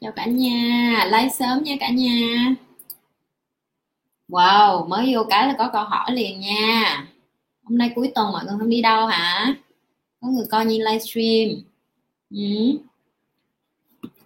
chào 0.00 0.12
cả 0.12 0.26
nhà 0.26 1.04
like 1.12 1.28
sớm 1.28 1.62
nha 1.62 1.76
cả 1.80 1.88
nhà. 1.90 2.54
Wow 4.28 4.88
mới 4.88 5.14
vô 5.14 5.24
cái 5.30 5.46
là 5.46 5.54
có 5.58 5.70
câu 5.72 5.84
hỏi 5.84 6.12
liền 6.12 6.40
nha. 6.40 7.06
Hôm 7.62 7.78
nay 7.78 7.92
cuối 7.94 8.12
tuần 8.14 8.32
mọi 8.32 8.44
người 8.44 8.54
không 8.58 8.68
đi 8.68 8.82
đâu 8.82 9.06
hả? 9.06 9.54
Có 10.20 10.28
người 10.28 10.46
coi 10.50 10.66
như 10.66 10.78
livestream 10.78 11.48
ừ. 12.30 12.38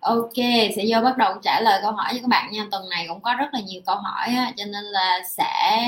ok 0.00 0.34
sẽ 0.76 0.84
vô 0.88 1.02
bắt 1.02 1.16
đầu 1.18 1.34
trả 1.42 1.60
lời 1.60 1.80
câu 1.82 1.92
hỏi 1.92 2.12
cho 2.14 2.18
các 2.20 2.28
bạn 2.28 2.52
nha. 2.52 2.66
Tuần 2.70 2.88
này 2.88 3.06
cũng 3.08 3.20
có 3.22 3.34
rất 3.34 3.48
là 3.52 3.60
nhiều 3.60 3.82
câu 3.86 3.96
hỏi 3.96 4.28
á, 4.28 4.52
cho 4.56 4.64
nên 4.64 4.84
là 4.84 5.22
sẽ 5.28 5.78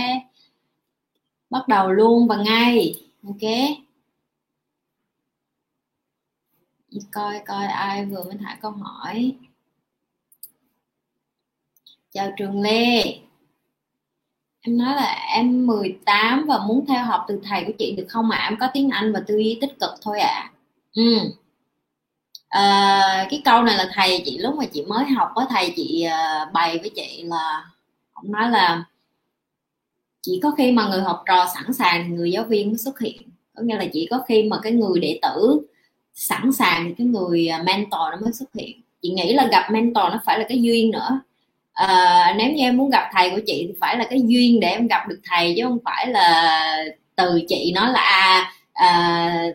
bắt 1.51 1.69
đầu 1.69 1.91
luôn 1.92 2.28
và 2.28 2.37
ngay. 2.37 2.95
Ok. 3.27 3.51
Coi 7.12 7.41
coi 7.46 7.66
ai 7.66 8.05
vừa 8.06 8.24
mới 8.24 8.34
thả 8.41 8.59
câu 8.62 8.70
hỏi 8.70 9.37
chào 12.14 12.32
trường 12.36 12.62
lê 12.62 13.02
em 14.60 14.78
nói 14.78 14.95
là 14.95 15.27
em 15.34 15.66
18 15.66 16.46
và 16.46 16.59
muốn 16.66 16.86
theo 16.86 17.05
học 17.05 17.24
từ 17.28 17.41
thầy 17.45 17.64
của 17.64 17.72
chị 17.78 17.95
được 17.96 18.06
không 18.09 18.30
ạ 18.30 18.38
à? 18.38 18.48
em 18.50 18.59
có 18.60 18.68
tiếng 18.74 18.91
anh 18.91 19.12
và 19.12 19.20
tư 19.27 19.36
duy 19.36 19.59
tích 19.60 19.80
cực 19.80 19.91
thôi 20.02 20.20
ạ 20.20 20.28
à. 20.28 20.52
ừ. 20.95 21.19
à, 22.48 23.27
cái 23.30 23.42
câu 23.45 23.62
này 23.62 23.77
là 23.77 23.91
thầy 23.95 24.22
chị 24.24 24.38
lúc 24.38 24.55
mà 24.55 24.64
chị 24.66 24.84
mới 24.88 25.05
học 25.05 25.28
có 25.34 25.46
thầy 25.50 25.72
chị 25.77 26.02
ờ, 26.02 26.50
bày 26.52 26.78
với 26.78 26.91
chị 26.96 27.22
là 27.27 27.64
ông 28.12 28.33
nói 28.33 28.50
là 28.50 28.84
chỉ 30.22 30.41
có 30.42 30.50
khi 30.50 30.72
mà 30.72 30.88
người 30.88 31.00
học 31.00 31.22
trò 31.27 31.46
sẵn 31.55 31.72
sàng 31.72 32.05
thì 32.08 32.14
người 32.14 32.30
giáo 32.30 32.44
viên 32.44 32.69
mới 32.69 32.78
xuất 32.78 33.00
hiện 33.00 33.22
có 33.56 33.62
nghĩa 33.62 33.77
là 33.77 33.86
chỉ 33.92 34.08
có 34.10 34.22
khi 34.28 34.42
mà 34.42 34.60
cái 34.62 34.72
người 34.72 35.00
đệ 35.00 35.19
tử 35.22 35.66
sẵn 36.14 36.52
sàng 36.52 36.84
thì 36.84 36.94
cái 36.98 37.06
người 37.06 37.48
ờ, 37.48 37.62
mentor 37.62 38.02
nó 38.10 38.16
mới 38.20 38.33
xuất 38.33 38.55
hiện 38.55 38.80
chị 39.02 39.11
nghĩ 39.11 39.33
là 39.34 39.46
gặp 39.46 39.70
mentor 39.70 40.05
nó 40.05 40.20
phải 40.24 40.39
là 40.39 40.44
cái 40.48 40.62
duyên 40.62 40.91
nữa 40.91 41.20
uh, 41.83 42.36
nếu 42.36 42.53
như 42.53 42.62
em 42.62 42.77
muốn 42.77 42.91
gặp 42.91 43.11
thầy 43.12 43.30
của 43.30 43.41
chị 43.47 43.64
thì 43.69 43.75
phải 43.80 43.98
là 43.98 44.05
cái 44.11 44.22
duyên 44.27 44.61
để 44.61 44.69
em 44.69 44.86
gặp 44.86 45.08
được 45.08 45.20
thầy 45.30 45.55
chứ 45.56 45.62
không 45.64 45.78
phải 45.84 46.06
là 46.06 46.84
từ 47.17 47.41
chị 47.48 47.72
nói 47.75 47.92
là 47.92 48.00
à, 48.00 48.53
à, 48.72 49.48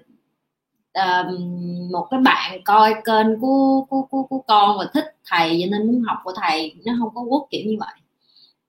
à, 0.94 1.23
một 1.92 2.08
cái 2.12 2.20
bạn 2.20 2.64
coi 2.66 2.94
kênh 3.06 3.40
của, 3.42 3.86
của, 3.90 4.02
của, 4.02 4.23
của 4.23 4.40
con 4.47 4.78
và 4.78 4.86
thích 4.94 5.06
thầy 5.25 5.59
cho 5.62 5.78
nên 5.78 5.88
muốn 5.88 6.02
học 6.02 6.17
của 6.23 6.34
thầy. 6.42 6.75
Nó 6.86 6.94
không 7.00 7.09
có 7.16 7.22
quốc 7.22 7.47
kiểu 7.52 7.62
như 7.66 7.75
vậy. 7.80 7.94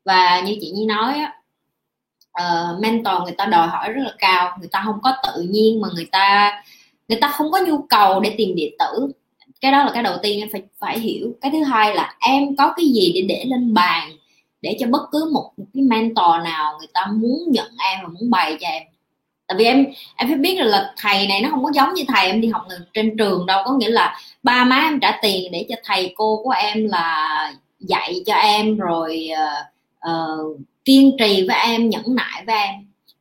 Và 0.05 0.41
như 0.41 0.56
chị 0.61 0.71
Nhi 0.71 0.87
nói 0.87 1.15
á 1.15 1.34
uh, 2.43 2.81
mentor 2.81 3.23
người 3.23 3.34
ta 3.39 3.47
đòi 3.47 3.69
hỏi 3.69 3.93
rất 3.93 4.03
là 4.05 4.12
cao. 4.19 4.56
Người 4.59 4.69
ta 4.73 4.83
không 4.84 5.01
có 5.03 5.12
tự 5.23 5.43
nhiên 5.43 5.81
mà 5.81 5.89
người 5.95 6.09
ta 6.12 6.53
người 7.09 7.19
ta 7.21 7.28
không 7.28 7.51
có 7.51 7.61
nhu 7.67 7.83
cầu 7.83 8.21
để 8.21 8.34
tìm 8.39 8.55
địa 8.55 8.71
tử 8.78 9.12
cái 9.61 9.72
đó 9.72 9.84
là 9.84 9.91
cái 9.94 10.03
đầu 10.03 10.16
tiên 10.22 10.41
em 10.41 10.48
phải 10.53 10.62
phải 10.78 10.98
hiểu. 10.98 11.33
Cái 11.41 11.50
thứ 11.50 11.62
hai 11.62 11.94
là 11.94 12.14
em 12.20 12.56
có 12.56 12.72
cái 12.77 12.86
gì 12.86 13.12
để 13.14 13.22
để 13.28 13.44
lên 13.44 13.75
bàn 13.75 14.11
để 14.62 14.77
cho 14.80 14.86
bất 14.86 15.03
cứ 15.12 15.30
một, 15.33 15.50
một 15.56 15.64
cái 15.75 15.83
mentor 15.83 16.44
nào 16.44 16.77
người 16.78 16.89
ta 16.94 17.06
muốn 17.12 17.39
nhận 17.47 17.70
em 17.92 17.98
và 18.03 18.08
muốn 18.08 18.31
bày 18.31 18.56
cho 18.61 18.66
em. 18.69 18.83
Tại 19.47 19.56
vì 19.58 19.64
em 19.64 19.86
em 20.16 20.28
phải 20.28 20.36
biết 20.36 20.55
là, 20.58 20.94
thầy 20.97 21.27
này 21.27 21.41
nó 21.41 21.48
không 21.50 21.64
có 21.64 21.70
giống 21.75 21.94
như 21.94 22.03
thầy 22.08 22.27
em 22.27 22.41
đi 22.41 22.48
học 22.48 22.66
trên 22.94 23.16
trường 23.16 23.47
đâu. 23.47 23.62
Có 23.64 23.72
nghĩa 23.72 23.88
là 23.88 24.20
ba 24.42 24.64
má 24.64 24.77
em 24.77 25.00
trả 25.00 25.19
tiền 25.22 25.53
để 25.53 25.66
cho 25.69 25.75
thầy 25.84 26.14
cô 26.16 26.41
của 26.44 26.50
em 26.50 26.88
là 26.88 27.53
dạy 27.81 28.22
cho 28.27 28.34
em 28.34 28.77
rồi 28.77 29.28
uh, 29.33 30.11
uh, 30.11 30.61
kiên 30.84 31.16
trì 31.19 31.47
với 31.48 31.56
em 31.56 31.91
nhẫn 31.91 32.03
nại 32.14 32.44
với 32.47 32.56
em. 32.56 32.75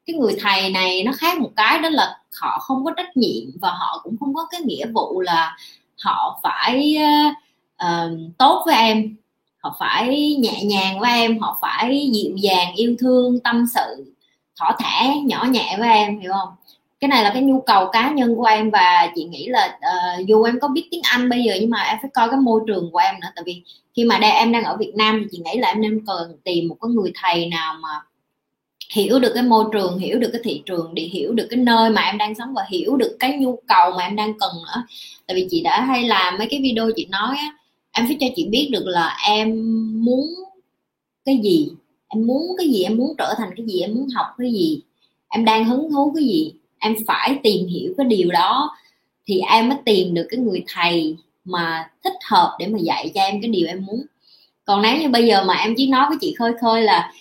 Cái 0.06 0.16
người 0.16 0.36
thầy 0.40 0.70
này 0.70 1.04
nó 1.04 1.12
khác 1.12 1.40
một 1.40 1.52
cái 1.56 1.80
đó 1.80 1.90
là 1.90 2.18
họ 2.42 2.60
không 2.60 2.86
có 2.86 2.92
trách 2.98 3.18
nhiệm 3.18 3.44
và 3.62 3.70
họ 3.70 4.02
cũng 4.04 4.16
không 4.20 4.34
có 4.34 4.48
cái 4.52 4.62
nghĩa 4.62 4.86
vụ 4.94 5.22
là 5.22 5.58
họ 6.04 6.40
phải 6.44 6.98
uh, 7.84 8.20
tốt 8.38 8.64
với 8.66 8.76
em 8.76 9.16
họ 9.58 9.76
phải 9.80 10.36
nhẹ 10.40 10.64
nhàng 10.64 11.00
với 11.00 11.12
em 11.12 11.40
họ 11.40 11.58
phải 11.62 12.10
dịu 12.14 12.36
dàng 12.36 12.76
yêu 12.76 12.96
thương 13.00 13.40
tâm 13.40 13.66
sự 13.76 14.14
thỏ 14.60 14.78
thẻ 14.80 15.16
nhỏ 15.26 15.46
nhẹ 15.50 15.76
với 15.80 15.90
em 15.90 16.20
hiểu 16.20 16.32
không? 16.34 16.50
Cái 17.00 17.08
này 17.08 17.24
là 17.24 17.30
cái 17.34 17.42
nhu 17.42 17.62
cầu 17.62 17.90
cá 17.92 18.10
nhân 18.10 18.36
của 18.36 18.46
em 18.46 18.70
và 18.70 19.12
chị 19.16 19.24
nghĩ 19.24 19.48
là 19.48 19.78
uh, 19.78 20.28
dù 20.28 20.44
em 20.44 20.60
có 20.60 20.68
biết 20.68 20.88
tiếng 20.92 21.02
Anh 21.04 21.30
bây 21.30 21.44
giờ 21.44 21.54
nhưng 21.62 21.70
mà 21.70 21.82
em 21.82 21.98
phải 22.02 22.12
coi 22.14 22.30
cái 22.30 22.40
môi 22.40 22.62
trường 22.68 22.92
của 22.92 22.98
em 22.98 23.16
nữa. 23.22 23.28
Tại 23.36 23.44
vì 23.46 23.64
khi 23.96 24.06
mà 24.06 24.18
đây 24.18 24.32
em 24.32 24.52
đang 24.52 24.64
ở 24.64 24.78
Việt 24.78 24.94
Nam 24.96 25.20
thì 25.22 25.28
chị 25.32 25.42
nghĩ 25.46 25.60
là 25.60 25.68
em 25.68 25.82
nên 25.82 26.06
cần 26.08 26.38
tìm 26.44 26.68
một 26.68 26.76
cái 26.82 26.90
người 26.90 27.12
thầy 27.16 27.48
nào 27.48 27.74
mà 27.82 27.90
hiểu 28.94 29.20
được 29.20 29.32
cái 29.34 29.44
môi 29.44 29.66
trường 29.72 29.98
hiểu 29.98 30.20
được 30.20 30.30
cái 30.34 30.42
thị 30.44 30.62
trường 30.66 30.94
để 30.94 31.04
hiểu 31.04 31.34
được 31.34 31.48
cái 31.50 31.60
nơi 31.60 31.90
mà 31.90 32.02
em 32.02 32.18
đang 32.18 32.36
sống 32.36 32.54
và 32.54 32.66
hiểu 32.70 32.98
được 32.98 33.18
cái 33.20 33.38
nhu 33.38 33.60
cầu 33.68 33.92
mà 33.98 34.04
em 34.04 34.16
đang 34.16 34.40
cần 34.40 34.52
nữa 34.66 34.84
tại 35.30 35.36
vì 35.36 35.48
chị 35.50 35.62
đã 35.62 35.82
hay 35.82 36.04
làm 36.04 36.38
mấy 36.38 36.48
cái 36.50 36.60
video 36.64 36.92
chị 36.96 37.06
nói 37.06 37.36
á 37.38 37.50
em 37.92 38.08
phải 38.08 38.18
cho 38.20 38.28
chị 38.36 38.48
biết 38.48 38.70
được 38.72 38.84
là 38.86 39.18
em 39.30 39.50
muốn 40.06 40.26
cái 41.26 41.40
gì 41.44 41.70
em 42.08 42.28
muốn 42.28 42.56
cái 42.58 42.70
gì 42.70 42.84
em 42.84 42.98
muốn 42.98 43.14
trở 43.18 43.34
thành 43.38 43.50
cái 43.58 43.66
gì 43.66 43.80
em 43.80 43.96
muốn 43.96 44.08
học 44.16 44.28
cái 44.38 44.52
gì 44.52 44.82
em 45.30 45.46
đang 45.46 45.66
hứng 45.66 45.92
thú 45.92 46.12
cái 46.16 46.24
gì 46.24 46.54
em 46.80 46.96
phải 47.08 47.40
tìm 47.44 47.68
hiểu 47.68 47.94
cái 47.98 48.06
điều 48.06 48.32
đó. 48.32 48.78
Thì 49.26 49.40
em 49.40 49.70
mới 49.70 49.78
tìm 49.86 50.14
được 50.14 50.28
cái 50.30 50.40
người 50.40 50.64
thầy 50.68 51.16
mà 51.46 51.90
thích 52.04 52.14
hợp 52.30 52.56
để 52.60 52.68
mà 52.68 52.80
dạy 52.82 53.12
cho 53.16 53.22
em 53.22 53.42
cái 53.42 53.52
điều 53.52 53.68
em 53.68 53.86
muốn. 53.86 54.06
Còn 54.66 54.82
nếu 54.82 54.98
như 54.98 55.10
bây 55.10 55.28
giờ 55.28 55.44
mà 55.44 55.54
em 55.54 55.74
chỉ 55.78 55.88
nói 55.88 56.06
với 56.10 56.18
chị 56.22 56.36
khơi 56.40 56.52
khơi 56.62 56.82
là 56.82 57.14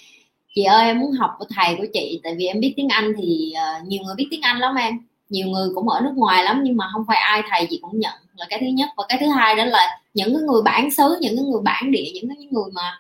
chị 0.55 0.65
ơi 0.65 0.85
em 0.85 1.01
muốn 1.01 1.13
học 1.13 1.31
của 1.39 1.45
thầy 1.57 1.75
của 1.75 1.87
chị 1.93 2.21
tại 2.23 2.35
vì 2.39 2.47
em 2.47 2.61
biết 2.61 2.73
tiếng 2.77 2.89
anh 2.89 3.13
thì 3.19 3.53
uh, 3.55 3.89
nhiều 3.89 4.03
người 4.03 4.15
biết 4.15 4.27
tiếng 4.31 4.41
anh 4.41 4.59
lắm 4.59 4.75
em 4.75 4.99
nhiều 5.29 5.49
người 5.49 5.69
cũng 5.75 5.89
ở 5.89 6.01
nước 6.01 6.13
ngoài 6.17 6.45
lắm, 6.45 6.61
nhưng 6.65 6.77
mà 6.77 6.89
không 6.93 7.05
phải 7.09 7.17
ai 7.17 7.43
thầy 7.51 7.67
gì 7.71 7.79
cũng 7.83 8.01
nhận. 8.01 8.15
Là 8.37 8.47
cái 8.51 8.59
thứ 8.61 8.67
nhất. 8.67 8.89
Và 8.97 9.05
cái 9.09 9.19
thứ 9.21 9.27
hai 9.27 9.57
đó 9.57 9.65
là 9.65 10.01
những 10.15 10.35
cái 10.35 10.43
người 10.43 10.63
bản 10.63 10.91
xứ, 10.91 11.19
những 11.21 11.37
cái 11.37 11.45
người 11.45 11.61
bản 11.65 11.91
địa, 11.91 12.11
những 12.15 12.29
cái 12.29 12.47
người 12.51 12.71
mà 12.73 12.99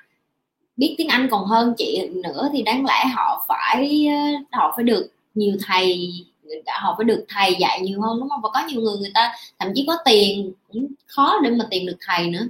biết 0.77 0.95
tiếng 0.99 1.09
anh 1.09 1.29
còn 1.31 1.45
hơn 1.45 1.75
chị 1.79 2.09
nữa 2.09 2.49
thì 2.53 2.63
đáng 2.63 2.85
lẽ 2.87 3.05
họ 3.15 3.45
phải 3.49 4.09
họ 4.53 4.73
phải 4.77 4.85
được 4.85 5.13
nhiều 5.35 5.57
thầy, 5.67 6.13
họ 6.67 6.95
phải 6.99 7.05
được 7.05 7.25
thầy 7.29 7.55
dạy 7.59 7.81
nhiều 7.81 8.01
hơn, 8.03 8.21
đúng 8.21 8.29
không? 8.29 8.41
Và 8.43 8.49
có 8.55 8.69
nhiều 8.69 8.81
người 8.81 8.99
người 8.99 9.11
ta 9.15 9.33
thậm 9.59 9.69
chí 9.75 9.85
có 9.87 9.97
tiền 10.05 10.53
cũng 10.73 10.87
khó 11.07 11.39
để 11.43 11.51
mà 11.51 11.67
tìm 11.71 11.87
được 11.87 11.97
thầy 12.07 12.27
nữa 12.27 12.47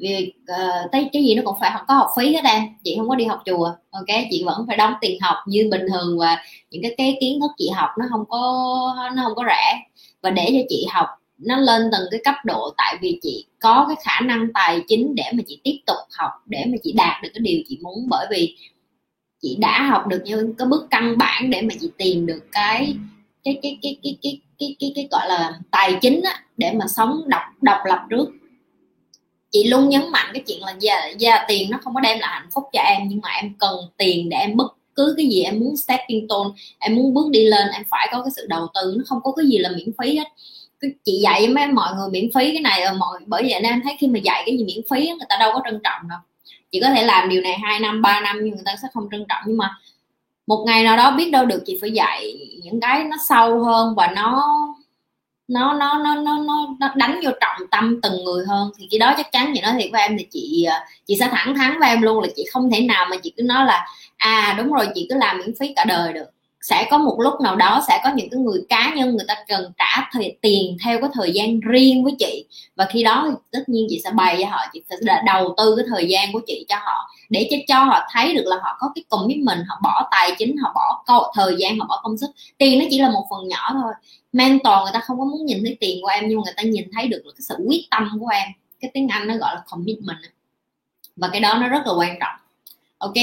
vì 0.00 0.32
uh, 0.52 0.90
cái 0.92 1.10
gì 1.12 1.34
nó 1.34 1.42
cũng 1.44 1.54
phải 1.60 1.70
có 1.88 1.94
học 1.94 2.10
phí 2.16 2.34
hết 2.34 2.44
em. 2.44 2.62
Chị 2.84 2.94
không 2.98 3.08
có 3.08 3.14
đi 3.14 3.24
học 3.24 3.42
chùa. 3.46 3.70
Ok 3.90 4.06
chị 4.30 4.42
vẫn 4.44 4.64
phải 4.66 4.76
đóng 4.76 4.92
tiền 5.00 5.20
học 5.20 5.36
như 5.46 5.68
bình 5.70 5.82
thường 5.92 6.18
và 6.18 6.42
những 6.70 6.82
cái 6.82 6.94
cái 6.98 7.16
kiến 7.20 7.40
thức 7.40 7.50
chị 7.58 7.68
học 7.74 7.90
nó 7.98 8.06
không 8.10 8.24
có 8.28 8.40
nó 9.16 9.22
không 9.24 9.34
có 9.36 9.44
rẻ. 9.46 9.82
Và 10.22 10.30
để 10.30 10.46
cho 10.52 10.66
chị 10.68 10.86
học 10.90 11.06
nó 11.38 11.56
lên 11.56 11.82
từng 11.92 12.06
cái 12.10 12.20
cấp 12.24 12.34
độ 12.44 12.74
tại 12.76 12.96
vì 13.00 13.18
chị 13.22 13.46
có 13.60 13.84
cái 13.88 13.96
khả 14.04 14.26
năng 14.26 14.52
tài 14.54 14.80
chính 14.88 15.14
để 15.14 15.24
mà 15.32 15.42
chị 15.46 15.60
tiếp 15.64 15.78
tục 15.86 15.96
học 16.18 16.30
để 16.46 16.64
mà 16.66 16.76
chị 16.82 16.92
đạt 16.92 17.22
được 17.22 17.28
cái 17.34 17.40
điều 17.40 17.60
chị 17.68 17.78
muốn. 17.82 18.06
Bởi 18.08 18.26
vì 18.30 18.56
chị 19.42 19.56
đã 19.60 19.82
học 19.82 20.06
được 20.06 20.22
những 20.24 20.54
cái 20.54 20.66
bước 20.66 20.86
căn 20.90 21.18
bản 21.18 21.50
để 21.50 21.62
mà 21.62 21.74
chị 21.80 21.90
tìm 21.98 22.26
được 22.26 22.40
cái 22.52 22.94
cái 23.44 23.58
cái 23.62 23.78
cái 23.82 23.96
cái 24.02 24.16
cái 24.22 24.40
cái 24.58 24.76
cái, 24.80 24.92
cái 24.94 25.08
gọi 25.10 25.28
là 25.28 25.52
tài 25.70 25.98
chính 26.00 26.20
á, 26.22 26.40
để 26.56 26.72
mà 26.72 26.86
sống 26.88 27.20
độc 27.26 27.42
độc 27.60 27.78
lập 27.86 28.06
trước 28.10 28.28
chị 29.56 29.68
luôn 29.68 29.88
nhấn 29.88 30.02
mạnh 30.12 30.26
cái 30.32 30.42
chuyện 30.46 30.62
là 30.62 30.74
giờ 30.78 30.94
giờ 31.18 31.30
tiền 31.48 31.70
nó 31.70 31.78
không 31.84 31.94
có 31.94 32.00
đem 32.00 32.18
lại 32.18 32.30
hạnh 32.32 32.48
phúc 32.54 32.64
cho 32.72 32.80
em, 32.80 33.08
nhưng 33.08 33.20
mà 33.22 33.28
em 33.28 33.52
cần 33.58 33.76
tiền 33.96 34.28
để 34.28 34.36
em 34.36 34.56
bất 34.56 34.72
cứ 34.94 35.14
cái 35.16 35.26
gì 35.26 35.42
em 35.42 35.60
muốn 35.60 35.76
stepping 35.76 36.26
stone, 36.28 36.48
em 36.78 36.94
muốn 36.94 37.14
bước 37.14 37.30
đi 37.30 37.44
lên, 37.44 37.68
em 37.72 37.82
phải 37.90 38.08
có 38.12 38.22
cái 38.22 38.30
sự 38.36 38.46
đầu 38.48 38.66
tư, 38.74 38.94
nó 38.96 39.04
không 39.06 39.18
có 39.24 39.32
cái 39.32 39.46
gì 39.46 39.58
là 39.58 39.70
miễn 39.76 39.88
phí 39.98 40.16
hết. 40.16 40.24
Chị 41.04 41.20
dạy 41.22 41.48
mấy 41.48 41.66
mọi 41.66 41.94
người 41.94 42.08
miễn 42.10 42.30
phí 42.34 42.52
cái 42.52 42.60
này 42.60 42.82
ờ, 42.82 42.94
mọi, 42.94 43.18
bởi 43.26 43.42
vậy 43.42 43.60
nên 43.62 43.72
em 43.72 43.80
thấy 43.84 43.96
khi 43.98 44.06
mà 44.06 44.18
dạy 44.18 44.42
cái 44.46 44.58
gì 44.58 44.64
miễn 44.64 44.84
phí 44.90 45.08
người 45.08 45.26
ta 45.28 45.36
đâu 45.40 45.50
có 45.54 45.60
trân 45.64 45.80
trọng 45.84 46.08
đâu. 46.08 46.18
Chị 46.72 46.80
có 46.80 46.90
thể 46.90 47.02
làm 47.02 47.28
điều 47.28 47.40
này 47.40 47.58
hai 47.62 47.80
năm, 47.80 48.02
ba 48.02 48.20
năm 48.20 48.40
nhưng 48.42 48.54
người 48.54 48.64
ta 48.64 48.76
sẽ 48.82 48.88
không 48.94 49.08
trân 49.10 49.24
trọng, 49.28 49.42
nhưng 49.46 49.56
mà 49.56 49.78
một 50.46 50.64
ngày 50.66 50.84
nào 50.84 50.96
đó 50.96 51.10
biết 51.10 51.30
đâu 51.30 51.46
được 51.46 51.62
chị 51.66 51.78
phải 51.80 51.90
dạy 51.90 52.34
những 52.62 52.80
cái 52.80 53.04
nó 53.04 53.16
sâu 53.28 53.64
hơn 53.64 53.94
và 53.94 54.06
nó 54.16 54.56
nó 55.48 55.74
nó 55.74 55.98
nó 55.98 56.14
nó 56.14 56.38
nó, 56.38 56.68
nó 56.80 56.88
đánh 56.96 57.20
vô 57.24 57.30
trọng 57.40 57.66
tâm 57.70 58.00
từng 58.02 58.24
người 58.24 58.44
hơn. 58.48 58.70
Thì 58.78 58.88
cái 58.90 58.98
đó 58.98 59.14
chắc 59.16 59.32
chắn 59.32 59.52
chị 59.54 59.60
nói 59.60 59.72
thiệt 59.78 59.90
với 59.92 60.02
em 60.02 60.18
thì 60.18 60.26
chị 60.30 60.64
à, 60.64 60.86
chị 61.06 61.16
sẽ 61.20 61.28
thẳng 61.32 61.54
thắn 61.54 61.78
với 61.80 61.88
em 61.88 62.02
luôn 62.02 62.22
là 62.22 62.28
chị 62.36 62.44
không 62.52 62.70
thể 62.70 62.80
nào 62.80 63.06
mà 63.10 63.16
chị 63.16 63.32
cứ 63.36 63.42
nói 63.42 63.66
là 63.66 63.86
à 64.16 64.54
đúng 64.58 64.72
rồi 64.72 64.86
chị 64.94 65.06
cứ 65.10 65.16
làm 65.18 65.38
miễn 65.38 65.54
phí 65.60 65.72
cả 65.76 65.84
đời 65.84 66.12
được. 66.12 66.26
Sẽ 66.60 66.88
có 66.90 66.98
một 66.98 67.16
lúc 67.20 67.40
nào 67.40 67.56
đó 67.56 67.84
sẽ 67.88 68.00
có 68.04 68.10
những 68.14 68.30
cái 68.30 68.40
người 68.40 68.60
cá 68.68 68.92
nhân 68.96 69.16
người 69.16 69.24
ta 69.28 69.34
cần 69.48 69.72
trả 69.78 70.08
thời, 70.12 70.38
tiền 70.42 70.76
theo 70.84 71.00
cái 71.00 71.10
thời 71.14 71.32
gian 71.32 71.60
riêng 71.60 72.04
với 72.04 72.12
chị. 72.18 72.44
Và 72.76 72.86
khi 72.90 73.02
đó 73.02 73.24
thì 73.28 73.34
tất 73.52 73.68
nhiên 73.68 73.86
chị 73.90 74.00
sẽ 74.04 74.10
bày 74.10 74.38
cho 74.40 74.48
họ 74.50 74.58
chị 74.72 74.82
sẽ 74.90 74.96
đầu 75.26 75.54
tư 75.56 75.74
cái 75.76 75.86
thời 75.88 76.08
gian 76.08 76.32
của 76.32 76.40
chị 76.46 76.66
cho 76.68 76.76
họ 76.76 77.10
để 77.28 77.48
cho 77.50 77.56
cho 77.68 77.84
họ 77.84 78.00
thấy 78.12 78.34
được 78.34 78.46
là 78.46 78.56
họ 78.62 78.76
có 78.80 78.90
cái 78.94 79.04
cùng 79.08 79.26
với 79.26 79.36
mình 79.36 79.58
họ 79.68 79.78
bỏ 79.82 80.08
tài 80.10 80.34
chính 80.38 80.56
họ 80.56 80.72
bỏ 80.74 81.32
thời 81.34 81.54
gian 81.58 81.78
họ 81.78 81.86
bỏ 81.88 82.00
công 82.02 82.18
sức. 82.18 82.30
Tiền 82.58 82.78
nó 82.78 82.84
chỉ 82.90 82.98
là 82.98 83.10
một 83.10 83.26
phần 83.30 83.48
nhỏ 83.48 83.70
thôi 83.72 83.92
mentor 84.36 84.74
người 84.82 84.92
ta 84.92 85.00
không 85.00 85.18
có 85.18 85.24
muốn 85.24 85.46
nhìn 85.46 85.64
thấy 85.64 85.76
tiền 85.80 85.98
của 86.02 86.08
em, 86.08 86.28
nhưng 86.28 86.38
mà 86.38 86.42
người 86.44 86.54
ta 86.56 86.62
nhìn 86.62 86.84
thấy 86.92 87.08
được 87.08 87.22
là 87.24 87.32
cái 87.32 87.42
sự 87.48 87.56
quyết 87.66 87.86
tâm 87.90 88.08
của 88.20 88.28
em. 88.28 88.48
Cái 88.80 88.90
tiếng 88.94 89.08
anh 89.08 89.28
nó 89.28 89.36
gọi 89.36 89.54
là 89.54 89.62
commitment 89.70 90.18
và 91.16 91.28
cái 91.28 91.40
đó 91.40 91.58
nó 91.60 91.68
rất 91.68 91.86
là 91.86 91.92
quan 91.92 92.16
trọng. 92.20 92.34
Ok? 92.98 93.14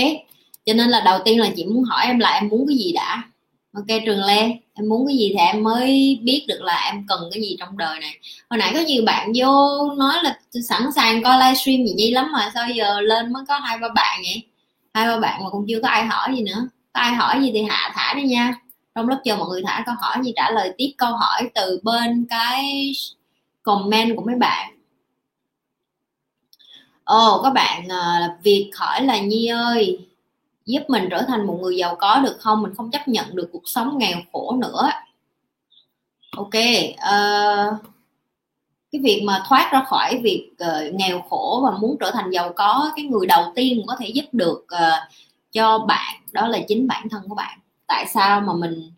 Cho 0.66 0.74
nên 0.74 0.90
là 0.90 1.02
đầu 1.06 1.20
tiên 1.26 1.40
là 1.40 1.50
chị 1.56 1.66
muốn 1.66 1.84
hỏi 1.84 2.06
em 2.06 2.20
là 2.20 2.30
em 2.30 2.50
muốn 2.50 2.68
cái 2.68 2.78
gì 2.78 2.92
đã? 2.94 3.24
Ok, 3.74 3.86
trường 4.06 4.20
lê, 4.20 4.42
em 4.74 4.90
muốn 4.90 5.08
cái 5.08 5.18
gì 5.18 5.30
thì 5.30 5.40
em 5.40 5.64
mới 5.64 6.20
biết 6.24 6.46
được 6.48 6.62
là 6.62 6.92
em 6.92 7.06
cần 7.08 7.30
cái 7.34 7.42
gì 7.42 7.56
trong 7.60 7.78
đời 7.78 8.00
này. 8.00 8.20
Hồi 8.50 8.58
nãy 8.58 8.72
có 8.74 8.80
nhiều 8.80 9.04
bạn 9.06 9.32
vô 9.36 9.82
nói 9.98 10.16
là 10.24 10.40
sẵn 10.70 10.82
sàng 10.96 11.24
coi 11.24 11.38
livestream 11.38 11.86
gì 11.86 11.94
nhi 11.94 12.12
lắm 12.12 12.32
mà 12.34 12.52
sao 12.54 12.70
giờ 12.70 13.02
lên 13.02 13.34
mới 13.34 13.44
có 13.48 13.60
hai 13.60 13.78
ba 13.78 13.88
bạn 13.96 14.20
vậy? 14.24 14.44
Hai 14.94 15.08
ba 15.08 15.20
bạn 15.20 15.44
mà 15.44 15.50
cũng 15.50 15.66
chưa 15.68 15.80
có 15.82 15.88
ai 15.88 16.06
hỏi 16.06 16.36
gì 16.36 16.42
nữa. 16.44 16.68
Có 16.94 17.02
ai 17.02 17.14
hỏi 17.14 17.42
gì 17.42 17.52
thì 17.54 17.64
hạ 17.64 17.92
thả 17.96 18.14
đi 18.14 18.24
nha 18.24 18.54
trong 18.96 19.10
lớp 19.10 19.22
chờ 19.24 19.36
mọi 19.36 19.48
người 19.50 19.62
thả 19.66 19.84
câu 19.86 19.96
hỏi 20.02 20.18
gì 20.24 20.34
trả 20.36 20.52
lời 20.52 20.74
tiếp 20.78 20.94
câu 20.98 21.16
hỏi 21.16 21.50
từ 21.56 21.80
bên 21.84 22.26
cái 22.30 22.92
comment 23.64 24.16
của 24.16 24.24
mấy 24.24 24.36
bạn. 24.36 24.74
Ồ 27.04 27.36
oh, 27.36 27.44
các 27.44 27.54
bạn 27.54 27.88
à, 27.88 28.38
việc 28.44 28.72
hỏi 28.76 29.04
là 29.04 29.20
nhi 29.20 29.48
ơi 29.48 30.08
giúp 30.66 30.82
mình 30.88 31.08
trở 31.12 31.22
thành 31.28 31.48
một 31.48 31.60
người 31.62 31.78
giàu 31.78 31.96
có 31.96 32.20
được 32.20 32.38
không? 32.40 32.62
Mình 32.62 32.74
không 32.76 32.92
chấp 32.92 33.08
nhận 33.08 33.36
được 33.36 33.50
cuộc 33.52 33.64
sống 33.66 33.98
nghèo 33.98 34.18
khổ 34.32 34.56
nữa. 34.62 34.90
Ok 36.38 36.48
uh, 36.48 37.82
cái 38.92 39.02
việc 39.04 39.24
mà 39.26 39.44
thoát 39.48 39.70
ra 39.72 39.84
khỏi 39.88 40.20
việc 40.24 40.52
uh, 40.64 40.94
nghèo 40.94 41.22
khổ 41.30 41.62
và 41.64 41.78
muốn 41.78 41.98
trở 42.00 42.12
thành 42.12 42.32
giàu 42.32 42.54
có 42.56 42.92
cái 42.96 43.06
người 43.06 43.26
đầu 43.28 43.52
tiên 43.56 43.84
có 43.88 43.96
thể 44.00 44.08
giúp 44.08 44.26
được 44.32 44.66
uh, 44.76 45.14
cho 45.52 45.80
bạn 45.80 46.16
đó 46.32 46.48
là 46.48 46.60
chính 46.68 46.88
bản 46.88 47.10
thân 47.10 47.22
của 47.30 47.36
bạn 47.36 47.60
tại 47.88 48.06
sao 48.08 48.42
mà 48.42 48.54
mình 48.54 48.92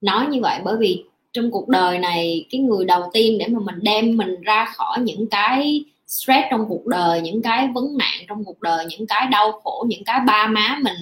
nói 0.00 0.26
như 0.26 0.40
vậy? 0.40 0.60
Bởi 0.64 0.76
vì 0.76 1.04
trong 1.32 1.50
cuộc 1.50 1.68
đời 1.68 1.98
này, 1.98 2.46
cái 2.50 2.60
người 2.60 2.84
đầu 2.84 3.10
tiên 3.12 3.38
để 3.38 3.46
mà 3.48 3.58
mình 3.64 3.78
đem 3.82 4.16
mình 4.16 4.40
ra 4.40 4.64
khỏi 4.64 4.98
những 5.00 5.26
cái 5.30 5.84
stress 6.06 6.46
trong 6.50 6.64
cuộc 6.68 6.86
đời, 6.86 7.20
những 7.20 7.42
cái 7.42 7.68
vấn 7.74 7.96
nạn 7.98 8.24
trong 8.28 8.44
cuộc 8.44 8.60
đời, 8.60 8.86
những 8.90 9.06
cái 9.06 9.26
đau 9.26 9.60
khổ, 9.64 9.84
những 9.88 10.04
cái 10.04 10.20
ba 10.26 10.46
má 10.46 10.78
mình 10.82 10.96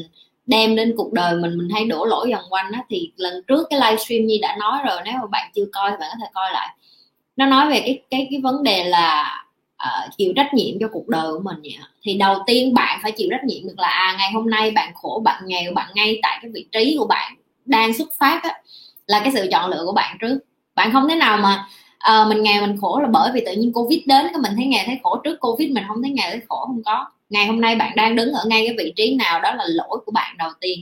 đem 0.47 0.77
lên 0.77 0.95
cuộc 0.97 1.13
đời 1.13 1.37
mình 1.37 1.59
mình 1.59 1.69
hay 1.75 1.85
đổ 1.85 2.05
lỗi 2.05 2.33
vòng 2.33 2.45
quanh 2.51 2.73
á, 2.73 2.83
thì 2.89 3.13
lần 3.17 3.43
trước 3.47 3.67
cái 3.71 3.81
livestream 3.81 4.27
như 4.27 4.39
đã 4.43 4.57
nói 4.61 4.79
rồi, 4.87 5.01
nếu 5.05 5.15
mà 5.15 5.27
bạn 5.31 5.51
chưa 5.55 5.65
coi 5.73 5.91
thì 5.91 5.97
bạn 6.01 6.11
có 6.13 6.17
thể 6.21 6.31
coi 6.35 6.53
lại. 6.53 6.69
Nó 7.37 7.47
nói 7.47 7.71
về 7.71 7.81
cái 7.81 8.03
cái 8.11 8.27
cái 8.31 8.41
vấn 8.41 8.63
đề 8.63 8.85
là 8.85 9.45
uh, 9.85 10.17
chịu 10.17 10.33
trách 10.37 10.55
nhiệm 10.55 10.79
cho 10.81 10.89
cuộc 10.93 11.09
đời 11.09 11.33
của 11.33 11.41
mình 11.43 11.57
vậy. 11.63 11.77
thì 12.03 12.15
đầu 12.15 12.39
tiên 12.47 12.75
bạn 12.75 12.99
phải 13.03 13.13
chịu 13.13 13.29
trách 13.31 13.45
nhiệm 13.45 13.67
được 13.67 13.79
là 13.79 13.89
à, 13.89 14.17
ngày 14.19 14.33
hôm 14.33 14.51
nay 14.51 14.71
bạn 14.71 14.93
khổ 14.95 15.23
bạn 15.25 15.43
nghèo 15.47 15.73
bạn 15.73 15.91
ngay 15.95 16.19
tại 16.23 16.39
cái 16.43 16.51
vị 16.55 16.67
trí 16.73 16.97
của 16.99 17.07
bạn 17.07 17.37
đang 17.65 17.95
xuất 17.95 18.09
phát 18.19 18.43
á, 18.43 18.61
là 19.07 19.21
cái 19.21 19.33
sự 19.33 19.49
chọn 19.51 19.71
lựa 19.71 19.83
của 19.87 19.93
bạn 19.93 20.17
trước. 20.21 20.39
Bạn 20.75 20.93
không 20.93 21.09
thể 21.09 21.15
nào 21.15 21.37
mà 21.37 21.67
uh, 22.13 22.29
mình 22.29 22.43
nghèo 22.43 22.67
mình 22.67 22.77
khổ 22.81 23.01
là 23.01 23.09
bởi 23.09 23.31
vì 23.35 23.43
tự 23.47 23.53
nhiên 23.53 23.73
covid 23.73 24.01
đến 24.07 24.27
cái 24.33 24.41
mình 24.43 24.53
thấy 24.57 24.67
nghèo 24.67 24.83
thấy 24.87 24.99
khổ. 25.03 25.17
Trước 25.25 25.37
covid 25.41 25.71
mình 25.71 25.85
không 25.89 26.03
thấy 26.03 26.11
nghèo 26.11 26.31
thấy 26.31 26.41
khổ 26.49 26.65
không 26.67 26.83
có. 26.85 27.07
Ngày 27.31 27.47
hôm 27.47 27.61
nay 27.61 27.77
bạn 27.77 27.97
đang 27.97 28.17
đứng 28.17 28.33
ở 28.33 28.45
ngay 28.49 28.67
cái 28.67 28.77
vị 28.79 28.93
trí 28.97 29.15
nào 29.15 29.41
đó 29.41 29.55
là 29.55 29.65
lỗi 29.67 29.99
của 30.07 30.13
bạn 30.13 30.37
đầu 30.39 30.51
tiên. 30.61 30.81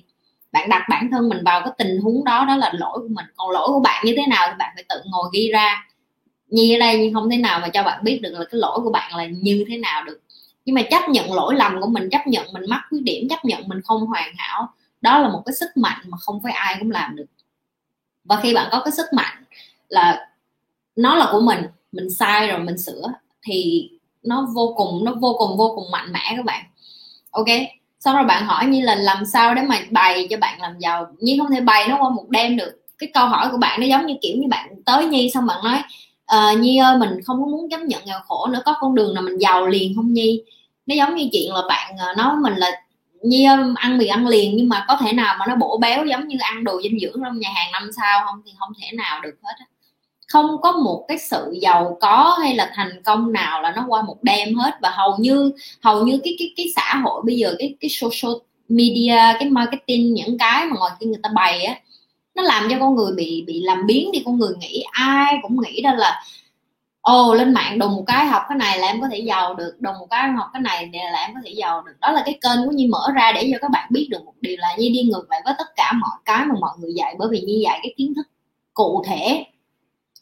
Bạn 0.53 0.69
đặt 0.69 0.87
bản 0.91 1.09
thân 1.13 1.29
mình 1.29 1.45
vào 1.45 1.61
cái 1.61 1.71
tình 1.79 2.01
huống 2.01 2.25
đó 2.25 2.45
đó 2.49 2.57
là 2.57 2.73
lỗi 2.75 2.99
của 2.99 3.09
mình. 3.11 3.25
Còn 3.37 3.51
lỗi 3.51 3.69
của 3.69 3.81
bạn 3.81 4.05
như 4.07 4.15
thế 4.17 4.27
nào 4.27 4.47
thì 4.51 4.55
bạn 4.59 4.71
phải 4.75 4.85
tự 4.89 4.97
ngồi 5.05 5.31
ghi 5.33 5.51
ra 5.53 5.87
như 6.55 6.77
ở 6.77 6.79
đây 6.79 6.99
nhưng 6.99 7.15
không 7.15 7.31
thể 7.31 7.37
nào 7.37 7.61
mà 7.61 7.69
cho 7.69 7.83
bạn 7.83 8.05
biết 8.05 8.21
được 8.23 8.31
là 8.33 8.45
cái 8.45 8.59
lỗi 8.61 8.81
của 8.85 8.91
bạn 8.91 9.17
là 9.17 9.27
như 9.27 9.65
thế 9.69 9.77
nào 9.77 10.05
được. 10.05 10.21
Nhưng 10.65 10.75
mà 10.75 10.83
chấp 10.91 11.09
nhận 11.09 11.33
lỗi 11.33 11.55
lầm 11.55 11.81
của 11.81 11.87
mình, 11.87 12.09
chấp 12.11 12.27
nhận 12.27 12.53
mình 12.53 12.63
mắc 12.69 12.81
khuyết 12.91 13.01
điểm, 13.03 13.29
chấp 13.29 13.45
nhận 13.45 13.69
mình 13.69 13.81
không 13.85 14.07
hoàn 14.07 14.33
hảo, 14.37 14.69
đó 15.01 15.19
là 15.19 15.29
một 15.29 15.43
cái 15.47 15.55
sức 15.55 15.77
mạnh 15.77 15.99
mà 16.09 16.19
không 16.19 16.41
phải 16.43 16.53
ai 16.53 16.77
cũng 16.79 16.91
làm 16.91 17.17
được. 17.17 17.27
Và 18.25 18.41
khi 18.43 18.55
bạn 18.55 18.69
có 18.73 18.81
cái 18.85 18.93
sức 18.93 19.07
mạnh 19.13 19.45
là 19.89 20.29
nó 20.97 21.17
là 21.17 21.29
của 21.33 21.41
mình 21.41 21.63
mình 21.93 22.11
sai 22.11 22.49
rồi 22.49 22.59
mình 22.59 22.79
sửa 22.79 23.13
thì 23.43 23.91
nó 24.23 24.49
vô 24.55 24.75
cùng, 24.77 25.05
nó 25.05 25.15
vô 25.15 25.37
cùng 25.39 25.57
vô 25.57 25.73
cùng 25.77 25.91
mạnh 25.91 26.13
mẽ 26.13 26.33
các 26.37 26.45
bạn. 26.45 26.65
Ok? 27.31 27.49
Sau 28.01 28.15
rồi 28.15 28.25
bạn 28.25 28.47
hỏi 28.47 28.67
như 28.67 28.81
là 28.81 28.95
làm 28.95 29.25
sao 29.25 29.55
để 29.55 29.63
mà 29.63 29.81
bày 29.91 30.27
cho 30.31 30.37
bạn 30.37 30.61
làm 30.61 30.79
giàu? 30.79 31.07
Nhưng 31.19 31.39
không 31.39 31.51
thể 31.51 31.61
bày 31.61 31.89
nó 31.89 31.97
qua 32.01 32.11
một 32.11 32.29
đêm 32.29 32.57
được. 32.57 32.81
Cái 32.99 33.11
câu 33.15 33.27
hỏi 33.27 33.49
của 33.51 33.59
bạn 33.59 33.81
nó 33.81 33.87
giống 33.87 34.07
như 34.07 34.15
kiểu 34.23 34.37
như 34.37 34.49
bạn 34.49 34.83
tới 34.85 35.07
nhi 35.07 35.31
xong 35.35 35.47
bạn 35.47 35.65
nói 35.65 35.83
à, 36.27 36.53
nhi 36.53 36.79
ơi 36.79 36.99
mình 36.99 37.11
không 37.25 37.41
có 37.41 37.47
muốn 37.47 37.71
chấp 37.71 37.81
nhận 37.81 38.05
nghèo 38.05 38.19
khổ 38.29 38.47
nữa 38.47 38.63
có 38.65 38.75
con 38.81 38.95
đường 38.95 39.15
nào 39.15 39.23
mình 39.23 39.39
giàu 39.39 39.67
liền 39.67 39.97
không 39.97 40.13
nhi? 40.13 40.43
Nó 40.87 40.95
giống 40.95 41.15
như 41.15 41.29
chuyện 41.33 41.55
là 41.55 41.63
bạn 41.69 41.97
ờ, 41.99 42.15
nói 42.15 42.37
mình 42.37 42.55
là 42.57 42.71
nhi 43.23 43.47
ăn 43.77 43.99
mì 43.99 44.07
ăn 44.07 44.27
liền 44.27 44.57
nhưng 44.57 44.69
mà 44.69 44.85
có 44.89 44.97
thể 44.97 45.13
nào 45.13 45.37
mà 45.39 45.47
nó 45.49 45.57
bổ 45.57 45.79
béo 45.79 46.07
giống 46.07 46.29
như 46.29 46.37
ăn 46.41 46.65
đồ 46.65 46.83
dinh 46.83 46.99
dưỡng 47.01 47.23
trong 47.25 47.39
nhà 47.39 47.49
hàng 47.55 47.73
năm 47.73 47.91
sao 47.97 48.27
không? 48.27 48.43
Thì 48.47 48.53
không 48.59 48.73
thể 48.81 48.97
nào 48.97 49.21
được 49.23 49.35
hết 49.43 49.53
á. 49.59 49.67
Không 50.29 50.61
có 50.63 50.73
một 50.73 51.05
cái 51.09 51.19
sự 51.19 51.55
giàu 51.63 51.99
có 52.01 52.37
hay 52.41 52.55
là 52.55 52.71
thành 52.75 53.03
công 53.05 53.33
nào 53.33 53.63
là 53.63 53.73
nó 53.77 53.85
qua 53.89 54.03
một 54.03 54.17
đêm 54.23 54.55
hết 54.55 54.75
và 54.83 54.91
hầu 54.91 55.17
như 55.19 55.53
hầu 55.83 56.07
như 56.07 56.21
cái 56.25 56.37
cái 56.39 56.53
cái 56.57 56.67
xã 56.77 56.97
hội 57.05 57.23
bây 57.27 57.37
giờ 57.37 57.55
cái 57.59 57.75
cái 57.81 57.89
social 57.91 58.33
media 58.69 59.17
cái 59.39 59.51
marketing 59.51 60.15
những 60.15 60.39
cái 60.39 60.67
mà 60.67 60.77
ngoài 60.79 60.93
kia 61.01 61.07
người 61.07 61.21
ta 61.23 61.31
bày 61.35 61.65
á 61.65 61.75
nó 62.35 62.43
làm 62.43 62.69
cho 62.71 62.77
con 62.81 62.95
người 62.95 63.13
bị 63.17 63.45
bị 63.47 63.61
làm 63.63 63.87
biến 63.87 64.13
đi 64.13 64.23
con 64.25 64.39
người 64.39 64.55
nghĩ 64.61 64.85
ai 64.91 65.35
cũng 65.43 65.61
nghĩ 65.61 65.83
đó 65.83 65.95
là 65.95 66.23
ồ 67.05 67.31
oh, 67.31 67.37
lên 67.37 67.53
mạng 67.53 67.79
đùng 67.79 67.97
một 67.97 68.05
cái 68.07 68.27
học 68.27 68.43
cái 68.49 68.59
này 68.59 68.79
là 68.79 68.87
em 68.87 69.01
có 69.01 69.09
thể 69.11 69.19
giàu 69.19 69.55
được 69.55 69.77
đùng 69.81 69.95
một 69.99 70.07
cái 70.11 70.29
học 70.29 70.47
cái 70.53 70.63
này 70.63 70.91
là 70.93 71.21
em 71.21 71.35
có 71.35 71.41
thể 71.45 71.51
giàu 71.51 71.83
được. 71.83 71.93
Đó 72.01 72.13
là 72.13 72.23
cái 72.27 72.39
kênh 72.43 72.67
của 72.67 72.73
nhi 72.73 72.87
mở 72.87 73.09
ra 73.15 73.33
để 73.35 73.49
cho 73.53 73.59
các 73.61 73.71
bạn 73.71 73.89
biết 73.91 74.09
được 74.11 74.25
một 74.25 74.33
điều 74.41 74.57
là 74.59 74.69
nhi 74.79 74.91
đi 74.91 75.03
ngược 75.03 75.31
lại 75.31 75.41
với 75.45 75.55
tất 75.59 75.65
cả 75.77 75.93
mọi 75.93 76.19
cái 76.25 76.47
mà 76.47 76.55
mọi 76.61 76.71
người 76.81 76.93
dạy 76.95 77.15
bởi 77.19 77.29
vì 77.31 77.41
nhi 77.41 77.61
dạy 77.65 77.81
cái 77.83 77.95
kiến 77.97 78.15
thức 78.17 78.27
cụ 78.75 79.05
thể. 79.07 79.45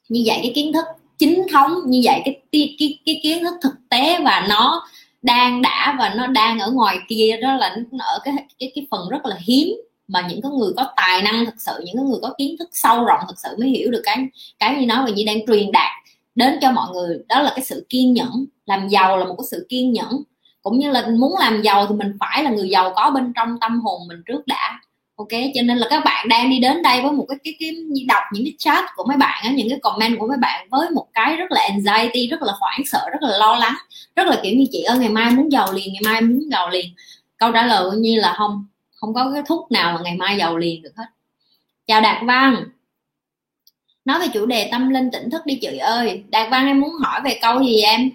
Như 0.09 0.21
dạy 0.21 0.41
cái 0.43 0.53
kiến 0.55 0.73
thức 0.73 0.85
chính 1.19 1.47
thống 1.53 1.73
như 1.87 2.01
vậy 2.05 2.23
cái 2.25 2.41
cái 2.53 2.77
cái, 2.79 2.99
cái 3.07 3.21
kiến 3.23 3.45
thức 3.45 3.55
thực 3.63 3.75
tế 3.89 4.19
và 4.25 4.47
nó 4.49 4.89
đang 5.23 5.63
đã 5.63 5.97
và 5.99 6.15
nó 6.17 6.27
đang 6.27 6.59
ở 6.59 6.71
ngoài 6.71 6.97
kia 7.09 7.37
đó 7.43 7.55
là 7.55 7.77
nó 7.91 8.05
ở 8.05 8.19
cái 8.25 8.35
cái 8.59 8.73
cái 8.75 8.87
phần 8.91 9.09
rất 9.09 9.27
là 9.27 9.37
hiếm 9.41 9.69
mà 10.13 10.27
những 10.29 10.43
cái 10.43 10.53
người 10.53 10.73
có 10.77 10.93
tài 10.97 11.23
năng 11.23 11.47
thực 11.47 11.55
sự 11.59 11.73
những 11.85 11.97
cái 11.97 12.05
người 12.05 12.19
có 12.23 12.35
kiến 12.39 12.57
thức 12.59 12.69
sâu 12.73 13.05
rộng 13.05 13.21
thực 13.29 13.39
sự 13.39 13.49
mới 13.59 13.69
hiểu 13.69 13.91
được 13.91 14.03
cái 14.05 14.17
cái 14.59 14.75
như 14.75 14.87
nói 14.87 15.05
và 15.05 15.11
như 15.11 15.25
đang 15.27 15.47
truyền 15.47 15.73
đạt 15.73 15.91
đến 16.35 16.59
cho 16.61 16.73
mọi 16.73 16.87
người. 16.93 17.19
Đó 17.29 17.43
là 17.43 17.53
cái 17.57 17.65
sự 17.65 17.87
kiên 17.89 18.13
nhẫn 18.13 18.47
làm 18.67 18.89
giàu 18.89 19.17
là 19.17 19.25
một 19.25 19.35
cái 19.39 19.47
sự 19.51 19.67
kiên 19.69 19.93
nhẫn. 19.93 20.23
Cũng 20.63 20.79
như 20.79 20.91
là 20.91 21.07
muốn 21.07 21.35
làm 21.41 21.63
giàu 21.63 21.87
thì 21.87 21.95
mình 21.95 22.17
phải 22.21 22.45
là 22.45 22.51
người 22.51 22.69
giàu 22.69 22.93
có 22.97 23.11
bên 23.11 23.33
trong 23.37 23.61
tâm 23.61 23.81
hồn 23.81 24.01
mình 24.09 24.23
trước 24.27 24.47
đã. 24.47 24.81
Ok? 25.17 25.29
Cho 25.55 25.63
nên 25.63 25.79
là 25.79 25.87
các 25.91 26.05
bạn 26.05 26.29
đang 26.29 26.51
đi 26.51 26.59
đến 26.59 26.83
đây 26.83 27.03
với 27.03 27.13
một 27.13 27.27
cái 27.29 27.39
cái, 27.45 27.55
cái 27.61 27.71
đọc 28.09 28.23
những 28.33 28.45
cái 28.45 28.55
chat 28.59 28.85
của 28.97 29.05
mấy 29.09 29.17
bạn 29.17 29.43
á 29.45 29.51
những 29.51 29.69
cái 29.71 29.79
comment 29.83 30.19
của 30.19 30.27
mấy 30.27 30.39
bạn 30.39 30.69
với 30.71 30.91
một 30.91 31.07
cái 31.13 31.37
rất 31.37 31.51
là 31.53 31.61
anxiety 31.61 32.27
rất 32.27 32.43
là 32.43 32.53
hoảng 32.61 32.81
sợ 32.85 33.09
rất 33.13 33.23
là 33.23 33.39
lo 33.39 33.57
lắng. 33.57 33.75
Rất 34.17 34.27
là 34.27 34.41
kiểu 34.43 34.55
như 34.55 34.67
chị 34.73 34.83
ơi 34.83 34.99
ngày 34.99 35.09
mai 35.09 35.31
muốn 35.31 35.53
giàu 35.53 35.73
liền 35.73 35.93
ngày 35.93 36.03
mai 36.05 36.21
muốn 36.21 36.51
giàu 36.51 36.71
liền. 36.71 36.87
Câu 37.37 37.53
trả 37.53 37.67
lời 37.67 37.91
như 37.99 38.21
là 38.21 38.35
không 38.39 38.67
không 39.03 39.15
có 39.15 39.31
cái 39.35 39.43
thuốc 39.47 39.73
nào 39.73 39.93
mà 39.93 40.01
ngày 40.05 40.17
mai 40.17 40.37
giàu 40.39 40.57
liền 40.57 40.83
được 40.83 40.93
hết. 40.97 41.05
Chào 41.87 42.01
đạt 42.01 42.23
văn. 42.27 42.65
Nói 44.05 44.21
về 44.21 44.27
chủ 44.35 44.47
đề 44.47 44.69
tâm 44.73 44.91
linh 44.91 45.11
tỉnh 45.11 45.31
thức 45.31 45.47
đi 45.47 45.59
chị 45.61 45.77
ơi. 45.77 46.23
Đạt 46.29 46.51
văn, 46.51 46.67
em 46.67 46.81
muốn 46.81 46.91
hỏi 47.05 47.21
về 47.25 47.39
câu 47.43 47.63
gì 47.63 47.81
em? 47.81 48.11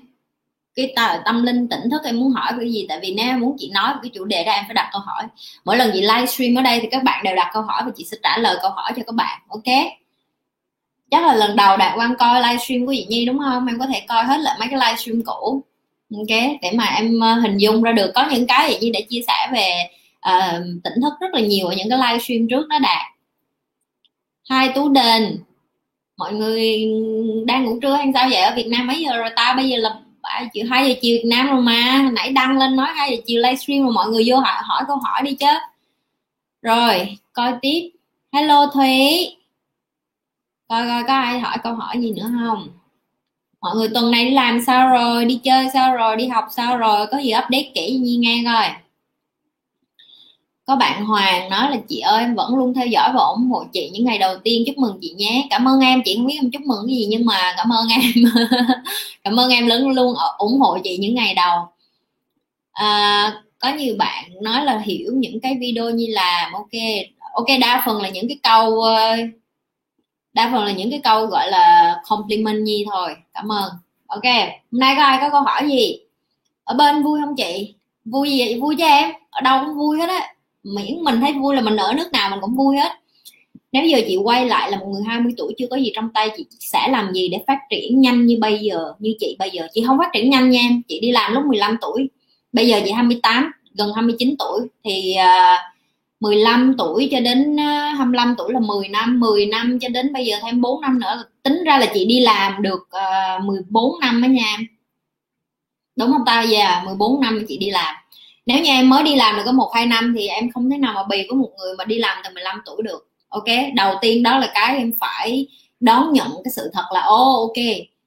Cái 0.76 0.94
tâm 1.26 1.44
linh 1.44 1.68
tỉnh 1.68 1.90
thức 1.92 2.02
em 2.06 2.20
muốn 2.20 2.32
hỏi 2.32 2.52
cái 2.60 2.72
gì? 2.72 2.86
Tại 2.90 3.00
vì 3.02 3.14
nếu 3.18 3.26
em 3.26 3.40
muốn 3.40 3.56
chị 3.60 3.72
nói 3.74 3.94
về 3.94 4.00
cái 4.04 4.12
chủ 4.14 4.26
đề 4.26 4.44
đó, 4.44 4.52
em 4.52 4.64
phải 4.68 4.74
đặt 4.74 4.90
câu 4.92 5.02
hỏi. 5.02 5.24
Mỗi 5.66 5.78
lần 5.78 5.92
chị 5.94 6.02
livestream 6.02 6.56
ở 6.56 6.62
đây 6.62 6.80
thì 6.82 6.88
các 6.92 7.04
bạn 7.04 7.24
đều 7.24 7.36
đặt 7.36 7.50
câu 7.54 7.64
hỏi 7.64 7.82
và 7.86 7.92
chị 7.96 8.06
sẽ 8.12 8.18
trả 8.24 8.38
lời 8.38 8.58
câu 8.62 8.72
hỏi 8.72 8.92
cho 8.96 9.04
các 9.06 9.16
bạn, 9.16 9.42
ok? 9.48 9.76
Chắc 11.12 11.26
là 11.26 11.36
lần 11.36 11.56
đầu 11.56 11.78
đạt 11.78 11.94
quan 11.98 12.16
coi 12.20 12.42
livestream 12.42 12.86
của 12.86 12.94
chị 12.94 13.06
nhi 13.10 13.26
đúng 13.26 13.40
không? 13.40 13.68
Em 13.68 13.80
có 13.80 13.86
thể 13.86 14.02
coi 14.08 14.24
hết 14.24 14.38
lại 14.40 14.56
mấy 14.60 14.68
cái 14.72 14.80
livestream 14.80 15.22
cũ, 15.26 15.64
ok? 16.18 16.60
Để 16.62 16.72
mà 16.74 16.86
em 16.86 17.20
ờ, 17.20 17.34
hình 17.34 17.58
dung 17.58 17.82
ra 17.82 17.92
được. 17.92 18.12
Có 18.16 18.28
những 18.32 18.48
cái 18.48 18.70
chị 18.70 18.78
nhi 18.82 18.92
đã 18.92 19.00
chia 19.10 19.22
sẻ 19.28 19.50
về 19.54 19.97
uh, 20.30 20.64
tỉnh 20.84 20.94
thức 21.02 21.14
rất 21.20 21.34
là 21.34 21.40
nhiều 21.40 21.68
ở 21.68 21.76
những 21.78 21.90
cái 21.90 22.00
livestream 22.00 22.48
trước 22.50 22.68
đó 22.68 22.80
đạt. 22.80 23.06
Hai 24.50 24.72
tú 24.76 24.90
đền. 24.90 25.40
Mọi 26.18 26.34
người 26.34 26.86
đang 27.46 27.66
ngủ 27.66 27.80
trưa 27.82 27.96
hay 27.96 28.12
sao 28.14 28.30
vậy? 28.32 28.42
Ở 28.42 28.54
việt 28.56 28.68
nam 28.68 28.88
mấy 28.88 29.02
giờ 29.02 29.18
rồi 29.18 29.30
ta? 29.36 29.54
Bây 29.54 29.70
giờ 29.70 29.78
là 29.78 30.00
chiều 30.54 30.66
hai 30.70 30.90
giờ 30.90 30.96
chiều 31.02 31.18
Việt 31.24 31.30
Nam 31.30 31.48
rồi 31.48 31.62
mà. 31.62 32.10
Nãy 32.14 32.32
đăng 32.32 32.58
lên 32.58 32.76
nói 32.76 32.88
hai 32.96 33.12
giờ 33.12 33.24
chiều 33.26 33.42
livestream 33.42 33.86
mà 33.86 33.92
mọi 33.92 34.10
người 34.10 34.24
vô 34.28 34.38
hỏi, 34.38 34.56
hỏi 34.62 34.84
câu 34.88 34.98
hỏi 34.98 35.22
đi 35.24 35.34
chứ. 35.34 35.48
Rồi 36.62 37.18
coi 37.34 37.54
tiếp. 37.62 37.90
Hello 38.34 38.68
Thúy. 38.74 39.28
Coi 40.70 40.88
coi 40.88 41.04
có 41.04 41.14
ai 41.14 41.40
hỏi 41.40 41.58
câu 41.64 41.74
hỏi 41.74 41.98
gì 42.00 42.12
nữa 42.12 42.32
không? 42.40 42.68
Mọi 43.62 43.76
người 43.76 43.90
tuần 43.94 44.12
này 44.12 44.26
đi 44.26 44.32
làm 44.32 44.62
sao 44.62 44.90
rồi? 44.90 45.26
Đi 45.26 45.40
chơi 45.44 45.68
sao 45.74 45.96
rồi? 45.96 46.16
Đi 46.16 46.28
học 46.28 46.46
sao 46.52 46.78
rồi? 46.78 47.08
Có 47.12 47.18
gì 47.18 47.30
update 47.30 47.72
kỹ 47.76 47.98
như 48.02 48.18
nghe 48.20 48.44
coi 48.46 48.70
có 50.68 50.76
bạn 50.76 51.06
Hoàng 51.06 51.50
nói 51.50 51.72
là 51.72 51.78
chị 51.88 52.00
ơi 52.00 52.20
em 52.22 52.36
vẫn 52.36 52.56
luôn 52.56 52.74
theo 52.74 52.88
dõi 52.88 53.12
và 53.14 53.24
ủng 53.24 53.50
hộ 53.50 53.64
chị 53.74 53.90
những 53.94 54.06
ngày 54.06 54.18
đầu 54.18 54.38
tiên. 54.44 54.64
Chúc 54.68 54.78
mừng 54.78 54.98
chị 55.02 55.14
nhé. 55.18 55.48
Cảm 55.50 55.68
ơn 55.68 55.80
em 55.80 56.02
chị 56.06 56.16
không 56.18 56.26
biết 56.26 56.38
em 56.42 56.52
chúc 56.52 56.62
mừng 56.62 56.86
cái 56.88 56.96
gì 56.96 57.06
nhưng 57.10 57.26
mà 57.26 57.54
cảm 57.58 57.70
ơn 57.74 57.88
em. 57.88 58.02
Cảm 59.24 59.40
ơn 59.40 59.50
em 59.50 59.68
lớn 59.68 59.90
luôn 59.90 60.16
ủng 60.38 60.60
hộ 60.60 60.78
chị 60.84 60.98
những 60.98 61.16
ngày 61.16 61.34
đầu. 61.34 61.60
À, 62.72 63.34
có 63.60 63.70
nhiều 63.70 63.96
bạn 64.00 64.24
nói 64.42 64.66
là 64.66 64.80
hiểu 64.86 65.12
những 65.14 65.40
cái 65.40 65.58
video 65.60 65.90
như 65.90 66.06
là 66.10 66.50
ok 66.54 66.82
ok 67.34 67.48
đa 67.62 67.84
phần 67.86 68.02
là 68.02 68.10
những 68.10 68.28
cái 68.28 68.38
câu 68.44 68.82
ờ, 68.82 69.16
đa 70.34 70.50
phần 70.54 70.66
là 70.66 70.72
những 70.72 70.92
cái 70.92 71.00
câu 71.04 71.26
gọi 71.26 71.52
là 71.52 71.96
compliment 72.10 72.64
nhi 72.64 72.86
thôi. 72.92 73.16
Cảm 73.34 73.52
ơn. 73.52 73.70
Ok 74.08 74.24
hôm 74.72 74.80
nay 74.80 74.96
có 74.98 75.04
ai 75.04 75.18
có 75.22 75.30
câu 75.30 75.42
hỏi 75.42 75.70
gì? 75.70 76.00
Ở 76.64 76.76
bên 76.76 77.04
vui 77.04 77.20
không 77.26 77.36
chị? 77.36 77.76
Vui 78.06 78.30
gì? 78.30 78.40
Vậy? 78.40 78.60
vui 78.62 78.76
cho 78.80 78.86
em? 78.86 79.12
Ở 79.30 79.42
đâu 79.42 79.60
cũng 79.66 79.78
vui 79.78 80.00
hết 80.00 80.10
á 80.10 80.34
miễn 80.76 81.04
mình 81.04 81.22
thấy 81.22 81.34
vui 81.34 81.56
là 81.56 81.62
mình 81.62 81.76
ở 81.76 81.94
nước 81.94 82.12
nào 82.12 82.30
mình 82.30 82.40
cũng 82.42 82.56
vui 82.56 82.78
hết. 82.78 82.92
Nếu 83.72 83.86
giờ 83.86 84.02
chị 84.08 84.16
quay 84.16 84.46
lại 84.46 84.72
là 84.72 84.78
một 84.78 84.86
người 84.92 85.04
20 85.08 85.34
tuổi 85.38 85.54
chưa 85.58 85.68
có 85.70 85.76
gì 85.76 85.92
trong 85.96 86.10
tay 86.14 86.30
chị 86.38 86.46
sẽ 86.60 86.88
làm 86.90 87.14
gì 87.14 87.30
để 87.30 87.38
phát 87.48 87.60
triển 87.70 88.02
nhanh 88.02 88.26
như 88.26 88.38
bây 88.42 88.60
giờ 88.60 88.94
như 89.00 89.14
chị 89.20 89.36
bây 89.40 89.50
giờ? 89.50 89.68
Chị 89.74 89.84
không 89.88 89.98
phát 89.98 90.10
triển 90.14 90.30
nhanh 90.30 90.50
nha 90.50 90.60
em 90.60 90.82
chị 90.88 91.00
đi 91.00 91.12
làm 91.12 91.34
lúc 91.34 91.44
15 91.46 91.78
tuổi. 91.82 92.10
Bây 92.54 92.68
giờ 92.68 92.82
chị 92.86 92.92
28 92.92 93.52
gần 93.78 93.92
29 93.96 94.36
tuổi 94.40 94.62
thì 94.84 95.14
à, 95.14 95.54
uh, 95.54 95.74
15 96.22 96.76
tuổi 96.78 97.08
cho 97.12 97.20
đến 97.20 97.60
à, 97.60 97.94
25 97.98 98.36
tuổi 98.38 98.54
là 98.54 98.60
10 98.60 98.88
năm 98.88 99.20
10 99.20 99.46
năm 99.46 99.80
cho 99.82 99.90
đến 99.90 100.14
bây 100.14 100.26
giờ 100.26 100.38
thêm 100.44 100.62
4 100.62 100.82
năm 100.82 101.00
nữa 101.00 101.24
tính 101.44 101.64
ra 101.66 101.78
là 101.78 101.86
chị 101.94 102.06
đi 102.06 102.20
làm 102.20 102.62
được 102.62 102.88
à, 102.92 103.36
uh, 103.36 103.46
14 103.46 104.00
năm 104.00 104.22
đó 104.22 104.28
nha 104.28 104.58
đúng 105.98 106.12
không 106.12 106.26
ta? 106.26 106.42
Giờ 106.42 106.58
yeah, 106.58 106.86
14 106.86 107.22
năm 107.22 107.46
chị 107.48 107.58
đi 107.58 107.70
làm 107.70 107.96
nếu 108.48 108.60
như 108.64 108.70
em 108.70 108.90
mới 108.90 109.04
đi 109.04 109.16
làm 109.16 109.36
được 109.36 109.42
có 109.46 109.52
một 109.52 109.72
hai 109.74 109.86
năm 109.86 110.14
thì 110.18 110.28
em 110.28 110.52
không 110.52 110.70
thể 110.70 110.78
nào 110.78 110.94
mà 110.94 111.04
bì 111.10 111.18
với 111.30 111.38
một 111.38 111.50
người 111.60 111.76
mà 111.78 111.86
đi 111.86 111.98
làm 111.98 112.18
từ 112.24 112.30
15 112.34 112.62
tuổi 112.66 112.82
được 112.84 113.10
ok? 113.30 113.46
Đầu 113.76 113.96
tiên 114.02 114.24
đó 114.24 114.40
là 114.40 114.52
cái 114.54 114.78
em 114.78 114.92
phải 115.00 115.48
đón 115.80 116.14
nhận 116.14 116.28
cái 116.44 116.52
sự 116.56 116.70
thật 116.74 116.86
là 116.94 117.02
ô 117.02 117.44
oh, 117.44 117.50
ok 117.50 117.64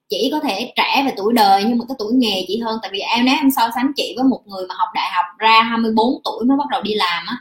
chỉ 0.09 0.29
có 0.31 0.39
thể 0.39 0.73
trẻ 0.75 1.03
về 1.05 1.13
tuổi 1.17 1.33
đời 1.33 1.63
nhưng 1.63 1.77
mà 1.77 1.85
cái 1.87 1.95
tuổi 1.99 2.13
nghề 2.13 2.45
chị 2.47 2.59
hơn. 2.59 2.79
Tại 2.81 2.91
vì 2.93 2.99
em 2.99 3.25
nếu 3.25 3.35
em 3.35 3.51
so 3.51 3.69
sánh 3.75 3.91
chị 3.95 4.13
với 4.15 4.23
một 4.23 4.41
người 4.45 4.67
mà 4.69 4.75
học 4.77 4.89
đại 4.93 5.09
học 5.11 5.25
ra 5.37 5.61
24 5.61 6.21
tuổi 6.23 6.45
mới 6.45 6.57
bắt 6.57 6.67
đầu 6.71 6.81
đi 6.81 6.93
làm 6.93 7.25
á 7.27 7.37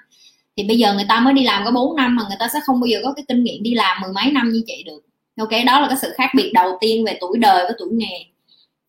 thì 0.56 0.62
bây 0.68 0.78
giờ 0.78 0.94
người 0.94 1.06
ta 1.08 1.20
mới 1.20 1.34
đi 1.34 1.44
làm 1.44 1.64
có 1.64 1.70
4 1.70 1.96
năm 1.96 2.16
mà 2.16 2.22
người 2.28 2.36
ta 2.40 2.48
sẽ 2.52 2.58
không 2.64 2.80
bao 2.80 2.86
giờ 2.86 3.00
có 3.04 3.12
cái 3.16 3.24
kinh 3.28 3.44
nghiệm 3.44 3.62
đi 3.62 3.74
làm 3.74 4.00
mười 4.02 4.12
mấy 4.12 4.32
năm 4.32 4.52
như 4.52 4.62
chị 4.66 4.82
được 4.86 5.00
ok? 5.38 5.64
Đó 5.66 5.80
là 5.80 5.88
cái 5.88 5.98
sự 6.02 6.12
khác 6.16 6.30
biệt 6.36 6.50
đầu 6.54 6.78
tiên 6.80 7.04
về 7.04 7.18
tuổi 7.20 7.38
đời 7.38 7.64
với 7.64 7.72
tuổi 7.78 7.88
nghề. 7.92 8.24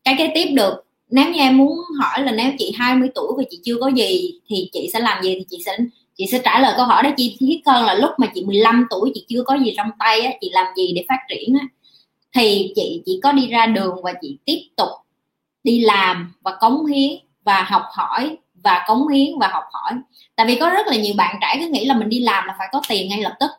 Cái 0.03 0.15
kế 0.17 0.31
tiếp 0.35 0.45
được 0.45 0.85
nếu 1.11 1.29
như 1.31 1.39
em 1.39 1.57
muốn 1.57 1.77
hỏi 1.99 2.21
là 2.23 2.31
nếu 2.31 2.51
chị 2.59 2.73
20 2.77 3.09
tuổi 3.15 3.33
và 3.37 3.43
chị 3.49 3.59
chưa 3.63 3.75
có 3.81 3.87
gì 3.87 4.39
thì 4.49 4.69
chị 4.73 4.89
sẽ 4.93 4.99
làm 4.99 5.23
gì 5.23 5.35
thì 5.39 5.45
chị 5.49 5.63
sẽ 5.65 5.77
chị 6.17 6.27
sẽ 6.31 6.41
trả 6.43 6.59
lời 6.59 6.73
câu 6.77 6.85
hỏi 6.85 7.03
đó. 7.03 7.09
Chi 7.17 7.37
tiết 7.39 7.61
hơn 7.65 7.85
là 7.85 7.93
lúc 7.93 8.11
mà 8.17 8.27
chị 8.35 8.45
15 8.45 8.87
tuổi 8.89 9.11
chị 9.13 9.25
chưa 9.29 9.43
có 9.43 9.57
gì 9.65 9.73
trong 9.77 9.87
tay 9.99 10.21
á, 10.21 10.31
chị 10.41 10.49
làm 10.53 10.65
gì 10.75 10.93
để 10.95 11.05
phát 11.09 11.19
triển 11.29 11.53
á, 11.61 11.67
thì 12.35 12.73
chị 12.75 13.01
chỉ 13.05 13.19
có 13.23 13.31
đi 13.31 13.47
ra 13.47 13.65
đường 13.65 13.95
và 14.03 14.13
chị 14.21 14.37
tiếp 14.45 14.59
tục 14.77 14.89
đi 15.63 15.79
làm 15.79 16.33
và 16.41 16.57
cống 16.59 16.85
hiến 16.85 17.11
và 17.43 17.63
học 17.63 17.83
hỏi 17.93 18.37
và 18.63 18.83
cống 18.87 19.07
hiến 19.07 19.39
và 19.39 19.47
học 19.47 19.63
hỏi. 19.71 19.93
Tại 20.35 20.47
vì 20.47 20.55
có 20.55 20.69
rất 20.69 20.87
là 20.87 20.95
nhiều 20.95 21.13
bạn 21.17 21.35
trẻ 21.41 21.57
cứ 21.59 21.67
nghĩ 21.67 21.85
là 21.85 21.95
mình 21.97 22.09
đi 22.09 22.19
làm 22.19 22.47
là 22.47 22.55
phải 22.57 22.67
có 22.71 22.81
tiền 22.89 23.09
ngay 23.09 23.21
lập 23.21 23.35
tức 23.39 23.51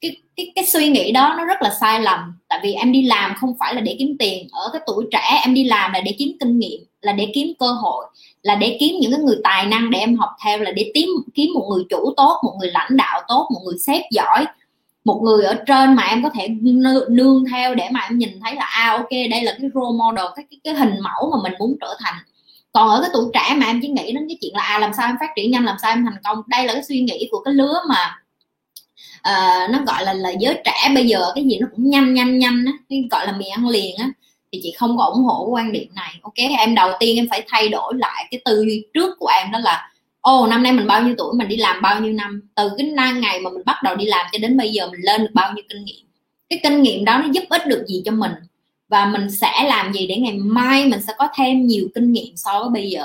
cái 0.00 0.16
cái 0.36 0.52
cái 0.54 0.64
suy 0.64 0.88
nghĩ 0.88 1.12
đó 1.12 1.34
nó 1.38 1.44
rất 1.44 1.62
là 1.62 1.70
sai 1.80 2.00
lầm. 2.00 2.34
Tại 2.48 2.60
vì 2.62 2.72
em 2.72 2.92
đi 2.92 3.02
làm 3.02 3.34
không 3.40 3.54
phải 3.58 3.74
là 3.74 3.80
để 3.80 3.96
kiếm 3.98 4.16
tiền. 4.18 4.48
Ở 4.52 4.70
cái 4.72 4.82
tuổi 4.86 5.04
trẻ 5.12 5.40
em 5.44 5.54
đi 5.54 5.64
làm 5.64 5.92
là 5.92 6.00
để 6.00 6.14
kiếm 6.18 6.36
kinh 6.40 6.58
nghiệm 6.58 6.80
là 7.00 7.12
để 7.12 7.32
kiếm 7.34 7.48
cơ 7.58 7.72
hội 7.72 8.06
là 8.42 8.54
để 8.54 8.76
kiếm 8.80 8.94
những 9.00 9.12
cái 9.12 9.20
người 9.20 9.36
tài 9.44 9.66
năng 9.66 9.90
để 9.90 9.98
em 9.98 10.16
học 10.16 10.30
theo 10.44 10.58
là 10.58 10.70
để 10.70 10.90
kiếm 10.94 11.08
kiếm 11.34 11.50
một 11.54 11.66
người 11.70 11.84
chủ 11.90 12.14
tốt 12.16 12.40
một 12.44 12.56
người 12.60 12.70
lãnh 12.70 12.96
đạo 12.96 13.20
tốt 13.28 13.48
một 13.54 13.60
người 13.64 13.78
sếp 13.78 14.02
giỏi 14.10 14.46
một 15.04 15.20
người 15.24 15.44
ở 15.44 15.54
trên 15.66 15.94
mà 15.94 16.02
em 16.02 16.22
có 16.22 16.30
thể 16.34 16.48
nương 17.08 17.44
theo 17.52 17.74
để 17.74 17.88
mà 17.92 18.00
em 18.00 18.18
nhìn 18.18 18.40
thấy 18.44 18.54
là 18.54 18.64
à 18.64 18.92
ok 18.92 19.10
đây 19.30 19.42
là 19.42 19.56
cái 19.60 19.70
role 19.74 19.98
model 19.98 20.26
cái 20.36 20.44
cái, 20.50 20.60
cái 20.64 20.74
hình 20.74 20.94
mẫu 21.02 21.30
mà 21.30 21.36
mình 21.42 21.52
muốn 21.58 21.76
trở 21.80 21.96
thành. 21.98 22.14
Còn 22.72 22.88
ở 22.88 23.00
cái 23.00 23.10
tuổi 23.12 23.24
trẻ 23.34 23.54
mà 23.56 23.66
em 23.66 23.80
chỉ 23.82 23.88
nghĩ 23.88 24.12
đến 24.12 24.28
cái 24.28 24.38
chuyện 24.40 24.54
là 24.56 24.62
à 24.62 24.78
làm 24.78 24.92
sao 24.96 25.06
em 25.06 25.16
phát 25.20 25.28
triển 25.36 25.50
nhanh 25.50 25.64
làm 25.64 25.76
sao 25.82 25.92
em 25.92 26.04
thành 26.04 26.22
công. 26.24 26.42
Đây 26.46 26.64
là 26.64 26.72
cái 26.72 26.82
suy 26.82 27.00
nghĩ 27.00 27.28
của 27.30 27.40
cái 27.44 27.54
lứa 27.54 27.80
mà 27.88 28.16
uh, 29.28 29.70
nó 29.70 29.78
gọi 29.86 30.04
là 30.04 30.12
là 30.12 30.30
giới 30.40 30.54
trẻ. 30.64 30.90
Bây 30.94 31.06
giờ 31.06 31.32
cái 31.34 31.44
gì 31.44 31.58
nó 31.60 31.66
cũng 31.76 31.90
nhanh 31.90 32.14
nhanh 32.14 32.38
nhanh 32.38 32.64
á. 32.66 32.72
Cái 32.88 33.04
gọi 33.10 33.26
là 33.26 33.32
mì 33.32 33.46
ăn 33.46 33.68
liền 33.68 33.96
á. 33.96 34.10
Thì 34.52 34.60
chị 34.62 34.72
không 34.78 34.96
có 34.98 35.04
ủng 35.04 35.24
hộ 35.24 35.44
quan 35.50 35.72
điểm 35.72 35.88
này. 35.94 36.14
Ok 36.22 36.34
em 36.58 36.74
đầu 36.74 36.90
tiên 37.00 37.16
em 37.16 37.26
phải 37.30 37.44
thay 37.48 37.68
đổi 37.68 37.94
lại 37.96 38.26
cái 38.30 38.40
tư 38.44 38.64
duy 38.66 38.84
trước 38.94 39.18
của 39.18 39.26
em 39.26 39.50
đó 39.52 39.58
là 39.58 39.90
ô 40.20 40.46
năm 40.46 40.62
nay 40.62 40.72
mình 40.72 40.86
bao 40.86 41.02
nhiêu 41.02 41.14
tuổi 41.18 41.34
mình 41.34 41.48
đi 41.48 41.56
làm 41.56 41.82
bao 41.82 42.00
nhiêu 42.00 42.12
năm? 42.12 42.48
Từ 42.54 42.70
cái 42.78 42.86
ngày 43.20 43.40
mà 43.40 43.50
mình 43.50 43.62
bắt 43.66 43.76
đầu 43.82 43.96
đi 43.96 44.04
làm 44.04 44.26
cho 44.32 44.38
đến 44.38 44.56
bây 44.56 44.70
giờ 44.70 44.90
mình 44.90 45.00
lên 45.02 45.22
được 45.22 45.30
bao 45.34 45.52
nhiêu 45.52 45.64
kinh 45.68 45.84
nghiệm? 45.84 46.06
Cái 46.48 46.60
kinh 46.62 46.82
nghiệm 46.82 47.04
đó 47.04 47.18
nó 47.18 47.28
giúp 47.32 47.44
ích 47.48 47.66
được 47.66 47.84
gì 47.88 48.02
cho 48.04 48.12
mình? 48.12 48.32
Và 48.88 49.04
mình 49.04 49.30
sẽ 49.30 49.52
làm 49.68 49.92
gì 49.92 50.06
để 50.06 50.16
ngày 50.16 50.32
mai 50.32 50.84
mình 50.84 51.00
sẽ 51.06 51.12
có 51.18 51.28
thêm 51.34 51.66
nhiều 51.66 51.88
kinh 51.94 52.12
nghiệm 52.12 52.36
so 52.36 52.60
với 52.60 52.68
bây 52.72 52.90
giờ? 52.90 53.04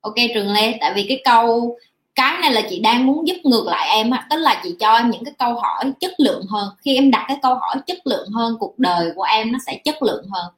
Ok 0.00 0.14
trường 0.34 0.52
lê 0.52 0.76
tại 0.80 0.92
vì 0.94 1.04
cái 1.08 1.20
câu 1.24 1.78
cái 2.14 2.38
này 2.40 2.52
là 2.52 2.62
chị 2.70 2.80
đang 2.80 3.06
muốn 3.06 3.28
giúp 3.28 3.36
ngược 3.44 3.66
lại 3.66 3.88
em 3.88 4.10
á 4.10 4.26
tức 4.30 4.36
là 4.36 4.60
chị 4.64 4.76
cho 4.80 4.94
em 4.94 5.10
những 5.10 5.24
cái 5.24 5.34
câu 5.38 5.54
hỏi 5.54 5.92
chất 6.00 6.12
lượng 6.18 6.46
hơn. 6.48 6.68
Khi 6.84 6.94
em 6.94 7.10
đặt 7.10 7.24
cái 7.28 7.38
câu 7.42 7.54
hỏi 7.54 7.76
chất 7.86 8.06
lượng 8.06 8.28
hơn 8.30 8.56
cuộc 8.60 8.78
đời 8.78 9.12
của 9.16 9.22
em 9.22 9.52
nó 9.52 9.58
sẽ 9.66 9.80
chất 9.84 10.02
lượng 10.02 10.24
hơn. 10.32 10.52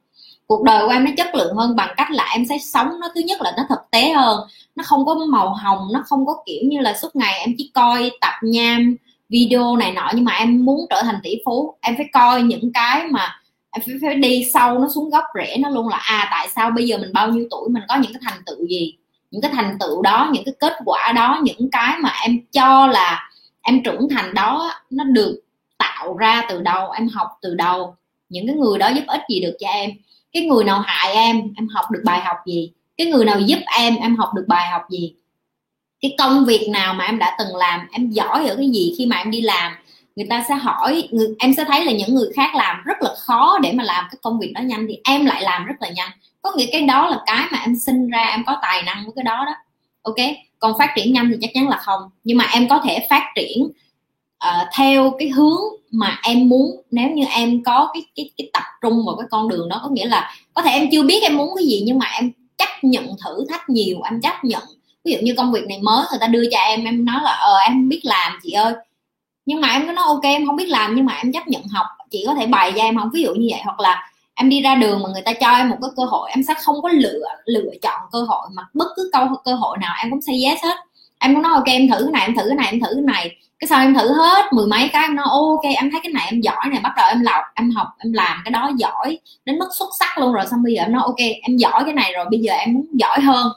Cuộc 0.47 0.63
đời 0.63 0.85
của 0.85 0.91
em 0.91 1.05
nó 1.05 1.11
chất 1.17 1.35
lượng 1.35 1.55
hơn 1.55 1.75
bằng 1.75 1.93
cách 1.97 2.11
là 2.11 2.29
em 2.33 2.45
sẽ 2.49 2.57
sống 2.73 2.99
nó 2.99 3.09
thứ 3.15 3.21
nhất 3.21 3.41
là 3.41 3.53
nó 3.57 3.63
thực 3.69 3.79
tế 3.91 4.11
hơn. 4.11 4.39
Nó 4.75 4.83
không 4.87 5.05
có 5.05 5.15
màu 5.15 5.53
hồng 5.53 5.87
nó 5.93 6.03
không 6.05 6.25
có 6.25 6.43
kiểu 6.45 6.61
như 6.63 6.79
là 6.79 6.93
suốt 6.93 7.15
ngày 7.15 7.39
em 7.39 7.55
chỉ 7.57 7.71
coi 7.73 8.11
tập 8.21 8.33
nham 8.41 8.95
video 9.29 9.75
này 9.75 9.91
nọ 9.91 10.11
nhưng 10.13 10.25
mà 10.25 10.33
em 10.33 10.65
muốn 10.65 10.85
trở 10.89 11.01
thành 11.01 11.19
tỷ 11.23 11.35
phú. 11.45 11.75
Em 11.81 11.95
phải 11.97 12.05
coi 12.13 12.41
những 12.41 12.73
cái 12.73 13.07
mà 13.07 13.41
em 13.71 13.81
phải, 13.85 13.95
phải 14.01 14.15
đi 14.15 14.49
sâu 14.53 14.79
nó 14.79 14.87
xuống 14.95 15.09
gốc 15.09 15.23
rễ 15.35 15.57
nó 15.57 15.69
luôn 15.69 15.87
là 15.87 15.97
à 15.97 16.27
tại 16.31 16.47
sao 16.55 16.71
bây 16.71 16.87
giờ 16.87 16.97
mình 16.97 17.13
bao 17.13 17.29
nhiêu 17.29 17.47
tuổi 17.51 17.69
mình 17.69 17.83
có 17.87 17.95
những 17.95 18.13
cái 18.13 18.21
thành 18.25 18.41
tựu 18.45 18.67
gì? 18.67 18.95
Những 19.35 19.41
cái 19.41 19.51
thành 19.55 19.77
tựu 19.79 20.01
đó 20.01 20.29
những 20.31 20.43
cái 20.45 20.53
kết 20.59 20.73
quả 20.85 21.11
đó 21.11 21.39
những 21.43 21.69
cái 21.71 21.97
mà 21.99 22.09
em 22.21 22.39
cho 22.51 22.87
là 22.87 23.29
em 23.61 23.83
trưởng 23.83 24.09
thành 24.09 24.33
đó 24.33 24.71
nó 24.89 25.03
được 25.03 25.41
tạo 25.77 26.17
ra 26.17 26.45
từ 26.49 26.61
đâu 26.61 26.91
em 26.91 27.07
học 27.07 27.27
từ 27.41 27.55
đâu. 27.55 27.95
Những 28.29 28.47
cái 28.47 28.55
người 28.55 28.77
đó 28.79 28.87
giúp 28.87 29.03
ích 29.07 29.21
gì 29.29 29.39
được 29.39 29.55
cho 29.59 29.67
em? 29.67 29.91
Cái 30.33 30.45
người 30.45 30.63
nào 30.63 30.79
hại 30.85 31.13
em 31.13 31.41
em 31.55 31.67
học 31.67 31.85
được 31.91 32.01
bài 32.05 32.19
học 32.19 32.37
gì? 32.45 32.71
Cái 32.97 33.07
người 33.07 33.25
nào 33.25 33.39
giúp 33.39 33.59
em 33.79 33.95
em 33.95 34.15
học 34.15 34.29
được 34.35 34.45
bài 34.47 34.69
học 34.69 34.81
gì? 34.89 35.13
Cái 36.01 36.15
công 36.17 36.45
việc 36.45 36.67
nào 36.69 36.93
mà 36.93 37.05
em 37.05 37.19
đã 37.19 37.35
từng 37.39 37.55
làm 37.55 37.87
em 37.91 38.09
giỏi 38.09 38.47
ở 38.47 38.55
cái 38.55 38.69
gì 38.69 38.95
khi 38.97 39.05
mà 39.05 39.17
em 39.17 39.31
đi 39.31 39.41
làm? 39.41 39.71
Người 40.15 40.27
ta 40.29 40.45
sẽ 40.49 40.55
hỏi 40.55 41.07
người, 41.11 41.27
em 41.39 41.53
sẽ 41.53 41.65
thấy 41.67 41.85
là 41.85 41.91
những 41.91 42.15
người 42.15 42.29
khác 42.35 42.55
làm 42.55 42.83
rất 42.85 43.01
là 43.01 43.09
khó 43.17 43.59
để 43.63 43.71
mà 43.71 43.83
làm 43.83 44.05
cái 44.11 44.17
công 44.21 44.39
việc 44.39 44.51
đó 44.55 44.61
nhanh 44.61 44.85
thì 44.87 44.97
em 45.03 45.25
lại 45.25 45.41
làm 45.41 45.65
rất 45.65 45.75
là 45.79 45.89
nhanh 45.89 46.11
có 46.45 46.51
nghĩa 46.55 46.69
cái 46.71 46.81
đó 46.81 47.07
là 47.09 47.19
cái 47.25 47.45
mà 47.51 47.59
em 47.65 47.75
sinh 47.75 48.07
ra 48.07 48.19
em 48.19 48.43
có 48.47 48.57
tài 48.61 48.83
năng 48.83 49.03
với 49.03 49.13
cái 49.15 49.23
đó 49.23 49.45
đó. 49.45 49.51
Ok? 50.01 50.15
Còn 50.59 50.73
phát 50.79 50.89
triển 50.95 51.13
nhanh 51.13 51.29
thì 51.31 51.37
chắc 51.41 51.51
chắn 51.53 51.69
là 51.69 51.77
không. 51.77 52.01
Nhưng 52.23 52.37
mà 52.37 52.45
em 52.53 52.67
có 52.69 52.79
thể 52.79 53.07
phát 53.09 53.23
triển 53.35 53.63
uh, 54.47 54.67
theo 54.77 55.13
cái 55.19 55.29
hướng 55.29 55.61
mà 55.91 56.19
em 56.23 56.49
muốn. 56.49 56.81
Nếu 56.91 57.09
như 57.09 57.25
em 57.25 57.63
có 57.63 57.89
cái 57.93 58.03
cái 58.15 58.29
cái 58.37 58.49
tập 58.53 58.63
trung 58.81 59.05
vào 59.05 59.15
cái 59.15 59.27
con 59.31 59.47
đường 59.47 59.69
đó 59.69 59.79
có 59.83 59.89
nghĩa 59.89 60.05
là 60.05 60.35
có 60.53 60.61
thể 60.61 60.71
em 60.71 60.87
chưa 60.91 61.03
biết 61.03 61.23
em 61.23 61.37
muốn 61.37 61.49
cái 61.55 61.65
gì 61.65 61.83
nhưng 61.85 61.99
mà 61.99 62.05
em 62.05 62.31
chấp 62.57 62.69
nhận 62.81 63.07
thử 63.25 63.45
thách 63.49 63.69
nhiều 63.69 64.01
em 64.03 64.21
chấp 64.21 64.43
nhận. 64.43 64.63
Ví 65.05 65.13
dụ 65.13 65.17
như 65.21 65.33
công 65.37 65.51
việc 65.51 65.67
này 65.69 65.79
mới 65.81 66.05
người 66.09 66.19
ta 66.19 66.27
đưa 66.27 66.43
cho 66.51 66.57
em 66.57 66.85
em 66.85 67.05
nói 67.05 67.19
là 67.23 67.31
ờ 67.31 67.57
em 67.57 67.89
biết 67.89 68.01
làm 68.03 68.39
chị 68.43 68.51
ơi. 68.51 68.73
Nhưng 69.45 69.61
mà 69.61 69.67
em 69.67 69.87
cứ 69.87 69.91
nói 69.91 70.05
ok 70.07 70.23
em 70.23 70.45
không 70.45 70.55
biết 70.55 70.69
làm 70.69 70.95
nhưng 70.95 71.05
mà 71.05 71.13
em 71.13 71.33
chấp 71.33 71.47
nhận 71.47 71.63
học 71.63 71.85
chị 72.11 72.23
có 72.27 72.33
thể 72.33 72.45
bày 72.45 72.73
cho 72.75 72.81
em 72.81 72.97
không 72.97 73.09
ví 73.13 73.21
dụ 73.21 73.33
như 73.33 73.47
vậy 73.51 73.61
hoặc 73.63 73.79
là 73.79 74.11
em 74.35 74.49
đi 74.49 74.61
ra 74.61 74.75
đường 74.75 75.03
mà 75.03 75.09
người 75.13 75.21
ta 75.21 75.33
cho 75.33 75.47
em 75.47 75.69
một 75.69 75.77
cái 75.81 75.89
cơ 75.97 76.03
hội, 76.03 76.29
em 76.31 76.43
sẽ 76.43 76.53
không 76.63 76.75
có 76.81 76.89
lựa 76.89 77.25
lựa 77.45 77.71
chọn 77.81 78.01
cơ 78.11 78.19
hội 78.19 78.47
mà 78.53 78.63
bất 78.73 78.87
cứ 78.95 79.09
câu, 79.13 79.27
cơ 79.45 79.55
hội 79.55 79.77
nào 79.77 79.93
em 80.03 80.11
cũng 80.11 80.21
say 80.21 80.43
yes 80.43 80.63
hết. 80.63 80.77
Em 81.19 81.33
cũng 81.33 81.43
nói, 81.43 81.53
ok, 81.53 81.65
em 81.65 81.87
thử 81.87 81.97
cái 82.03 82.11
này, 82.11 82.21
em 82.21 82.35
thử 82.35 82.43
cái 82.47 82.55
này, 82.55 82.67
em 82.71 82.79
thử 82.79 82.87
cái 82.93 83.03
này. 83.03 83.35
Cái 83.59 83.67
sau 83.67 83.79
em 83.79 83.93
thử 83.93 84.13
hết 84.13 84.53
mười 84.53 84.67
mấy 84.67 84.89
cái, 84.93 85.03
em 85.03 85.15
nói, 85.15 85.25
ok, 85.29 85.63
em 85.75 85.91
thấy 85.91 85.99
cái 86.03 86.11
này 86.13 86.27
em 86.31 86.41
giỏi 86.41 86.65
này 86.71 86.79
bắt 86.83 86.93
đầu 86.97 87.05
em 87.09 87.21
lọc, 87.21 87.43
em 87.55 87.71
học, 87.71 87.87
em 87.97 88.13
làm 88.13 88.41
cái 88.45 88.51
đó 88.51 88.71
giỏi, 88.77 89.19
đến 89.45 89.59
mức 89.59 89.69
xuất 89.79 89.89
sắc 89.99 90.17
luôn 90.17 90.33
rồi. 90.33 90.45
Xong 90.51 90.63
bây 90.63 90.73
giờ 90.73 90.81
em 90.83 90.91
nói, 90.91 91.01
ok, 91.05 91.19
em 91.41 91.57
giỏi 91.57 91.83
cái 91.85 91.93
này 91.93 92.13
rồi, 92.15 92.25
bây 92.31 92.39
giờ 92.39 92.53
em 92.53 92.73
muốn 92.73 92.85
giỏi 92.93 93.19
hơn. 93.21 93.51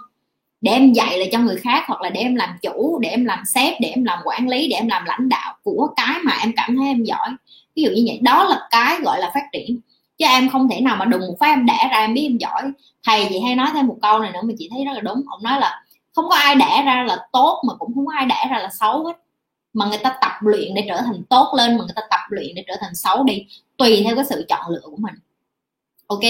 Để 0.60 0.72
em 0.72 0.92
dạy 0.92 1.18
lại 1.18 1.28
cho 1.32 1.38
người 1.38 1.56
khác 1.56 1.84
hoặc 1.86 2.00
là 2.00 2.10
để 2.10 2.20
em 2.20 2.34
làm 2.34 2.50
chủ, 2.62 2.98
để 3.02 3.08
em 3.08 3.24
làm 3.24 3.42
sếp, 3.54 3.74
để 3.80 3.88
em 3.88 4.04
làm 4.04 4.18
quản 4.24 4.48
lý, 4.48 4.68
để 4.68 4.76
em 4.76 4.88
làm 4.88 5.04
lãnh 5.04 5.28
đạo 5.28 5.54
của 5.64 5.88
cái 5.96 6.16
mà 6.24 6.32
em 6.40 6.52
cảm 6.56 6.76
thấy 6.76 6.86
em 6.86 7.04
giỏi. 7.04 7.28
Ví 7.76 7.82
dụ 7.82 7.90
như 7.90 8.04
vậy. 8.06 8.18
Đó 8.22 8.44
là 8.44 8.60
cái 8.70 9.00
gọi 9.00 9.20
là 9.20 9.30
phát 9.34 9.44
triển 9.52 9.80
chứ 10.18 10.24
em 10.24 10.48
không 10.48 10.68
thể 10.68 10.80
nào 10.80 10.96
mà 10.96 11.04
đùng 11.04 11.20
một 11.20 11.36
phát 11.40 11.46
em 11.46 11.66
đẻ 11.66 11.88
ra, 11.92 11.98
em 11.98 12.14
biết 12.14 12.22
em 12.22 12.38
giỏi. 12.38 12.62
Thầy 13.06 13.26
chị 13.28 13.40
hay 13.40 13.56
nói 13.56 13.68
thêm 13.74 13.86
một 13.86 13.96
câu 14.02 14.18
này 14.18 14.32
nữa 14.32 14.40
mà 14.42 14.54
chị 14.58 14.68
thấy 14.70 14.84
rất 14.84 14.92
là 14.92 15.00
đúng. 15.00 15.22
Ông 15.30 15.42
nói 15.42 15.60
là 15.60 15.82
không 16.12 16.28
có 16.28 16.36
ai 16.36 16.54
đẻ 16.54 16.82
ra 16.86 17.04
là 17.08 17.18
tốt 17.32 17.62
mà 17.68 17.74
cũng 17.74 17.94
không 17.94 18.06
có 18.06 18.12
ai 18.16 18.26
đẻ 18.26 18.48
ra 18.50 18.58
là 18.58 18.68
xấu 18.80 19.04
hết. 19.06 19.12
Mà 19.72 19.86
người 19.86 19.98
ta 19.98 20.14
tập 20.20 20.32
luyện 20.40 20.74
để 20.74 20.84
trở 20.88 20.96
thành 20.96 21.22
tốt 21.30 21.54
lên, 21.56 21.78
mà 21.78 21.84
người 21.84 21.94
ta 21.96 22.02
tập 22.10 22.20
luyện 22.28 22.54
để 22.54 22.64
trở 22.66 22.74
thành 22.80 22.94
xấu 22.94 23.24
đi, 23.24 23.46
tùy 23.76 24.02
theo 24.04 24.16
cái 24.16 24.24
sự 24.30 24.46
chọn 24.48 24.70
lựa 24.70 24.82
của 24.82 24.96
mình. 24.98 25.14
Ok? 26.06 26.22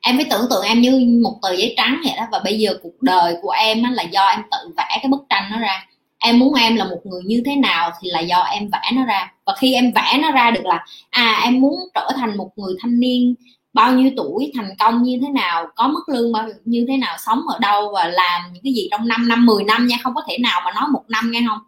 Em 0.00 0.16
phải 0.16 0.26
tưởng 0.30 0.46
tượng 0.50 0.64
em 0.64 0.80
như 0.80 1.20
một 1.22 1.38
tờ 1.42 1.52
giấy 1.52 1.74
trắng 1.76 2.00
vậy 2.04 2.12
đó, 2.16 2.26
và 2.32 2.40
bây 2.44 2.58
giờ 2.58 2.78
cuộc 2.82 3.02
đời 3.02 3.36
của 3.42 3.50
em 3.50 3.84
là 3.92 4.02
do 4.02 4.24
em 4.24 4.42
tự 4.50 4.72
vẽ 4.76 4.98
cái 5.02 5.08
bức 5.10 5.24
tranh 5.30 5.50
nó 5.50 5.58
ra 5.58 5.86
em 6.26 6.38
muốn 6.38 6.54
em 6.54 6.76
là 6.76 6.84
một 6.84 7.00
người 7.04 7.22
như 7.24 7.42
thế 7.46 7.56
nào 7.56 7.90
thì 8.00 8.10
là 8.10 8.20
do 8.20 8.40
em 8.40 8.68
vẽ 8.72 8.90
nó 8.94 9.04
ra. 9.04 9.32
Và 9.46 9.54
khi 9.58 9.74
em 9.74 9.92
vẽ 9.94 10.18
nó 10.22 10.30
ra 10.30 10.50
được 10.50 10.64
là 10.64 10.84
à 11.10 11.40
em 11.44 11.60
muốn 11.60 11.74
trở 11.94 12.10
thành 12.16 12.36
một 12.36 12.50
người 12.56 12.74
thanh 12.82 13.00
niên, 13.00 13.34
bao 13.72 13.92
nhiêu 13.92 14.10
tuổi, 14.16 14.52
thành 14.54 14.70
công 14.78 15.02
như 15.02 15.18
thế 15.22 15.28
nào, 15.28 15.66
có 15.76 15.88
mức 15.88 16.08
lương 16.08 16.32
bao 16.32 16.48
như 16.64 16.84
thế 16.88 16.96
nào, 16.96 17.16
sống 17.26 17.40
ở 17.48 17.58
đâu 17.58 17.92
và 17.94 18.06
làm 18.06 18.40
những 18.52 18.62
cái 18.62 18.72
gì 18.72 18.88
trong 18.90 19.08
5 19.08 19.28
năm 19.28 19.46
10 19.46 19.64
năm 19.64 19.86
nha, 19.86 19.96
không 20.02 20.14
có 20.14 20.22
thể 20.28 20.38
nào 20.38 20.60
mà 20.64 20.72
nói 20.72 20.84
một 20.92 21.02
năm 21.08 21.30
nghe 21.32 21.40
không? 21.48 21.58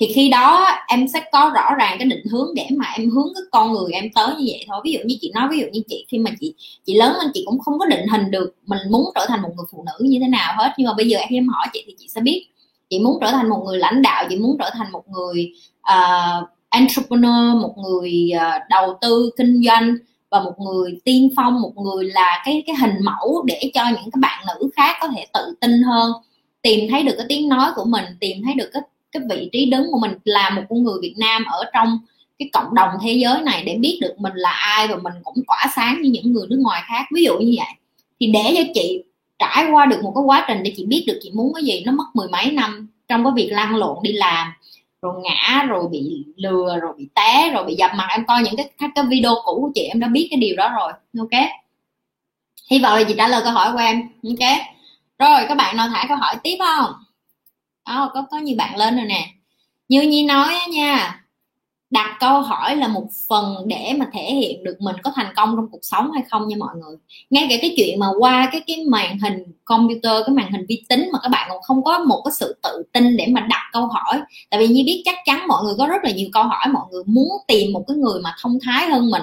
Thì 0.00 0.06
khi 0.14 0.28
đó 0.28 0.66
em 0.88 1.08
sẽ 1.08 1.20
có 1.32 1.52
rõ 1.54 1.74
ràng 1.78 1.96
cái 1.98 2.08
định 2.08 2.24
hướng 2.32 2.54
để 2.54 2.66
mà 2.76 2.86
em 2.96 3.10
hướng 3.10 3.28
cái 3.34 3.42
con 3.50 3.72
người 3.72 3.92
em 3.92 4.04
tới 4.14 4.28
như 4.28 4.44
vậy 4.46 4.64
thôi. 4.68 4.80
Ví 4.84 4.92
dụ 4.92 4.98
như 5.04 5.16
chị 5.20 5.30
nói, 5.34 5.48
ví 5.50 5.58
dụ 5.58 5.66
như 5.72 5.80
chị, 5.88 6.06
khi 6.08 6.18
mà 6.18 6.30
chị 6.40 6.54
chị 6.86 6.94
lớn 6.94 7.16
lên 7.18 7.30
chị 7.34 7.42
cũng 7.46 7.58
không 7.58 7.78
có 7.78 7.86
định 7.86 8.06
hình 8.08 8.30
được 8.30 8.54
mình 8.66 8.78
muốn 8.90 9.04
trở 9.14 9.26
thành 9.28 9.42
một 9.42 9.48
người 9.56 9.66
phụ 9.72 9.84
nữ 9.86 10.06
như 10.08 10.18
thế 10.22 10.28
nào 10.28 10.54
hết. 10.56 10.72
Nhưng 10.78 10.86
mà 10.86 10.94
bây 10.96 11.08
giờ 11.08 11.18
em 11.18 11.48
hỏi 11.48 11.66
chị 11.72 11.82
thì 11.86 11.94
chị 11.98 12.06
sẽ 12.14 12.20
biết 12.20 12.46
chị 12.90 12.98
muốn 12.98 13.18
trở 13.20 13.30
thành 13.30 13.48
một 13.48 13.62
người 13.66 13.78
lãnh 13.78 14.02
đạo 14.02 14.24
chị 14.28 14.36
muốn 14.36 14.56
trở 14.58 14.70
thành 14.72 14.92
một 14.92 15.02
người 15.08 15.52
uh, 15.80 16.48
entrepreneur 16.68 17.62
một 17.62 17.74
người 17.78 18.30
uh, 18.36 18.62
đầu 18.70 18.98
tư 19.00 19.30
kinh 19.36 19.62
doanh 19.66 19.94
và 20.30 20.40
một 20.40 20.54
người 20.58 21.00
tiên 21.04 21.30
phong 21.36 21.60
một 21.62 21.72
người 21.76 22.04
là 22.04 22.42
cái 22.44 22.62
cái 22.66 22.76
hình 22.76 22.94
mẫu 23.04 23.44
để 23.46 23.70
cho 23.74 23.84
những 23.88 24.10
các 24.12 24.20
bạn 24.20 24.44
nữ 24.46 24.68
khác 24.76 24.96
có 25.00 25.08
thể 25.08 25.26
tự 25.32 25.54
tin 25.60 25.82
hơn 25.82 26.12
tìm 26.62 26.90
thấy 26.90 27.02
được 27.02 27.14
cái 27.16 27.26
tiếng 27.28 27.48
nói 27.48 27.70
của 27.76 27.84
mình 27.84 28.04
tìm 28.20 28.36
thấy 28.44 28.54
được 28.54 28.70
cái 28.72 28.82
cái 29.12 29.22
vị 29.30 29.48
trí 29.52 29.66
đứng 29.66 29.86
của 29.92 29.98
mình 29.98 30.12
là 30.24 30.50
một 30.50 30.62
con 30.68 30.84
người 30.84 30.98
Việt 31.02 31.14
Nam 31.18 31.44
ở 31.44 31.64
trong 31.74 31.98
cái 32.38 32.48
cộng 32.52 32.74
đồng 32.74 32.90
thế 33.02 33.12
giới 33.12 33.42
này 33.42 33.62
để 33.66 33.76
biết 33.80 33.98
được 34.02 34.14
mình 34.18 34.32
là 34.34 34.50
ai 34.50 34.88
và 34.88 34.96
mình 34.96 35.12
cũng 35.24 35.34
tỏa 35.46 35.66
sáng 35.76 36.02
như 36.02 36.10
những 36.10 36.32
người 36.32 36.46
nước 36.50 36.58
ngoài 36.60 36.82
khác. 36.86 37.06
Ví 37.14 37.24
dụ 37.24 37.38
như 37.38 37.54
vậy. 37.56 37.74
Thì 38.20 38.26
để 38.26 38.54
cho 38.56 38.62
chị 38.74 39.02
trải 39.38 39.70
qua 39.70 39.86
được 39.86 40.02
một 40.02 40.12
cái 40.16 40.22
quá 40.24 40.44
trình 40.48 40.62
để 40.62 40.72
chị 40.76 40.84
biết 40.86 41.04
được 41.06 41.18
chị 41.22 41.30
muốn 41.34 41.52
cái 41.54 41.64
gì. 41.64 41.82
Nó 41.86 41.92
mất 41.92 42.04
mười 42.14 42.28
mấy 42.28 42.50
năm 42.50 42.88
trong 43.08 43.24
cái 43.24 43.32
việc 43.36 43.48
lăn 43.52 43.76
lộn 43.76 43.98
đi 44.02 44.12
làm 44.12 44.52
rồi 45.02 45.14
ngã 45.22 45.62
rồi 45.68 45.88
bị 45.90 46.24
lừa 46.36 46.78
rồi 46.82 46.92
bị 46.98 47.08
té 47.14 47.50
rồi 47.54 47.64
bị 47.64 47.74
dập 47.74 47.90
mặt. 47.96 48.08
Em 48.10 48.26
coi 48.26 48.42
những 48.42 48.56
cái 48.56 48.70
các 48.78 48.90
cái 48.94 49.04
video 49.08 49.34
cũ 49.44 49.58
của 49.60 49.70
chị 49.74 49.82
em 49.82 50.00
đã 50.00 50.08
biết 50.08 50.28
cái 50.30 50.40
điều 50.40 50.56
đó 50.56 50.72
rồi. 50.76 50.92
Ok? 51.18 51.48
Hy 52.70 52.78
vọng 52.78 52.98
là 52.98 53.04
chị 53.08 53.14
trả 53.18 53.28
lời 53.28 53.40
câu 53.44 53.52
hỏi 53.52 53.72
của 53.72 53.78
em. 53.78 54.02
Ok? 54.22 54.50
Rồi 55.18 55.46
các 55.48 55.54
bạn 55.54 55.76
nào 55.76 55.88
thả 55.88 56.04
câu 56.08 56.16
hỏi 56.16 56.36
tiếp 56.42 56.56
không? 56.58 56.92
Đó, 57.86 58.10
có 58.14 58.24
có 58.30 58.38
nhiều 58.38 58.56
bạn 58.58 58.76
lên 58.76 58.96
rồi 58.96 59.06
nè. 59.06 59.28
Như 59.88 60.02
nhi 60.02 60.24
nói 60.24 60.54
nha 60.70 61.23
đặt 61.94 62.16
câu 62.20 62.40
hỏi 62.40 62.76
là 62.76 62.88
một 62.88 63.06
phần 63.28 63.56
để 63.66 63.92
mà 63.98 64.06
thể 64.12 64.34
hiện 64.34 64.64
được 64.64 64.76
mình 64.80 64.96
có 65.02 65.12
thành 65.14 65.32
công 65.36 65.56
trong 65.56 65.68
cuộc 65.70 65.78
sống 65.82 66.12
hay 66.12 66.22
không 66.30 66.48
nha 66.48 66.56
mọi 66.58 66.74
người. 66.74 66.96
Ngay 67.30 67.46
cả 67.50 67.56
cái 67.60 67.74
chuyện 67.76 67.98
mà 68.00 68.06
qua 68.18 68.48
cái 68.52 68.60
cái 68.66 68.84
màn 68.88 69.18
hình 69.18 69.44
computer, 69.64 70.12
cái 70.26 70.34
màn 70.34 70.52
hình 70.52 70.66
vi 70.68 70.82
tính 70.88 71.08
mà 71.12 71.18
các 71.22 71.28
bạn 71.28 71.46
còn 71.50 71.62
không 71.62 71.84
có 71.84 71.98
một 71.98 72.22
cái 72.24 72.32
sự 72.32 72.56
tự 72.62 72.82
tin 72.92 73.16
để 73.16 73.26
mà 73.30 73.40
đặt 73.40 73.70
câu 73.72 73.86
hỏi. 73.86 74.20
Tại 74.50 74.60
vì 74.60 74.66
như 74.66 74.82
biết 74.86 75.02
chắc 75.04 75.16
chắn 75.24 75.48
mọi 75.48 75.64
người 75.64 75.74
có 75.78 75.86
rất 75.86 76.04
là 76.04 76.10
nhiều 76.10 76.28
câu 76.32 76.42
hỏi, 76.42 76.68
mọi 76.72 76.82
người 76.90 77.02
muốn 77.06 77.28
tìm 77.48 77.72
một 77.72 77.84
cái 77.88 77.96
người 77.96 78.20
mà 78.20 78.34
thông 78.42 78.58
thái 78.62 78.86
hơn 78.86 79.10
mình, 79.10 79.22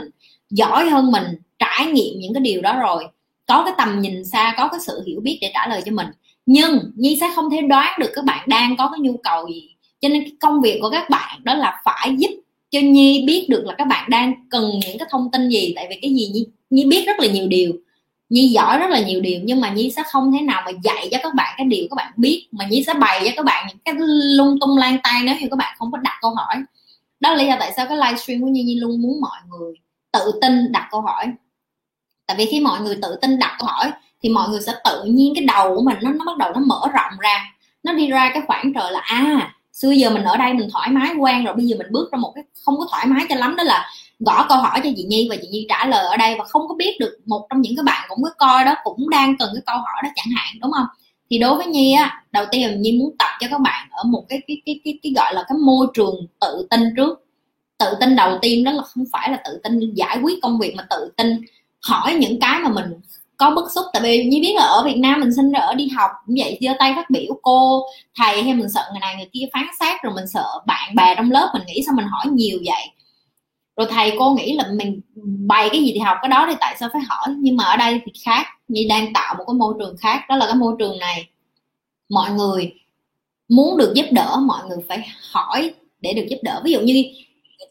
giỏi 0.50 0.90
hơn 0.90 1.12
mình, 1.12 1.24
trải 1.60 1.86
nghiệm 1.86 2.20
những 2.20 2.34
cái 2.34 2.42
điều 2.42 2.62
đó 2.62 2.80
rồi. 2.80 3.08
Có 3.48 3.64
cái 3.66 3.74
tầm 3.78 4.02
nhìn 4.02 4.26
xa, 4.26 4.54
có 4.58 4.68
cái 4.68 4.80
sự 4.80 5.04
hiểu 5.08 5.20
biết 5.24 5.38
để 5.42 5.52
trả 5.54 5.68
lời 5.68 5.82
cho 5.86 5.92
mình. 5.92 6.08
Nhưng 6.46 6.80
nhi 6.96 7.18
sẽ 7.22 7.32
không 7.36 7.50
thể 7.50 7.62
đoán 7.62 8.00
được 8.00 8.12
các 8.16 8.26
bạn 8.26 8.44
đang 8.48 8.78
có 8.78 8.90
cái 8.92 9.00
nhu 9.00 9.18
cầu 9.24 9.48
gì. 9.48 9.70
Cho 10.02 10.10
nên 10.10 10.24
cái 10.24 10.34
công 10.40 10.62
việc 10.62 10.80
của 10.82 10.90
các 10.90 11.10
bạn 11.10 11.40
đó 11.44 11.54
là 11.54 11.82
phải 11.86 12.16
giúp 12.18 12.30
cho 12.72 12.80
nhi 12.80 13.24
biết 13.28 13.46
được 13.50 13.66
là 13.66 13.76
các 13.78 13.88
bạn 13.88 14.10
đang 14.10 14.34
cần 14.50 14.72
những 14.86 14.98
cái 14.98 15.08
thông 15.12 15.32
tin 15.32 15.50
gì 15.50 15.74
tại 15.76 15.88
vì 15.90 16.00
cái 16.02 16.14
gì 16.14 16.30
nhi, 16.34 16.48
nhi 16.70 16.86
biết 16.86 17.04
rất 17.08 17.20
là 17.20 17.28
nhiều 17.28 17.48
điều. 17.48 17.74
Nhi 18.30 18.48
giỏi 18.48 18.80
rất 18.80 18.90
là 18.90 19.00
nhiều 19.00 19.22
điều 19.22 19.40
nhưng 19.44 19.62
mà 19.62 19.72
nhi 19.72 19.92
sẽ 19.96 20.04
không 20.12 20.32
thể 20.32 20.42
nào 20.42 20.62
mà 20.66 20.72
dạy 20.84 21.08
cho 21.12 21.18
các 21.24 21.34
bạn 21.34 21.54
cái 21.58 21.68
điều 21.68 21.88
các 21.90 21.96
bạn 21.96 22.14
biết 22.18 22.48
mà 22.52 22.66
nhi 22.66 22.84
sẽ 22.84 22.94
bày 22.94 23.22
cho 23.26 23.32
các 23.36 23.46
bạn 23.46 23.68
những 23.68 23.78
cái 23.86 23.96
lung 24.38 24.58
tung 24.62 24.78
lan 24.78 24.98
tay 25.04 25.22
nếu 25.26 25.36
như 25.42 25.48
các 25.50 25.56
bạn 25.56 25.76
không 25.80 25.92
có 25.92 25.98
đặt 25.98 26.18
câu 26.22 26.32
hỏi. 26.36 26.56
Đó 27.20 27.30
là 27.30 27.36
lý 27.36 27.48
do 27.48 27.56
tại 27.60 27.74
sao 27.76 27.86
cái 27.88 27.98
livestream 27.98 28.42
của 28.42 28.48
nhi 28.48 28.64
nhi 28.64 28.76
luôn 28.76 29.02
muốn 29.02 29.22
mọi 29.22 29.40
người 29.50 29.74
tự 30.12 30.32
tin 30.42 30.72
đặt 30.72 30.88
câu 30.92 31.02
hỏi. 31.02 31.26
Tại 32.28 32.38
vì 32.38 32.46
khi 32.46 32.60
mọi 32.60 32.82
người 32.82 32.98
tự 33.02 33.18
tin 33.22 33.40
đặt 33.40 33.56
câu 33.60 33.68
hỏi 33.68 33.92
thì 34.24 34.30
mọi 34.30 34.50
người 34.50 34.62
sẽ 34.62 34.74
tự 34.86 35.04
nhiên 35.04 35.34
cái 35.36 35.46
đầu 35.46 35.76
của 35.76 35.82
mình 35.82 35.98
nó 36.02 36.12
nó 36.12 36.26
bắt 36.26 36.38
đầu 36.38 36.52
nó 36.54 36.60
mở 36.60 36.82
rộng 36.94 37.20
ra. 37.20 37.56
Nó 37.84 37.94
đi 37.94 38.08
ra 38.08 38.32
cái 38.34 38.44
khoảng 38.48 38.74
trời 38.74 38.92
là 38.92 39.00
à 39.00 39.56
xưa 39.74 39.92
giờ 39.92 40.10
mình 40.10 40.24
ở 40.24 40.38
đây 40.38 40.54
mình 40.54 40.70
thoải 40.74 40.90
mái 40.90 41.16
quen 41.20 41.46
rồi 41.46 41.56
bây 41.56 41.66
giờ 41.66 41.76
mình 41.78 41.88
bước 41.92 42.12
ra 42.12 42.18
một 42.18 42.32
cái 42.36 42.44
không 42.66 42.78
có 42.78 42.88
thoải 42.92 43.06
mái 43.06 43.26
cho 43.30 43.36
lắm 43.36 43.56
đó 43.56 43.64
là 43.64 43.90
gõ 44.20 44.46
câu 44.50 44.58
hỏi 44.58 44.82
cho 44.84 44.90
chị 44.96 45.04
Nhi 45.04 45.28
và 45.30 45.36
chị 45.42 45.48
Nhi 45.52 45.66
trả 45.70 45.86
lời 45.86 46.06
ở 46.06 46.18
đây 46.18 46.36
và 46.38 46.44
không 46.44 46.68
có 46.68 46.76
biết 46.76 46.98
được 47.00 47.18
một 47.26 47.48
trong 47.50 47.62
những 47.62 47.76
cái 47.76 47.84
bạn 47.84 48.06
cũng 48.10 48.24
có 48.24 48.30
coi 48.38 48.66
đó 48.66 48.76
cũng 48.84 49.10
đang 49.10 49.38
cần 49.38 49.50
cái 49.54 49.62
câu 49.66 49.76
hỏi 49.76 50.02
đó 50.04 50.10
chẳng 50.16 50.34
hạn 50.36 50.56
đúng 50.62 50.72
không? 50.72 50.86
Thì 51.30 51.40
đối 51.40 51.58
với 51.58 51.66
Nhi 51.66 51.94
á 51.94 52.24
đầu 52.32 52.46
tiên 52.52 52.68
là 52.68 52.76
Nhi 52.76 52.92
muốn 53.00 53.16
tập 53.20 53.30
cho 53.40 53.48
các 53.52 53.62
bạn 53.62 53.88
ở 53.92 54.04
một 54.04 54.26
cái 54.30 54.42
cái 54.48 54.62
cái 54.66 54.80
cái, 54.84 55.00
cái 55.04 55.14
gọi 55.16 55.34
là 55.34 55.44
cái 55.50 55.58
môi 55.58 55.88
trường 55.94 56.16
tự 56.42 56.68
tin 56.70 56.82
trước. 56.98 57.28
Tự 57.80 57.88
tin 58.00 58.16
đầu 58.16 58.38
tiên 58.42 58.64
đó 58.64 58.72
là 58.72 58.84
không 58.84 59.04
phải 59.12 59.32
là 59.32 59.42
tự 59.46 59.60
tin 59.64 59.94
giải 59.94 60.20
quyết 60.24 60.40
công 60.42 60.60
việc 60.60 60.74
mà 60.78 60.88
tự 60.90 61.12
tin 61.18 61.42
hỏi 61.82 62.14
những 62.14 62.40
cái 62.40 62.60
mà 62.60 62.70
mình 62.70 62.86
có 63.42 63.52
bức 63.56 63.72
xúc. 63.72 63.86
Tại 63.94 64.02
vì 64.02 64.24
như 64.24 64.40
biết 64.42 64.54
là 64.56 64.66
ở 64.66 64.84
Việt 64.84 64.98
Nam 64.98 65.20
mình 65.20 65.34
sinh 65.36 65.52
ra 65.52 65.60
ở 65.60 65.74
đi 65.74 65.88
học 65.88 66.12
cũng 66.26 66.36
vậy, 66.40 66.58
giơ 66.62 66.74
tay 66.80 66.94
phát 66.96 67.10
biểu, 67.10 67.40
cô 67.42 67.86
thầy 68.16 68.44
hay 68.44 68.54
mình 68.54 68.70
sợ 68.70 68.82
người 68.92 69.00
này 69.00 69.16
người 69.16 69.30
kia 69.34 69.46
phán 69.54 69.66
xét 69.80 70.02
rồi 70.04 70.14
mình 70.16 70.28
sợ 70.34 70.46
bạn 70.66 70.96
bè 70.96 71.16
trong 71.16 71.32
lớp 71.32 71.50
mình 71.54 71.64
nghĩ 71.68 71.84
sao 71.86 71.96
mình 71.98 72.06
hỏi 72.06 72.26
nhiều 72.32 72.60
vậy? 72.66 72.88
Rồi 73.78 73.88
thầy 73.90 74.16
cô 74.20 74.34
nghĩ 74.34 74.54
là 74.54 74.64
mình 74.74 75.02
bày 75.48 75.70
cái 75.70 75.82
gì 75.82 75.92
thì 75.94 76.00
học, 76.00 76.18
cái 76.22 76.30
đó 76.30 76.46
thì 76.50 76.56
tại 76.60 76.76
sao 76.80 76.90
phải 76.94 77.02
hỏi? 77.02 77.28
Nhưng 77.38 77.58
mà 77.58 77.64
ở 77.64 77.78
đây 77.78 78.02
thì 78.06 78.12
khác, 78.26 78.46
như 78.68 78.86
đang 78.90 79.14
tạo 79.14 79.36
một 79.38 79.44
cái 79.48 79.54
môi 79.54 79.74
trường 79.80 79.98
khác, 79.98 80.22
đó 80.30 80.36
là 80.36 80.46
cái 80.46 80.56
môi 80.56 80.76
trường 80.80 81.00
này. 81.00 81.28
Mọi 82.10 82.32
người 82.32 82.74
muốn 83.50 83.78
được 83.78 83.94
giúp 83.96 84.06
đỡ, 84.12 84.38
mọi 84.42 84.60
người 84.70 84.78
phải 84.90 85.08
hỏi 85.32 85.74
để 86.02 86.14
được 86.14 86.26
giúp 86.30 86.38
đỡ. 86.44 86.62
Ví 86.64 86.72
dụ 86.72 86.80
như 86.80 87.06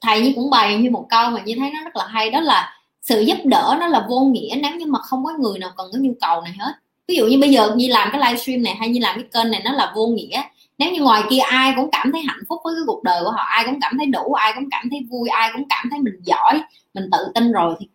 thầy 0.00 0.20
như 0.20 0.32
cũng 0.36 0.50
bày 0.50 0.78
như 0.78 0.90
một 0.90 1.06
câu 1.10 1.30
mà 1.30 1.40
như 1.44 1.54
thấy 1.58 1.70
nó 1.70 1.84
rất 1.84 1.96
là 1.96 2.06
hay, 2.06 2.30
đó 2.30 2.40
là 2.40 2.79
sự 3.02 3.20
giúp 3.20 3.38
đỡ 3.44 3.76
nó 3.80 3.86
là 3.86 4.06
vô 4.08 4.20
nghĩa 4.20 4.54
nếu 4.62 4.76
như 4.76 4.86
mà 4.86 4.98
không 4.98 5.24
có 5.24 5.32
người 5.38 5.58
nào 5.58 5.70
cần 5.76 5.90
có 5.92 5.98
nhu 6.00 6.12
cầu 6.20 6.40
này 6.40 6.52
hết. 6.58 6.72
Ví 7.08 7.16
dụ 7.16 7.26
như 7.26 7.38
bây 7.40 7.50
giờ 7.50 7.74
như 7.76 7.88
làm 7.88 8.08
cái 8.12 8.20
livestream 8.20 8.62
này 8.62 8.74
hay 8.74 8.88
như 8.88 9.00
làm 9.00 9.14
cái 9.14 9.24
kênh 9.32 9.50
này 9.50 9.62
nó 9.64 9.72
là 9.72 9.92
vô 9.96 10.06
nghĩa. 10.06 10.42
Nếu 10.78 10.92
như 10.92 11.02
ngoài 11.02 11.22
kia 11.30 11.38
ai 11.38 11.72
cũng 11.76 11.90
cảm 11.92 12.12
thấy 12.12 12.22
hạnh 12.22 12.40
phúc 12.48 12.60
với 12.64 12.74
cái 12.76 12.82
cuộc 12.86 13.02
đời 13.02 13.24
của 13.24 13.30
họ, 13.30 13.42
ai 13.42 13.64
cũng 13.64 13.80
cảm 13.80 13.98
thấy 13.98 14.06
đủ, 14.06 14.32
ai 14.32 14.52
cũng 14.54 14.68
cảm 14.70 14.90
thấy 14.90 15.00
vui, 15.10 15.28
ai 15.28 15.50
cũng 15.54 15.64
cảm 15.68 15.88
thấy 15.90 16.00
mình 16.00 16.14
giỏi, 16.24 16.60
mình 16.94 17.04
tự 17.12 17.18
tin 17.34 17.52
rồi 17.52 17.74
thì 17.80 17.86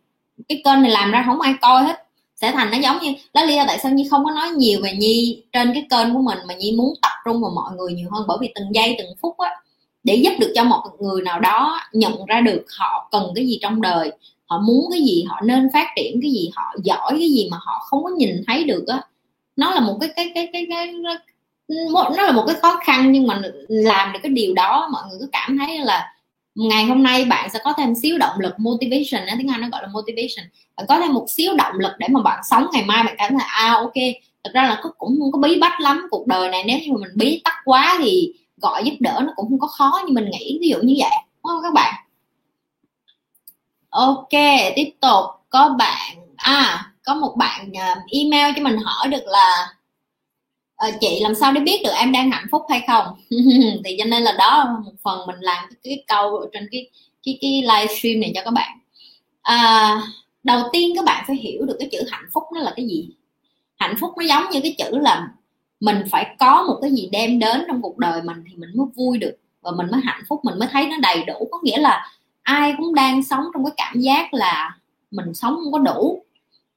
cái 0.49 0.61
kênh 0.65 0.81
này 0.81 0.91
làm 0.91 1.11
ra 1.11 1.23
không 1.25 1.41
ai 1.41 1.53
coi 1.61 1.83
hết. 1.83 2.01
Sẽ 2.35 2.51
thành 2.51 2.71
nó 2.71 2.77
giống 2.77 2.99
như 3.01 3.13
đó 3.33 3.43
lý 3.43 3.55
do 3.55 3.63
tại 3.67 3.79
sao 3.79 3.91
nhi 3.91 4.07
không 4.11 4.25
có 4.25 4.31
nói 4.31 4.49
nhiều 4.49 4.79
về 4.83 4.93
nhi 4.93 5.43
trên 5.53 5.73
cái 5.73 5.87
kênh 5.89 6.13
của 6.13 6.21
mình 6.21 6.37
mà 6.47 6.53
nhi 6.53 6.75
muốn 6.77 6.93
tập 7.01 7.11
trung 7.25 7.41
vào 7.41 7.51
mọi 7.55 7.75
người 7.75 7.93
nhiều 7.93 8.09
hơn? 8.11 8.25
Bởi 8.27 8.37
vì 8.41 8.51
từng 8.55 8.75
giây, 8.75 8.95
từng 8.97 9.07
phút 9.21 9.37
á, 9.37 9.49
để 10.03 10.15
giúp 10.15 10.31
được 10.39 10.51
cho 10.55 10.63
một 10.63 10.81
người 10.99 11.21
nào 11.21 11.39
đó 11.39 11.79
nhận 11.93 12.25
ra 12.25 12.41
được 12.41 12.65
họ 12.79 13.07
cần 13.11 13.31
cái 13.35 13.47
gì 13.47 13.59
trong 13.61 13.81
đời 13.81 14.11
họ 14.45 14.61
muốn 14.67 14.85
cái 14.91 15.01
gì 15.01 15.23
họ 15.27 15.41
nên 15.43 15.69
phát 15.73 15.87
triển 15.95 16.19
cái 16.21 16.31
gì 16.31 16.49
họ 16.55 16.63
giỏi 16.83 17.15
cái 17.19 17.29
gì 17.29 17.47
mà 17.51 17.57
họ 17.61 17.85
không 17.89 18.03
có 18.03 18.09
nhìn 18.09 18.41
thấy 18.47 18.63
được 18.63 18.87
á. 18.87 19.01
Nó 19.55 19.73
là 19.73 19.79
một 19.79 19.97
cái 20.01 20.09
cái 20.15 20.31
cái 20.35 20.49
cái, 20.53 20.65
cái, 20.69 20.93
cái 20.93 20.93
nó 22.17 22.23
là 22.23 22.31
một 22.31 22.43
cái 22.47 22.55
khó 22.61 22.79
khăn 22.83 23.11
nhưng 23.11 23.27
mà 23.27 23.41
làm 23.67 24.13
được 24.13 24.19
cái 24.23 24.31
điều 24.31 24.53
đó 24.53 24.89
mọi 24.91 25.03
người 25.09 25.17
cứ 25.19 25.29
cảm 25.31 25.57
thấy 25.57 25.79
là 25.79 26.13
ngày 26.55 26.85
hôm 26.85 27.03
nay 27.03 27.25
bạn 27.25 27.49
sẽ 27.49 27.59
có 27.63 27.73
thêm 27.77 27.95
xíu 27.95 28.17
động 28.17 28.39
lực 28.39 28.53
motivation 28.57 29.27
tiếng 29.37 29.51
anh 29.51 29.61
nó 29.61 29.67
gọi 29.71 29.81
là 29.81 29.87
motivation. 29.87 30.49
Bạn 30.77 30.85
có 30.89 30.99
thêm 30.99 31.13
một 31.13 31.25
xíu 31.29 31.53
động 31.55 31.75
lực 31.79 31.91
để 31.99 32.07
mà 32.09 32.21
bạn 32.21 32.39
sống 32.49 32.67
ngày 32.73 32.83
mai 32.85 33.03
bạn 33.03 33.15
cảm 33.17 33.31
thấy 33.31 33.47
à 33.47 33.73
ok 33.73 33.93
thật 34.43 34.51
ra 34.53 34.63
là 34.63 34.81
cũng 34.97 35.17
không 35.21 35.31
có 35.31 35.39
bí 35.39 35.59
bách 35.59 35.81
lắm 35.81 36.07
cuộc 36.11 36.27
đời 36.27 36.49
này 36.49 36.63
nếu 36.67 36.79
như 36.79 36.91
mà 36.91 36.97
mình 37.01 37.11
bí 37.15 37.41
tắc 37.43 37.53
quá 37.65 37.97
thì 37.99 38.33
gọi 38.57 38.83
giúp 38.85 38.93
đỡ 38.99 39.21
nó 39.25 39.33
cũng 39.35 39.49
không 39.49 39.59
có 39.59 39.67
khó 39.67 40.01
như 40.07 40.13
mình 40.13 40.29
nghĩ 40.31 40.57
ví 40.61 40.67
dụ 40.69 40.77
như 40.81 40.95
vậy. 40.97 41.11
Đúng 41.43 41.51
không 41.51 41.63
các 41.63 41.73
bạn? 41.73 41.93
Ok 43.95 44.29
tiếp 44.75 44.89
tục. 45.01 45.25
Có 45.49 45.75
bạn 45.79 46.17
à 46.35 46.91
có 47.03 47.15
một 47.15 47.35
bạn 47.37 47.71
à, 47.77 47.95
email 48.11 48.53
cho 48.55 48.63
mình 48.63 48.77
hỏi 48.77 49.07
được 49.07 49.25
là 49.25 49.73
à, 50.75 50.87
chị 51.01 51.19
làm 51.21 51.35
sao 51.35 51.51
để 51.51 51.61
biết 51.61 51.81
được 51.83 51.91
em 51.95 52.11
đang 52.11 52.31
hạnh 52.31 52.45
phúc 52.51 52.61
hay 52.69 52.81
không? 52.87 53.07
Thì 53.85 53.95
cho 53.99 54.05
nên 54.05 54.23
là 54.23 54.35
đó 54.37 54.79
một 54.85 54.91
phần 55.03 55.27
mình 55.27 55.39
làm 55.39 55.65
cái, 55.69 55.77
cái 55.83 56.03
câu 56.07 56.45
trên 56.53 56.67
cái 56.71 56.89
cái 57.25 57.37
cái 57.41 57.61
livestream 57.61 58.19
này 58.19 58.31
cho 58.35 58.41
các 58.45 58.51
bạn. 58.51 58.79
À, 59.41 60.01
đầu 60.43 60.61
tiên 60.71 60.95
các 60.95 61.05
bạn 61.05 61.23
phải 61.27 61.35
hiểu 61.35 61.65
được 61.65 61.75
cái 61.79 61.89
chữ 61.91 61.99
hạnh 62.11 62.25
phúc 62.33 62.43
nó 62.53 62.61
là 62.61 62.73
cái 62.75 62.87
gì. 62.87 63.09
Hạnh 63.75 63.95
phúc 63.99 64.11
nó 64.17 64.25
giống 64.25 64.49
như 64.51 64.59
cái 64.61 64.75
chữ 64.77 64.97
là 64.97 65.27
mình 65.79 66.03
phải 66.11 66.35
có 66.39 66.63
một 66.67 66.77
cái 66.81 66.91
gì 66.91 67.09
đem 67.11 67.39
đến 67.39 67.63
trong 67.67 67.81
cuộc 67.81 67.97
đời 67.97 68.21
mình 68.23 68.37
thì 68.49 68.55
mình 68.55 68.69
mới 68.75 68.87
vui 68.95 69.17
được 69.17 69.35
và 69.61 69.71
mình 69.71 69.87
mới 69.91 70.01
hạnh 70.03 70.23
phúc 70.29 70.39
mình 70.43 70.59
mới 70.59 70.67
thấy 70.71 70.87
nó 70.87 70.97
đầy 71.01 71.23
đủ. 71.23 71.47
Có 71.51 71.59
nghĩa 71.63 71.77
là 71.77 72.11
ai 72.45 72.73
cũng 72.77 72.95
đang 72.95 73.23
sống 73.23 73.43
trong 73.53 73.65
cái 73.65 73.73
cảm 73.77 73.99
giác 73.99 74.33
là 74.33 74.77
mình 75.11 75.33
sống 75.33 75.55
không 75.55 75.71
có 75.71 75.79
đủ. 75.79 76.21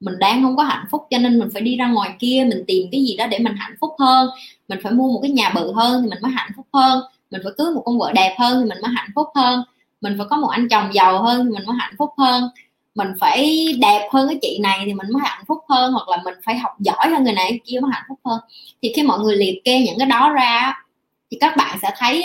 Mình 0.00 0.18
đang 0.18 0.42
không 0.42 0.57
có 0.57 0.62
hạnh 0.62 0.85
phúc, 0.90 1.07
cho 1.11 1.18
nên 1.18 1.38
mình 1.38 1.48
phải 1.52 1.62
đi 1.62 1.76
ra 1.76 1.87
ngoài 1.88 2.11
kia, 2.18 2.46
mình 2.48 2.64
tìm 2.66 2.88
cái 2.92 3.04
gì 3.04 3.16
đó 3.16 3.26
để 3.26 3.38
mình 3.38 3.54
hạnh 3.57 3.74
phúc 3.81 3.90
hơn. 3.98 4.31
Mình 4.68 4.78
phải 4.83 4.92
mua 4.92 5.12
một 5.12 5.18
cái 5.22 5.31
nhà 5.31 5.52
bự 5.54 5.72
hơn 5.72 6.02
thì 6.02 6.11
mình 6.11 6.18
mới 6.22 6.33
hạnh 6.33 6.50
phúc 6.57 6.66
hơn. 6.72 7.02
Mình 7.31 7.40
phải 7.44 7.52
cưới 7.59 7.70
một 7.74 7.83
con 7.85 7.98
vợ 7.98 8.12
đẹp 8.12 8.37
hơn 8.38 8.61
thì 8.61 8.68
mình 8.68 8.78
mới 8.83 8.90
hạnh 8.96 9.11
phúc 9.14 9.28
hơn. 9.35 9.62
Mình 10.00 10.14
phải 10.18 10.26
có 10.31 10.37
một 10.37 10.48
anh 10.48 10.68
chồng 10.68 10.94
giàu 10.94 11.22
hơn 11.22 11.44
thì 11.44 11.50
mình 11.50 11.66
mới 11.66 11.76
hạnh 11.78 11.94
phúc 11.98 12.11
hơn. 12.18 12.48
Mình 12.94 13.09
phải 13.20 13.66
đẹp 13.81 14.09
hơn 14.12 14.28
cái 14.28 14.38
chị 14.42 14.59
này 14.62 14.83
thì 14.87 14.94
mình 14.94 15.07
mới 15.12 15.22
hạnh 15.24 15.44
phúc 15.48 15.59
hơn, 15.68 15.92
hoặc 15.92 16.09
là 16.09 16.22
mình 16.24 16.35
phải 16.44 16.59
học 16.59 16.76
giỏi 16.78 17.09
hơn 17.11 17.24
người 17.24 17.33
này 17.33 17.50
người 17.50 17.61
kia 17.64 17.81
mới 17.81 17.90
hạnh 17.94 18.04
phúc 18.09 18.18
hơn. 18.24 18.40
Thì 18.83 18.92
khi 18.96 19.02
mọi 19.02 19.18
người 19.18 19.37
liệt 19.37 19.61
kê 19.64 19.81
những 19.81 19.98
cái 19.98 20.07
đó 20.07 20.31
ra 20.33 20.85
thì 21.31 21.37
các 21.40 21.57
bạn 21.57 21.78
sẽ 21.83 21.90
thấy 21.96 22.24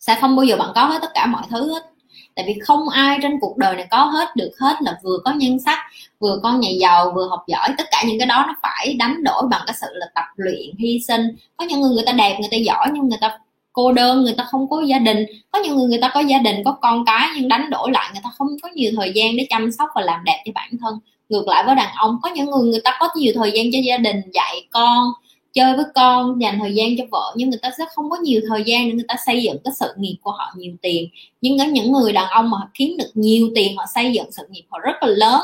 sẽ 0.00 0.18
không 0.20 0.36
bao 0.36 0.44
giờ 0.44 0.56
bạn 0.56 0.68
có 0.74 0.84
hết 0.84 0.98
tất 1.02 1.10
cả 1.14 1.26
mọi 1.26 1.42
thứ 1.50 1.72
hết 1.72 1.90
tại 2.36 2.44
vì 2.48 2.58
không 2.60 2.88
ai 2.88 3.18
trên 3.22 3.40
cuộc 3.40 3.56
đời 3.56 3.76
này 3.76 3.86
có 3.90 4.04
hết 4.04 4.36
được 4.36 4.50
hết 4.60 4.76
là 4.80 4.98
vừa 5.02 5.18
có 5.24 5.32
nhân 5.32 5.58
sắc, 5.58 5.78
vừa 6.20 6.40
có 6.42 6.52
nhà 6.52 6.68
giàu, 6.80 7.12
vừa 7.14 7.28
học 7.28 7.44
giỏi. 7.46 7.68
Tất 7.78 7.84
cả 7.90 8.02
những 8.06 8.18
cái 8.18 8.26
đó 8.26 8.44
nó 8.46 8.54
phải 8.62 8.94
đánh 8.98 9.24
đổi 9.24 9.42
bằng 9.50 9.62
cái 9.66 9.76
sự 9.80 9.86
là 9.92 10.06
tập 10.14 10.24
luyện, 10.36 10.76
hy 10.78 11.00
sinh. 11.08 11.22
Có 11.56 11.64
những 11.64 11.80
người 11.80 11.90
người 11.90 12.04
ta 12.06 12.12
đẹp, 12.12 12.36
người 12.40 12.48
ta 12.50 12.56
giỏi, 12.56 12.86
nhưng 12.92 13.08
người 13.08 13.18
ta 13.20 13.38
cô 13.72 13.92
đơn, 13.92 14.22
người 14.22 14.34
ta 14.38 14.44
không 14.44 14.68
có 14.70 14.80
gia 14.80 14.98
đình. 14.98 15.26
Có 15.50 15.58
những 15.58 15.76
người 15.76 15.86
người 15.88 15.98
ta 16.02 16.10
có 16.14 16.20
gia 16.20 16.38
đình, 16.38 16.56
có 16.64 16.72
con 16.80 17.04
cái, 17.04 17.28
nhưng 17.36 17.48
đánh 17.48 17.70
đổi 17.70 17.90
lại 17.90 18.10
người 18.12 18.20
ta 18.24 18.30
không 18.38 18.48
có 18.62 18.68
nhiều 18.74 18.90
thời 18.96 19.12
gian 19.14 19.36
để 19.36 19.46
chăm 19.50 19.72
sóc 19.72 19.88
và 19.94 20.02
làm 20.02 20.24
đẹp 20.24 20.42
cho 20.46 20.52
bản 20.54 20.70
thân. 20.80 20.98
Ngược 21.28 21.48
lại 21.48 21.64
với 21.66 21.74
đàn 21.74 21.94
ông, 21.96 22.18
có 22.22 22.30
những 22.30 22.50
người 22.50 22.70
người 22.70 22.80
ta 22.84 22.96
có 23.00 23.08
nhiều 23.16 23.32
thời 23.36 23.52
gian 23.52 23.66
cho 23.72 23.78
gia 23.84 23.96
đình, 23.96 24.22
dạy 24.32 24.66
con 24.70 25.12
chơi 25.56 25.76
với 25.76 25.84
con, 25.94 26.40
dành 26.40 26.58
thời 26.60 26.74
gian 26.74 26.88
cho 26.98 27.04
vợ, 27.10 27.34
nhưng 27.36 27.50
người 27.50 27.58
ta 27.62 27.70
sẽ 27.78 27.84
không 27.94 28.10
có 28.10 28.16
nhiều 28.16 28.40
thời 28.48 28.64
gian 28.66 28.88
để 28.88 28.94
người 28.94 29.04
ta 29.08 29.14
xây 29.26 29.42
dựng 29.42 29.56
cái 29.64 29.72
sự 29.80 29.92
nghiệp 29.96 30.16
của 30.22 30.30
họ 30.30 30.54
nhiều 30.56 30.72
tiền. 30.82 31.08
Nhưng 31.40 31.58
có 31.58 31.64
những 31.64 31.92
người 31.92 32.12
đàn 32.12 32.28
ông 32.28 32.50
mà 32.50 32.58
kiếm 32.74 32.96
được 32.98 33.10
nhiều 33.14 33.50
tiền, 33.54 33.76
họ 33.76 33.84
xây 33.94 34.12
dựng 34.12 34.32
sự 34.32 34.42
nghiệp 34.50 34.64
họ 34.68 34.78
rất 34.78 34.92
là 35.00 35.08
lớn, 35.08 35.40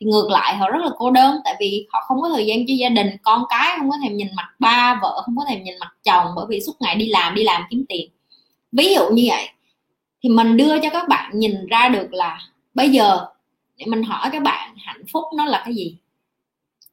thì 0.00 0.06
ngược 0.06 0.30
lại 0.30 0.56
họ 0.56 0.70
rất 0.70 0.78
là 0.84 0.90
cô 0.98 1.10
đơn, 1.10 1.36
tại 1.44 1.56
vì 1.60 1.86
họ 1.92 2.04
không 2.06 2.22
có 2.22 2.28
thời 2.28 2.46
gian 2.46 2.58
cho 2.68 2.74
gia 2.74 2.88
đình, 2.88 3.06
con 3.22 3.42
cái 3.50 3.76
không 3.78 3.90
có 3.90 3.96
thèm 4.02 4.16
nhìn 4.16 4.28
mặt 4.36 4.48
ba, 4.58 4.98
vợ 5.02 5.22
không 5.24 5.36
có 5.36 5.44
thèm 5.48 5.64
nhìn 5.64 5.74
mặt 5.80 5.92
chồng 6.04 6.26
bởi 6.36 6.46
vì 6.48 6.60
suốt 6.60 6.72
ngày 6.80 6.96
đi 6.96 7.06
làm 7.06 7.34
đi 7.34 7.44
làm 7.44 7.62
kiếm 7.70 7.84
tiền. 7.88 8.10
Ví 8.72 8.94
dụ 8.94 9.10
như 9.12 9.24
vậy, 9.28 9.48
thì 10.22 10.28
mình 10.28 10.56
đưa 10.56 10.80
cho 10.80 10.90
các 10.90 11.08
bạn 11.08 11.30
nhìn 11.34 11.66
ra 11.66 11.88
được 11.88 12.12
là 12.12 12.40
bây 12.74 12.90
giờ 12.90 13.26
để 13.76 13.86
mình 13.86 14.02
hỏi 14.02 14.28
các 14.32 14.42
bạn 14.42 14.74
hạnh 14.78 15.02
phúc 15.12 15.24
nó 15.36 15.44
là 15.46 15.62
cái 15.64 15.74
gì? 15.74 15.96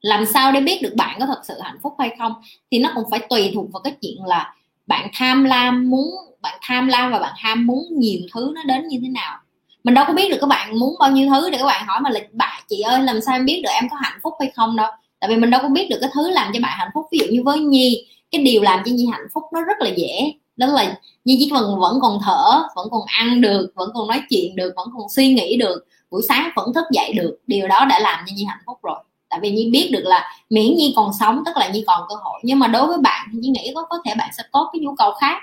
Làm 0.02 0.26
sao 0.26 0.52
để 0.52 0.62
biết 0.62 0.80
được 0.82 0.94
bạn 0.96 1.20
có 1.20 1.26
thật 1.26 1.42
sự 1.48 1.54
hạnh 1.62 1.78
phúc 1.84 1.96
hay 2.00 2.16
không? 2.20 2.34
Thì 2.72 2.80
nó 2.80 2.92
cũng 2.96 3.04
phải 3.12 3.20
tùy 3.30 3.52
thuộc 3.56 3.66
vào 3.74 3.82
cái 3.82 3.94
chuyện 4.02 4.26
là 4.26 4.56
bạn 4.88 5.10
tham 5.14 5.44
lam 5.44 5.90
muốn, 5.90 6.10
bạn 6.42 6.60
tham 6.62 6.88
lam 6.88 7.12
và 7.12 7.20
bạn 7.20 7.34
ham 7.38 7.68
muốn 7.68 7.86
nhiều 7.92 8.20
thứ 8.34 8.52
nó 8.56 8.64
đến 8.64 8.88
như 8.88 9.00
thế 9.02 9.10
nào. 9.10 9.38
Mình 9.84 9.94
đâu 9.94 10.06
có 10.08 10.14
biết 10.14 10.30
được 10.32 10.38
các 10.42 10.48
bạn 10.48 10.80
muốn 10.80 10.96
bao 11.00 11.12
nhiêu 11.12 11.30
thứ 11.30 11.50
để 11.50 11.58
các 11.58 11.66
bạn 11.66 11.86
hỏi 11.88 12.00
mà 12.02 12.10
là 12.10 12.20
bạn 12.32 12.64
chị 12.70 12.82
ơi, 12.82 13.04
làm 13.04 13.22
sao 13.22 13.36
em 13.36 13.46
biết 13.46 13.62
được 13.64 13.70
em 13.74 13.90
có 13.90 13.98
hạnh 14.02 14.20
phúc 14.24 14.34
hay 14.40 14.52
không 14.56 14.76
đâu? 14.76 14.92
Tại 15.20 15.30
vì 15.30 15.36
mình 15.36 15.50
đâu 15.50 15.62
có 15.62 15.70
biết 15.70 15.88
được 15.90 15.98
cái 16.02 16.10
thứ 16.14 16.30
làm 16.30 16.52
cho 16.54 16.60
bạn 16.62 16.78
hạnh 16.78 16.90
phúc. 16.94 17.06
Ví 17.12 17.20
dụ 17.20 17.26
như 17.32 17.44
với 17.44 17.60
nhi, 17.60 18.08
cái 18.32 18.44
điều 18.44 18.62
làm 18.62 18.80
cho 18.86 18.92
nhi 18.92 19.08
hạnh 19.12 19.28
phúc 19.34 19.44
nó 19.54 19.62
rất 19.62 19.78
là 19.80 19.90
dễ. 19.98 20.34
Đó 20.58 20.68
là 20.68 20.98
nhi 21.26 21.36
chỉ 21.40 21.50
cần 21.50 21.80
vẫn 21.80 22.00
còn 22.02 22.20
thở, 22.26 22.64
vẫn 22.76 22.88
còn 22.92 23.02
ăn 23.06 23.42
được, 23.42 23.72
vẫn 23.76 23.90
còn 23.94 24.08
nói 24.08 24.22
chuyện 24.30 24.56
được, 24.56 24.74
vẫn 24.76 24.90
còn 24.98 25.10
suy 25.10 25.34
nghĩ 25.34 25.58
được, 25.58 25.86
buổi 26.12 26.22
sáng 26.30 26.50
vẫn 26.56 26.74
thức 26.74 26.86
dậy 26.92 27.14
được. 27.14 27.38
Điều 27.48 27.68
đó 27.68 27.86
đã 27.86 28.00
làm 28.00 28.26
cho 28.28 28.34
nhi 28.36 28.44
hạnh 28.44 28.60
phúc 28.66 28.78
rồi 28.84 29.00
tại 29.30 29.40
vì 29.40 29.52
nhi 29.52 29.70
biết 29.72 29.90
được 29.92 30.04
là 30.04 30.32
miễn 30.50 30.76
nhi 30.76 30.94
còn 30.96 31.12
sống 31.20 31.44
tức 31.46 31.58
là 31.58 31.70
nhi 31.70 31.84
còn 31.88 32.02
cơ 32.10 32.16
hội. 32.16 32.40
Nhưng 32.44 32.60
mà 32.60 32.68
đối 32.68 32.88
với 32.88 32.98
bạn 32.98 33.28
thì 33.32 33.40
nhi 33.40 33.50
nghĩ 33.50 33.72
có 33.76 33.86
có 33.90 33.98
thể 34.06 34.14
bạn 34.18 34.30
sẽ 34.38 34.44
có 34.52 34.70
cái 34.74 34.80
nhu 34.80 34.96
cầu 34.96 35.12
khác. 35.22 35.38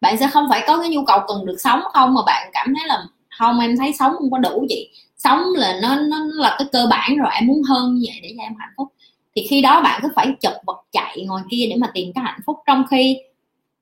Bạn 0.00 0.16
sẽ 0.18 0.28
không 0.32 0.46
phải 0.50 0.64
có 0.66 0.78
cái 0.80 0.90
nhu 0.90 1.04
cầu 1.04 1.20
cần 1.28 1.46
được 1.46 1.56
sống 1.60 1.80
không 1.92 2.14
mà 2.14 2.20
bạn 2.26 2.50
cảm 2.52 2.74
thấy 2.78 2.88
là 2.88 3.04
không 3.38 3.60
em 3.60 3.76
thấy 3.76 3.92
sống 3.92 4.12
không 4.18 4.30
có 4.30 4.38
đủ 4.38 4.66
vậy. 4.68 4.90
Sống 5.16 5.40
là 5.56 5.78
nó 5.82 5.96
nó 5.96 6.16
là 6.24 6.56
cái 6.58 6.68
cơ 6.72 6.86
bản 6.90 7.16
rồi 7.16 7.30
em 7.34 7.46
muốn 7.46 7.62
hơn 7.62 7.94
như 7.94 8.06
vậy 8.08 8.20
để 8.22 8.34
cho 8.36 8.42
em 8.42 8.54
hạnh 8.58 8.72
phúc. 8.76 8.88
Thì 9.36 9.46
khi 9.50 9.62
đó 9.62 9.80
bạn 9.80 10.00
cứ 10.02 10.08
phải 10.16 10.34
chật 10.40 10.60
vật 10.66 10.82
chạy 10.92 11.24
ngồi 11.26 11.40
kia 11.50 11.66
để 11.70 11.76
mà 11.76 11.86
tìm 11.94 12.12
cái 12.14 12.24
hạnh 12.24 12.40
phúc. 12.46 12.56
Trong 12.66 12.84
khi 12.90 13.18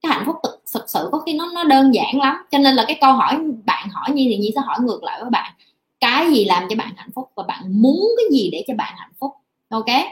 cái 0.03 0.13
hạnh 0.13 0.23
phúc 0.27 0.37
thực, 0.43 0.63
thực 0.75 0.91
sự 0.91 1.09
có 1.13 1.19
khi 1.19 1.33
nó 1.33 1.51
nó 1.55 1.65
đơn 1.65 1.95
giản 1.95 2.21
lắm. 2.21 2.37
Cho 2.51 2.59
nên 2.59 2.75
là 2.75 2.85
cái 2.89 2.99
câu 3.01 3.13
hỏi 3.13 3.39
bạn 3.65 3.89
hỏi 3.89 4.11
như 4.11 4.27
thì 4.29 4.37
nhi 4.37 4.53
sẽ 4.55 4.61
hỏi 4.61 4.79
ngược 4.81 5.03
lại 5.03 5.21
với 5.21 5.31
bạn. 5.31 5.53
Cái 6.01 6.31
gì 6.31 6.45
làm 6.45 6.67
cho 6.71 6.77
bạn 6.77 6.93
hạnh 6.97 7.11
phúc 7.15 7.31
và 7.35 7.43
bạn 7.43 7.83
muốn 7.83 8.11
cái 8.17 8.27
gì 8.33 8.51
để 8.53 8.65
cho 8.69 8.75
bạn 8.75 8.95
hạnh 8.97 9.13
phúc? 9.21 9.31
Ok. 9.75 10.05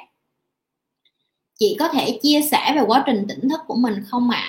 Chị 1.58 1.76
có 1.78 1.88
thể 1.88 2.18
chia 2.22 2.40
sẻ 2.50 2.72
về 2.76 2.82
quá 2.86 3.02
trình 3.06 3.26
tỉnh 3.28 3.48
thức 3.48 3.60
của 3.66 3.76
mình 3.76 3.94
không 4.06 4.30
ạ? 4.30 4.44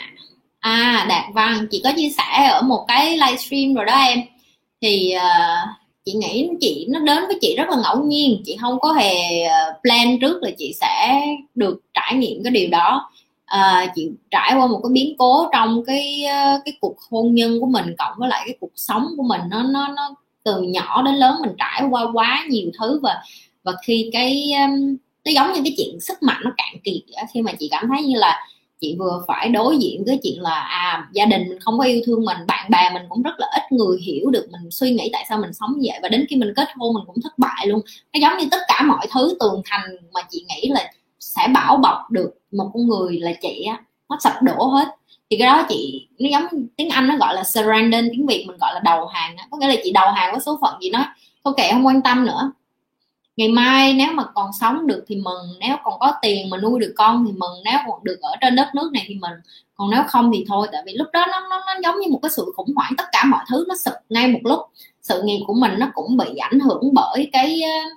À? 0.59 0.99
à 0.99 1.05
đạt 1.09 1.23
văn 1.33 1.67
chị 1.71 1.81
có 1.83 1.91
chia 1.95 2.09
sẻ 2.09 2.49
ở 2.51 2.61
một 2.61 2.85
cái 2.87 3.17
livestream 3.17 3.73
rồi 3.73 3.85
đó 3.85 3.93
em. 3.93 4.19
Thì 4.81 5.13
uh, 5.15 5.69
chị 6.05 6.13
nghĩ 6.13 6.49
chị 6.59 6.87
nó 6.89 6.99
đến 6.99 7.23
với 7.27 7.37
chị 7.41 7.55
rất 7.57 7.69
là 7.69 7.77
ngẫu 7.83 8.03
nhiên. 8.03 8.41
Chị 8.45 8.57
không 8.61 8.79
có 8.79 8.93
hề 8.93 9.43
ờ, 9.43 9.79
plan 9.81 10.19
trước 10.21 10.43
là 10.43 10.49
chị 10.57 10.73
sẽ 10.81 11.21
được 11.55 11.81
trải 11.93 12.13
nghiệm 12.15 12.43
cái 12.43 12.51
điều 12.51 12.69
đó. 12.69 13.11
À, 13.45 13.91
chị 13.95 14.09
trải 14.31 14.53
qua 14.55 14.67
một 14.67 14.79
cái 14.83 14.89
biến 14.93 15.15
cố 15.17 15.49
trong 15.53 15.83
cái 15.85 16.25
cái 16.65 16.73
cuộc 16.81 16.95
hôn 17.11 17.35
nhân 17.35 17.59
của 17.59 17.65
mình 17.67 17.95
cộng 17.97 18.13
với 18.17 18.29
lại 18.29 18.43
cái 18.45 18.55
cuộc 18.59 18.71
sống 18.75 19.07
của 19.17 19.23
mình. 19.23 19.41
Nó 19.49 19.63
nó 19.63 19.87
nó 19.87 20.15
từ 20.43 20.61
nhỏ 20.61 21.01
đến 21.01 21.15
lớn 21.15 21.35
mình 21.41 21.55
trải 21.57 21.83
qua 21.91 22.07
quá 22.13 22.45
nhiều 22.49 22.71
thứ. 22.79 22.99
Và 23.03 23.23
và 23.63 23.73
khi 23.85 24.09
cái 24.13 24.51
nó 25.25 25.31
giống 25.31 25.53
như 25.53 25.61
cái 25.63 25.73
chuyện 25.77 25.99
sức 25.99 26.23
mạnh 26.23 26.41
nó 26.43 26.51
cạn 26.57 26.81
kiệt 26.83 27.01
khi 27.33 27.41
mà 27.41 27.51
chị 27.59 27.67
cảm 27.71 27.87
thấy 27.87 28.03
như 28.03 28.17
là 28.17 28.47
chị 28.81 28.95
vừa 28.99 29.23
phải 29.27 29.49
đối 29.49 29.77
diện 29.77 30.03
với 30.05 30.19
chuyện 30.23 30.41
là 30.41 30.53
à 30.55 31.07
gia 31.13 31.25
đình 31.25 31.49
mình 31.49 31.59
không 31.59 31.77
có 31.77 31.83
yêu 31.85 32.01
thương 32.05 32.25
mình, 32.25 32.37
bạn 32.47 32.71
bè 32.71 32.89
mình 32.93 33.03
cũng 33.09 33.21
rất 33.21 33.33
là 33.37 33.47
ít 33.55 33.71
người 33.71 33.97
hiểu 34.01 34.29
được 34.31 34.47
mình 34.51 34.71
suy 34.71 34.91
nghĩ 34.91 35.09
tại 35.13 35.25
sao 35.29 35.37
mình 35.37 35.53
sống 35.53 35.69
như 35.77 35.89
vậy, 35.91 35.99
và 36.03 36.09
đến 36.09 36.25
khi 36.29 36.35
mình 36.35 36.53
kết 36.55 36.67
hôn 36.75 36.93
mình 36.93 37.03
cũng 37.07 37.21
thất 37.23 37.39
bại 37.39 37.67
luôn. 37.67 37.81
Nó 38.13 38.19
giống 38.19 38.37
như 38.37 38.45
tất 38.51 38.61
cả 38.67 38.81
mọi 38.85 39.07
thứ 39.11 39.37
tường 39.39 39.61
thành 39.65 39.97
mà 40.13 40.21
chị 40.29 40.45
nghĩ 40.49 40.69
là 40.69 40.91
sẽ 41.19 41.47
bảo 41.53 41.77
bọc 41.77 42.11
được 42.11 42.31
một 42.51 42.71
con 42.73 42.87
người 42.87 43.19
là 43.19 43.33
chị 43.41 43.63
á. 43.63 43.83
Nó 44.09 44.17
sập 44.19 44.33
đổ 44.41 44.65
hết. 44.65 44.87
Thì 45.29 45.37
cái 45.37 45.47
đó 45.47 45.65
chị, 45.69 46.07
nó 46.19 46.29
giống 46.29 46.45
tiếng 46.77 46.89
anh 46.89 47.07
nó 47.07 47.17
gọi 47.17 47.35
là 47.35 47.43
surrender 47.43 48.05
tiếng 48.11 48.27
việt 48.27 48.45
mình 48.47 48.57
gọi 48.57 48.73
là 48.73 48.81
đầu 48.83 49.05
hàng 49.05 49.35
có 49.51 49.57
nghĩa 49.57 49.67
là 49.67 49.75
chị 49.83 49.91
đầu 49.91 50.11
hàng 50.11 50.31
với 50.31 50.41
số 50.41 50.57
phận 50.61 50.81
gì 50.81 50.89
nói 50.89 51.03
thôi 51.43 51.53
kệ, 51.57 51.69
không 51.71 51.85
quan 51.85 52.01
tâm 52.01 52.25
nữa 52.25 52.51
ngày 53.37 53.49
mai 53.49 53.93
nếu 53.93 54.07
mà 54.13 54.23
còn 54.35 54.51
sống 54.59 54.87
được 54.87 55.03
thì 55.07 55.15
mừng 55.15 55.59
nếu 55.59 55.75
còn 55.83 55.99
có 55.99 56.13
tiền 56.21 56.49
mà 56.49 56.57
nuôi 56.57 56.79
được 56.79 56.93
con 56.97 57.25
thì 57.25 57.31
mừng 57.31 57.63
nếu 57.65 57.77
còn 57.87 58.03
được 58.03 58.17
ở 58.21 58.35
trên 58.41 58.55
đất 58.55 58.67
nước 58.75 58.91
này 58.93 59.03
thì 59.07 59.15
mình 59.15 59.33
còn 59.75 59.89
nếu 59.89 60.03
không 60.07 60.31
thì 60.33 60.45
thôi 60.47 60.67
tại 60.71 60.81
vì 60.85 60.93
lúc 60.93 61.07
đó 61.13 61.25
nó, 61.31 61.39
nó, 61.49 61.63
nó 61.67 61.73
giống 61.83 61.99
như 61.99 62.07
một 62.11 62.19
cái 62.21 62.31
sự 62.31 62.53
khủng 62.55 62.73
hoảng 62.75 62.93
tất 62.97 63.05
cả 63.11 63.23
mọi 63.25 63.43
thứ 63.49 63.65
nó 63.67 63.75
sụp 63.85 63.93
ngay 64.09 64.27
một 64.27 64.39
lúc. 64.43 64.59
Sự 65.01 65.21
nghiệp 65.23 65.43
của 65.47 65.53
mình 65.53 65.71
nó 65.77 65.87
cũng 65.93 66.17
bị 66.17 66.35
ảnh 66.35 66.59
hưởng 66.59 66.93
bởi 66.93 67.29
cái 67.33 67.61
ờ, 67.61 67.89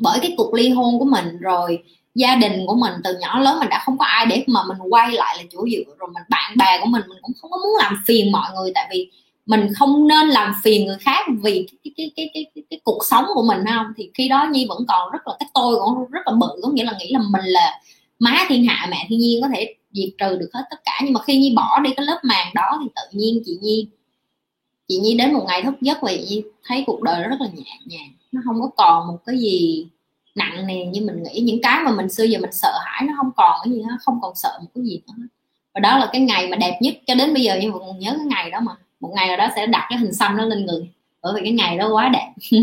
bởi 0.00 0.18
cái 0.22 0.34
cuộc 0.36 0.54
ly 0.54 0.70
hôn 0.70 0.98
của 0.98 1.04
mình 1.04 1.38
rồi 1.40 1.78
gia 2.14 2.34
đình 2.36 2.66
của 2.66 2.74
mình 2.74 2.92
từ 3.04 3.18
nhỏ 3.20 3.38
lớn 3.38 3.58
mình 3.60 3.68
đã 3.68 3.82
không 3.84 3.98
có 3.98 4.04
ai 4.04 4.26
để 4.26 4.44
mà 4.46 4.60
mình 4.68 4.78
quay 4.90 5.10
lại 5.12 5.36
là 5.38 5.44
chỗ 5.52 5.64
dựa 5.72 5.94
rồi 5.98 6.10
mình 6.14 6.22
bạn 6.28 6.56
bè 6.58 6.80
của 6.80 6.86
mình 6.86 7.02
mình 7.08 7.18
cũng 7.22 7.32
không 7.40 7.50
có 7.50 7.56
muốn 7.56 7.76
làm 7.78 8.02
phiền 8.06 8.32
mọi 8.32 8.50
người. 8.54 8.72
Tại 8.74 8.88
vì 8.90 9.10
mình 9.50 9.68
không 9.78 10.08
nên 10.08 10.28
làm 10.28 10.52
phiền 10.62 10.86
người 10.86 10.96
khác 11.00 11.26
vì 11.42 11.66
cái 11.84 11.92
cái 11.96 12.12
cái 12.16 12.30
cái 12.34 12.46
cái, 12.54 12.64
cái 12.70 12.80
cuộc 12.84 12.98
sống 13.10 13.24
của 13.34 13.42
mình 13.42 13.58
không? 13.74 13.86
Thì 13.96 14.10
khi 14.14 14.28
đó 14.28 14.48
nhi 14.50 14.66
vẫn 14.68 14.78
còn 14.88 15.10
rất 15.12 15.26
là 15.26 15.34
cái 15.38 15.48
tôi 15.54 15.76
còn 15.80 16.10
rất 16.10 16.20
là 16.26 16.32
bự 16.40 16.46
có 16.62 16.68
nghĩa 16.72 16.84
là 16.84 16.92
nghĩ 16.98 17.12
là 17.12 17.20
mình 17.30 17.44
là 17.44 17.80
má 18.18 18.46
thiên 18.48 18.64
hạ 18.64 18.86
mẹ 18.90 19.06
thiên 19.08 19.18
nhiên 19.18 19.42
có 19.42 19.48
thể 19.54 19.74
diệt 19.92 20.08
trừ 20.18 20.36
được 20.38 20.50
hết 20.54 20.62
tất 20.70 20.76
cả. 20.84 21.00
Nhưng 21.04 21.12
mà 21.12 21.20
khi 21.22 21.38
nhi 21.38 21.52
bỏ 21.56 21.80
đi 21.80 21.90
cái 21.96 22.06
lớp 22.06 22.20
màng 22.22 22.46
đó 22.54 22.78
thì 22.82 22.88
tự 22.96 23.18
nhiên 23.18 23.42
chị 23.46 23.58
nhi 23.62 23.86
chị 24.88 24.98
nhi 24.98 25.14
đến 25.14 25.32
một 25.32 25.44
ngày 25.48 25.62
thức 25.62 25.74
giấc 25.80 26.02
và 26.02 26.12
nhi 26.12 26.42
thấy 26.64 26.84
cuộc 26.86 27.02
đời 27.02 27.22
rất 27.22 27.36
là 27.40 27.46
nhẹ 27.54 27.78
nhàng 27.86 28.08
nó 28.32 28.40
không 28.44 28.60
có 28.60 28.70
còn 28.76 29.06
một 29.06 29.18
cái 29.26 29.38
gì 29.38 29.86
nặng 30.34 30.66
nề 30.66 30.84
như 30.84 31.00
mình 31.00 31.22
nghĩ. 31.22 31.40
Những 31.40 31.62
cái 31.62 31.82
mà 31.84 31.92
mình 31.92 32.08
xưa 32.08 32.24
giờ 32.24 32.38
mình 32.38 32.52
sợ 32.52 32.72
hãi 32.84 33.02
nó 33.06 33.12
không 33.16 33.30
còn 33.36 33.60
cái 33.64 33.72
gì 33.72 33.82
hết 33.82 33.96
không 34.00 34.18
còn 34.22 34.34
sợ 34.34 34.58
một 34.60 34.68
cái 34.74 34.84
gì 34.84 35.00
nữa 35.06 35.26
và 35.74 35.80
đó 35.80 35.98
là 35.98 36.08
cái 36.12 36.20
ngày 36.20 36.48
mà 36.48 36.56
đẹp 36.56 36.78
nhất 36.82 36.94
cho 37.06 37.14
đến 37.14 37.34
bây 37.34 37.42
giờ. 37.42 37.58
Nhưng 37.60 37.72
vẫn 37.72 37.98
nhớ 37.98 38.14
cái 38.16 38.26
ngày 38.26 38.50
đó 38.50 38.60
mà 38.60 38.72
một 39.00 39.10
ngày 39.14 39.28
nào 39.28 39.36
đó 39.36 39.48
sẽ 39.56 39.66
đặt 39.66 39.86
cái 39.90 39.98
hình 39.98 40.12
xăm 40.12 40.36
nó 40.36 40.44
lên 40.44 40.66
người. 40.66 40.90
Bởi 41.22 41.32
vì 41.34 41.40
cái 41.44 41.52
ngày 41.52 41.78
đó 41.78 41.88
quá 41.92 42.08
đẹp. 42.08 42.32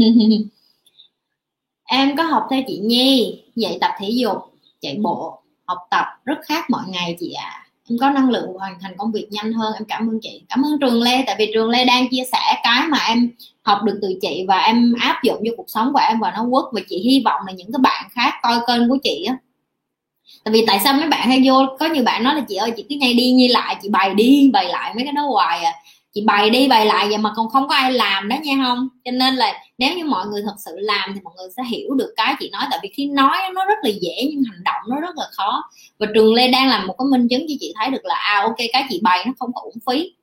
Em 1.89 2.15
có 2.17 2.23
học 2.23 2.47
theo 2.50 2.62
chị 2.67 2.78
Nhi, 2.84 3.43
dạy 3.56 3.78
tập 3.82 3.91
thể 4.00 4.10
dục, 4.10 4.38
chạy 4.82 4.97
bộ, 5.02 5.41
học 5.65 5.78
tập, 5.91 6.06
rất 6.26 6.38
khác 6.45 6.69
mọi 6.69 6.84
ngày 6.88 7.15
chị 7.19 7.32
ạ. 7.32 7.43
À. 7.43 7.63
em 7.89 7.97
có 7.97 8.10
năng 8.10 8.30
lượng 8.30 8.54
hoàn 8.54 8.80
thành 8.82 8.97
công 8.97 9.12
việc 9.12 9.28
nhanh 9.32 9.54
hơn, 9.54 9.73
em 9.73 9.86
cảm 9.86 10.10
ơn 10.10 10.19
chị. 10.21 10.41
Cảm 10.50 10.65
ơn 10.65 10.80
trường 10.80 11.02
lê, 11.02 11.23
tại 11.28 11.36
vì 11.39 11.52
trường 11.54 11.69
lê 11.69 11.86
đang 11.86 12.08
chia 12.10 12.23
sẻ 12.32 12.62
cái 12.63 12.88
mà 12.88 12.97
em 13.08 13.30
học 13.63 13.80
được 13.84 14.00
từ 14.02 14.13
chị 14.21 14.45
và 14.47 14.58
em 14.58 14.93
áp 15.00 15.19
dụng 15.23 15.43
cho 15.45 15.52
cuộc 15.58 15.69
sống 15.69 15.93
của 15.93 16.00
em 16.00 16.19
và 16.19 16.32
nó 16.32 16.45
quất. 16.52 16.65
Và 16.71 16.82
chị 16.89 17.00
hy 17.04 17.21
vọng 17.26 17.41
là 17.47 17.54
những 17.54 17.71
cái 17.73 17.80
bạn 17.84 18.10
khác 18.12 18.34
coi 18.41 18.60
kênh 18.67 18.89
của 18.89 18.97
chị 19.04 19.26
á. 19.28 19.38
Tại 20.43 20.52
vì 20.52 20.65
tại 20.67 20.80
sao 20.84 20.93
mấy 20.93 21.08
bạn 21.08 21.28
hay 21.28 21.41
vô, 21.45 21.65
có 21.80 21.86
nhiều 21.86 22.04
bạn 22.04 22.23
nói 22.23 22.36
là 22.36 22.41
chị 22.50 22.56
ơi, 22.56 22.71
chị 22.78 22.86
cứ 22.89 22.95
ngay 22.95 23.13
đi 23.13 23.32
như 23.32 23.47
lại, 23.47 23.76
chị 23.82 23.89
bày 23.89 24.13
đi, 24.13 24.50
bày 24.54 24.65
lại 24.65 24.93
mấy 24.95 25.04
cái 25.04 25.13
đó 25.13 25.21
hoài 25.21 25.63
à 25.63 25.73
chị 26.17 26.23
bày 26.25 26.49
đi 26.49 26.67
bày 26.67 26.86
lại 26.86 27.08
vậy 27.10 27.17
mà 27.17 27.32
còn 27.36 27.49
không 27.49 27.67
có 27.67 27.75
ai 27.75 27.91
làm 27.91 28.30
đó 28.30 28.36
nha 28.43 28.53
không 28.65 28.88
cho 29.06 29.12
nên 29.12 29.36
là 29.36 29.53
nếu 29.77 29.97
như 29.97 30.06
mọi 30.06 30.25
người 30.25 30.41
thật 30.45 30.56
sự 30.65 30.71
làm 30.75 31.10
thì 31.13 31.21
mọi 31.23 31.34
người 31.38 31.49
sẽ 31.58 31.63
hiểu 31.63 31.93
được 31.95 32.13
cái 32.15 32.36
chị 32.39 32.49
nói. 32.49 32.63
Tại 32.71 32.80
vì 32.84 32.89
khi 32.93 33.06
nói 33.06 33.38
nó 33.53 33.65
rất 33.65 33.77
là 33.84 33.89
dễ 34.01 34.27
nhưng 34.30 34.43
hành 34.43 34.63
động 34.63 34.82
nó 34.89 34.99
rất 34.99 35.17
là 35.17 35.25
khó. 35.32 35.63
Và 35.99 36.08
trường 36.15 36.34
lê 36.34 36.47
đang 36.47 36.67
làm 36.67 36.88
một 36.88 36.95
cái 36.97 37.06
minh 37.12 37.27
chứng 37.27 37.45
cho 37.49 37.56
chị 37.60 37.73
thấy 37.75 37.89
được 37.89 38.06
là 38.06 38.15
à 38.15 38.41
ok, 38.43 38.56
cái 38.73 38.86
chị 38.89 38.99
bày 39.03 39.23
nó 39.25 39.32
không 39.39 39.53
có 39.53 39.62
uổng 39.62 39.77
phí. 39.88 40.13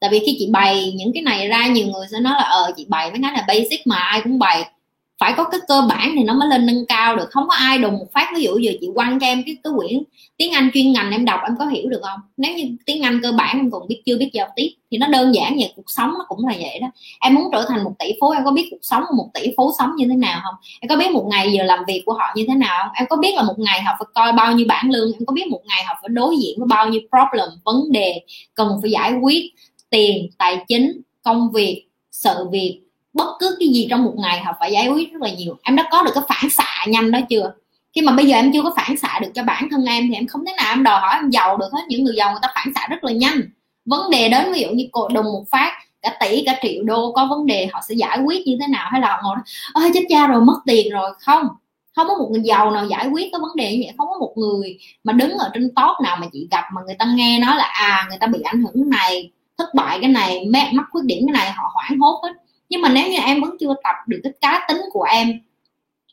Tại 0.00 0.10
vì 0.10 0.18
khi 0.18 0.36
chị 0.38 0.48
bày 0.52 0.92
những 0.96 1.10
cái 1.14 1.22
này 1.22 1.48
ra, 1.48 1.66
nhiều 1.66 1.86
người 1.86 2.06
sẽ 2.12 2.20
nói 2.20 2.34
là 2.36 2.42
ờ 2.42 2.72
chị 2.76 2.86
bày 2.88 3.10
mấy 3.10 3.20
cái 3.22 3.32
là 3.32 3.44
basic 3.48 3.86
mà 3.86 3.96
ai 3.96 4.20
cũng 4.24 4.38
bày 4.38 4.70
phải 5.18 5.34
có 5.36 5.44
cái 5.44 5.60
cơ 5.68 5.86
bản 5.88 6.12
thì 6.16 6.24
nó 6.24 6.34
mới 6.34 6.48
lên 6.48 6.66
nâng 6.66 6.86
cao 6.88 7.16
được. 7.16 7.30
Không 7.30 7.48
có 7.48 7.54
ai 7.54 7.78
đùng 7.78 7.98
một 7.98 8.06
phát, 8.12 8.30
ví 8.36 8.42
dụ 8.42 8.58
giờ 8.58 8.72
chị 8.80 8.88
quăng 8.94 9.20
cho 9.20 9.26
em 9.26 9.42
cái 9.46 9.56
cái 9.64 9.72
quyển 9.76 10.02
tiếng 10.36 10.52
anh 10.52 10.70
chuyên 10.74 10.92
ngành 10.92 11.10
em 11.10 11.24
đọc, 11.24 11.40
em 11.44 11.56
có 11.58 11.66
hiểu 11.66 11.88
được 11.88 12.00
không? 12.02 12.20
Nếu 12.36 12.54
như 12.54 12.76
tiếng 12.86 13.02
anh 13.02 13.20
cơ 13.22 13.32
bản 13.32 13.56
em 13.56 13.70
còn 13.70 13.88
biết, 13.88 14.02
chưa 14.06 14.18
biết 14.18 14.30
giao 14.32 14.48
tiếp 14.56 14.68
thì 14.90 14.98
nó 14.98 15.06
đơn 15.06 15.34
giản 15.34 15.56
vậy, 15.56 15.72
cuộc 15.76 15.90
sống 15.90 16.10
nó 16.18 16.24
cũng 16.28 16.46
là 16.46 16.54
vậy 16.60 16.78
đó. 16.80 16.86
Em 17.20 17.34
muốn 17.34 17.44
trở 17.52 17.66
thành 17.68 17.84
một 17.84 17.92
tỷ 17.98 18.12
phú, 18.20 18.30
em 18.30 18.44
có 18.44 18.50
biết 18.50 18.68
cuộc 18.70 18.78
sống 18.82 19.04
của 19.08 19.14
một 19.16 19.30
tỷ 19.34 19.52
phú 19.56 19.72
sống 19.78 19.90
như 19.96 20.06
thế 20.10 20.16
nào 20.16 20.40
không? 20.44 20.54
Em 20.80 20.88
có 20.88 20.96
biết 20.96 21.10
một 21.10 21.26
ngày 21.30 21.52
giờ 21.52 21.64
làm 21.64 21.78
việc 21.88 22.02
của 22.06 22.12
họ 22.12 22.24
như 22.36 22.44
thế 22.48 22.54
nào 22.54 22.84
không? 22.84 22.92
Em 22.94 23.06
có 23.10 23.16
biết 23.16 23.34
là 23.34 23.42
một 23.42 23.58
ngày 23.58 23.82
họ 23.82 23.92
phải 23.98 24.06
coi 24.14 24.32
bao 24.32 24.52
nhiêu 24.52 24.66
bản 24.68 24.90
lương? 24.90 25.12
Em 25.12 25.26
có 25.26 25.32
biết 25.32 25.46
một 25.50 25.60
ngày 25.64 25.84
họ 25.84 25.94
phải 26.02 26.08
đối 26.08 26.36
diện 26.36 26.58
với 26.58 26.66
bao 26.66 26.88
nhiêu 26.88 27.00
problem, 27.00 27.48
vấn 27.64 27.92
đề 27.92 28.20
cần 28.54 28.78
phải 28.82 28.90
giải 28.90 29.12
quyết? 29.22 29.44
Tiền, 29.90 30.30
tài 30.38 30.64
chính, 30.68 31.00
công 31.22 31.52
việc, 31.52 31.86
sự 32.10 32.48
việc 32.52 32.83
bất 33.14 33.36
cứ 33.38 33.56
cái 33.60 33.68
gì 33.68 33.86
trong 33.90 34.04
một 34.04 34.14
ngày 34.16 34.40
họ 34.40 34.52
phải 34.60 34.72
giải 34.72 34.88
quyết 34.88 35.12
rất 35.12 35.22
là 35.22 35.30
nhiều. 35.30 35.56
Em 35.62 35.76
đã 35.76 35.88
có 35.92 36.02
được 36.02 36.10
cái 36.14 36.24
phản 36.28 36.50
xạ 36.50 36.86
nhanh 36.88 37.10
đó 37.10 37.18
chưa? 37.28 37.52
Khi 37.94 38.00
mà 38.00 38.12
bây 38.12 38.26
giờ 38.26 38.36
em 38.36 38.52
chưa 38.52 38.62
có 38.62 38.72
phản 38.76 38.96
xạ 38.96 39.18
được 39.22 39.28
cho 39.34 39.42
bản 39.42 39.68
thân 39.70 39.84
em 39.84 40.08
thì 40.08 40.14
em 40.14 40.26
không 40.26 40.44
thể 40.46 40.52
nào 40.56 40.72
em 40.72 40.82
đòi 40.82 41.00
hỏi 41.00 41.14
em 41.14 41.30
giàu 41.30 41.56
được 41.56 41.68
hết. 41.72 41.80
Những 41.88 42.04
người 42.04 42.14
giàu 42.16 42.30
người 42.30 42.40
ta 42.42 42.48
phản 42.54 42.72
xạ 42.74 42.86
rất 42.90 43.04
là 43.04 43.12
nhanh. 43.12 43.40
Vấn 43.84 44.10
đề 44.10 44.28
đến 44.28 44.52
ví 44.52 44.60
dụ 44.60 44.68
như 44.68 44.88
cột 44.92 45.12
đùng 45.12 45.24
một 45.24 45.44
phát, 45.50 45.72
cả 46.02 46.16
tỷ, 46.20 46.42
cả 46.46 46.58
triệu 46.62 46.82
đô, 46.84 47.12
có 47.12 47.26
vấn 47.26 47.46
đề 47.46 47.68
họ 47.72 47.80
sẽ 47.88 47.94
giải 47.94 48.18
quyết 48.24 48.46
như 48.46 48.56
thế 48.60 48.66
nào? 48.66 48.88
Hay 48.90 49.00
là 49.00 49.20
ngồi 49.22 49.36
ơi 49.74 49.90
chết 49.94 50.00
cha 50.08 50.26
rồi, 50.26 50.40
mất 50.40 50.60
tiền 50.66 50.92
rồi. 50.92 51.10
Không. 51.20 51.48
Không 51.96 52.08
có 52.08 52.14
một 52.14 52.28
người 52.30 52.42
giàu 52.44 52.70
nào 52.70 52.86
giải 52.86 53.08
quyết 53.08 53.28
cái 53.32 53.40
vấn 53.40 53.56
đề 53.56 53.72
như 53.72 53.82
vậy. 53.86 53.94
Không 53.98 54.08
có 54.08 54.18
một 54.18 54.32
người 54.36 54.78
mà 55.04 55.12
đứng 55.12 55.38
ở 55.38 55.50
trên 55.54 55.68
top 55.68 56.00
nào 56.02 56.16
mà 56.20 56.26
chị 56.32 56.48
gặp 56.50 56.64
mà 56.74 56.80
người 56.86 56.96
ta 56.98 57.04
nghe 57.14 57.38
nói 57.38 57.56
là 57.56 57.64
à 57.64 58.06
người 58.08 58.18
ta 58.18 58.26
bị 58.26 58.40
ảnh 58.40 58.62
hưởng 58.62 58.74
cái 58.74 59.00
này, 59.00 59.30
thất 59.58 59.74
bại 59.74 59.98
cái 60.00 60.10
này 60.10 60.46
mắc 60.72 60.84
khuyết 60.92 61.02
điểm 61.04 61.18
cái 61.26 61.32
này, 61.32 61.52
họ 61.52 61.70
hoảng 61.74 61.98
hốt 62.00 62.20
hết 62.22 62.32
nhưng 62.68 62.82
mà 62.82 62.88
nếu 62.88 63.10
như 63.10 63.18
em 63.18 63.40
vẫn 63.40 63.56
chưa 63.60 63.74
tập 63.84 63.94
được 64.06 64.20
cái 64.24 64.32
cá 64.40 64.64
tính 64.68 64.80
của 64.92 65.02
em 65.02 65.40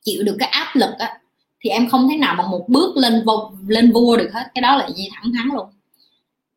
chịu 0.04 0.24
được 0.24 0.36
cái 0.40 0.50
áp 0.50 0.72
lực 0.76 0.92
á 1.00 1.22
thì 1.64 1.70
em 1.70 1.90
không 1.90 2.10
thể 2.10 2.18
nào 2.18 2.36
mà 2.36 2.48
một 2.48 2.66
bước 2.68 2.98
lên 2.98 3.24
vô, 3.26 3.52
lên 3.68 3.92
vua 3.92 4.18
được 4.18 4.30
hết. 4.34 4.48
Cái 4.56 4.62
đó 4.62 4.76
là 4.76 4.90
gì 4.96 5.10
thẳng 5.14 5.32
thắn 5.38 5.50
luôn. 5.54 5.68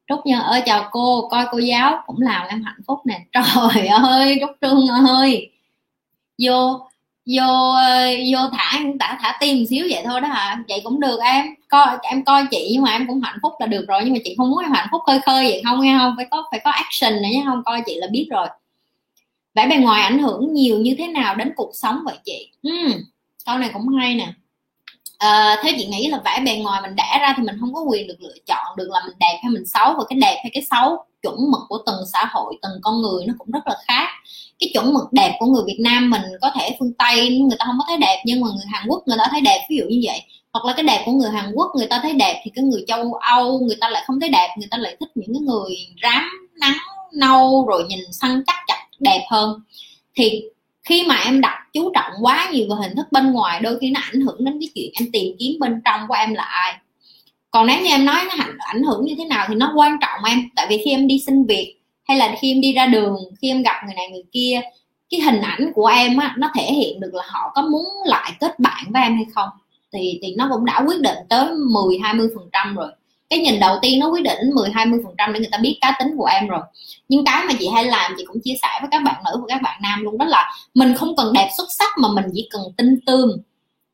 Trúc 0.08 0.26
nhân 0.26 0.40
ơi 0.40 0.62
chào 0.66 0.88
cô 0.90 1.28
coi 1.30 1.46
cô 1.50 1.58
giáo 1.58 2.02
cũng 2.06 2.20
làm 2.20 2.46
em 2.48 2.62
hạnh 2.62 2.80
phúc 2.86 2.98
nè. 3.04 3.20
Trời 3.32 3.86
ơi 3.86 4.38
trúc 4.40 4.50
trương 4.60 4.88
ơi. 5.06 5.50
Vô 6.42 6.80
vô 7.26 7.70
ờ, 7.74 8.06
vô 8.32 8.38
thả 8.52 8.80
thả 9.00 9.18
thả 9.22 9.36
tim 9.40 9.58
một 9.58 9.64
xíu 9.70 9.86
vậy 9.90 10.02
thôi 10.04 10.20
đó 10.20 10.28
hả? 10.28 10.58
Vậy 10.68 10.80
cũng 10.84 11.00
được 11.00 11.20
em. 11.20 11.46
Coi 11.68 11.86
em 12.02 12.24
coi 12.24 12.46
chị 12.50 12.68
nhưng 12.72 12.82
mà 12.82 12.90
em 12.90 13.06
cũng 13.06 13.20
hạnh 13.20 13.38
phúc 13.42 13.52
là 13.58 13.66
được 13.66 13.84
rồi. 13.88 14.00
Nhưng 14.04 14.12
mà 14.12 14.18
chị 14.24 14.34
không 14.38 14.50
muốn 14.50 14.58
em 14.58 14.72
hạnh 14.72 14.88
phúc 14.92 15.02
khơi 15.06 15.20
khơi 15.26 15.44
vậy 15.46 15.62
không 15.64 15.80
nghe 15.80 15.98
không? 15.98 16.14
Phải 16.16 16.26
có 16.30 16.44
phải 16.50 16.60
có 16.64 16.70
action 16.70 17.22
nữa 17.22 17.28
nhé. 17.32 17.42
Không 17.46 17.62
coi 17.64 17.82
chị 17.86 17.94
là 17.98 18.06
biết 18.12 18.28
rồi 18.30 18.48
vẻ 19.54 19.66
bề 19.68 19.76
ngoài 19.76 20.02
ảnh 20.02 20.18
hưởng 20.18 20.54
nhiều 20.54 20.78
như 20.78 20.94
thế 20.98 21.06
nào 21.06 21.34
đến 21.34 21.52
cuộc 21.56 21.70
sống 21.74 22.00
vậy 22.04 22.16
chị? 22.24 22.50
Uhm, 22.68 22.92
câu 23.46 23.58
này 23.58 23.70
cũng 23.72 23.88
hay 23.88 24.14
nè. 24.14 24.32
Ờ, 25.18 25.28
à, 25.28 25.60
thế 25.62 25.74
chị 25.78 25.86
nghĩ 25.86 26.08
là 26.08 26.20
vẻ 26.24 26.42
bề 26.46 26.56
ngoài 26.56 26.82
mình 26.82 26.96
đẻ 26.96 27.18
ra 27.20 27.34
thì 27.36 27.42
mình 27.42 27.56
không 27.60 27.74
có 27.74 27.80
quyền 27.80 28.06
được 28.06 28.16
lựa 28.20 28.34
chọn 28.46 28.76
được 28.76 28.88
là 28.90 29.00
mình 29.06 29.16
đẹp 29.20 29.38
hay 29.42 29.50
mình 29.50 29.66
xấu 29.66 29.94
và 29.98 30.04
cái 30.08 30.18
đẹp 30.18 30.40
hay 30.42 30.50
cái 30.54 30.62
xấu 30.70 31.04
chuẩn 31.22 31.50
mực 31.50 31.60
của 31.68 31.78
từng 31.86 32.00
xã 32.12 32.24
hội 32.32 32.54
từng 32.62 32.72
con 32.82 33.02
người 33.02 33.26
nó 33.26 33.34
cũng 33.38 33.50
rất 33.50 33.66
là 33.66 33.76
khác. 33.86 34.08
Cái 34.58 34.70
chuẩn 34.74 34.94
mực 34.94 35.12
đẹp 35.12 35.36
của 35.38 35.46
người 35.46 35.62
Việt 35.66 35.78
Nam 35.80 36.10
mình 36.10 36.22
có 36.40 36.50
thể 36.54 36.76
phương 36.78 36.92
Tây 36.98 37.38
người 37.38 37.56
ta 37.58 37.64
không 37.64 37.78
có 37.78 37.84
thấy 37.88 37.96
đẹp 37.96 38.22
nhưng 38.26 38.40
mà 38.40 38.48
người 38.48 38.66
Hàn 38.72 38.86
Quốc 38.88 39.02
người 39.06 39.18
ta 39.18 39.24
thấy 39.30 39.40
đẹp 39.40 39.66
ví 39.70 39.76
dụ 39.76 39.84
như 39.88 40.00
vậy. 40.04 40.22
Hoặc 40.52 40.64
là 40.64 40.72
cái 40.72 40.84
đẹp 40.84 41.02
của 41.06 41.12
người 41.12 41.30
Hàn 41.30 41.52
Quốc 41.54 41.72
người 41.76 41.86
ta 41.86 42.00
thấy 42.02 42.12
đẹp 42.12 42.40
thì 42.44 42.50
cái 42.54 42.64
người 42.64 42.84
châu 42.86 43.14
Âu 43.14 43.58
người 43.58 43.76
ta 43.80 43.88
lại 43.88 44.02
không 44.06 44.20
thấy 44.20 44.28
đẹp 44.28 44.48
người 44.58 44.68
ta 44.70 44.78
lại 44.78 44.96
thích 45.00 45.08
những 45.14 45.34
cái 45.34 45.40
người 45.40 45.76
rám 46.02 46.22
nắng 46.60 46.76
nâu 47.14 47.66
rồi 47.66 47.84
nhìn 47.88 48.00
săn 48.12 48.42
chắc 48.46 48.56
chặt 48.66 48.83
đẹp 49.00 49.26
hơn. 49.30 49.60
Thì 50.14 50.42
khi 50.82 51.04
mà 51.08 51.16
em 51.24 51.40
đặt 51.40 51.66
chú 51.72 51.92
trọng 51.94 52.12
quá 52.20 52.50
nhiều 52.52 52.66
vào 52.68 52.78
hình 52.78 52.96
thức 52.96 53.06
bên 53.12 53.32
ngoài, 53.32 53.60
đôi 53.60 53.78
khi 53.80 53.90
nó 53.90 54.00
ảnh 54.00 54.20
hưởng 54.20 54.44
đến 54.44 54.58
cái 54.60 54.68
chuyện 54.74 54.90
em 55.00 55.08
tìm 55.12 55.36
kiếm 55.38 55.60
bên 55.60 55.82
trong 55.84 56.00
của 56.08 56.14
em 56.14 56.34
là 56.34 56.42
ai. 56.42 56.74
Còn 57.50 57.66
nếu 57.66 57.80
như 57.80 57.88
em 57.88 58.04
nói 58.04 58.24
nó 58.28 58.44
ảnh 58.58 58.82
hưởng 58.82 59.04
như 59.04 59.14
thế 59.18 59.24
nào 59.24 59.46
thì 59.48 59.54
nó 59.54 59.72
quan 59.76 59.96
trọng 60.00 60.24
em. 60.24 60.48
Tại 60.56 60.66
vì 60.70 60.82
khi 60.84 60.90
em 60.90 61.06
đi 61.06 61.22
xin 61.26 61.44
việc, 61.46 61.76
hay 62.04 62.18
là 62.18 62.36
khi 62.40 62.52
em 62.52 62.60
đi 62.60 62.72
ra 62.72 62.86
đường, 62.86 63.16
khi 63.42 63.50
em 63.50 63.62
gặp 63.62 63.76
người 63.86 63.94
này 63.94 64.10
người 64.10 64.24
kia, 64.32 64.60
cái 65.10 65.20
hình 65.20 65.40
ảnh 65.40 65.72
của 65.74 65.86
em 65.86 66.16
á, 66.16 66.34
nó 66.38 66.50
thể 66.56 66.72
hiện 66.72 67.00
được 67.00 67.14
là 67.14 67.22
họ 67.26 67.52
có 67.54 67.62
muốn 67.62 67.84
lại 68.06 68.32
kết 68.40 68.58
bạn 68.58 68.84
với 68.92 69.02
em 69.02 69.14
hay 69.14 69.26
không. 69.34 69.48
Thì 69.92 70.18
thì 70.22 70.34
nó 70.36 70.48
cũng 70.52 70.64
đã 70.64 70.84
quyết 70.86 71.00
định 71.00 71.18
tới 71.28 71.46
10 71.70 71.98
20 72.02 72.28
phần 72.34 72.48
trăm 72.52 72.76
rồi 72.76 72.88
cái 73.34 73.44
nhìn 73.44 73.60
đầu 73.60 73.78
tiên 73.82 74.00
nó 74.00 74.08
quyết 74.08 74.22
định 74.22 74.38
10 74.54 74.70
20 74.70 75.00
phần 75.04 75.14
trăm 75.18 75.32
để 75.32 75.40
người 75.40 75.48
ta 75.52 75.58
biết 75.58 75.78
cá 75.80 75.96
tính 75.98 76.14
của 76.16 76.24
em 76.24 76.48
rồi. 76.48 76.60
Nhưng 77.08 77.24
cái 77.24 77.44
mà 77.44 77.52
chị 77.58 77.68
hay 77.68 77.84
làm 77.84 78.14
chị 78.18 78.24
cũng 78.26 78.40
chia 78.44 78.54
sẻ 78.62 78.68
với 78.80 78.88
các 78.90 79.02
bạn 79.02 79.22
nữ 79.24 79.30
và 79.40 79.46
các 79.48 79.62
bạn 79.62 79.80
nam 79.82 80.02
luôn 80.02 80.18
đó 80.18 80.24
là 80.24 80.54
mình 80.74 80.94
không 80.94 81.16
cần 81.16 81.32
đẹp 81.32 81.50
xuất 81.56 81.68
sắc 81.78 81.92
mà 81.98 82.08
mình 82.14 82.24
chỉ 82.34 82.48
cần 82.50 82.62
tinh 82.76 82.98
tươm 83.06 83.30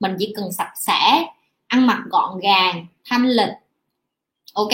mình 0.00 0.16
chỉ 0.18 0.33
cần 0.37 0.53
sạch 0.53 0.72
sẽ 0.76 1.24
ăn 1.66 1.87
mặc 1.87 1.98
gọn 2.11 2.40
gàng 2.40 2.87
thanh 3.09 3.29
lịch. 3.29 3.53
Ok? 4.55 4.72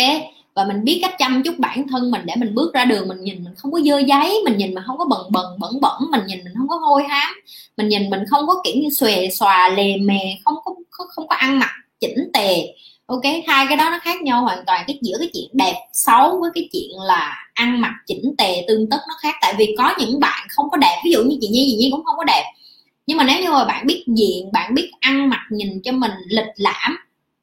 Và 0.54 0.64
mình 0.64 0.84
biết 0.84 0.98
cách 1.02 1.14
chăm 1.18 1.42
chút 1.42 1.54
bản 1.58 1.88
thân 1.88 2.10
mình 2.10 2.22
để 2.24 2.34
mình 2.36 2.54
bước 2.54 2.74
ra 2.74 2.84
đường 2.84 3.08
mình 3.08 3.20
nhìn 3.20 3.44
mình 3.44 3.54
không 3.56 3.72
có 3.72 3.80
dơ 3.80 3.98
giấy 3.98 4.40
mình 4.44 4.56
nhìn 4.56 4.74
mình 4.74 4.84
không 4.86 4.98
có 4.98 5.04
bần 5.04 5.26
bần 5.30 5.44
bẩn 5.58 5.80
bẩn 5.80 6.02
mình 6.10 6.20
nhìn 6.26 6.44
mình 6.44 6.54
không 6.58 6.68
có 6.68 6.76
hôi 6.76 7.02
hám 7.08 7.34
mình 7.76 7.88
nhìn 7.88 8.10
mình 8.10 8.20
không 8.30 8.46
có 8.46 8.62
kiểu 8.64 8.74
như 8.76 8.88
xòe 8.90 9.28
xòa 9.28 9.68
lề 9.68 9.96
mề 9.96 10.20
không 10.44 10.54
có 10.64 10.74
không, 10.90 11.06
không 11.10 11.28
có 11.28 11.36
ăn 11.36 11.58
mặc 11.58 11.70
chỉnh 12.00 12.30
tề 12.32 12.74
ok, 13.06 13.22
hai 13.46 13.66
cái 13.68 13.76
đó 13.76 13.90
nó 13.90 13.98
khác 14.02 14.22
nhau 14.22 14.42
hoàn 14.42 14.64
toàn. 14.66 14.84
Cái 14.86 14.98
giữa 15.02 15.16
cái 15.18 15.30
chuyện 15.34 15.48
đẹp 15.52 15.74
xấu 15.92 16.38
với 16.40 16.50
cái 16.54 16.68
chuyện 16.72 16.90
là 17.00 17.36
ăn 17.54 17.80
mặc 17.80 17.92
chỉnh 18.06 18.34
tề 18.38 18.64
tương 18.68 18.90
tất 18.90 18.98
nó 19.08 19.14
khác. 19.20 19.34
Tại 19.40 19.54
vì 19.58 19.74
có 19.78 19.94
những 19.98 20.20
bạn 20.20 20.46
không 20.50 20.70
có 20.70 20.76
đẹp. 20.76 21.00
Ví 21.04 21.10
dụ 21.10 21.22
như 21.22 21.38
chị 21.40 21.48
nhi 21.48 21.66
chị 21.70 21.76
nhi 21.76 21.88
cũng 21.92 22.04
không 22.04 22.16
có 22.18 22.24
đẹp. 22.24 22.44
Nhưng 23.06 23.18
mà 23.18 23.24
nếu 23.24 23.42
như 23.42 23.50
mà 23.50 23.64
bạn 23.64 23.86
biết 23.86 24.04
diện 24.06 24.52
bạn 24.52 24.74
biết 24.74 24.90
ăn 25.00 25.28
mặc 25.28 25.40
nhìn 25.50 25.80
cho 25.84 25.92
mình 25.92 26.12
lịch 26.28 26.52
lãm, 26.56 26.96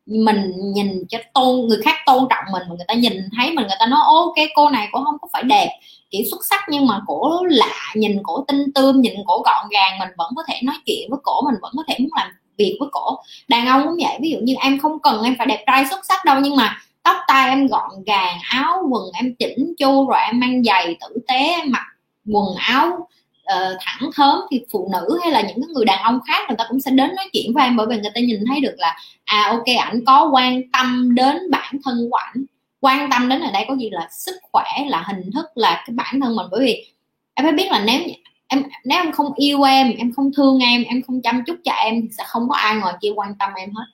mình 0.06 0.52
nhìn 0.73 1.04
cho 1.10 1.17
tôn, 1.34 1.67
người 1.67 1.82
khác 1.82 1.95
tôn 2.06 2.28
trọng 2.30 2.43
mình 2.52 2.63
người 2.67 2.86
ta 2.88 2.93
nhìn 2.93 3.13
thấy 3.38 3.52
mình, 3.52 3.67
người 3.67 3.78
ta 3.80 3.86
nói, 3.86 3.99
ok, 4.06 4.36
cô 4.56 4.69
này 4.69 4.88
cũng 4.91 5.04
không 5.04 5.15
có 5.21 5.28
phải 5.34 5.43
đẹp. 5.43 5.69
Kiểu 6.12 6.21
xuất 6.32 6.45
sắc 6.45 6.62
nhưng 6.69 6.88
mà 6.88 7.02
cổ 7.08 7.43
lạ, 7.49 7.93
nhìn 7.95 8.17
cổ 8.23 8.45
tinh 8.47 8.73
tươm, 8.76 9.02
nhìn 9.02 9.13
cổ 9.26 9.41
gọn 9.45 9.67
gàng, 9.71 9.99
mình 9.99 10.10
vẫn 10.17 10.32
có 10.36 10.43
thể 10.47 10.60
nói 10.63 10.76
chuyện 10.86 11.10
với 11.10 11.19
cổ, 11.23 11.41
mình 11.41 11.56
vẫn 11.62 11.71
có 11.78 11.84
thể 11.88 11.95
muốn 11.99 12.10
làm 12.15 12.30
việc 12.57 12.77
với 12.79 12.89
cổ. 12.91 13.17
Đàn 13.47 13.67
ông 13.67 13.83
cũng 13.83 13.97
vậy 13.99 14.17
ví 14.21 14.29
dụ 14.29 14.37
như 14.43 14.53
em 14.61 14.79
không 14.79 14.99
cần 14.99 15.23
em 15.23 15.35
phải 15.37 15.47
đẹp 15.47 15.63
trai 15.67 15.85
xuất 15.89 16.05
sắc 16.05 16.25
đâu 16.25 16.39
nhưng 16.39 16.55
mà 16.55 16.77
tóc 17.03 17.17
tai 17.27 17.49
em 17.49 17.67
gọn 17.67 17.89
gàng 18.05 18.37
áo 18.49 18.83
quần 18.91 19.03
em 19.13 19.35
chỉnh 19.35 19.73
chu 19.77 20.09
rồi 20.09 20.19
em 20.25 20.39
mang 20.39 20.63
giày 20.63 20.97
tử 21.01 21.19
tế 21.27 21.35
em 21.35 21.71
mặc 21.71 21.85
quần 22.25 22.55
áo 22.55 23.07
uh, 23.53 23.77
thẳng 23.79 24.09
thớm 24.15 24.39
thì 24.51 24.61
phụ 24.71 24.89
nữ 24.93 25.19
hay 25.23 25.31
là 25.31 25.41
những 25.41 25.61
cái 25.61 25.73
người 25.73 25.85
đàn 25.85 26.03
ông 26.03 26.19
khác 26.27 26.43
người 26.47 26.57
ta 26.57 26.65
cũng 26.69 26.81
sẽ 26.81 26.91
đến 26.91 27.15
nói 27.15 27.29
chuyện 27.33 27.53
với 27.53 27.63
em 27.63 27.77
bởi 27.77 27.87
vì 27.89 27.95
người 27.95 28.11
ta 28.15 28.21
nhìn 28.21 28.43
thấy 28.49 28.59
được 28.59 28.75
là 28.77 28.97
à 29.25 29.47
ok 29.49 29.65
ảnh 29.79 29.99
có 30.05 30.29
quan 30.33 30.61
tâm 30.73 31.15
đến 31.15 31.37
bản 31.51 31.75
thân 31.85 32.07
của 32.11 32.17
ảnh. 32.17 32.45
Quan 32.79 33.09
tâm 33.11 33.29
đến 33.29 33.41
ở 33.41 33.51
đây 33.51 33.65
có 33.67 33.75
gì 33.75 33.89
là 33.89 34.07
sức 34.11 34.35
khỏe 34.51 34.65
là 34.87 35.03
hình 35.07 35.31
thức 35.31 35.45
là 35.55 35.83
cái 35.87 35.93
bản 35.93 36.19
thân 36.21 36.35
mình. 36.35 36.47
Bởi 36.51 36.59
vì 36.59 36.85
em 37.33 37.45
phải 37.45 37.53
biết 37.53 37.71
là 37.71 37.83
nếu 37.85 38.01
em 38.47 38.63
nếu 38.86 38.99
em 38.99 39.12
không 39.12 39.34
yêu 39.36 39.63
em 39.63 39.93
em 39.97 40.13
không 40.13 40.32
thương 40.38 40.60
em 40.60 40.84
em 40.84 41.01
không 41.01 41.21
chăm 41.21 41.43
chút 41.47 41.56
cho 41.63 41.71
em 41.71 42.08
sẽ 42.17 42.23
không 42.27 42.49
có 42.49 42.56
ai 42.56 42.75
ngoài 42.75 42.93
kia 43.01 43.12
quan 43.15 43.36
tâm 43.39 43.53
em 43.56 43.73
hết. 43.73 43.86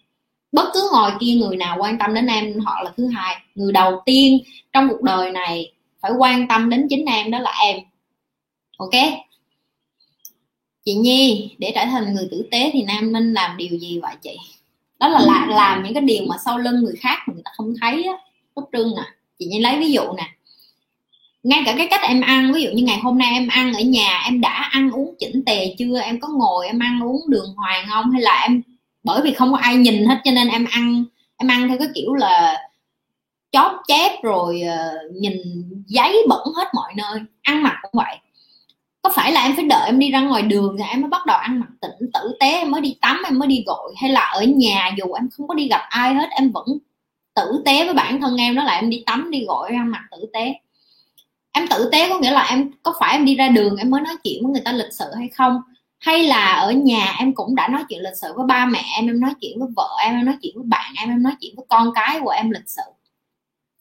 Bất 0.51 0.69
cứ 0.73 0.89
ngoài 0.91 1.11
kia 1.19 1.33
người 1.33 1.55
nào 1.55 1.77
quan 1.79 1.97
tâm 1.99 2.13
đến 2.13 2.27
em 2.27 2.59
họ 2.59 2.81
là 2.83 2.91
thứ 2.97 3.07
hai 3.07 3.35
người 3.55 3.71
đầu 3.71 4.01
tiên 4.05 4.39
trong 4.73 4.89
cuộc 4.89 5.01
đời 5.01 5.31
này 5.31 5.73
phải 6.01 6.11
quan 6.17 6.47
tâm 6.47 6.69
đến 6.69 6.87
chính 6.89 7.05
em 7.05 7.31
đó 7.31 7.39
là 7.39 7.51
em. 7.61 7.79
Ok? 8.77 8.93
Chị 10.85 10.93
nhi 10.93 11.55
để 11.57 11.71
trở 11.75 11.85
thành 11.85 12.13
người 12.13 12.27
tử 12.31 12.47
tế 12.51 12.69
thì 12.73 12.83
nam 12.83 13.13
nên 13.13 13.33
làm 13.33 13.57
điều 13.57 13.79
gì 13.79 13.99
vậy 13.99 14.15
chị? 14.21 14.37
Đó 14.99 15.07
là 15.07 15.19
làm, 15.19 15.49
làm 15.49 15.83
những 15.83 15.93
cái 15.93 16.03
điều 16.03 16.25
mà 16.29 16.35
sau 16.45 16.57
lưng 16.57 16.83
người 16.83 16.95
khác 16.99 17.17
người 17.27 17.41
ta 17.45 17.51
không 17.57 17.73
thấy 17.81 18.03
á. 18.03 18.13
Trương 18.73 18.95
nè 18.95 19.03
chị 19.39 19.45
nhi 19.45 19.59
lấy 19.59 19.79
ví 19.79 19.91
dụ 19.91 20.01
nè 20.17 20.23
ngay 21.43 21.63
cả 21.65 21.73
cái 21.77 21.87
cách 21.89 22.01
em 22.03 22.21
ăn 22.21 22.53
ví 22.53 22.63
dụ 22.63 22.69
như 22.73 22.83
ngày 22.83 22.99
hôm 22.99 23.17
nay 23.17 23.29
em 23.33 23.47
ăn 23.47 23.73
ở 23.73 23.79
nhà 23.79 24.21
em 24.25 24.41
đã 24.41 24.69
ăn 24.71 24.91
uống 24.91 25.15
chỉnh 25.19 25.43
tề 25.45 25.75
chưa? 25.79 25.99
Em 25.99 26.19
có 26.19 26.27
ngồi 26.27 26.67
em 26.67 26.79
ăn 26.79 26.99
uống 27.03 27.21
đường 27.29 27.53
hoàng 27.55 27.85
không? 27.89 28.11
Hay 28.11 28.21
là 28.21 28.41
em 28.41 28.61
bởi 29.03 29.21
vì 29.21 29.33
không 29.33 29.51
có 29.51 29.57
ai 29.57 29.75
nhìn 29.75 30.05
hết 30.05 30.21
cho 30.23 30.31
nên 30.31 30.47
em 30.47 30.65
ăn 30.71 31.05
em 31.37 31.47
ăn 31.47 31.67
theo 31.67 31.77
cái 31.77 31.87
kiểu 31.95 32.13
là 32.13 32.57
chóp 33.51 33.71
chép 33.87 34.23
rồi 34.23 34.61
uh, 34.65 35.15
nhìn 35.15 35.33
giấy 35.87 36.25
bẩn 36.29 36.53
hết 36.55 36.67
mọi 36.73 36.93
nơi 36.97 37.19
ăn 37.41 37.63
mặc 37.63 37.75
cũng 37.81 37.91
vậy. 37.93 38.17
Có 39.01 39.09
phải 39.15 39.31
là 39.31 39.43
em 39.43 39.55
phải 39.55 39.65
đợi 39.65 39.85
em 39.85 39.99
đi 39.99 40.11
ra 40.11 40.21
ngoài 40.21 40.41
đường 40.41 40.77
rồi 40.77 40.87
em 40.89 41.01
mới 41.01 41.09
bắt 41.09 41.25
đầu 41.25 41.37
ăn 41.37 41.59
mặc 41.59 41.69
tỉnh 41.81 42.09
tử 42.13 42.37
tế 42.39 42.51
em 42.51 42.71
mới 42.71 42.81
đi 42.81 42.97
tắm 43.01 43.21
em 43.25 43.39
mới 43.39 43.47
đi 43.47 43.63
gội? 43.67 43.93
Hay 43.97 44.09
là 44.09 44.21
ở 44.21 44.43
nhà 44.43 44.91
dù 44.97 45.13
em 45.13 45.29
không 45.31 45.47
có 45.47 45.53
đi 45.53 45.67
gặp 45.67 45.81
ai 45.89 46.13
hết 46.13 46.29
em 46.31 46.51
vẫn 46.51 46.65
tử 47.35 47.61
tế 47.65 47.85
với 47.85 47.93
bản 47.93 48.21
thân 48.21 48.37
em 48.37 48.55
đó 48.55 48.63
là 48.63 48.75
em 48.75 48.89
đi 48.89 49.03
tắm 49.05 49.31
đi 49.31 49.45
gội 49.47 49.69
ăn 49.69 49.91
mặc 49.91 50.03
tử 50.11 50.25
tế? 50.33 50.53
Em 51.51 51.67
tử 51.67 51.89
tế 51.91 52.09
có 52.09 52.19
nghĩa 52.19 52.31
là 52.31 52.47
em, 52.49 52.71
có 52.83 52.93
phải 52.99 53.13
em 53.13 53.25
đi 53.25 53.35
ra 53.35 53.47
đường 53.47 53.75
em 53.75 53.89
mới 53.89 54.01
nói 54.01 54.15
chuyện 54.23 54.43
với 54.43 54.51
người 54.51 54.61
ta 54.65 54.71
lịch 54.71 54.93
sự 54.93 55.05
hay 55.17 55.27
không? 55.29 55.61
Hay 55.99 56.23
là 56.23 56.53
ở 56.53 56.71
nhà 56.71 57.15
em 57.19 57.33
cũng 57.35 57.55
đã 57.55 57.67
nói 57.67 57.83
chuyện 57.89 58.01
lịch 58.01 58.15
sự 58.21 58.33
với 58.35 58.45
ba 58.45 58.65
mẹ 58.65 58.83
em 58.95 59.07
em 59.07 59.19
nói 59.19 59.33
chuyện 59.41 59.59
với 59.59 59.67
vợ 59.75 59.89
em 60.03 60.15
em 60.15 60.25
nói 60.25 60.35
chuyện 60.41 60.53
với 60.55 60.65
bạn 60.67 60.93
em 60.97 61.09
em 61.09 61.23
nói 61.23 61.33
chuyện 61.41 61.53
với 61.57 61.65
con 61.69 61.91
cái 61.95 62.19
của 62.23 62.29
em 62.29 62.51
lịch 62.51 62.69
sự? 62.69 62.81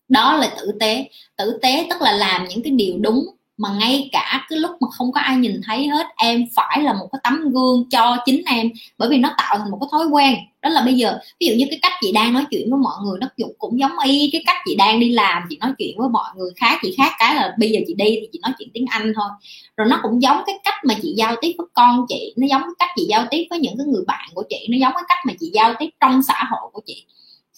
Đó 0.09 0.37
là 0.37 0.48
tử 0.57 0.72
tế. 0.81 1.09
Tử 1.37 1.59
tế 1.62 1.87
tức 1.90 2.02
là 2.02 2.12
làm 2.12 2.48
những 2.48 2.62
cái 2.62 2.72
điều 2.72 2.98
đúng 3.00 3.26
mà 3.57 3.68
ngay 3.81 4.09
cả 4.12 4.46
cái 4.48 4.59
lúc 4.59 4.70
mà 4.81 4.88
không 4.90 5.12
có 5.12 5.20
ai 5.20 5.37
nhìn 5.37 5.61
thấy 5.66 5.88
hết, 5.88 6.07
em 6.16 6.44
phải 6.54 6.83
là 6.83 6.92
một 6.92 7.09
cái 7.12 7.20
tấm 7.24 7.50
gương 7.52 7.88
cho 7.90 8.16
chính 8.26 8.42
em 8.46 8.70
bởi 8.98 9.09
vì 9.09 9.18
nó 9.18 9.35
tạo 9.38 9.59
thành 9.59 9.70
một 9.70 9.78
cái 9.81 9.88
thói 9.92 10.07
quen 10.07 10.35
đó 10.68 10.74
là 10.74 10.83
bây 10.85 10.94
giờ, 10.94 11.18
ví 11.40 11.46
dụ 11.46 11.54
như 11.54 11.66
cái 11.70 11.78
cách 11.83 11.92
chị 12.00 12.12
đang 12.12 12.35
nói 12.35 12.44
chuyện 12.50 12.70
với 12.70 12.78
mọi 12.78 12.94
người 13.04 13.18
nó 13.20 13.26
cũng 13.37 13.54
cũng 13.59 13.78
giống 13.81 13.92
y 14.04 14.31
cái 14.33 14.42
cách 14.46 14.57
chị 14.66 14.76
đang 14.76 15.00
đi 15.00 15.12
làm, 15.12 15.42
chị 15.50 15.59
nói 15.61 15.72
chuyện 15.78 15.98
với 15.98 16.09
mọi 16.09 16.31
người 16.37 16.50
khác, 16.57 16.78
chị 16.83 16.94
khác 16.98 17.12
cái 17.18 17.35
là 17.35 17.54
bây 17.59 17.70
giờ 17.70 17.81
chị 17.87 17.94
đi 17.94 18.18
thì 18.20 18.28
chị 18.33 18.38
nói 18.42 18.52
chuyện 18.59 18.68
tiếng 18.74 18.85
anh 18.90 19.12
thôi. 19.16 19.28
Rồi 19.76 19.88
nó 19.90 20.00
cũng 20.02 20.22
giống 20.22 20.42
cái 20.46 20.59
cách 20.64 20.74
mà 20.85 20.94
chị 21.02 21.14
giao 21.16 21.37
tiếp 21.40 21.52
với 21.59 21.66
con 21.74 22.07
chị, 22.09 22.35
nó 22.37 22.46
giống 22.46 22.62
cái 22.62 22.74
cách 22.78 22.90
chị 22.96 23.07
giao 23.09 23.26
tiếp 23.31 23.46
với 23.50 23.59
những 23.59 23.74
cái 23.78 23.87
người 23.87 24.02
bạn 24.07 24.28
của 24.35 24.44
chị, 24.48 24.66
nó 24.70 24.76
giống 24.78 24.92
cái 24.94 25.04
cách 25.09 25.18
mà 25.26 25.33
chị 25.40 25.50
giao 25.54 25.74
tiếp 25.78 25.88
trong 26.00 26.22
xã 26.22 26.44
hội 26.50 26.70
của 26.72 26.81
chị. 26.87 27.04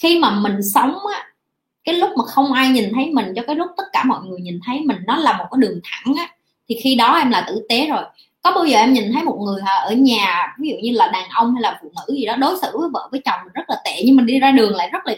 Khi 0.02 0.18
mà 0.18 0.30
mình 0.30 0.62
sống 0.74 0.94
á, 1.14 1.24
cái 1.84 1.94
lúc 1.94 2.10
mà 2.16 2.24
không 2.24 2.52
ai 2.52 2.68
nhìn 2.68 2.92
thấy 2.94 3.06
mình, 3.06 3.26
cho 3.36 3.42
cái 3.46 3.56
lúc 3.56 3.68
tất 3.76 3.84
cả 3.92 4.04
mọi 4.04 4.20
người 4.26 4.40
nhìn 4.40 4.60
thấy 4.66 4.80
mình, 4.80 4.98
nó 5.06 5.16
là 5.16 5.38
một 5.38 5.44
cái 5.50 5.58
đường 5.60 5.80
thẳng 5.84 6.14
á, 6.14 6.28
thì 6.68 6.76
khi 6.82 6.94
đó 6.94 7.18
em 7.18 7.30
là 7.30 7.44
tử 7.48 7.66
tế 7.68 7.86
rồi 7.86 8.04
có 8.42 8.52
bao 8.54 8.64
giờ 8.64 8.78
em 8.78 8.92
nhìn 8.92 9.12
thấy 9.12 9.22
một 9.22 9.38
người 9.40 9.62
ở 9.84 9.92
nhà, 9.92 10.56
ví 10.58 10.68
dụ 10.68 10.76
như 10.82 10.92
là 10.92 11.10
đàn 11.12 11.28
ông 11.30 11.54
hay 11.54 11.62
là 11.62 11.78
phụ 11.82 11.92
nữ 11.96 12.14
gì 12.14 12.26
đó 12.26 12.36
đối 12.36 12.58
xử 12.62 12.78
với 12.78 12.88
vợ, 12.92 13.08
với 13.10 13.20
chồng 13.24 13.40
rất 13.54 13.62
là 13.68 13.76
tệ, 13.84 14.02
nhưng 14.04 14.16
mình 14.16 14.26
đi 14.26 14.38
ra 14.38 14.50
đường 14.50 14.74
lại 14.74 14.90
rất 14.92 15.06
là 15.06 15.14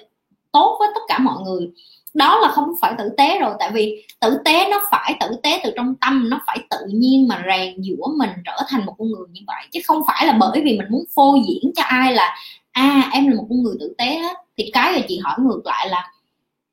tốt 0.52 0.76
với 0.78 0.88
tất 0.94 1.00
cả 1.08 1.18
mọi 1.18 1.42
người? 1.42 1.70
Đó 2.14 2.38
là 2.38 2.48
không 2.48 2.72
phải 2.80 2.94
tử 2.98 3.10
tế 3.16 3.38
rồi, 3.38 3.54
tại 3.58 3.70
vì 3.70 4.06
tử 4.20 4.38
tế 4.44 4.68
nó 4.70 4.80
phải 4.90 5.16
tử 5.20 5.36
tế 5.42 5.60
từ 5.64 5.72
trong 5.76 5.94
tâm, 5.94 6.30
nó 6.30 6.40
phải 6.46 6.58
tự 6.70 6.78
nhiên 6.86 7.28
mà 7.28 7.42
rèn 7.46 7.80
giữa 7.80 8.04
mình 8.16 8.30
trở 8.44 8.56
thành 8.68 8.86
một 8.86 8.94
con 8.98 9.08
người 9.08 9.26
như 9.32 9.40
vậy, 9.46 9.64
chứ 9.72 9.80
không 9.84 10.02
phải 10.06 10.26
là 10.26 10.32
bởi 10.32 10.60
vì 10.64 10.78
mình 10.78 10.86
muốn 10.90 11.04
phô 11.14 11.36
diễn 11.48 11.72
cho 11.76 11.82
ai 11.82 12.12
là 12.12 12.36
à 12.72 13.10
em 13.12 13.28
là 13.28 13.36
một 13.36 13.46
con 13.48 13.62
người 13.62 13.74
tử 13.80 13.94
tế 13.98 14.16
hết 14.16 14.36
thì 14.56 14.70
cái 14.72 14.92
là 14.92 15.00
chị 15.08 15.18
hỏi 15.18 15.36
ngược 15.38 15.62
lại 15.64 15.88
là, 15.88 16.12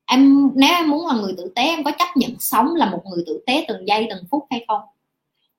em, 0.06 0.52
nếu 0.56 0.76
em 0.76 0.90
muốn 0.90 1.08
là 1.08 1.14
người 1.14 1.34
tử 1.38 1.52
tế, 1.56 1.64
em 1.64 1.84
có 1.84 1.92
chấp 1.92 2.08
nhận 2.16 2.32
sống 2.40 2.76
là 2.76 2.86
một 2.86 3.02
người 3.06 3.24
tử 3.28 3.44
tế 3.46 3.66
từng 3.68 3.88
giây, 3.88 4.08
từng 4.10 4.24
phút 4.32 4.46
hay 4.50 4.66
không? 4.68 4.82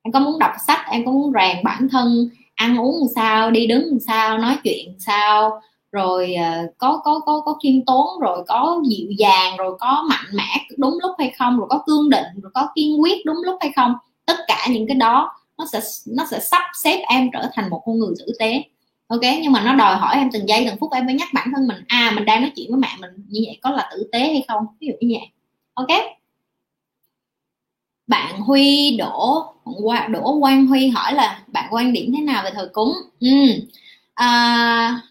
Em 0.03 0.11
có 0.11 0.19
muốn 0.19 0.39
đọc 0.39 0.51
sách 0.67 0.79
em 0.91 1.05
có 1.05 1.11
muốn 1.11 1.31
rèn 1.33 1.63
bản 1.63 1.89
thân 1.91 2.29
ăn 2.55 2.77
uống 2.77 2.97
làm 2.99 3.07
sao 3.15 3.51
đi 3.51 3.67
đứng 3.67 3.85
làm 3.87 3.99
sao 3.99 4.37
nói 4.37 4.57
chuyện 4.63 4.87
làm 4.87 4.99
sao 4.99 5.61
rồi 5.91 6.35
uh, 6.35 6.77
có 6.77 7.01
có 7.03 7.19
có 7.25 7.41
có 7.45 7.57
khiêm 7.63 7.85
tốn 7.85 8.07
rồi 8.21 8.43
có 8.47 8.81
dịu 8.89 9.11
dàng 9.17 9.57
rồi 9.57 9.77
có 9.79 10.05
mạnh 10.09 10.25
mẽ 10.33 10.65
đúng 10.77 10.97
lúc 11.01 11.11
hay 11.19 11.33
không 11.37 11.57
rồi 11.57 11.67
có 11.69 11.83
cương 11.85 12.09
định 12.09 12.41
rồi 12.41 12.51
có 12.53 12.67
kiên 12.75 13.01
quyết 13.01 13.25
đúng 13.25 13.37
lúc 13.45 13.55
hay 13.61 13.71
không 13.75 13.93
tất 14.25 14.37
cả 14.47 14.67
những 14.69 14.87
cái 14.87 14.95
đó 14.95 15.31
nó 15.57 15.65
sẽ 15.71 15.79
nó 16.07 16.25
sẽ 16.31 16.39
sắp 16.39 16.61
xếp 16.83 17.03
em 17.07 17.29
trở 17.33 17.49
thành 17.53 17.69
một 17.69 17.81
con 17.85 17.99
người 17.99 18.13
tử 18.19 18.33
tế. 18.39 18.63
Ok 19.07 19.21
nhưng 19.41 19.51
mà 19.51 19.63
nó 19.63 19.75
đòi 19.75 19.95
hỏi 19.95 20.15
em 20.15 20.29
từng 20.33 20.49
giây 20.49 20.65
từng 20.67 20.77
phút 20.79 20.91
em 20.93 21.05
phải 21.05 21.15
nhắc 21.15 21.29
bản 21.33 21.47
thân 21.55 21.67
mình 21.67 21.83
à 21.87 22.11
mình 22.15 22.25
đang 22.25 22.41
nói 22.41 22.51
chuyện 22.55 22.71
với 22.71 22.79
mẹ 22.79 22.89
mình 22.99 23.11
như 23.27 23.41
vậy 23.45 23.59
có 23.61 23.71
là 23.71 23.89
tử 23.91 24.09
tế 24.11 24.19
hay 24.19 24.45
không? 24.47 24.65
Ví 24.79 24.87
dụ 24.87 24.93
như 25.07 25.15
vậy. 25.19 25.29
Ok? 25.73 25.87
Bạn 28.07 28.41
Huy 28.41 28.95
Đỗ 28.97 29.45
Đỗ 30.09 30.39
Quang 30.41 30.67
Huy 30.67 30.87
hỏi 30.87 31.13
là 31.13 31.39
bạn 31.47 31.67
quan 31.71 31.93
điểm 31.93 32.13
thế 32.17 32.21
nào 32.23 32.43
về 32.43 32.51
thờ 32.53 32.69
cúng? 32.73 32.93
Ừ. 33.19 33.27
à, 34.13 35.01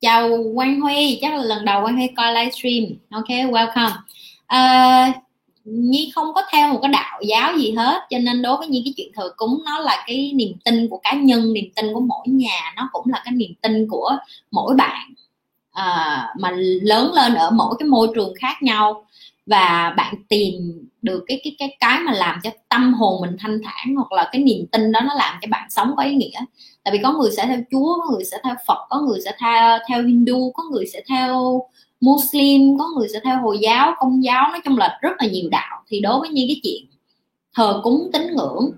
chào 0.00 0.30
Quang 0.54 0.80
Huy 0.80 1.18
chắc 1.22 1.34
là 1.34 1.42
lần 1.42 1.64
đầu 1.64 1.82
Quang 1.82 1.96
Huy 1.96 2.06
coi 2.16 2.34
livestream. 2.34 2.84
Ok 3.10 3.28
welcome. 3.28 3.92
À, 4.46 5.12
Nhi 5.64 6.12
không 6.14 6.34
có 6.34 6.42
theo 6.52 6.72
một 6.72 6.78
cái 6.82 6.92
đạo 6.92 7.20
giáo 7.22 7.58
gì 7.58 7.72
hết 7.72 8.00
cho 8.10 8.18
nên 8.18 8.42
đối 8.42 8.56
với 8.56 8.68
Nhi 8.68 8.82
cái 8.84 8.94
chuyện 8.96 9.12
thờ 9.14 9.32
cúng 9.36 9.62
nó 9.64 9.78
là 9.78 10.04
cái 10.06 10.32
niềm 10.34 10.52
tin 10.64 10.88
của 10.88 11.00
cá 11.02 11.12
nhân 11.12 11.52
niềm 11.52 11.64
tin 11.76 11.94
của 11.94 12.00
mỗi 12.00 12.26
nhà 12.26 12.72
nó 12.76 12.88
cũng 12.92 13.06
là 13.08 13.22
cái 13.24 13.32
niềm 13.32 13.54
tin 13.62 13.88
của 13.88 14.10
mỗi 14.50 14.74
bạn. 14.74 15.14
À, 15.72 16.28
mà 16.38 16.50
lớn 16.82 17.12
lên 17.14 17.34
ở 17.34 17.50
mỗi 17.50 17.74
cái 17.78 17.88
môi 17.88 18.08
trường 18.14 18.34
khác 18.40 18.62
nhau 18.62 19.06
và 19.50 19.94
bạn 19.96 20.14
tìm 20.28 20.54
được 21.02 21.24
cái 21.26 21.40
cái 21.44 21.56
cái 21.58 21.76
cái 21.80 22.00
mà 22.00 22.12
làm 22.12 22.40
cho 22.42 22.50
tâm 22.68 22.94
hồn 22.94 23.20
mình 23.20 23.36
thanh 23.38 23.60
thản 23.64 23.94
hoặc 23.96 24.12
là 24.12 24.28
cái 24.32 24.42
niềm 24.42 24.66
tin 24.72 24.92
đó 24.92 25.00
nó 25.00 25.14
làm 25.14 25.38
cho 25.42 25.48
bạn 25.50 25.70
sống 25.70 25.92
có 25.96 26.02
ý 26.02 26.14
nghĩa. 26.14 26.40
Tại 26.84 26.92
vì 26.92 26.98
có 27.02 27.12
người 27.12 27.30
sẽ 27.30 27.46
theo 27.46 27.58
chúa, 27.70 27.98
có 27.98 28.12
người 28.12 28.24
sẽ 28.24 28.38
theo 28.44 28.54
phật, 28.66 28.86
có 28.90 29.00
người 29.00 29.20
sẽ 29.24 29.32
theo 29.40 29.78
theo 29.88 30.02
hindu, 30.02 30.52
có 30.54 30.62
người 30.72 30.86
sẽ 30.86 31.02
theo 31.08 31.62
muslim, 32.00 32.78
có 32.78 32.88
người 32.96 33.08
sẽ 33.08 33.20
theo 33.24 33.40
hồi 33.42 33.58
giáo, 33.60 33.94
công 33.98 34.24
giáo. 34.24 34.48
Nói 34.50 34.60
chung 34.64 34.78
là 34.78 34.98
rất 35.02 35.12
là 35.18 35.28
nhiều 35.28 35.48
đạo. 35.50 35.82
Thì 35.88 36.00
đối 36.00 36.20
với 36.20 36.28
như 36.28 36.44
cái 36.48 36.60
chuyện 36.62 36.84
thờ 37.54 37.80
cúng 37.84 38.10
tín 38.12 38.22
ngưỡng 38.36 38.70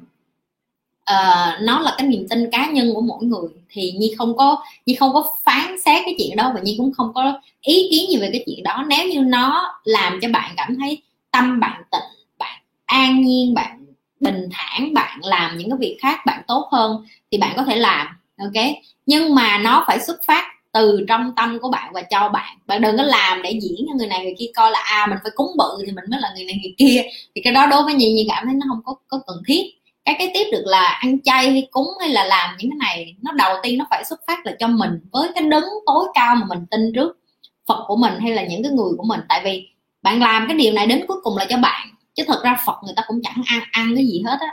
uh, 1.10 1.62
nó 1.62 1.80
là 1.80 1.94
cái 1.98 2.06
niềm 2.06 2.26
tin 2.30 2.50
cá 2.50 2.66
nhân 2.66 2.94
của 2.94 3.00
mỗi 3.00 3.24
người. 3.24 3.48
Thì 3.70 3.92
nhi 3.92 4.14
không 4.18 4.36
có 4.36 4.64
nhi 4.86 4.94
không 4.94 5.12
có 5.12 5.24
phán 5.44 5.76
xét 5.84 6.02
cái 6.04 6.14
chuyện 6.18 6.36
đó 6.36 6.50
và 6.54 6.60
nhi 6.60 6.74
cũng 6.78 6.92
không 6.92 7.12
có 7.14 7.40
ý 7.60 7.88
kiến 7.90 8.10
gì 8.10 8.16
về 8.16 8.28
cái 8.32 8.44
chuyện 8.46 8.62
đó. 8.62 8.84
Nếu 8.88 9.08
như 9.08 9.20
nó 9.20 9.74
làm 9.84 10.18
cho 10.22 10.28
bạn 10.32 10.54
cảm 10.56 10.78
thấy 10.80 11.02
tâm 11.30 11.60
bạn 11.60 11.82
tịnh 11.90 12.26
bạn 12.38 12.62
an 12.84 13.22
nhiên 13.22 13.54
bạn 13.54 13.84
bình 14.20 14.48
thản 14.52 14.94
bạn 14.94 15.18
làm 15.22 15.58
những 15.58 15.70
cái 15.70 15.78
việc 15.80 15.98
khác 16.00 16.26
bạn 16.26 16.42
tốt 16.48 16.68
hơn 16.72 17.04
thì 17.30 17.38
bạn 17.38 17.52
có 17.56 17.64
thể 17.64 17.76
làm 17.76 18.06
ok? 18.38 18.64
Nhưng 19.06 19.34
mà 19.34 19.58
nó 19.58 19.84
phải 19.86 20.00
xuất 20.00 20.20
phát 20.26 20.44
từ 20.72 21.04
trong 21.08 21.32
tâm 21.36 21.58
của 21.62 21.70
bạn 21.70 21.92
và 21.92 22.02
cho 22.02 22.28
bạn. 22.28 22.58
Bạn 22.66 22.82
đừng 22.82 22.96
có 22.96 23.02
làm 23.02 23.42
để 23.42 23.58
diễn 23.62 23.86
cho 23.88 23.94
người 23.96 24.06
này 24.06 24.24
người 24.24 24.34
kia 24.38 24.50
coi 24.54 24.70
là 24.70 24.78
à 24.78 25.06
mình 25.06 25.18
phải 25.22 25.32
cúng 25.34 25.50
bự 25.58 25.84
thì 25.86 25.92
mình 25.92 26.04
mới 26.10 26.20
là 26.20 26.32
người 26.36 26.44
này 26.44 26.60
người 26.62 26.74
kia. 26.78 27.02
Thì 27.34 27.40
cái 27.44 27.52
đó 27.52 27.66
đối 27.66 27.82
với 27.82 27.94
nhi 27.94 28.12
nhi 28.12 28.26
cảm 28.28 28.44
thấy 28.46 28.54
nó 28.54 28.66
không 28.68 28.80
có 28.84 28.94
có 29.08 29.20
cần 29.26 29.36
thiết 29.46 29.62
cái 30.04 30.14
cái 30.18 30.30
tiếp 30.34 30.44
được 30.52 30.62
là 30.66 30.98
ăn 31.00 31.22
chay 31.22 31.50
hay 31.50 31.68
cúng 31.70 31.88
hay 32.00 32.08
là 32.08 32.24
làm 32.24 32.56
những 32.58 32.70
cái 32.70 32.78
này 32.78 33.14
nó 33.22 33.32
đầu 33.32 33.56
tiên 33.62 33.78
nó 33.78 33.86
phải 33.90 34.04
xuất 34.04 34.20
phát 34.26 34.46
là 34.46 34.52
cho 34.58 34.68
mình 34.68 34.90
với 35.12 35.30
cái 35.34 35.44
đấng 35.44 35.64
tối 35.86 36.06
cao 36.14 36.34
mà 36.34 36.46
mình 36.48 36.66
tin 36.70 36.92
trước 36.94 37.18
phật 37.66 37.84
của 37.86 37.96
mình 37.96 38.12
hay 38.20 38.34
là 38.34 38.46
những 38.46 38.62
cái 38.62 38.72
người 38.72 38.92
của 38.98 39.04
mình. 39.04 39.20
Tại 39.28 39.40
vì 39.44 39.68
bạn 40.02 40.20
làm 40.20 40.46
cái 40.48 40.56
điều 40.56 40.72
này 40.72 40.86
đến 40.86 41.04
cuối 41.08 41.16
cùng 41.22 41.36
là 41.36 41.46
cho 41.48 41.56
bạn 41.58 41.88
chứ 42.14 42.22
thật 42.26 42.40
ra 42.44 42.56
phật 42.66 42.76
người 42.84 42.94
ta 42.96 43.02
cũng 43.06 43.20
chẳng 43.22 43.42
ăn 43.46 43.60
ăn 43.72 43.92
cái 43.94 44.06
gì 44.06 44.22
hết 44.26 44.36
á. 44.40 44.52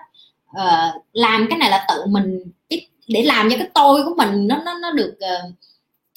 Ờ, 0.53 0.91
làm 1.13 1.47
cái 1.49 1.57
này 1.57 1.69
là 1.69 1.85
tự 1.89 2.05
mình 2.05 2.51
để 3.09 3.23
làm 3.23 3.49
cho 3.49 3.55
cái 3.57 3.67
tôi 3.73 4.03
của 4.03 4.15
mình 4.17 4.47
nó 4.47 4.61
nó 4.65 4.79
nó 4.81 4.91
được 4.91 5.17
uh, 5.17 5.53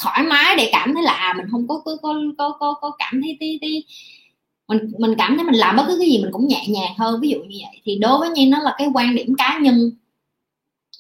thoải 0.03 0.23
mái 0.23 0.57
để 0.57 0.69
cảm 0.73 0.95
thấy 0.95 1.03
là 1.03 1.13
à, 1.13 1.35
mình 1.37 1.47
không 1.51 1.69
có 1.69 1.83
có 1.85 1.97
có 2.03 2.15
có 2.39 2.57
có, 2.61 2.75
có 2.81 2.91
cảm 2.99 3.21
thấy 3.23 3.37
tí, 3.41 3.59
tí 3.61 3.85
mình 4.69 4.93
mình 4.99 5.15
cảm 5.19 5.37
thấy 5.37 5.45
mình 5.45 5.55
làm 5.55 5.77
bất 5.77 5.85
cứ 5.89 5.97
cái 5.99 6.09
gì 6.09 6.19
mình 6.23 6.33
cũng 6.33 6.47
nhẹ 6.47 6.65
nhàng 6.69 6.93
hơn, 6.99 7.21
ví 7.21 7.29
dụ 7.29 7.39
như 7.39 7.59
vậy. 7.63 7.81
Thì 7.85 7.99
đối 7.99 8.19
với 8.19 8.31
nhi, 8.31 8.47
nó 8.47 8.59
là 8.63 8.75
cái 8.79 8.89
quan 8.95 9.15
điểm 9.15 9.35
cá 9.39 9.59
nhân 9.63 9.91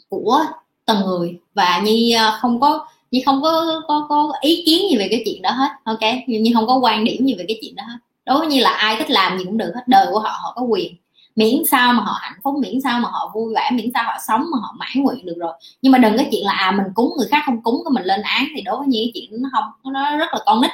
của 0.08 0.44
từng 0.86 1.00
người. 1.00 1.38
Và 1.54 1.80
nhi 1.84 2.12
ờ, 2.12 2.38
không 2.40 2.60
có, 2.60 2.86
nhi 3.10 3.22
không 3.26 3.42
có 3.42 3.82
có 3.88 4.06
có 4.08 4.32
ý 4.40 4.62
kiến 4.66 4.90
gì 4.90 4.96
về 4.96 5.08
cái 5.10 5.22
chuyện 5.24 5.42
đó 5.42 5.50
hết, 5.50 5.68
ok? 5.84 6.00
Nhi 6.26 6.52
không 6.54 6.66
có 6.66 6.78
quan 6.78 7.04
điểm 7.04 7.26
gì 7.26 7.34
về 7.34 7.44
cái 7.48 7.58
chuyện 7.62 7.74
đó 7.74 7.82
hết. 7.88 7.98
Đối 8.26 8.38
với 8.38 8.46
như 8.48 8.60
là 8.60 8.70
ai 8.70 8.96
thích 8.98 9.10
làm 9.10 9.38
gì 9.38 9.44
cũng 9.44 9.58
được 9.58 9.72
hết, 9.74 9.82
đời 9.86 10.06
của 10.12 10.18
họ 10.18 10.30
họ 10.42 10.52
có 10.56 10.62
quyền. 10.62 10.94
Miễn 11.36 11.62
sao 11.70 11.92
mà 11.92 12.02
họ 12.02 12.16
hạnh 12.20 12.40
phúc, 12.44 12.54
miễn 12.58 12.80
sao 12.80 13.00
mà 13.00 13.08
họ 13.12 13.30
vui 13.34 13.54
vẻ, 13.54 13.70
miễn 13.72 13.90
sao 13.94 14.04
họ 14.04 14.12
sống 14.28 14.40
mà 14.52 14.58
họ 14.62 14.74
mãn 14.78 14.88
nguyện 14.94 15.26
được 15.26 15.36
rồi. 15.38 15.52
Nhưng 15.82 15.92
mà 15.92 15.98
đừng 15.98 16.16
cái 16.16 16.28
chuyện 16.32 16.44
là 16.46 16.52
à 16.52 16.70
mình 16.70 16.86
cúng 16.94 17.12
người 17.18 17.28
khác 17.30 17.42
không 17.46 17.62
cúng, 17.62 17.82
cái 17.84 17.92
mình 17.94 18.04
lên 18.04 18.22
án. 18.22 18.46
Thì 18.56 18.62
đối 18.62 18.78
với 18.78 18.86
những 18.88 19.10
chuyện 19.14 19.42
nó 19.42 19.48
không, 19.52 19.92
nó 19.92 20.16
rất 20.16 20.28
là 20.32 20.40
con 20.46 20.62
nít 20.62 20.70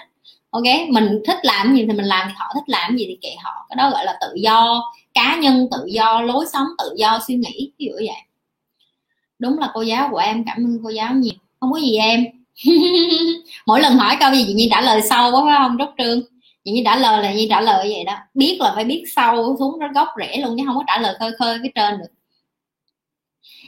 ok? 0.51 0.65
Mình 0.91 1.23
thích 1.27 1.39
làm 1.43 1.75
gì 1.75 1.87
thì 1.87 1.93
mình 1.93 2.07
làm, 2.07 2.29
thì 2.29 2.35
họ 2.37 2.51
thích 2.55 2.65
làm 2.67 2.97
gì 2.97 3.05
thì 3.09 3.19
kệ 3.23 3.37
họ. 3.43 3.67
Cái 3.69 3.77
đó 3.77 3.91
gọi 3.91 4.05
là 4.05 4.19
tự 4.21 4.35
do. 4.35 4.83
Cá 5.15 5.37
nhân 5.37 5.69
tự 5.71 5.87
do, 5.87 6.21
lối 6.21 6.47
sống 6.53 6.67
tự 6.79 6.95
do, 6.97 7.19
suy 7.27 7.35
nghĩ, 7.35 7.73
ví 7.79 7.87
dụ 7.87 7.93
vậy. 7.97 8.23
Đúng 9.39 9.59
là 9.59 9.71
cô 9.75 9.83
giáo 9.83 10.09
của 10.11 10.19
em, 10.19 10.45
cảm 10.47 10.57
ơn 10.57 10.79
cô 10.85 10.91
giáo 10.91 11.15
nhiều. 11.15 11.33
Không 11.61 11.73
có 11.73 11.79
gì 11.79 11.97
em. 11.97 12.25
Mỗi 13.67 13.81
lần 13.81 13.97
hỏi 13.97 14.17
câu 14.21 14.35
gì 14.35 14.45
chị 14.47 14.55
nhi 14.55 14.69
trả 14.71 14.81
lời 14.81 15.03
sâu 15.03 15.33
quá, 15.33 15.43
phải 15.45 15.57
không 15.59 15.77
rất 15.77 15.91
trương? 15.99 16.21
Chị 16.65 16.71
nhi 16.71 16.83
trả 16.85 16.97
lời 16.97 17.23
là 17.23 17.33
nhi 17.33 17.47
trả 17.51 17.61
lời 17.61 17.89
vậy 17.93 18.05
đó. 18.05 18.15
Biết 18.35 18.59
là 18.61 18.73
phải 18.75 18.85
biết 18.85 19.05
sâu, 19.17 19.57
xuống 19.59 19.79
nó 19.79 19.89
gốc 19.95 20.09
rễ 20.19 20.37
luôn, 20.37 20.57
chứ 20.59 20.65
không 20.67 20.77
có 20.77 20.85
trả 20.87 20.99
lời 20.99 21.15
khơi 21.19 21.33
khơi 21.39 21.59
cái 21.63 21.73
trên 21.75 21.99
được. 21.99 22.13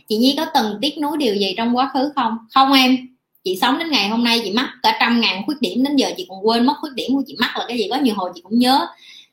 Chị 0.09 0.17
nhi 0.17 0.35
có 0.37 0.47
từng 0.55 0.79
tiếc 0.83 0.99
nuối 0.99 1.17
điều 1.17 1.35
gì 1.35 1.55
trong 1.57 1.77
quá 1.77 1.91
khứ 1.95 2.13
không? 2.15 2.39
Không 2.55 2.73
em 2.73 2.97
chị 3.45 3.59
sống 3.61 3.79
đến 3.79 3.91
ngày 3.91 4.09
hôm 4.09 4.25
nay 4.25 4.41
chị 4.45 4.53
mắc 4.53 4.71
cả 4.83 4.97
trăm 5.01 5.21
ngàn 5.21 5.43
khuyết 5.47 5.57
điểm, 5.61 5.85
đến 5.85 5.97
giờ 5.97 6.11
chị 6.17 6.27
còn 6.29 6.47
quên 6.47 6.67
mất 6.67 6.75
khuyết 6.81 6.91
điểm 6.95 7.11
của 7.15 7.23
chị 7.27 7.37
mắc 7.41 7.57
là 7.59 7.65
cái 7.69 7.79
gì 7.79 7.89
có 7.91 7.97
nhiều 7.97 8.15
hồi 8.15 8.31
chị 8.35 8.41
cũng 8.41 8.59
nhớ. 8.59 8.87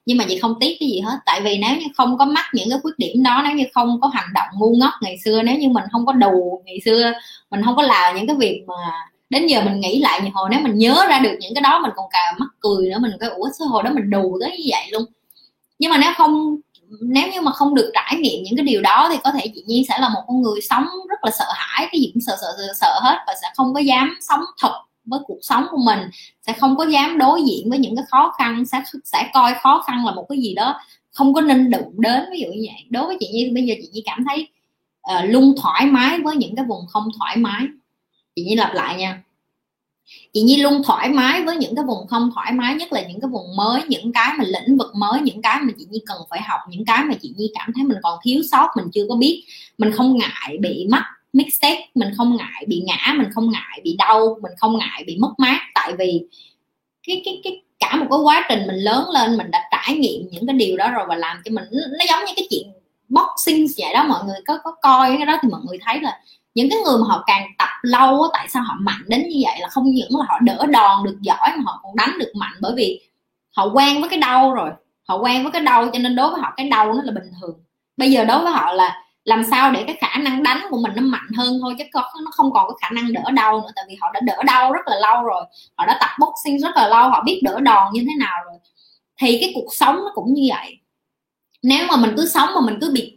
Nhưng 0.05 0.17
mà 0.17 0.25
chị 0.29 0.39
không 0.39 0.55
tiếc 0.59 0.77
cái 0.79 0.89
gì 0.89 0.99
hết, 0.99 1.17
tại 1.25 1.41
vì 1.41 1.57
nếu 1.57 1.77
như 1.77 1.85
không 1.95 2.17
có 2.17 2.25
mắc 2.25 2.45
những 2.53 2.69
cái 2.69 2.79
khuyết 2.83 2.93
điểm 2.97 3.23
đó, 3.23 3.41
nếu 3.43 3.55
như 3.55 3.63
không 3.73 4.01
có 4.01 4.07
hành 4.07 4.27
động 4.33 4.47
ngu 4.53 4.75
ngốc 4.75 4.93
ngày 5.01 5.17
xưa, 5.25 5.41
nếu 5.41 5.57
như 5.57 5.69
mình 5.69 5.83
không 5.91 6.05
có 6.05 6.13
đù 6.13 6.61
ngày 6.65 6.79
xưa, 6.85 7.11
mình 7.51 7.61
không 7.65 7.75
có 7.75 7.81
làm 7.83 8.15
những 8.15 8.27
cái 8.27 8.35
việc 8.35 8.63
mà 8.67 8.73
đến 9.29 9.47
giờ 9.47 9.61
mình 9.61 9.79
nghĩ 9.79 9.99
lại 9.99 10.21
nhiều 10.21 10.31
hồi, 10.33 10.49
nếu 10.51 10.59
mình 10.59 10.77
nhớ 10.77 11.05
ra 11.09 11.19
được 11.19 11.37
những 11.39 11.53
cái 11.55 11.61
đó, 11.61 11.79
mình 11.79 11.91
còn 11.95 12.05
cà 12.11 12.33
mắc 12.37 12.49
cười 12.59 12.89
nữa, 12.89 12.97
mình 13.01 13.11
cái 13.19 13.29
ủa 13.29 13.49
số 13.59 13.65
hồi 13.65 13.83
đó 13.83 13.91
mình 13.93 14.09
đù 14.09 14.37
tới 14.41 14.51
như 14.51 14.63
vậy 14.67 14.83
luôn? 14.91 15.03
Nhưng 15.79 15.91
mà 15.91 15.97
nếu 15.97 16.11
không 16.17 16.57
nếu 17.01 17.31
như 17.31 17.41
mà 17.41 17.51
không 17.51 17.75
được 17.75 17.91
trải 17.93 18.15
nghiệm 18.19 18.43
những 18.43 18.55
cái 18.57 18.65
điều 18.65 18.81
đó 18.81 19.07
thì 19.11 19.17
có 19.23 19.31
thể 19.31 19.51
chị 19.55 19.63
Nhi 19.67 19.85
sẽ 19.89 19.99
là 19.99 20.09
một 20.09 20.21
con 20.27 20.41
người 20.41 20.61
sống 20.61 20.85
rất 21.09 21.23
là 21.23 21.31
sợ 21.31 21.45
hãi 21.55 21.87
cái 21.91 22.01
gì 22.01 22.11
cũng 22.13 22.21
sợ 22.21 22.37
sợ 22.41 22.47
sợ, 22.57 22.73
sợ 22.75 22.99
hết 23.01 23.17
và 23.27 23.33
sẽ 23.41 23.47
không 23.55 23.73
có 23.73 23.79
dám 23.79 24.17
sống 24.21 24.41
thật 24.61 24.81
với 25.05 25.19
cuộc 25.27 25.39
sống 25.41 25.65
của 25.71 25.77
mình 25.77 25.99
sẽ 26.47 26.53
không 26.53 26.77
có 26.77 26.85
dám 26.85 27.17
đối 27.17 27.43
diện 27.43 27.69
với 27.69 27.79
những 27.79 27.95
cái 27.95 28.05
khó 28.11 28.33
khăn 28.37 28.65
sẽ 28.65 28.83
sẽ 29.03 29.29
coi 29.33 29.53
khó 29.61 29.83
khăn 29.87 30.05
là 30.05 30.11
một 30.11 30.25
cái 30.29 30.39
gì 30.39 30.53
đó 30.53 30.79
không 31.11 31.33
có 31.33 31.41
nên 31.41 31.69
đụng 31.69 31.93
đến. 31.97 32.23
Ví 32.31 32.39
dụ 32.39 32.47
như 32.47 32.67
vậy. 32.67 32.85
Đối 32.89 33.05
với 33.05 33.17
chị 33.19 33.27
Nhi 33.33 33.51
bây 33.53 33.65
giờ 33.65 33.75
chị 33.81 33.89
Nhi 33.93 34.03
cảm 34.05 34.25
thấy 34.29 34.47
uh, 35.11 35.29
luôn 35.29 35.55
thoải 35.61 35.85
mái 35.85 36.19
với 36.19 36.35
những 36.35 36.55
cái 36.55 36.65
vùng 36.65 36.87
không 36.89 37.03
thoải 37.19 37.37
mái. 37.37 37.61
Chị 38.35 38.43
Nhi 38.43 38.55
lặp 38.55 38.73
lại 38.73 38.95
nha 38.97 39.23
chị 40.33 40.41
Nhi 40.41 40.57
luôn 40.57 40.81
thoải 40.83 41.09
mái 41.09 41.43
với 41.43 41.57
những 41.57 41.75
cái 41.75 41.85
vùng 41.85 42.07
không 42.07 42.31
thoải 42.35 42.51
mái, 42.51 42.75
nhất 42.75 42.93
là 42.93 43.01
những 43.01 43.21
cái 43.21 43.29
vùng 43.29 43.55
mới, 43.55 43.81
những 43.87 44.13
cái 44.13 44.33
mà 44.37 44.43
lĩnh 44.47 44.77
vực 44.77 44.95
mới, 44.95 45.21
những 45.21 45.41
cái 45.41 45.59
mà 45.61 45.73
chị 45.77 45.85
Nhi 45.89 45.99
cần 46.05 46.17
phải 46.29 46.41
học, 46.41 46.59
những 46.69 46.85
cái 46.85 47.03
mà 47.03 47.13
chị 47.21 47.33
Nhi 47.37 47.51
cảm 47.53 47.71
thấy 47.75 47.83
mình 47.83 47.97
còn 48.03 48.19
thiếu 48.23 48.41
sót, 48.51 48.67
mình 48.77 48.85
chưa 48.93 49.05
có 49.09 49.15
biết. 49.15 49.43
Mình 49.77 49.91
không 49.91 50.17
ngại 50.17 50.57
bị 50.59 50.87
mắc 50.89 51.03
mistake, 51.33 51.87
mình 51.95 52.09
không 52.17 52.37
ngại 52.37 52.65
bị 52.67 52.83
ngã, 52.85 53.13
mình 53.17 53.27
không 53.33 53.51
ngại 53.51 53.81
bị 53.83 53.95
đau, 53.97 54.37
mình 54.41 54.51
không 54.57 54.77
ngại 54.77 55.03
bị 55.07 55.17
mất 55.17 55.33
mát. 55.37 55.59
Tại 55.73 55.93
vì 55.99 56.21
cái 57.07 57.21
cái 57.25 57.41
cái 57.43 57.61
cả 57.79 57.95
một 57.95 58.05
cái 58.09 58.19
quá 58.23 58.45
trình 58.49 58.67
mình 58.67 58.75
lớn 58.75 59.09
lên, 59.13 59.37
mình 59.37 59.51
đã 59.51 59.69
trải 59.71 59.97
nghiệm 59.97 60.27
những 60.31 60.47
cái 60.47 60.55
điều 60.55 60.77
đó 60.77 60.91
rồi 60.91 61.05
và 61.09 61.15
làm 61.15 61.37
cho 61.45 61.51
mình, 61.51 61.63
nó 61.71 62.05
giống 62.09 62.25
như 62.25 62.33
cái 62.35 62.47
chuyện 62.49 62.67
boxing 63.09 63.67
vậy 63.77 63.93
đó, 63.93 64.03
mọi 64.03 64.25
người 64.25 64.39
có 64.47 64.57
có 64.63 64.71
coi 64.81 65.17
cái 65.17 65.25
đó 65.25 65.37
thì 65.41 65.49
mọi 65.49 65.61
người 65.67 65.77
thấy 65.85 66.01
là 66.01 66.19
những 66.57 66.69
cái 66.69 66.79
người 66.85 66.97
mà 66.97 67.05
họ 67.07 67.23
càng 67.27 67.47
tập 67.57 67.69
lâu 67.81 68.21
á, 68.21 68.29
tại 68.33 68.47
sao 68.49 68.63
họ 68.63 68.75
mạnh 68.79 69.01
đến 69.07 69.21
như 69.29 69.41
vậy 69.43 69.59
là 69.59 69.67
không 69.67 69.91
những 69.91 70.09
là 70.19 70.25
họ 70.27 70.39
đỡ 70.41 70.65
đòn 70.69 71.03
được 71.03 71.17
giỏi 71.21 71.49
mà 71.57 71.63
họ 71.65 71.79
còn 71.83 71.95
đánh 71.95 72.19
được 72.19 72.31
mạnh. 72.35 72.53
Bởi 72.61 72.73
vì 72.75 73.01
họ 73.55 73.65
quen 73.73 74.01
với 74.01 74.09
cái 74.09 74.19
đau 74.19 74.53
rồi, 74.53 74.69
họ 75.07 75.17
quen 75.17 75.43
với 75.43 75.51
cái 75.51 75.61
đau 75.61 75.89
cho 75.93 75.99
nên 75.99 76.15
đối 76.15 76.29
với 76.29 76.41
họ 76.41 76.53
cái 76.57 76.69
đau 76.69 76.93
nó 76.93 77.01
là 77.03 77.11
bình 77.11 77.31
thường. 77.41 77.59
Bây 77.97 78.11
giờ 78.11 78.25
đối 78.25 78.43
với 78.43 78.51
họ 78.51 78.73
là 78.73 79.03
làm 79.23 79.43
sao 79.43 79.71
để 79.71 79.83
cái 79.87 79.97
khả 79.99 80.17
năng 80.19 80.43
đánh 80.43 80.61
của 80.69 80.77
mình 80.77 80.91
nó 80.95 81.01
mạnh 81.01 81.29
hơn 81.37 81.59
thôi 81.61 81.75
chứ 81.77 81.83
nó 81.93 82.31
không 82.31 82.53
còn 82.53 82.67
có 82.67 82.73
khả 82.81 82.89
năng 82.89 83.13
đỡ 83.13 83.31
đau 83.31 83.61
nữa, 83.61 83.71
tại 83.75 83.85
vì 83.87 83.97
họ 84.01 84.11
đã 84.13 84.19
đỡ 84.19 84.43
đau 84.45 84.71
rất 84.71 84.87
là 84.87 84.95
lâu 84.99 85.23
rồi, 85.23 85.43
họ 85.75 85.85
đã 85.85 85.97
tập 85.99 86.09
boxing 86.19 86.59
rất 86.59 86.75
là 86.75 86.87
lâu, 86.87 87.09
họ 87.09 87.23
biết 87.25 87.41
đỡ 87.43 87.59
đòn 87.59 87.93
như 87.93 88.01
thế 88.07 88.15
nào 88.19 88.37
rồi. 88.45 88.55
Thì 89.21 89.37
cái 89.41 89.51
cuộc 89.55 89.75
sống 89.75 89.95
nó 89.95 90.11
cũng 90.15 90.33
như 90.33 90.49
vậy 90.49 90.79
nếu 91.67 91.85
mà 91.89 91.97
mình 91.97 92.13
cứ 92.17 92.27
sống 92.27 92.49
mà 92.55 92.61
mình 92.61 92.77
cứ 92.81 92.91
bị 92.91 93.13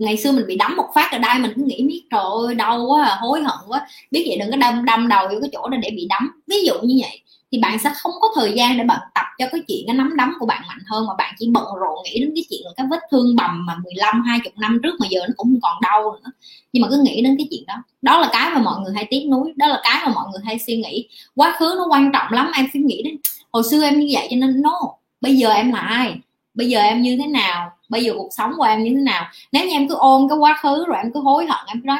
ngày 0.00 0.16
xưa 0.16 0.32
mình 0.32 0.46
bị 0.46 0.56
đấm 0.56 0.76
một 0.76 0.88
phát 0.94 1.12
ở 1.12 1.18
đây 1.18 1.38
mình 1.38 1.52
cứ 1.56 1.62
nghĩ 1.62 1.84
biết 1.88 2.02
trời 2.10 2.20
ơi 2.46 2.54
đau 2.54 2.86
quá 2.86 3.04
à, 3.04 3.16
hối 3.20 3.42
hận 3.42 3.58
quá. 3.68 3.86
Biết 4.10 4.24
vậy 4.28 4.38
đừng 4.38 4.50
có 4.50 4.56
đâm 4.56 4.84
đâm 4.84 5.08
đầu 5.08 5.28
vô 5.28 5.36
cái 5.40 5.50
chỗ 5.52 5.68
đó 5.68 5.76
để 5.82 5.90
bị 5.90 6.06
đấm. 6.08 6.30
Ví 6.46 6.56
dụ 6.66 6.74
như 6.82 6.94
vậy 7.02 7.20
thì 7.52 7.58
bạn 7.58 7.78
sẽ 7.78 7.90
không 7.96 8.12
có 8.20 8.28
thời 8.36 8.52
gian 8.52 8.78
để 8.78 8.84
bạn 8.84 9.00
tập 9.14 9.26
cho 9.38 9.46
cái 9.52 9.60
chuyện 9.68 9.84
cái 9.86 9.96
nắm 9.96 10.16
đấm 10.16 10.32
của 10.40 10.46
bạn 10.46 10.62
mạnh 10.68 10.78
hơn 10.86 11.06
mà 11.06 11.12
bạn 11.18 11.34
chỉ 11.38 11.48
bận 11.52 11.64
rộn 11.80 11.98
nghĩ 12.04 12.20
đến 12.20 12.32
cái 12.34 12.44
chuyện 12.50 12.60
là 12.64 12.70
cái 12.76 12.86
vết 12.90 13.00
thương 13.10 13.36
bầm 13.36 13.66
mà 13.66 13.74
15 13.84 14.22
20 14.22 14.52
năm 14.56 14.80
trước 14.82 14.94
mà 15.00 15.06
giờ 15.10 15.20
nó 15.28 15.34
cũng 15.36 15.48
không 15.48 15.60
còn 15.62 15.76
đau 15.82 16.02
nữa. 16.12 16.30
Nhưng 16.72 16.82
mà 16.82 16.88
cứ 16.90 17.02
nghĩ 17.04 17.22
đến 17.22 17.34
cái 17.38 17.46
chuyện 17.50 17.64
đó. 17.66 17.74
Đó 18.02 18.20
là 18.20 18.28
cái 18.32 18.50
mà 18.54 18.60
mọi 18.60 18.80
người 18.80 18.92
hay 18.94 19.06
tiếc 19.10 19.26
nuối 19.30 19.52
đó 19.56 19.66
là 19.66 19.80
cái 19.84 20.02
mà 20.06 20.12
mọi 20.14 20.24
người 20.32 20.40
hay 20.44 20.58
suy 20.66 20.76
nghĩ. 20.76 21.08
Quá 21.34 21.56
khứ 21.58 21.74
nó 21.76 21.86
quan 21.90 22.10
trọng 22.12 22.32
lắm 22.32 22.50
em 22.56 22.66
suy 22.72 22.80
nghĩ 22.80 23.02
đến 23.02 23.16
hồi 23.52 23.62
xưa 23.70 23.82
em 23.82 24.00
như 24.00 24.08
vậy 24.12 24.26
cho 24.30 24.36
nên 24.36 24.62
no 24.62 24.80
bây 25.20 25.36
giờ 25.36 25.50
em 25.50 25.72
là 25.72 25.80
ai? 25.80 26.14
Bây 26.54 26.68
giờ 26.68 26.80
em 26.80 27.02
như 27.02 27.16
thế 27.16 27.26
nào? 27.26 27.70
Bây 27.88 28.04
giờ 28.04 28.12
cuộc 28.16 28.28
sống 28.30 28.52
của 28.56 28.62
em 28.62 28.84
như 28.84 28.90
thế 28.90 29.02
nào? 29.02 29.26
Nếu 29.52 29.66
như 29.66 29.72
em 29.72 29.88
cứ 29.88 29.94
ôn 29.94 30.28
cái 30.28 30.38
quá 30.38 30.58
khứ 30.62 30.84
rồi 30.86 30.96
em 30.96 31.12
cứ 31.12 31.20
hối 31.20 31.46
hận 31.46 31.66
em 31.66 31.80
cứ 31.80 31.86
nói 31.86 31.98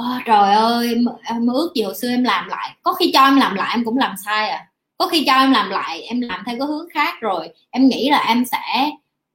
oh, 0.00 0.22
trời 0.26 0.54
ơi 0.54 0.88
em, 0.88 1.04
em 1.24 1.46
ước 1.46 1.72
gì 1.74 1.82
hồi 1.82 1.94
xưa 1.94 2.08
em 2.08 2.24
làm 2.24 2.48
lại. 2.48 2.76
Có 2.82 2.92
khi 2.92 3.10
cho 3.14 3.24
em 3.24 3.36
làm 3.36 3.54
lại 3.54 3.70
em 3.74 3.84
cũng 3.84 3.98
làm 3.98 4.14
sai 4.24 4.48
à. 4.48 4.66
Có 4.98 5.06
khi 5.06 5.24
cho 5.26 5.32
em 5.32 5.50
làm 5.50 5.70
lại 5.70 6.02
em 6.02 6.20
làm 6.20 6.42
theo 6.46 6.56
cái 6.58 6.66
hướng 6.66 6.88
khác 6.94 7.14
rồi 7.20 7.48
em 7.70 7.88
nghĩ 7.88 8.10
là 8.10 8.18
em 8.18 8.44
sẽ 8.44 8.90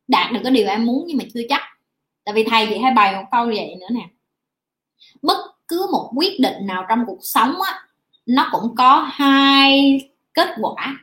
đạt 0.07 0.31
được 0.31 0.39
cái 0.43 0.51
điều 0.51 0.67
em 0.67 0.85
muốn 0.85 1.03
nhưng 1.07 1.17
mà 1.17 1.23
chưa 1.33 1.41
chắc. 1.49 1.61
Tại 2.25 2.33
vì 2.33 2.43
thầy 2.43 2.67
chị 2.69 2.77
hay 2.77 2.93
bày 2.93 3.15
một 3.15 3.23
câu 3.31 3.45
như 3.45 3.53
vậy 3.55 3.75
nữa 3.79 3.87
nè. 3.91 4.01
Bất 5.21 5.37
cứ 5.67 5.87
một 5.91 6.11
quyết 6.15 6.39
định 6.39 6.67
nào 6.67 6.85
trong 6.89 7.03
cuộc 7.07 7.19
sống 7.21 7.61
á 7.61 7.79
nó 8.25 8.49
cũng 8.51 8.75
có 8.75 9.09
hai 9.11 9.99
kết 10.33 10.49
quả 10.61 10.95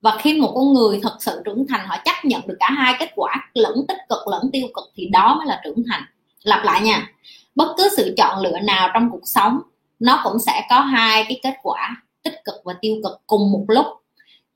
và 0.00 0.16
khi 0.20 0.40
một 0.40 0.52
con 0.54 0.72
người 0.72 1.00
thật 1.02 1.16
sự 1.20 1.42
trưởng 1.44 1.66
thành 1.68 1.86
họ 1.86 1.96
chấp 2.04 2.24
nhận 2.24 2.46
được 2.46 2.56
cả 2.60 2.70
hai 2.70 2.94
kết 2.98 3.10
quả 3.14 3.50
lẫn 3.54 3.84
tích 3.88 3.98
cực 4.08 4.28
lẫn 4.28 4.50
tiêu 4.52 4.66
cực 4.74 4.84
thì 4.94 5.08
đó 5.08 5.34
mới 5.38 5.46
là 5.46 5.60
trưởng 5.64 5.82
thành. 5.90 6.02
Lặp 6.42 6.64
lại 6.64 6.80
nha 6.80 7.08
bất 7.54 7.74
cứ 7.76 7.88
sự 7.96 8.14
chọn 8.16 8.42
lựa 8.42 8.58
nào 8.60 8.90
trong 8.94 9.10
cuộc 9.10 9.22
sống 9.24 9.60
nó 9.98 10.20
cũng 10.24 10.38
sẽ 10.38 10.66
có 10.70 10.80
hai 10.80 11.24
cái 11.28 11.40
kết 11.42 11.54
quả 11.62 12.02
tích 12.22 12.40
cực 12.44 12.54
và 12.64 12.74
tiêu 12.80 12.96
cực 13.04 13.20
cùng 13.26 13.52
một 13.52 13.64
lúc. 13.68 13.86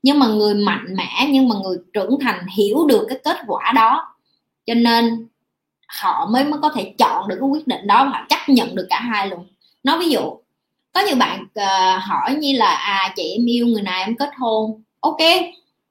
Nhưng 0.03 0.19
mà 0.19 0.27
người 0.27 0.53
mạnh 0.53 0.95
mẽ 0.97 1.27
nhưng 1.29 1.49
mà 1.49 1.55
người 1.63 1.77
trưởng 1.93 2.17
thành 2.21 2.45
hiểu 2.47 2.85
được 2.87 3.05
cái 3.09 3.19
kết 3.23 3.37
quả 3.47 3.71
đó 3.75 4.15
cho 4.65 4.73
nên 4.73 5.27
họ 5.87 6.29
mới 6.31 6.43
mới 6.43 6.59
có 6.61 6.69
thể 6.69 6.93
chọn 6.97 7.27
được 7.27 7.37
cái 7.39 7.49
quyết 7.49 7.67
định 7.67 7.87
đó 7.87 8.09
và 8.13 8.25
chấp 8.29 8.39
nhận 8.47 8.75
được 8.75 8.87
cả 8.89 8.99
hai 8.99 9.27
luôn. 9.27 9.47
Nói 9.83 9.99
ví 9.99 10.09
dụ 10.09 10.21
có 10.93 11.01
nhiều 11.01 11.15
bạn 11.15 11.43
uh, 11.43 12.03
hỏi 12.03 12.35
như 12.35 12.53
là 12.57 12.75
à 12.75 13.13
chị 13.15 13.23
em 13.37 13.45
yêu 13.45 13.67
người 13.67 13.81
này 13.81 14.03
em 14.03 14.15
kết 14.15 14.29
hôn 14.37 14.83
ok 15.01 15.17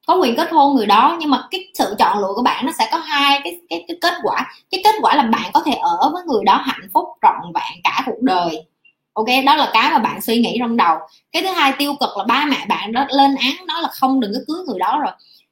có 0.07 0.15
quyền 0.15 0.35
kết 0.35 0.51
hôn 0.51 0.75
người 0.75 0.85
đó 0.85 1.17
nhưng 1.19 1.29
mà 1.29 1.47
cái 1.51 1.67
sự 1.73 1.95
chọn 1.99 2.19
lựa 2.19 2.33
của 2.35 2.41
bạn 2.43 2.65
nó 2.65 2.71
sẽ 2.79 2.89
có 2.91 2.97
hai 2.97 3.39
cái 3.43 3.59
cái, 3.69 3.85
cái 3.87 3.97
kết 4.01 4.13
quả. 4.23 4.53
Cái 4.71 4.81
kết 4.83 4.95
quả 5.01 5.15
là 5.15 5.23
bạn 5.23 5.51
có 5.53 5.61
thể 5.65 5.71
ở 5.71 6.11
với 6.13 6.23
người 6.27 6.43
đó 6.45 6.61
hạnh 6.65 6.87
phúc 6.93 7.05
trọn 7.21 7.53
vẹn 7.53 7.81
cả 7.83 8.03
cuộc 8.05 8.21
đời. 8.21 8.65
Ok 9.13 9.25
đó 9.45 9.55
là 9.55 9.69
cái 9.73 9.91
mà 9.91 9.99
bạn 9.99 10.21
suy 10.21 10.41
nghĩ 10.41 10.57
trong 10.59 10.77
đầu. 10.77 10.97
Cái 11.31 11.43
thứ 11.43 11.49
hai 11.49 11.73
tiêu 11.77 11.93
cực 11.99 12.17
là 12.17 12.23
ba 12.27 12.45
mẹ 12.45 12.65
bạn 12.69 12.91
đó 12.91 13.05
lên 13.09 13.35
án 13.35 13.67
nó 13.67 13.81
là 13.81 13.87
không 13.87 14.19
đừng 14.19 14.31
có 14.33 14.39
cưới 14.47 14.65
người 14.67 14.79
đó 14.79 14.99
rồi. 15.03 15.11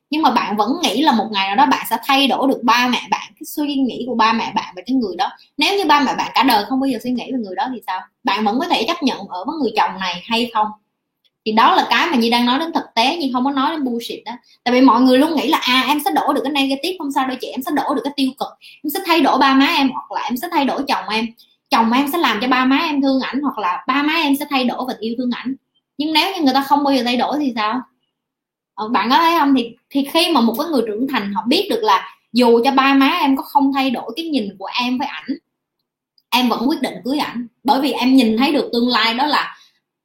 Nhưng 0.09 0.21
mà 0.21 0.31
bạn 0.31 0.57
vẫn 0.57 0.71
nghĩ 0.83 1.01
là 1.01 1.11
một 1.11 1.25
ngày 1.31 1.47
nào 1.47 1.55
đó 1.55 1.65
bạn 1.65 1.85
sẽ 1.89 1.97
thay 2.05 2.27
đổi 2.27 2.47
được 2.47 2.59
ba 2.63 2.87
mẹ 2.87 3.01
bạn 3.11 3.31
cái 3.39 3.45
suy 3.45 3.75
nghĩ 3.75 4.03
của 4.07 4.15
ba 4.15 4.33
mẹ 4.33 4.51
bạn 4.55 4.73
về 4.75 4.83
cái 4.85 4.95
người 4.95 5.15
đó. 5.15 5.29
Nếu 5.57 5.77
như 5.77 5.85
ba 5.85 5.99
mẹ 5.99 6.15
bạn 6.15 6.31
cả 6.35 6.43
đời 6.43 6.65
không 6.69 6.79
bao 6.79 6.87
giờ 6.87 6.99
suy 7.03 7.11
nghĩ 7.11 7.31
về 7.31 7.39
người 7.39 7.55
đó 7.55 7.67
thì 7.73 7.81
sao? 7.87 8.01
Bạn 8.23 8.45
vẫn 8.45 8.59
có 8.59 8.65
thể 8.67 8.85
chấp 8.87 9.03
nhận 9.03 9.27
ở 9.27 9.45
với 9.45 9.55
người 9.61 9.71
chồng 9.75 9.99
này 9.99 10.23
hay 10.25 10.51
không? 10.53 10.67
Thì 11.49 11.53
đó 11.53 11.75
là 11.75 11.87
cái 11.89 12.07
mà 12.11 12.17
như 12.17 12.29
đang 12.29 12.45
nói 12.45 12.59
đến 12.59 12.73
thực 12.73 12.83
tế 12.95 13.17
nhưng 13.19 13.33
không 13.33 13.45
có 13.45 13.51
nói 13.51 13.71
đến 13.71 13.83
bullshit 13.83 14.19
đó. 14.25 14.31
Tại 14.63 14.73
vì 14.73 14.81
mọi 14.81 15.01
người 15.01 15.17
luôn 15.17 15.35
nghĩ 15.35 15.47
là 15.47 15.57
à 15.57 15.83
em 15.87 15.99
sẽ 16.05 16.11
đổ 16.11 16.33
được 16.33 16.41
cái 16.43 16.53
negative 16.53 16.95
không 16.99 17.11
sao 17.11 17.27
đâu 17.27 17.37
chị, 17.41 17.47
em 17.47 17.61
sẽ 17.61 17.71
đổ 17.75 17.95
được 17.95 18.01
cái 18.03 18.13
tiêu 18.15 18.29
cực. 18.39 18.47
Em 18.83 18.89
sẽ 18.89 18.99
thay 19.05 19.21
đổi 19.21 19.39
ba 19.39 19.53
má 19.53 19.65
em, 19.65 19.89
hoặc 19.89 20.11
là 20.11 20.21
em 20.21 20.37
sẽ 20.37 20.47
thay 20.51 20.65
đổi 20.65 20.83
chồng 20.87 21.09
em. 21.09 21.27
Chồng 21.69 21.91
em 21.91 22.07
sẽ 22.11 22.17
làm 22.17 22.39
cho 22.41 22.47
ba 22.47 22.65
má 22.65 22.77
em 22.77 23.01
thương 23.01 23.21
ảnh, 23.21 23.41
hoặc 23.41 23.57
là 23.57 23.83
ba 23.87 24.03
má 24.03 24.13
em 24.13 24.35
sẽ 24.35 24.45
thay 24.49 24.63
đổi 24.63 24.85
và 24.87 24.93
yêu 24.99 25.15
thương 25.17 25.29
ảnh. 25.31 25.55
Nhưng 25.97 26.13
nếu 26.13 26.35
như 26.35 26.41
người 26.41 26.53
ta 26.53 26.61
không 26.61 26.83
bao 26.83 26.93
giờ 26.93 27.03
thay 27.05 27.17
đổi 27.17 27.37
thì 27.39 27.53
sao? 27.55 27.81
Ờ, 28.75 28.87
bạn 28.87 29.09
có 29.09 29.17
thấy 29.17 29.39
không? 29.39 29.53
Thì 29.57 29.75
thì 29.89 30.07
khi 30.13 30.31
mà 30.31 30.41
một 30.41 30.55
cái 30.59 30.67
người 30.67 30.81
trưởng 30.87 31.07
thành, 31.07 31.33
họ 31.33 31.43
biết 31.47 31.67
được 31.69 31.83
là 31.83 32.17
dù 32.33 32.63
cho 32.63 32.71
ba 32.71 32.93
má 32.93 33.17
em 33.21 33.37
có 33.37 33.43
không 33.43 33.73
thay 33.73 33.89
đổi 33.89 34.11
cái 34.15 34.25
nhìn 34.25 34.49
của 34.59 34.69
em 34.81 34.97
với 34.97 35.07
ảnh, 35.07 35.37
em 36.29 36.49
vẫn 36.49 36.69
quyết 36.69 36.81
định 36.81 36.93
cưới 37.05 37.17
ảnh. 37.17 37.47
Bởi 37.63 37.81
vì 37.81 37.91
em 37.91 38.15
nhìn 38.15 38.37
thấy 38.37 38.51
được 38.51 38.69
tương 38.73 38.87
lai 38.87 39.13
đó 39.13 39.25
là 39.25 39.58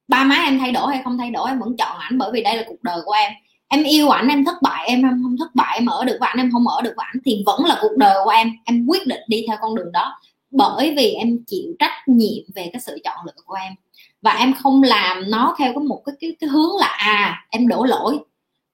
ba 0.07 0.23
má 0.23 0.35
em 0.35 0.59
thay 0.59 0.71
đổi 0.71 0.93
hay 0.93 1.01
không 1.03 1.17
thay 1.17 1.31
đổi 1.31 1.49
em 1.49 1.59
vẫn 1.59 1.77
chọn 1.77 1.97
ảnh 1.97 2.17
bởi 2.17 2.31
vì 2.33 2.43
đây 2.43 2.57
là 2.57 2.63
cuộc 2.67 2.83
đời 2.83 2.99
của 3.05 3.11
em. 3.11 3.31
Em 3.67 3.83
yêu 3.83 4.09
ảnh 4.09 4.27
em 4.27 4.45
thất 4.45 4.61
bại 4.61 4.87
em 4.87 5.03
em 5.03 5.21
không 5.23 5.37
thất 5.39 5.55
bại 5.55 5.77
em 5.77 5.85
ở 5.85 6.05
được 6.05 6.17
với 6.19 6.29
ảnh 6.29 6.37
em 6.37 6.51
không 6.51 6.67
ở 6.67 6.81
được 6.81 6.93
với 6.97 7.05
ảnh 7.13 7.21
thì 7.25 7.43
vẫn 7.45 7.65
là 7.65 7.77
cuộc 7.81 7.97
đời 7.97 8.15
của 8.23 8.29
em. 8.29 8.51
Em 8.65 8.85
quyết 8.87 9.07
định 9.07 9.21
đi 9.27 9.45
theo 9.47 9.57
con 9.61 9.75
đường 9.75 9.91
đó 9.91 10.19
bởi 10.51 10.93
vì 10.97 11.11
em 11.11 11.43
chịu 11.47 11.73
trách 11.79 12.07
nhiệm 12.07 12.43
về 12.55 12.69
cái 12.73 12.81
sự 12.81 12.99
chọn 13.03 13.25
lựa 13.25 13.41
của 13.45 13.53
em. 13.53 13.73
Và 14.21 14.31
em 14.31 14.53
không 14.53 14.83
làm 14.83 15.31
nó 15.31 15.55
theo 15.59 15.73
cái 15.73 15.83
một 15.83 16.01
cái 16.05 16.15
cái, 16.19 16.35
cái 16.39 16.49
hướng 16.49 16.77
là 16.79 16.87
à 16.87 17.45
em 17.49 17.67
đổ 17.67 17.83
lỗi. 17.85 18.19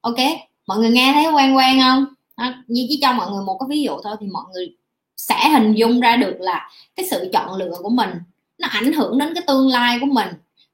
Ok 0.00 0.18
mọi 0.66 0.78
người 0.78 0.90
nghe 0.90 1.12
thấy 1.12 1.32
quen 1.32 1.56
quen 1.56 1.80
không? 1.80 2.04
À, 2.34 2.62
như 2.66 2.86
chỉ 2.88 2.98
cho 3.02 3.12
mọi 3.12 3.30
người 3.30 3.44
một 3.44 3.58
cái 3.60 3.66
ví 3.70 3.82
dụ 3.82 3.92
thôi 4.04 4.16
thì 4.20 4.26
mọi 4.26 4.44
người 4.52 4.76
sẽ 5.16 5.48
hình 5.48 5.74
dung 5.74 6.00
ra 6.00 6.16
được 6.16 6.36
là 6.40 6.70
cái 6.96 7.06
sự 7.10 7.30
chọn 7.32 7.56
lựa 7.56 7.74
của 7.82 7.88
mình 7.88 8.10
nó 8.58 8.68
ảnh 8.68 8.92
hưởng 8.92 9.18
đến 9.18 9.34
cái 9.34 9.42
tương 9.46 9.68
lai 9.68 9.98
của 10.00 10.06
mình 10.06 10.28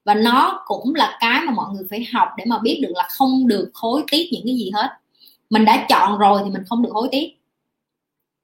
và 0.08 0.14
nó 0.14 0.62
cũng 0.66 0.94
là 0.94 1.16
cái 1.20 1.40
mà 1.40 1.52
mọi 1.52 1.66
người 1.72 1.86
phải 1.90 2.06
học 2.12 2.28
để 2.36 2.44
mà 2.46 2.58
biết 2.58 2.78
được 2.82 2.92
là 2.94 3.04
không 3.08 3.48
được 3.48 3.70
hối 3.74 4.02
tiếc 4.10 4.28
những 4.32 4.42
cái 4.44 4.54
gì 4.56 4.70
hết. 4.74 4.88
Mình 5.50 5.64
đã 5.64 5.86
chọn 5.88 6.18
rồi 6.18 6.40
thì 6.44 6.50
mình 6.50 6.62
không 6.68 6.82
được 6.82 6.90
hối 6.92 7.08
tiếc. 7.12 7.28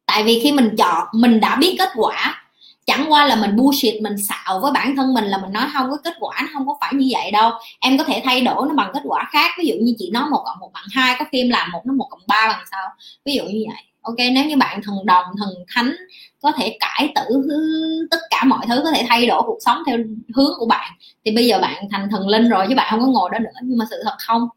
Tại 0.06 0.22
vì 0.24 0.40
khi 0.42 0.52
mình 0.52 0.74
chọn, 0.78 1.08
mình 1.12 1.40
đã 1.40 1.56
biết 1.56 1.76
kết 1.78 1.88
quả. 1.96 2.44
Chẳng 2.86 3.04
qua 3.08 3.26
là 3.26 3.36
mình 3.36 3.56
bullshit, 3.56 4.02
mình 4.02 4.16
xạo 4.18 4.60
với 4.60 4.72
bản 4.72 4.96
thân 4.96 5.14
mình 5.14 5.24
là 5.24 5.38
mình 5.38 5.52
nói 5.52 5.66
không 5.72 5.90
có 5.90 5.96
kết 6.04 6.14
quả 6.20 6.36
nó 6.40 6.48
không 6.52 6.66
có 6.66 6.76
phải 6.80 6.94
như 6.94 7.08
vậy 7.10 7.30
đâu. 7.30 7.50
Em 7.80 7.98
có 7.98 8.04
thể 8.04 8.22
thay 8.24 8.40
đổi 8.40 8.66
nó 8.68 8.74
bằng 8.74 8.90
kết 8.94 9.02
quả 9.04 9.28
khác. 9.32 9.50
Ví 9.58 9.66
dụ 9.66 9.74
như 9.80 9.94
chị 9.98 10.10
nói 10.10 10.30
một 10.30 10.42
cộng 10.44 10.58
một 10.60 10.70
bằng 10.74 10.86
hai, 10.90 11.16
có 11.18 11.24
phim 11.32 11.48
làm 11.50 11.70
một 11.72 11.82
nó 11.86 11.94
một 11.94 12.06
cộng 12.10 12.22
ba 12.26 12.46
bằng 12.48 12.64
sao? 12.70 12.88
Ví 13.24 13.34
dụ 13.34 13.44
như 13.44 13.64
vậy. 13.68 13.84
Ok, 14.02 14.16
nếu 14.18 14.44
như 14.44 14.56
bạn 14.56 14.80
thần 14.82 15.06
đồng, 15.06 15.24
thần 15.38 15.54
thánh 15.74 15.96
có 16.44 16.52
thể 16.52 16.78
cải 16.80 17.12
tử 17.14 17.48
tất 18.10 18.20
cả 18.30 18.44
mọi 18.44 18.66
thứ 18.68 18.80
có 18.84 18.90
thể 18.90 19.04
thay 19.08 19.26
đổi 19.26 19.42
cuộc 19.46 19.58
sống 19.60 19.78
theo 19.86 19.98
hướng 20.34 20.52
của 20.58 20.66
bạn. 20.66 20.92
Thì 21.24 21.34
bây 21.34 21.46
giờ 21.46 21.58
bạn 21.60 21.88
thành 21.90 22.08
thần 22.10 22.28
linh 22.28 22.48
rồi 22.48 22.66
chứ 22.68 22.74
bạn 22.74 22.86
không 22.90 23.00
có 23.00 23.06
ngồi 23.06 23.30
đó 23.32 23.38
nữa. 23.38 23.50
Nhưng 23.62 23.78
mà 23.78 23.84
sự 23.90 23.96
thật 24.04 24.14
không 24.18 24.48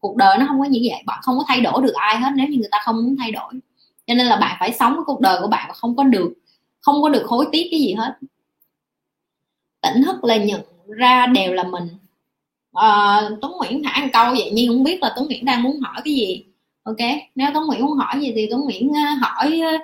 cuộc 0.00 0.16
đời 0.16 0.38
nó 0.38 0.46
không 0.48 0.60
có 0.60 0.64
như 0.64 0.80
vậy. 0.90 1.02
Bạn 1.06 1.18
không 1.22 1.38
có 1.38 1.44
thay 1.48 1.60
đổi 1.60 1.82
được 1.82 1.94
ai 1.94 2.16
hết 2.16 2.30
nếu 2.36 2.48
như 2.48 2.58
người 2.58 2.68
ta 2.70 2.78
không 2.84 2.96
muốn 2.96 3.16
thay 3.18 3.32
đổi. 3.32 3.52
Cho 4.06 4.14
nên 4.14 4.26
là 4.26 4.36
bạn 4.36 4.56
phải 4.60 4.72
sống 4.72 4.92
cái 4.92 5.02
cuộc 5.06 5.20
đời 5.20 5.40
của 5.40 5.48
bạn 5.48 5.64
và 5.68 5.74
không 5.74 5.96
có 5.96 6.04
được 6.04 6.32
không 6.80 7.02
có 7.02 7.08
được 7.08 7.26
hối 7.26 7.46
tiếc 7.52 7.68
cái 7.70 7.80
gì 7.80 7.94
hết. 7.94 8.12
Tỉnh 9.82 10.02
thức 10.02 10.24
là 10.24 10.36
nhận 10.36 10.60
ra 10.86 11.26
đều 11.26 11.52
là 11.52 11.62
mình. 11.64 11.88
À, 12.72 13.20
tuấn 13.42 13.52
nguyễn 13.58 13.82
thả 13.84 14.00
một 14.02 14.08
câu 14.12 14.30
vậy 14.30 14.50
nhưng 14.54 14.68
không 14.68 14.84
biết 14.84 15.02
là 15.02 15.12
tuấn 15.16 15.26
nguyễn 15.26 15.44
đang 15.44 15.62
muốn 15.62 15.80
hỏi 15.80 16.02
cái 16.04 16.14
gì. 16.14 16.44
Ok 16.82 16.96
nếu 17.34 17.50
tuấn 17.54 17.66
nguyễn 17.66 17.80
muốn 17.80 17.96
hỏi 17.96 18.20
gì 18.20 18.32
thì 18.36 18.46
tuấn 18.50 18.60
nguyễn 18.60 18.92
ờ, 18.92 19.14
hỏi 19.20 19.60
ờ, 19.60 19.78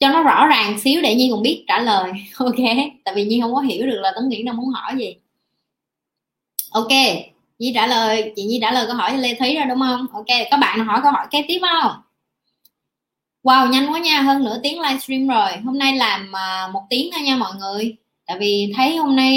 cho 0.00 0.08
nó 0.08 0.22
rõ 0.22 0.46
ràng 0.46 0.78
xíu 0.80 1.02
để 1.02 1.14
nhi 1.14 1.28
còn 1.32 1.42
biết 1.42 1.64
trả 1.68 1.78
lời. 1.78 2.12
Ok, 2.38 2.56
tại 3.04 3.14
vì 3.14 3.24
nhi 3.24 3.40
không 3.42 3.54
có 3.54 3.60
hiểu 3.60 3.86
được 3.86 4.00
là 4.00 4.12
tuấn 4.14 4.28
nghĩ 4.28 4.42
đang 4.42 4.56
muốn 4.56 4.68
hỏi 4.68 4.94
gì. 4.98 5.16
Ok, 6.70 6.88
nhi 7.58 7.72
trả 7.74 7.86
lời, 7.86 8.32
chị 8.36 8.42
nhi 8.44 8.58
trả 8.62 8.72
lời 8.72 8.86
câu 8.86 8.96
hỏi 8.96 9.18
lê 9.18 9.34
thúy 9.34 9.54
rồi 9.56 9.64
đúng 9.68 9.80
không? 9.80 10.06
Ok, 10.12 10.26
các 10.50 10.56
bạn 10.56 10.86
hỏi 10.86 11.00
câu 11.02 11.12
hỏi 11.12 11.26
kế 11.30 11.44
tiếp 11.48 11.58
không? 11.60 11.92
Wow, 13.42 13.70
nhanh 13.70 13.92
quá 13.92 13.98
nha, 13.98 14.22
hơn 14.22 14.44
nửa 14.44 14.58
tiếng 14.62 14.80
livestream 14.80 15.28
rồi. 15.28 15.50
Hôm 15.64 15.78
nay 15.78 15.96
làm 15.96 16.32
à, 16.36 16.68
một 16.72 16.82
tiếng 16.90 17.10
thôi 17.12 17.22
nha 17.22 17.36
mọi 17.36 17.52
người. 17.58 17.96
Tại 18.26 18.36
vì 18.40 18.72
thấy 18.76 18.96
hôm 18.96 19.16
nay 19.16 19.32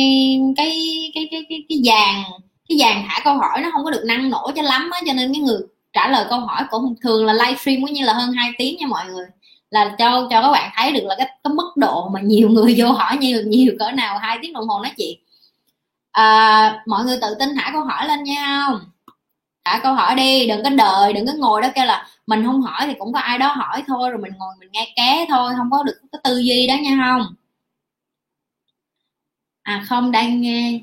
cái 0.58 0.70
cái 1.16 1.28
cái 1.32 1.46
cái 1.50 1.66
cái 1.70 1.78
dàn 1.86 2.24
cái 2.70 2.78
dàn 2.78 3.04
thả 3.08 3.22
câu 3.24 3.38
hỏi 3.38 3.62
nó 3.62 3.70
không 3.74 3.84
có 3.84 3.92
được 3.92 4.04
năng 4.06 4.30
nổ 4.30 4.52
cho 4.56 4.62
lắm 4.62 4.90
á, 4.94 5.02
cho 5.08 5.14
nên 5.14 5.34
cái 5.34 5.42
người 5.42 5.60
trả 5.94 6.08
lời 6.10 6.26
câu 6.30 6.40
hỏi 6.40 6.64
cũng 6.70 6.96
thường 7.02 7.26
là 7.26 7.34
livestream 7.34 7.82
cũng 7.82 7.94
như 7.94 8.06
là 8.06 8.14
hơn 8.14 8.32
2 8.32 8.52
tiếng 8.58 8.78
nha 8.80 8.88
mọi 8.88 9.06
người 9.06 9.26
là 9.74 9.96
cho 10.00 10.28
cho 10.30 10.42
các 10.42 10.52
bạn 10.52 10.72
thấy 10.76 10.92
được 10.92 11.04
là 11.06 11.16
cái, 11.18 11.28
cái 11.44 11.54
mức 11.54 11.72
độ 11.76 12.10
mà 12.10 12.22
nhiều 12.22 12.50
người 12.50 12.76
vô 12.78 12.92
hỏi 12.92 13.18
nhiều 13.18 13.42
nhiều 13.46 13.74
cỡ 13.80 13.92
nào 13.92 14.18
hai 14.20 14.40
tiếng 14.42 14.54
đồng 14.54 14.68
hồ 14.68 14.80
nói 14.84 14.92
chuyện. 14.98 15.20
À, 16.12 16.84
mọi 16.88 17.06
người 17.06 17.18
tự 17.22 17.36
tin 17.40 17.50
thả 17.56 17.70
câu 17.74 17.84
hỏi 17.84 18.08
lên 18.08 18.24
nha. 18.24 18.66
Không 18.68 18.80
thả 19.66 19.80
câu 19.84 19.94
hỏi 19.94 20.16
đi 20.16 20.48
đừng 20.48 20.64
có 20.64 20.70
đợi 20.70 21.14
đừng 21.14 21.28
có 21.28 21.34
ngồi 21.38 21.62
đó 21.62 21.70
kêu 21.76 21.86
là 21.86 22.08
mình 22.28 22.46
không 22.46 22.62
hỏi 22.62 22.84
thì 22.88 22.94
cũng 23.00 23.14
có 23.14 23.20
ai 23.20 23.38
đó 23.38 23.48
hỏi 23.54 23.84
thôi 23.88 24.10
rồi 24.12 24.22
mình 24.22 24.34
ngồi 24.40 24.56
mình 24.60 24.70
nghe 24.72 24.94
ké 24.96 25.26
thôi 25.30 25.54
không 25.58 25.72
có 25.72 25.84
được 25.84 25.96
cái 26.12 26.22
tư 26.24 26.38
duy 26.38 26.68
đó 26.68 26.76
nha 26.84 26.98
không? 27.06 27.36
À 29.64 29.86
không 29.90 30.12
đang 30.12 30.42
nghe 30.42 30.80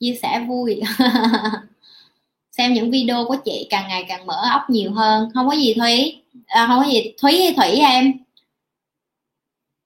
chia 0.00 0.18
sẻ 0.22 0.44
vui. 0.48 0.80
Xem 2.50 2.74
những 2.74 2.90
video 2.90 3.24
của 3.28 3.36
chị 3.44 3.66
càng 3.70 3.88
ngày 3.88 4.04
càng 4.08 4.26
mở 4.26 4.40
óc 4.52 4.62
nhiều 4.70 4.92
hơn. 4.92 5.30
Không 5.34 5.48
có 5.48 5.54
gì 5.54 5.74
thúy. 5.74 6.22
À, 6.46 6.66
không 6.66 6.78
có 6.84 6.90
gì 6.90 7.14
thúy 7.22 7.32
hay 7.38 7.54
thủy 7.56 7.68
em? 7.80 8.23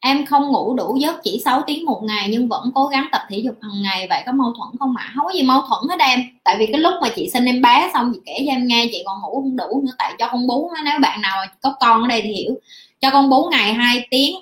Em 0.00 0.26
không 0.26 0.48
ngủ 0.48 0.74
đủ 0.74 0.96
giấc 1.00 1.20
chỉ 1.24 1.42
6 1.44 1.62
tiếng 1.66 1.84
một 1.84 2.00
ngày 2.02 2.28
nhưng 2.30 2.48
vẫn 2.48 2.70
cố 2.74 2.86
gắng 2.86 3.08
tập 3.12 3.22
thể 3.28 3.38
dục 3.38 3.54
hàng 3.62 3.82
ngày. 3.82 4.06
Vậy 4.10 4.22
có 4.26 4.32
mâu 4.32 4.52
thuẫn 4.52 4.78
không 4.78 4.94
ạ? 4.96 5.12
Không 5.16 5.26
có 5.26 5.32
gì 5.32 5.42
mâu 5.42 5.60
thuẫn 5.60 5.80
hết 5.90 6.04
em. 6.04 6.20
Tại 6.44 6.56
vì 6.58 6.66
cái 6.66 6.80
lúc 6.80 6.94
mà 7.02 7.08
chị 7.16 7.30
sinh 7.32 7.44
em 7.44 7.62
bé 7.62 7.90
xong 7.94 8.12
chị 8.14 8.20
kể 8.26 8.44
cho 8.46 8.52
em 8.52 8.66
nghe 8.66 8.88
chị 8.92 9.02
còn 9.06 9.20
ngủ 9.22 9.34
không 9.34 9.56
đủ 9.56 9.82
nữa. 9.86 9.92
Tại 9.98 10.14
cho 10.18 10.28
con 10.32 10.46
bú 10.46 10.70
nếu 10.84 10.98
bạn 11.00 11.20
nào 11.20 11.36
có 11.62 11.74
con 11.80 12.02
ở 12.02 12.08
đây 12.08 12.20
thì 12.22 12.32
hiểu. 12.32 12.54
Cho 13.00 13.10
con 13.10 13.30
bú 13.30 13.48
ngày 13.50 13.74
2 13.74 14.06
tiếng. 14.10 14.36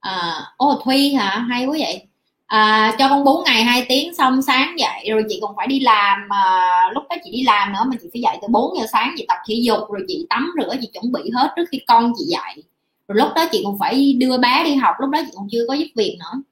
À, 0.00 0.40
ô 0.56 0.80
Thuy 0.84 1.14
hả? 1.14 1.46
Hay 1.50 1.66
quá 1.66 1.76
vậy. 1.78 2.02
À, 2.46 2.94
cho 2.98 3.08
con 3.08 3.24
bú 3.24 3.42
ngày 3.44 3.64
2 3.64 3.86
tiếng 3.88 4.14
xong 4.14 4.42
sáng 4.42 4.74
dậy 4.78 5.10
rồi 5.10 5.24
chị 5.28 5.38
còn 5.42 5.56
phải 5.56 5.66
đi 5.66 5.80
làm 5.80 6.28
à, 6.28 6.62
lúc 6.94 7.04
đó 7.10 7.16
chị 7.24 7.30
đi 7.30 7.42
làm 7.42 7.72
nữa 7.72 7.80
mà 7.86 7.96
chị 8.02 8.08
phải 8.12 8.22
dậy 8.22 8.38
từ 8.42 8.48
4 8.50 8.78
giờ 8.78 8.86
sáng 8.92 9.14
chị 9.16 9.24
tập 9.28 9.36
thể 9.48 9.54
dục 9.54 9.78
rồi 9.90 10.04
chị 10.08 10.26
tắm 10.30 10.52
rửa 10.60 10.74
chị 10.80 10.88
chuẩn 10.92 11.12
bị 11.12 11.30
hết 11.34 11.52
trước 11.56 11.64
khi 11.70 11.80
con 11.86 12.12
chị 12.18 12.24
dậy 12.24 12.62
rồi 13.08 13.18
lúc 13.18 13.28
đó 13.36 13.48
chị 13.52 13.62
còn 13.64 13.78
phải 13.78 14.12
đưa 14.12 14.38
bé 14.38 14.64
đi 14.64 14.74
học 14.74 14.96
lúc 15.00 15.10
đó 15.10 15.20
chị 15.26 15.32
còn 15.36 15.48
chưa 15.50 15.64
có 15.68 15.74
giúp 15.74 15.86
việc 15.96 16.18
nữa. 16.20 16.42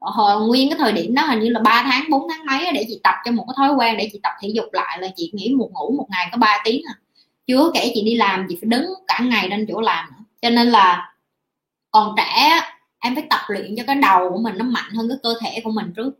Hồi 0.00 0.46
nguyên 0.48 0.70
cái 0.70 0.78
thời 0.78 0.92
điểm 0.92 1.14
đó 1.14 1.22
hình 1.22 1.40
như 1.40 1.50
là 1.50 1.60
3 1.60 1.82
tháng 1.82 2.10
4 2.10 2.28
tháng 2.30 2.46
mấy 2.46 2.72
để 2.72 2.84
chị 2.88 3.00
tập 3.02 3.14
cho 3.24 3.32
một 3.32 3.44
cái 3.48 3.54
thói 3.56 3.74
quen 3.76 3.96
để 3.96 4.08
chị 4.12 4.20
tập 4.22 4.32
thể 4.42 4.48
dục 4.54 4.64
lại 4.72 4.98
là 5.00 5.08
chị 5.16 5.30
nghỉ 5.34 5.54
một 5.54 5.70
ngủ 5.72 5.94
một 5.96 6.06
ngày 6.10 6.28
có 6.32 6.38
3 6.38 6.60
tiếng 6.64 6.82
à. 6.88 6.94
Chưa 7.46 7.70
kể 7.74 7.90
chị 7.94 8.02
đi 8.04 8.14
làm 8.14 8.46
chị 8.48 8.58
phải 8.60 8.68
đứng 8.68 8.86
cả 9.06 9.20
ngày 9.30 9.48
lên 9.48 9.66
chỗ 9.68 9.80
làm 9.80 10.06
nữa. 10.10 10.24
cho 10.42 10.50
nên 10.50 10.70
là 10.70 11.12
còn 11.90 12.14
trẻ 12.16 12.60
em 13.00 13.14
phải 13.14 13.24
tập 13.30 13.40
luyện 13.48 13.74
cho 13.76 13.82
cái 13.86 13.96
đầu 13.96 14.30
của 14.30 14.38
mình 14.38 14.54
nó 14.58 14.64
mạnh 14.64 14.90
hơn 14.96 15.08
cái 15.08 15.18
cơ 15.22 15.34
thể 15.40 15.60
của 15.64 15.70
mình 15.70 15.92
trước. 15.96 16.10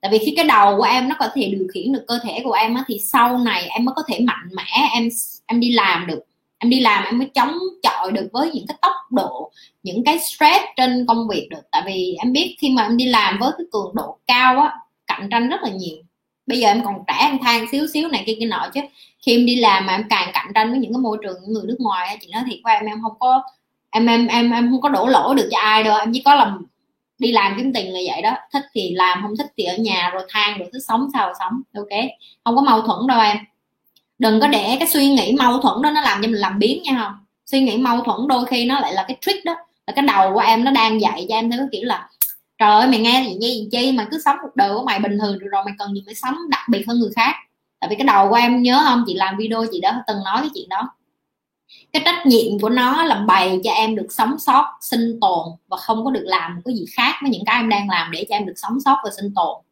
Tại 0.00 0.10
vì 0.10 0.18
khi 0.18 0.32
cái 0.36 0.44
đầu 0.44 0.76
của 0.76 0.82
em 0.82 1.08
nó 1.08 1.16
có 1.18 1.28
thể 1.34 1.48
điều 1.48 1.66
khiển 1.74 1.92
được 1.92 2.04
cơ 2.08 2.18
thể 2.22 2.40
của 2.44 2.52
em 2.52 2.74
á, 2.74 2.84
thì 2.88 2.98
sau 2.98 3.38
này 3.38 3.68
em 3.68 3.84
mới 3.84 3.92
có 3.96 4.02
thể 4.08 4.20
mạnh 4.20 4.48
mẽ 4.52 4.88
em 4.92 5.08
em 5.46 5.60
đi 5.60 5.72
làm 5.72 6.06
được 6.06 6.20
em 6.60 6.70
đi 6.70 6.80
làm 6.80 7.04
em 7.04 7.18
mới 7.18 7.28
chống 7.34 7.58
chọi 7.82 8.12
được 8.12 8.28
với 8.32 8.50
những 8.50 8.66
cái 8.68 8.76
tốc 8.82 8.92
độ, 9.10 9.52
những 9.82 10.04
cái 10.04 10.18
stress 10.18 10.64
trên 10.76 11.06
công 11.08 11.28
việc 11.28 11.48
được. 11.50 11.62
Tại 11.70 11.82
vì 11.86 12.16
em 12.18 12.32
biết 12.32 12.56
khi 12.60 12.70
mà 12.70 12.82
em 12.82 12.96
đi 12.96 13.04
làm 13.04 13.38
với 13.38 13.52
cái 13.58 13.66
cường 13.72 13.94
độ 13.94 14.18
cao 14.26 14.60
á, 14.60 14.72
cạnh 15.06 15.28
tranh 15.30 15.48
rất 15.48 15.62
là 15.62 15.70
nhiều. 15.70 15.96
Bây 16.46 16.58
giờ 16.58 16.68
em 16.68 16.82
còn 16.84 16.94
trẻ, 17.06 17.14
em 17.20 17.38
than 17.38 17.66
xíu 17.72 17.86
xíu 17.86 18.08
này 18.08 18.22
kia 18.26 18.34
kia 18.40 18.46
nọ 18.46 18.68
chứ. 18.74 18.80
Khi 19.26 19.36
em 19.36 19.46
đi 19.46 19.56
làm 19.56 19.86
mà 19.86 19.92
em 19.92 20.04
càng 20.10 20.30
cạnh 20.34 20.50
tranh 20.54 20.70
với 20.70 20.80
những 20.80 20.92
cái 20.92 21.00
môi 21.00 21.18
trường 21.22 21.36
những 21.42 21.52
người 21.52 21.64
nước 21.66 21.76
ngoài 21.78 22.18
chị 22.20 22.28
nói 22.32 22.42
thiệt 22.46 22.58
với 22.64 22.74
em 22.74 22.86
em 22.86 23.02
không 23.02 23.18
có, 23.18 23.42
em 23.90 24.06
em 24.06 24.26
em 24.26 24.50
em 24.50 24.70
không 24.70 24.80
có 24.80 24.88
đổ 24.88 25.06
lỗi 25.06 25.34
được 25.34 25.48
cho 25.50 25.58
ai 25.58 25.82
đâu. 25.82 25.98
Em 25.98 26.12
chỉ 26.14 26.22
có 26.24 26.34
làm, 26.34 26.66
đi 27.18 27.32
làm 27.32 27.54
kiếm 27.56 27.72
tiền 27.72 27.92
là 27.92 28.00
vậy 28.12 28.22
đó. 28.22 28.34
Thích 28.52 28.62
thì 28.74 28.94
làm, 28.94 29.22
không 29.22 29.36
thích 29.36 29.52
thì 29.56 29.64
ở 29.64 29.76
nhà 29.76 30.10
rồi 30.14 30.22
than 30.28 30.58
rồi 30.58 30.68
thích 30.72 30.82
sống 30.88 31.08
sao 31.12 31.32
sống. 31.38 31.62
Ok? 31.76 32.00
Không 32.44 32.56
có 32.56 32.62
mâu 32.62 32.80
thuẫn 32.80 33.06
đâu 33.06 33.20
em 33.20 33.36
đừng 34.20 34.40
có 34.40 34.48
để 34.48 34.76
cái 34.78 34.88
suy 34.88 35.08
nghĩ 35.08 35.36
mâu 35.38 35.60
thuẫn 35.60 35.82
đó 35.82 35.90
nó 35.90 36.00
làm 36.00 36.22
cho 36.22 36.28
mình 36.28 36.40
làm 36.40 36.58
biến 36.58 36.82
nha. 36.82 37.04
Không 37.04 37.24
suy 37.46 37.60
nghĩ 37.60 37.76
mâu 37.76 38.00
thuẫn 38.00 38.28
đôi 38.28 38.46
khi 38.46 38.64
nó 38.64 38.80
lại 38.80 38.94
là 38.94 39.04
cái 39.08 39.16
trick 39.20 39.44
đó, 39.44 39.54
là 39.86 39.92
cái 39.96 40.04
đầu 40.06 40.34
của 40.34 40.40
em 40.40 40.64
nó 40.64 40.70
đang 40.70 41.00
dạy 41.00 41.26
cho 41.28 41.34
em 41.34 41.50
theo 41.50 41.58
cái 41.58 41.68
kiểu 41.72 41.84
là, 41.84 42.08
trời 42.58 42.70
ơi, 42.70 42.88
mày 42.88 42.98
nghe 42.98 43.26
gì 43.28 43.38
gì 43.40 43.68
chi 43.72 43.92
mà 43.92 44.08
cứ 44.10 44.20
sống 44.24 44.36
cuộc 44.42 44.56
đời 44.56 44.74
của 44.74 44.82
mày 44.82 44.98
bình 44.98 45.18
thường 45.18 45.38
được 45.38 45.46
rồi, 45.52 45.62
mày 45.64 45.74
cần 45.78 45.94
gì 45.94 46.02
phải 46.06 46.14
sống 46.14 46.36
đặc 46.48 46.62
biệt 46.68 46.84
hơn 46.88 47.00
người 47.00 47.10
khác? 47.16 47.34
Tại 47.80 47.90
vì 47.90 47.96
cái 47.96 48.06
đầu 48.06 48.28
của 48.28 48.34
em 48.34 48.62
nhớ 48.62 48.82
không? 48.84 49.04
Chị 49.06 49.14
làm 49.14 49.36
video, 49.38 49.64
chị 49.72 49.80
đã 49.80 50.02
từng 50.06 50.16
nói 50.24 50.40
cái 50.40 50.50
chuyện 50.54 50.68
đó. 50.68 50.88
Cái 51.92 52.02
trách 52.04 52.26
nhiệm 52.26 52.60
của 52.60 52.68
nó 52.68 53.04
là 53.04 53.14
bày 53.14 53.60
cho 53.64 53.70
em 53.70 53.96
được 53.96 54.06
sống 54.10 54.38
sót, 54.38 54.64
sinh 54.80 55.18
tồn 55.20 55.46
và 55.68 55.76
không 55.76 56.04
có 56.04 56.10
được 56.10 56.24
làm 56.24 56.60
cái 56.64 56.74
gì 56.74 56.84
khác 56.96 57.14
với 57.22 57.30
những 57.30 57.44
cái 57.46 57.56
em 57.56 57.68
đang 57.68 57.88
làm 57.90 58.10
để 58.10 58.26
cho 58.28 58.36
em 58.36 58.46
được 58.46 58.54
sống 58.56 58.80
sót 58.84 58.96
và 59.04 59.10
sinh 59.16 59.34
tồn 59.34 59.62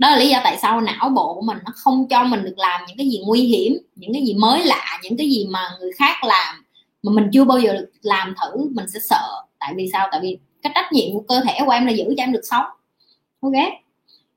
đó 0.00 0.10
là 0.10 0.16
lý 0.16 0.28
do 0.28 0.40
tại 0.44 0.58
sao 0.62 0.80
não 0.80 1.08
bộ 1.08 1.34
của 1.34 1.42
mình 1.42 1.58
nó 1.64 1.72
không 1.76 2.08
cho 2.08 2.24
mình 2.24 2.44
được 2.44 2.58
làm 2.58 2.80
những 2.88 2.96
cái 2.96 3.08
gì 3.08 3.22
nguy 3.26 3.40
hiểm, 3.40 3.78
những 3.94 4.12
cái 4.12 4.22
gì 4.22 4.34
mới 4.34 4.64
lạ, 4.64 4.98
những 5.02 5.16
cái 5.16 5.30
gì 5.30 5.46
mà 5.50 5.70
người 5.80 5.90
khác 5.98 6.24
làm 6.24 6.64
mà 7.02 7.12
mình 7.12 7.30
chưa 7.32 7.44
bao 7.44 7.58
giờ 7.58 7.72
được 7.72 7.90
làm 8.02 8.34
thử, 8.40 8.68
mình 8.74 8.86
sẽ 8.94 9.00
sợ. 9.00 9.28
Tại 9.58 9.72
vì 9.76 9.88
sao? 9.92 10.08
Tại 10.12 10.20
vì 10.22 10.38
cái 10.62 10.72
trách 10.74 10.92
nhiệm 10.92 11.12
của 11.12 11.20
cơ 11.28 11.40
thể 11.40 11.58
của 11.66 11.70
em 11.70 11.86
là 11.86 11.92
giữ 11.92 12.04
cho 12.16 12.22
em 12.22 12.32
được 12.32 12.40
sống. 12.50 12.64
Ok? 13.40 13.52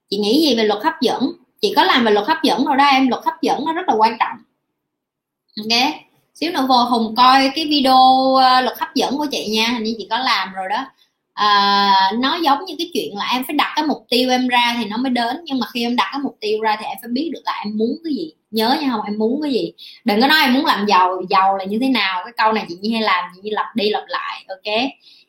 Chị 0.09 0.17
nghĩ 0.17 0.47
gì 0.47 0.55
về 0.55 0.63
luật 0.63 0.83
hấp 0.83 0.93
dẫn? 1.01 1.31
Chị 1.61 1.73
có 1.75 1.83
làm 1.83 2.05
về 2.05 2.11
luật 2.11 2.27
hấp 2.27 2.37
dẫn 2.43 2.65
rồi 2.65 2.77
đó 2.77 2.85
em. 2.85 3.09
Luật 3.09 3.25
hấp 3.25 3.41
dẫn 3.41 3.65
nó 3.65 3.73
rất 3.73 3.87
là 3.87 3.95
quan 3.95 4.17
trọng. 4.19 4.37
Ok? 5.57 5.93
Xíu 6.33 6.51
nữa 6.51 6.65
vô 6.69 6.83
hùng 6.83 7.15
coi 7.17 7.51
cái 7.55 7.65
video 7.65 8.35
ờ, 8.35 8.61
luật 8.61 8.79
hấp 8.79 8.95
dẫn 8.95 9.17
của 9.17 9.27
chị 9.31 9.47
nha. 9.47 9.67
Hình 9.67 9.83
như 9.83 9.95
chị 9.97 10.07
có 10.09 10.17
làm 10.17 10.53
rồi 10.53 10.69
đó 10.69 10.85
à, 11.33 12.11
nó 12.19 12.35
giống 12.35 12.65
như 12.65 12.75
cái 12.77 12.89
chuyện 12.93 13.17
là 13.17 13.29
em 13.33 13.43
phải 13.43 13.55
đặt 13.55 13.73
cái 13.75 13.85
mục 13.85 14.05
tiêu 14.09 14.29
em 14.29 14.47
ra 14.47 14.75
thì 14.77 14.85
nó 14.85 14.97
mới 14.97 15.09
đến. 15.09 15.37
Nhưng 15.45 15.59
mà 15.59 15.67
khi 15.73 15.83
em 15.83 15.95
đặt 15.95 16.09
cái 16.11 16.21
mục 16.23 16.37
tiêu 16.41 16.61
ra 16.61 16.77
thì 16.79 16.85
em 16.85 16.97
phải 17.01 17.09
biết 17.11 17.29
được 17.33 17.41
là 17.45 17.61
em 17.65 17.77
muốn 17.77 17.97
cái 18.03 18.13
gì. 18.13 18.33
Nhớ 18.51 18.77
nha 18.81 18.89
không 18.91 19.05
em 19.05 19.17
muốn 19.17 19.41
cái 19.43 19.51
gì. 19.51 19.73
Đừng 20.05 20.21
có 20.21 20.27
nói 20.27 20.41
em 20.41 20.53
muốn 20.53 20.65
làm 20.65 20.85
giàu 20.85 21.21
giàu 21.29 21.57
là 21.57 21.65
như 21.65 21.79
thế 21.81 21.87
nào 21.87 22.21
cái 22.23 22.33
câu 22.37 22.53
này 22.53 22.65
chị 22.69 22.75
như 22.81 22.89
hay 22.93 23.01
làm 23.01 23.23
chị 23.35 23.41
như 23.43 23.51
lặp 23.53 23.75
đi 23.75 23.89
lặp 23.89 24.03
lại 24.07 24.45
ok? 24.47 24.75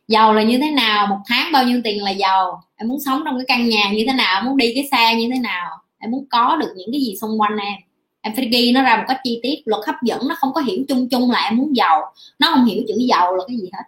Giàu 0.09 0.35
là 0.35 0.43
như 0.43 0.59
thế 0.59 0.71
nào 0.71 1.07
một 1.07 1.19
tháng 1.29 1.53
bao 1.53 1.65
nhiêu 1.65 1.81
tiền 1.85 2.05
là 2.05 2.11
giàu? 2.11 2.63
Em 2.77 2.89
muốn 2.89 2.99
sống 3.07 3.23
trong 3.25 3.39
cái 3.39 3.45
căn 3.49 3.69
nhà 3.69 3.91
như 3.93 4.05
thế 4.07 4.13
nào 4.13 4.41
em 4.41 4.45
muốn 4.45 4.57
đi 4.57 4.73
cái 4.75 4.89
xe 4.91 5.15
như 5.15 5.29
thế 5.33 5.39
nào? 5.39 5.71
Em 5.99 6.11
muốn 6.11 6.27
có 6.31 6.57
được 6.57 6.73
những 6.77 6.89
cái 6.93 7.01
gì 7.01 7.15
xung 7.21 7.41
quanh 7.41 7.57
em? 7.57 7.75
Em 8.21 8.35
phải 8.37 8.49
ghi 8.53 8.73
nó 8.73 8.83
ra 8.83 8.97
một 8.97 9.05
cách 9.09 9.21
chi 9.25 9.41
tiết 9.43 9.63
luật 9.65 9.87
hấp 9.87 9.95
dẫn 10.03 10.21
nó 10.29 10.35
không 10.39 10.53
có 10.53 10.61
hiểu 10.61 10.85
chung 10.89 11.09
chung 11.09 11.31
là 11.31 11.45
em 11.45 11.57
muốn 11.57 11.77
giàu. 11.77 12.03
Nó 12.39 12.51
không 12.51 12.65
hiểu 12.65 12.83
chữ 12.89 12.95
giàu 13.09 13.37
là 13.37 13.45
cái 13.49 13.57
gì 13.57 13.71
hết 13.73 13.83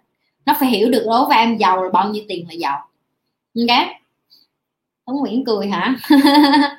nó 0.47 0.53
phải 0.59 0.69
hiểu 0.69 0.89
được 0.89 1.03
đối 1.05 1.25
với 1.27 1.37
em 1.37 1.57
giàu 1.57 1.83
là 1.83 1.89
bao 1.93 2.09
nhiêu 2.09 2.23
tiền 2.27 2.45
là 2.47 2.53
giàu. 2.53 2.87
Ok? 3.55 3.87
Ông 5.05 5.17
Nguyễn 5.17 5.45
cười 5.45 5.67
hả? 5.67 5.95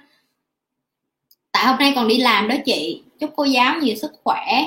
Tại 1.52 1.66
hôm 1.66 1.78
nay 1.78 1.92
còn 1.96 2.08
đi 2.08 2.18
làm 2.18 2.48
đó 2.48 2.54
chị. 2.64 3.02
Chúc 3.20 3.30
cô 3.36 3.44
giáo 3.44 3.78
nhiều 3.80 3.94
sức 3.96 4.12
khỏe. 4.24 4.64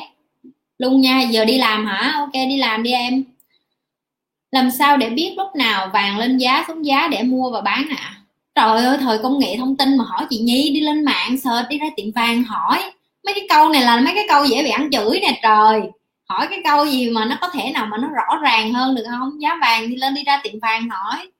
Luôn 0.78 1.02
nha, 1.02 1.22
giờ 1.22 1.46
đi 1.46 1.58
làm 1.58 1.86
hả? 1.86 2.14
Ok, 2.18 2.34
đi 2.34 2.58
làm 2.58 2.84
đi 2.84 2.92
em. 2.92 3.24
Làm 4.52 4.72
sao 4.72 4.98
để 4.98 5.10
biết 5.10 5.34
lúc 5.38 5.56
nào 5.56 5.90
vàng 5.94 6.18
lên 6.18 6.38
giá 6.38 6.66
xuống 6.68 6.86
giá 6.86 7.08
để 7.08 7.24
mua 7.24 7.52
và 7.52 7.62
bán 7.62 7.88
ạ? 7.90 7.96
À? 7.98 8.18
trời 8.56 8.86
ơi, 8.86 8.98
thời 9.02 9.18
công 9.24 9.40
nghệ 9.40 9.56
thông 9.58 9.78
tin 9.78 9.98
mà 9.98 10.04
hỏi 10.04 10.26
chị 10.30 10.38
nhi 10.38 10.72
đi 10.74 10.82
lên 10.82 11.06
mạng, 11.06 11.38
search, 11.44 11.70
đi 11.70 11.78
ra 11.78 11.88
tiệm 11.96 12.12
vàng 12.12 12.44
hỏi. 12.44 12.80
Mấy 13.26 13.34
cái 13.34 13.46
câu 13.50 13.70
này 13.70 13.82
là 13.82 14.00
mấy 14.00 14.16
cái 14.16 14.26
câu 14.30 14.46
dễ 14.46 14.64
bị 14.64 14.70
ăn 14.70 14.90
chửi 14.92 15.20
nè, 15.20 15.40
trời 15.44 15.82
hỏi 16.32 16.48
cái 16.50 16.62
câu 16.64 16.86
gì 16.86 17.10
mà 17.10 17.26
nó 17.26 17.38
có 17.42 17.50
thể 17.50 17.72
nào 17.74 17.86
mà 17.86 17.98
nó 17.98 18.08
rõ 18.08 18.40
ràng 18.42 18.74
hơn 18.74 18.96
được 18.96 19.04
không? 19.10 19.42
Giá 19.42 19.58
vàng 19.62 19.90
đi 19.90 19.96
lên 19.96 20.14
đi 20.14 20.24
ra 20.24 20.42
tiệm 20.44 20.60
vàng 20.62 20.90
hỏi. 20.90 21.32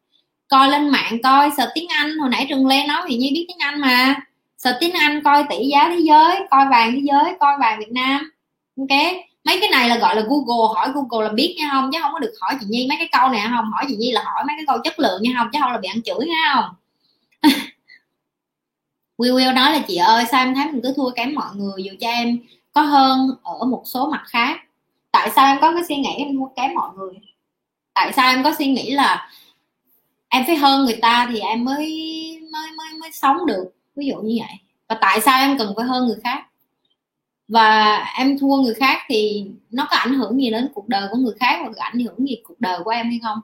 Coi 0.48 0.70
lên 0.70 0.90
mạng 0.90 1.18
coi, 1.24 1.52
sợ 1.58 1.72
tiếng 1.76 1.88
anh. 1.88 2.18
Hồi 2.18 2.30
nãy 2.30 2.46
trường 2.50 2.68
lê 2.68 2.88
nói 2.88 3.02
thì 3.08 3.16
nhi 3.16 3.32
biết 3.34 3.46
tiếng 3.48 3.58
anh 3.60 3.82
mà. 3.82 4.16
Sợ 4.58 4.78
tiếng 4.80 4.94
anh 4.94 5.24
coi 5.24 5.44
tỷ 5.50 5.68
giá 5.68 5.90
thế 5.90 6.00
giới, 6.00 6.40
coi 6.52 6.66
vàng 6.72 6.92
thế 6.92 7.02
giới, 7.04 7.36
coi 7.40 7.58
vàng 7.60 7.80
việt 7.80 7.92
nam. 7.92 8.32
Ok? 8.78 9.00
Mấy 9.44 9.58
cái 9.60 9.70
này 9.70 9.90
là 9.90 9.98
gọi 9.98 10.16
là 10.16 10.22
google. 10.22 10.76
Hỏi 10.76 10.90
google 10.94 11.28
là 11.28 11.34
biết 11.34 11.56
nha 11.60 11.70
không? 11.72 11.90
Chứ 11.94 12.00
không 12.02 12.14
có 12.14 12.20
được 12.20 12.34
hỏi 12.42 12.54
chị 12.60 12.66
nhi 12.70 12.86
mấy 12.90 12.98
cái 12.98 13.10
câu 13.12 13.30
này 13.30 13.48
không? 13.50 13.72
Hỏi 13.72 13.86
chị 13.88 13.96
nhi 13.96 14.12
là 14.12 14.22
hỏi 14.26 14.44
mấy 14.48 14.56
cái 14.58 14.66
câu 14.68 14.78
chất 14.84 15.00
lượng 15.00 15.24
nha 15.24 15.32
không? 15.38 15.48
Chứ 15.54 15.60
không 15.62 15.72
là 15.72 15.78
bị 15.78 15.88
ăn 15.88 16.02
chửi 16.02 16.28
nha 16.28 16.54
không? 16.56 16.76
Will 19.18 19.36
Will 19.36 19.54
nói 19.54 19.72
là, 19.72 19.80
chị 19.88 19.96
ơi 19.96 20.26
sao 20.32 20.46
em 20.46 20.56
thấy 20.56 20.66
mình 20.72 20.82
cứ 20.84 20.94
thua 20.98 21.10
kém 21.10 21.36
mọi 21.36 21.56
người. 21.56 21.84
Dù 21.84 21.92
cho 22.02 22.10
em 22.10 22.40
có 22.72 22.82
hơn 22.82 23.30
ở 23.44 23.66
một 23.66 23.84
số 23.86 24.10
mặt 24.10 24.24
khác 24.28 24.58
tại 25.12 25.30
sao 25.36 25.46
em 25.46 25.58
có 25.62 25.74
cái 25.74 25.84
suy 25.88 25.96
nghĩ 25.96 26.10
em 26.18 26.38
thua 26.38 26.48
kém 26.56 26.76
mọi 26.76 26.90
người? 26.98 27.14
Tại 27.94 28.14
sao 28.14 28.30
em 28.30 28.44
có 28.44 28.54
suy 28.58 28.68
nghĩ 28.68 28.92
là 28.92 29.30
em 30.30 30.44
phải 30.48 30.56
hơn 30.56 30.86
người 30.86 30.98
ta 31.02 31.28
thì 31.32 31.40
em 31.40 31.66
mới 31.66 31.88
mới 32.52 32.72
mới 32.78 32.88
mới 33.02 33.12
sống 33.12 33.46
được? 33.46 33.66
Ví 33.96 34.06
dụ 34.06 34.16
như 34.16 34.38
vậy. 34.40 34.58
Và 34.90 34.98
tại 35.02 35.22
sao 35.22 35.40
em 35.40 35.58
cần 35.58 35.74
phải 35.76 35.86
hơn 35.86 36.08
người 36.08 36.18
khác? 36.24 36.44
Và 37.48 37.98
em 38.18 38.40
thua 38.40 38.56
người 38.56 38.74
khác 38.74 38.98
thì 39.08 39.46
nó 39.72 39.88
có 39.92 39.98
ảnh 39.98 40.14
hưởng 40.14 40.42
gì 40.42 40.50
đến 40.50 40.70
cuộc 40.74 40.88
đời 40.88 41.08
của 41.12 41.18
người 41.18 41.34
khác 41.40 41.60
và 41.64 41.72
có 41.76 41.84
ảnh 41.84 42.00
hưởng 42.00 42.28
gì 42.28 42.38
cuộc 42.44 42.60
đời 42.60 42.80
của 42.84 42.90
em 42.90 43.10
hay 43.10 43.20
không? 43.24 43.40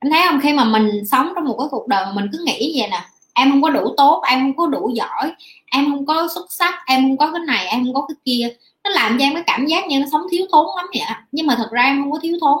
Em 0.00 0.12
thấy 0.12 0.22
không? 0.28 0.40
Khi 0.40 0.52
mà 0.52 0.64
mình 0.64 1.06
sống 1.06 1.32
trong 1.34 1.44
một 1.44 1.56
cái 1.58 1.68
cuộc 1.70 1.88
đời 1.88 2.06
mà 2.06 2.12
mình 2.12 2.28
cứ 2.32 2.38
nghĩ 2.46 2.80
vậy 2.80 2.88
nè, 2.90 3.04
em 3.34 3.50
không 3.50 3.62
có 3.62 3.70
đủ 3.70 3.94
tốt, 3.96 4.22
em 4.28 4.40
không 4.40 4.56
có 4.56 4.66
đủ 4.66 4.90
giỏi, 4.94 5.32
em 5.72 5.90
không 5.90 6.06
có 6.06 6.28
xuất 6.34 6.52
sắc, 6.52 6.74
em 6.86 7.02
không 7.02 7.16
có 7.16 7.32
cái 7.32 7.42
này, 7.46 7.66
em 7.66 7.84
không 7.84 7.94
có 7.94 8.06
cái 8.08 8.16
kia 8.24 8.56
nó 8.90 8.94
làm 8.94 9.18
cho 9.18 9.24
em 9.24 9.34
cái 9.34 9.42
cảm 9.46 9.66
giác 9.66 9.86
như 9.86 10.00
nó 10.00 10.06
sống 10.12 10.22
thiếu 10.30 10.46
thốn 10.52 10.66
lắm 10.76 10.86
vậy 10.94 11.16
nhưng 11.32 11.46
mà 11.46 11.54
thật 11.56 11.68
ra 11.70 11.82
em 11.82 12.02
không 12.02 12.12
có 12.12 12.18
thiếu 12.22 12.38
thốn. 12.40 12.58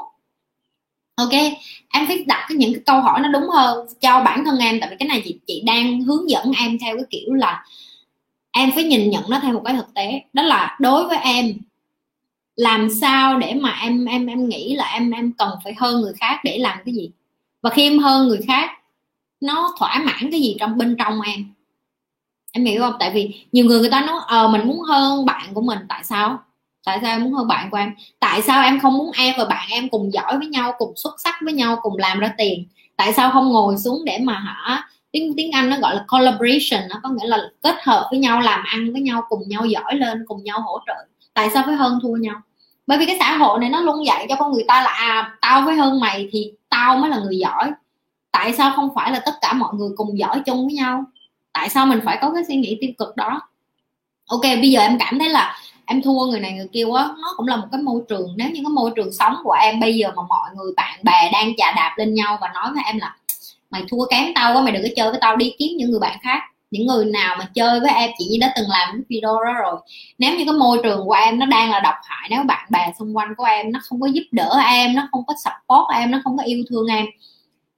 Ok, 1.14 1.32
em 1.92 2.06
phải 2.06 2.24
đặt 2.26 2.46
cái 2.48 2.56
những 2.56 2.72
cái 2.72 2.82
câu 2.86 3.00
hỏi 3.00 3.20
nó 3.20 3.28
đúng 3.28 3.48
hơn 3.48 3.86
cho 4.00 4.20
bản 4.24 4.44
thân 4.44 4.58
em. 4.58 4.80
Tại 4.80 4.90
vì 4.90 4.96
cái 4.98 5.08
này 5.08 5.22
chị 5.24 5.38
chị 5.46 5.62
đang 5.66 6.02
hướng 6.02 6.30
dẫn 6.30 6.52
em 6.58 6.78
theo 6.78 6.96
cái 6.96 7.04
kiểu 7.10 7.34
là 7.34 7.64
em 8.52 8.70
phải 8.74 8.84
nhìn 8.84 9.10
nhận 9.10 9.24
nó 9.30 9.40
theo 9.42 9.52
một 9.52 9.62
cái 9.64 9.74
thực 9.74 9.94
tế. 9.94 10.22
Đó 10.32 10.42
là 10.42 10.76
đối 10.80 11.08
với 11.08 11.18
em, 11.18 11.54
làm 12.56 12.90
sao 13.00 13.38
để 13.38 13.54
mà 13.54 13.78
em 13.82 14.04
em 14.04 14.26
em 14.26 14.48
nghĩ 14.48 14.74
là 14.76 14.92
em 14.92 15.10
em 15.10 15.32
cần 15.32 15.50
phải 15.64 15.74
hơn 15.78 16.00
người 16.00 16.12
khác 16.20 16.40
để 16.44 16.58
làm 16.58 16.78
cái 16.84 16.94
gì? 16.94 17.10
Và 17.62 17.70
khi 17.70 17.82
em 17.82 17.98
hơn 17.98 18.28
người 18.28 18.40
khác, 18.46 18.70
nó 19.40 19.74
thỏa 19.78 20.02
mãn 20.04 20.30
cái 20.30 20.40
gì 20.40 20.56
trong 20.60 20.78
bên 20.78 20.96
trong 20.98 21.20
em? 21.20 21.54
Em 22.52 22.64
hiểu 22.64 22.82
không? 22.82 22.94
Tại 23.00 23.10
vì 23.14 23.44
nhiều 23.52 23.64
người 23.64 23.80
người 23.80 23.90
ta 23.90 24.00
nói 24.00 24.20
ờ 24.26 24.48
mình 24.48 24.66
muốn 24.68 24.80
hơn 24.80 25.26
bạn 25.26 25.54
của 25.54 25.60
mình. 25.60 25.78
Tại 25.88 26.04
sao? 26.04 26.38
Tại 26.86 26.98
sao 27.02 27.10
em 27.10 27.24
muốn 27.24 27.32
hơn 27.32 27.48
bạn 27.48 27.70
của 27.70 27.76
em? 27.76 27.94
Tại 28.20 28.42
sao 28.42 28.62
em 28.62 28.80
không 28.80 28.98
muốn 28.98 29.10
em 29.18 29.34
và 29.38 29.44
bạn 29.44 29.68
em 29.70 29.88
cùng 29.88 30.12
giỏi 30.12 30.38
với 30.38 30.46
nhau, 30.46 30.72
cùng 30.78 30.92
xuất 30.96 31.20
sắc 31.20 31.34
với 31.44 31.52
nhau, 31.52 31.78
cùng 31.82 31.96
làm 31.96 32.18
ra 32.18 32.34
tiền? 32.38 32.64
Tại 32.96 33.12
sao 33.12 33.30
không 33.30 33.48
ngồi 33.48 33.76
xuống 33.78 34.04
để 34.04 34.18
mà 34.22 34.32
hả, 34.38 34.88
tiếng 35.12 35.34
tiếng 35.36 35.52
anh 35.52 35.70
nó 35.70 35.76
gọi 35.78 35.94
là 35.94 36.04
collaboration, 36.08 36.88
nó 36.90 37.00
có 37.02 37.08
nghĩa 37.08 37.26
là 37.26 37.38
kết 37.62 37.76
hợp 37.82 38.08
với 38.10 38.20
nhau, 38.20 38.40
làm 38.40 38.64
ăn 38.64 38.92
với 38.92 39.00
nhau, 39.02 39.22
cùng 39.28 39.42
nhau 39.48 39.66
giỏi 39.66 39.94
lên, 39.94 40.24
cùng 40.28 40.44
nhau 40.44 40.60
hỗ 40.60 40.78
trợ? 40.86 40.94
Tại 41.34 41.50
sao 41.54 41.62
phải 41.66 41.74
hơn 41.74 41.98
thua 42.02 42.16
nhau? 42.16 42.40
Bởi 42.86 42.98
vì 42.98 43.06
cái 43.06 43.16
xã 43.18 43.36
hội 43.36 43.60
này 43.60 43.70
nó 43.70 43.80
luôn 43.80 44.06
dạy 44.06 44.26
cho 44.28 44.36
con 44.36 44.52
người 44.52 44.64
ta 44.68 44.80
là 44.82 44.90
à 44.90 45.36
tao 45.40 45.62
phải 45.66 45.76
hơn 45.76 46.00
mày 46.00 46.28
thì 46.32 46.52
tao 46.68 46.96
mới 46.96 47.10
là 47.10 47.18
người 47.18 47.38
giỏi. 47.38 47.72
Tại 48.32 48.52
sao 48.52 48.72
không 48.76 48.88
phải 48.94 49.12
là 49.12 49.20
tất 49.20 49.34
cả 49.40 49.52
mọi 49.52 49.74
người 49.74 49.90
cùng 49.96 50.18
giỏi 50.18 50.40
chung 50.46 50.66
với 50.66 50.74
nhau? 50.74 51.04
Tại 51.52 51.68
sao 51.68 51.86
mình 51.86 52.00
phải 52.04 52.18
có 52.20 52.32
cái 52.34 52.44
suy 52.48 52.56
nghĩ 52.56 52.78
tiêu 52.80 52.90
cực 52.98 53.16
đó? 53.16 53.40
Ok, 54.28 54.42
bây 54.42 54.70
giờ 54.70 54.80
em 54.80 54.98
cảm 54.98 55.18
thấy 55.18 55.28
là 55.28 55.58
em 55.86 56.02
thua 56.02 56.26
người 56.26 56.40
này 56.40 56.52
người 56.52 56.68
kia 56.72 56.84
quá. 56.84 57.14
Nó 57.22 57.34
cũng 57.36 57.46
là 57.46 57.56
một 57.56 57.66
cái 57.72 57.82
môi 57.82 58.02
trường, 58.08 58.28
nếu 58.36 58.50
như 58.50 58.60
cái 58.62 58.70
môi 58.70 58.90
trường 58.96 59.12
sống 59.12 59.36
của 59.44 59.52
em 59.52 59.80
bây 59.80 59.96
giờ 59.96 60.08
mà 60.16 60.22
mọi 60.28 60.50
người 60.54 60.72
bạn 60.76 61.00
bè 61.02 61.30
đang 61.32 61.56
chà 61.56 61.72
đạp 61.72 61.94
lên 61.96 62.14
nhau 62.14 62.38
và 62.40 62.48
nói 62.54 62.72
với 62.74 62.82
em 62.86 62.98
là, 62.98 63.16
mày 63.70 63.82
thua 63.88 64.06
kém 64.10 64.34
tao 64.34 64.54
quá, 64.54 64.62
mày 64.62 64.72
đừng 64.72 64.82
có 64.82 64.88
chơi 64.96 65.10
với 65.10 65.18
tao 65.20 65.36
đi, 65.36 65.54
kiếm 65.58 65.76
những 65.76 65.90
người 65.90 66.00
bạn 66.00 66.18
khác. 66.22 66.40
Những 66.70 66.86
người 66.86 67.04
nào 67.04 67.36
mà 67.38 67.48
chơi 67.54 67.80
với 67.80 67.90
em, 67.94 68.10
chị 68.18 68.28
như 68.30 68.38
đã 68.40 68.52
từng 68.56 68.68
làm 68.68 68.88
cái 68.92 69.00
video 69.08 69.34
đó 69.44 69.52
rồi. 69.62 69.76
Nếu 70.18 70.38
như 70.38 70.44
cái 70.44 70.54
môi 70.54 70.80
trường 70.82 71.06
của 71.06 71.12
em 71.12 71.38
nó 71.38 71.46
đang 71.46 71.70
là 71.70 71.80
độc 71.80 71.94
hại, 72.02 72.28
nếu 72.30 72.42
bạn 72.42 72.66
bè 72.70 72.92
xung 72.98 73.16
quanh 73.16 73.34
của 73.36 73.44
em 73.44 73.72
nó 73.72 73.80
không 73.82 74.00
có 74.00 74.06
giúp 74.06 74.22
đỡ 74.32 74.60
em, 74.66 74.94
nó 74.94 75.08
không 75.12 75.26
có 75.26 75.34
support 75.44 75.94
em, 75.94 76.10
nó 76.10 76.20
không 76.24 76.36
có 76.36 76.44
yêu 76.44 76.64
thương 76.70 76.86
em 76.86 77.06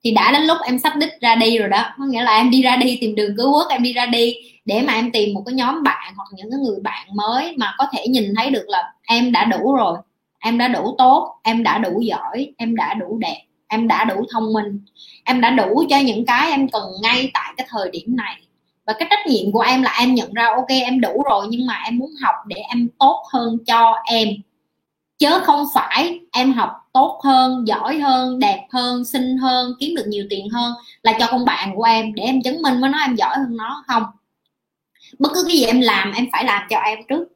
thì 0.04 0.10
đã 0.10 0.32
đến 0.32 0.42
lúc 0.42 0.58
em 0.64 0.78
sắp 0.78 0.96
đích 0.96 1.20
ra 1.20 1.34
đi 1.34 1.58
rồi 1.58 1.68
đó. 1.68 1.84
Có 1.98 2.04
nghĩa 2.04 2.22
là 2.22 2.36
em 2.36 2.50
đi 2.50 2.62
ra 2.62 2.76
đi, 2.76 2.98
tìm 3.00 3.14
đường 3.14 3.36
cứu 3.36 3.52
quốc, 3.52 3.66
em 3.70 3.82
đi 3.82 3.92
ra 3.92 4.06
đi 4.06 4.34
để 4.64 4.82
mà 4.82 4.92
em 4.92 5.12
tìm 5.12 5.34
một 5.34 5.42
cái 5.46 5.54
nhóm 5.54 5.82
bạn 5.82 6.14
hoặc 6.16 6.28
những 6.36 6.50
cái 6.50 6.60
người 6.60 6.80
bạn 6.82 7.06
mới 7.14 7.54
mà 7.56 7.74
có 7.78 7.86
thể 7.92 8.06
nhìn 8.08 8.34
thấy 8.36 8.50
được 8.50 8.64
là 8.68 8.92
em 9.06 9.32
đã 9.32 9.44
đủ 9.44 9.74
rồi, 9.74 9.98
em 10.38 10.58
đã 10.58 10.68
đủ 10.68 10.94
tốt, 10.98 11.38
em 11.42 11.62
đã 11.62 11.78
đủ 11.78 12.00
giỏi, 12.00 12.52
em 12.56 12.76
đã 12.76 12.94
đủ 12.94 13.18
đẹp, 13.20 13.42
em 13.68 13.88
đã 13.88 14.04
đủ 14.04 14.24
thông 14.32 14.52
minh, 14.52 14.80
em 15.24 15.40
đã 15.40 15.50
đủ 15.50 15.84
cho 15.90 15.98
những 15.98 16.26
cái 16.26 16.50
em 16.50 16.68
cần 16.68 16.82
ngay 17.02 17.30
tại 17.34 17.52
cái 17.56 17.66
thời 17.70 17.90
điểm 17.90 18.16
này. 18.16 18.36
Và 18.86 18.92
cái 18.98 19.08
trách 19.10 19.26
nhiệm 19.26 19.52
của 19.52 19.60
em 19.60 19.82
là 19.82 19.96
em 19.98 20.14
nhận 20.14 20.32
ra, 20.32 20.46
ok, 20.56 20.68
em 20.68 21.00
đủ 21.00 21.22
rồi 21.30 21.46
nhưng 21.48 21.66
mà 21.66 21.82
em 21.84 21.98
muốn 21.98 22.10
học 22.22 22.34
để 22.46 22.56
em 22.56 22.88
tốt 22.98 23.22
hơn 23.32 23.58
cho 23.66 23.94
em 24.04 24.28
chứ 25.22 25.40
không 25.44 25.66
phải 25.74 26.20
em 26.32 26.52
học 26.52 26.70
tốt 26.92 27.20
hơn, 27.24 27.66
giỏi 27.66 27.98
hơn, 27.98 28.38
đẹp 28.38 28.66
hơn, 28.70 29.04
xinh 29.04 29.36
hơn, 29.36 29.72
kiếm 29.80 29.94
được 29.96 30.04
nhiều 30.06 30.24
tiền 30.30 30.48
hơn 30.50 30.72
là 31.02 31.12
cho 31.18 31.26
con 31.30 31.44
bạn 31.44 31.76
của 31.76 31.82
em 31.82 32.14
để 32.14 32.22
em 32.22 32.42
chứng 32.42 32.62
minh 32.62 32.80
với 32.80 32.90
nó 32.90 32.98
em 32.98 33.14
giỏi 33.16 33.36
hơn 33.36 33.56
nó, 33.56 33.84
không. 33.86 34.02
Bất 35.18 35.28
cứ 35.34 35.44
cái 35.48 35.56
gì 35.56 35.64
em 35.64 35.80
làm, 35.80 36.12
em 36.12 36.26
phải 36.32 36.44
làm 36.44 36.62
cho 36.70 36.78
em 36.78 36.98
trước. 37.08 37.28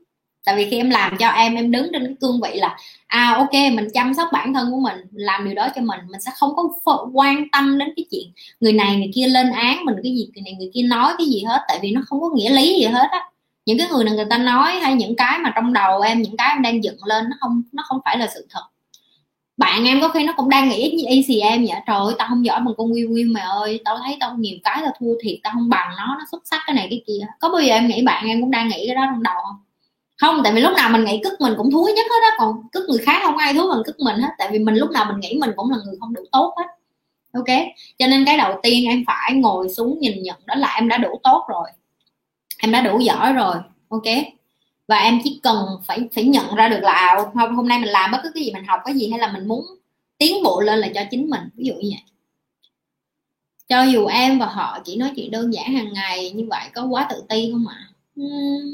Tại 0.45 0.57
vì 0.57 0.71
khi 0.71 0.77
em 0.77 0.91
làm 0.91 1.17
cho 1.19 1.29
em 1.29 1.55
em 1.55 1.71
đứng 1.71 1.89
trên 1.93 2.05
cái 2.05 2.15
cương 2.21 2.41
vị 2.41 2.51
là 2.55 2.77
à 3.07 3.35
ok, 3.37 3.53
mình 3.53 3.89
chăm 3.95 4.15
sóc 4.15 4.29
bản 4.33 4.55
thân 4.55 4.71
của 4.71 4.81
mình 4.81 4.97
làm 5.13 5.45
điều 5.45 5.55
đó 5.55 5.69
cho 5.75 5.83
mình 5.83 6.01
mình 6.11 6.21
sẽ 6.21 6.31
không 6.37 6.57
có 6.57 6.69
quan 7.13 7.49
tâm 7.53 7.79
đến 7.79 7.89
cái 7.97 8.05
chuyện 8.11 8.33
người 8.61 8.73
này, 8.73 8.97
người 8.97 9.11
kia 9.15 9.27
lên 9.27 9.51
án 9.51 9.85
mình, 9.85 9.97
cái 10.03 10.13
gì, 10.13 10.29
người 10.35 10.43
này, 10.43 10.55
người 10.59 10.71
kia 10.75 10.83
nói 10.83 11.13
cái 11.19 11.27
gì 11.27 11.43
hết, 11.43 11.61
tại 11.69 11.79
vì 11.83 11.91
nó 11.91 12.01
không 12.07 12.21
có 12.21 12.31
nghĩa 12.35 12.51
lý 12.51 12.81
gì 12.81 12.85
hết 12.85 13.09
á 13.11 13.31
những 13.67 13.79
cái 13.79 13.89
người 13.91 14.05
này 14.05 14.15
người 14.15 14.27
ta 14.31 14.39
nói 14.39 14.73
hay 14.73 14.95
những 14.95 15.17
cái 15.17 15.39
mà 15.39 15.53
trong 15.57 15.73
đầu 15.73 16.01
em, 16.01 16.23
những 16.23 16.37
cái 16.37 16.49
em 16.53 16.63
đang 16.63 16.85
dựng 16.85 17.05
lên, 17.05 17.25
nó 17.31 17.37
không 17.41 17.63
nó 17.73 17.83
không 17.87 18.01
phải 18.05 18.19
là 18.19 18.29
sự 18.35 18.47
thật. 18.51 18.63
Bạn 19.57 19.85
em 19.85 20.01
có 20.01 20.09
khi 20.09 20.25
nó 20.25 20.33
cũng 20.37 20.49
đang 20.49 20.69
nghĩ 20.69 20.95
như 20.99 21.05
y 21.09 21.23
xì 21.23 21.41
em 21.41 21.67
vậy, 21.69 21.81
trời 21.87 21.97
ơi, 21.97 22.15
tao 22.19 22.29
không 22.29 22.45
giỏi 22.45 22.61
bằng 22.61 22.75
con 22.77 22.87
Will 22.87 23.09
Will 23.09 23.33
mày 23.33 23.45
ơi, 23.45 23.81
tao 23.85 23.99
thấy 24.05 24.17
tao 24.21 24.35
nhiều 24.39 24.57
cái 24.65 24.79
tao 24.83 24.93
thua 25.01 25.15
thiệt, 25.23 25.39
tao 25.43 25.53
không 25.53 25.69
bằng 25.69 25.89
nó 25.99 26.17
nó 26.19 26.25
xuất 26.31 26.43
sắc 26.45 26.63
cái 26.67 26.77
này 26.77 26.87
cái 26.91 27.03
kia. 27.07 27.27
Có 27.41 27.49
bao 27.49 27.61
giờ 27.61 27.75
em 27.75 27.87
nghĩ 27.89 28.03
bạn 28.03 28.27
em 28.27 28.41
cũng 28.41 28.51
đang 28.51 28.69
nghĩ 28.69 28.85
cái 28.87 28.95
đó 28.95 29.03
trong 29.13 29.23
đầu 29.23 29.35
không? 29.47 29.57
Không, 30.17 30.41
tại 30.45 30.53
vì 30.53 30.61
lúc 30.61 30.73
nào 30.77 30.89
mình 30.91 31.05
nghĩ 31.05 31.21
cất 31.25 31.41
mình 31.41 31.55
cũng 31.57 31.71
thúi 31.73 31.93
nhất 31.93 32.07
hết 32.11 32.19
đó 32.23 32.37
còn 32.39 32.69
cất 32.73 32.83
người 32.89 32.99
khác 32.99 33.23
không 33.25 33.37
ai 33.37 33.55
thúi 33.55 33.69
bằng 33.71 33.83
cất 33.87 33.97
mình 34.01 34.17
hết, 34.19 34.29
tại 34.39 34.49
vì 34.53 34.59
mình 34.59 34.75
lúc 34.75 34.91
nào 34.91 35.05
mình 35.05 35.21
nghĩ 35.21 35.39
mình 35.41 35.51
cũng 35.57 35.71
là 35.71 35.77
người 35.87 35.97
không 36.01 36.15
đủ 36.15 36.23
tốt 36.33 36.55
hết. 36.59 36.67
Ok, 37.33 37.59
cho 37.99 38.07
nên 38.07 38.25
cái 38.25 38.37
đầu 38.37 38.61
tiên 38.63 38.89
em 38.89 39.05
phải 39.07 39.33
ngồi 39.33 39.69
xuống 39.69 39.99
nhìn 40.01 40.23
nhận, 40.23 40.37
đó 40.47 40.55
là 40.55 40.75
em 40.75 40.89
đã 40.89 40.99
đủ 40.99 41.21
tốt 41.23 41.47
rồi 41.49 41.69
em 42.59 42.73
đã 42.73 42.81
đủ 42.81 42.99
giỏi 43.01 43.33
rồi, 43.33 43.57
ok 43.89 44.05
và 44.89 44.97
em 44.97 45.21
chỉ 45.25 45.41
cần 45.43 45.57
phải 45.85 46.09
phải 46.15 46.25
nhận 46.25 46.55
ra 46.55 46.69
được 46.69 46.81
là 46.83 46.93
à, 46.93 47.17
hôm 47.35 47.57
hôm 47.57 47.69
nay 47.69 47.79
mình 47.79 47.89
làm 47.89 48.13
bất 48.13 48.19
cứ 48.23 48.31
cái 48.35 48.45
gì 48.45 48.53
mình 48.53 48.65
học, 48.65 48.81
cái 48.85 48.95
gì 48.95 49.11
hay 49.11 49.21
là 49.21 49.33
mình 49.33 49.49
muốn 49.49 49.65
tiến 50.19 50.43
bộ 50.45 50.61
lên 50.61 50.79
là 50.79 50.89
cho 50.95 51.01
chính 51.11 51.31
mình, 51.31 51.43
ví 51.55 51.65
dụ 51.67 51.75
như 51.75 51.91
vậy 51.91 52.03
cho 53.69 53.83
dù 53.83 54.07
em 54.07 54.39
và 54.39 54.47
họ 54.47 54.79
chỉ 54.85 54.97
nói 54.97 55.11
chuyện 55.17 55.31
đơn 55.31 55.55
giản 55.55 55.75
hàng 55.75 55.93
ngày 55.93 56.31
như 56.31 56.47
vậy, 56.51 56.61
có 56.75 56.85
quá 56.85 57.07
tự 57.11 57.23
ti 57.29 57.51
không 57.53 57.67
ạ 57.69 57.77
à? 57.77 57.93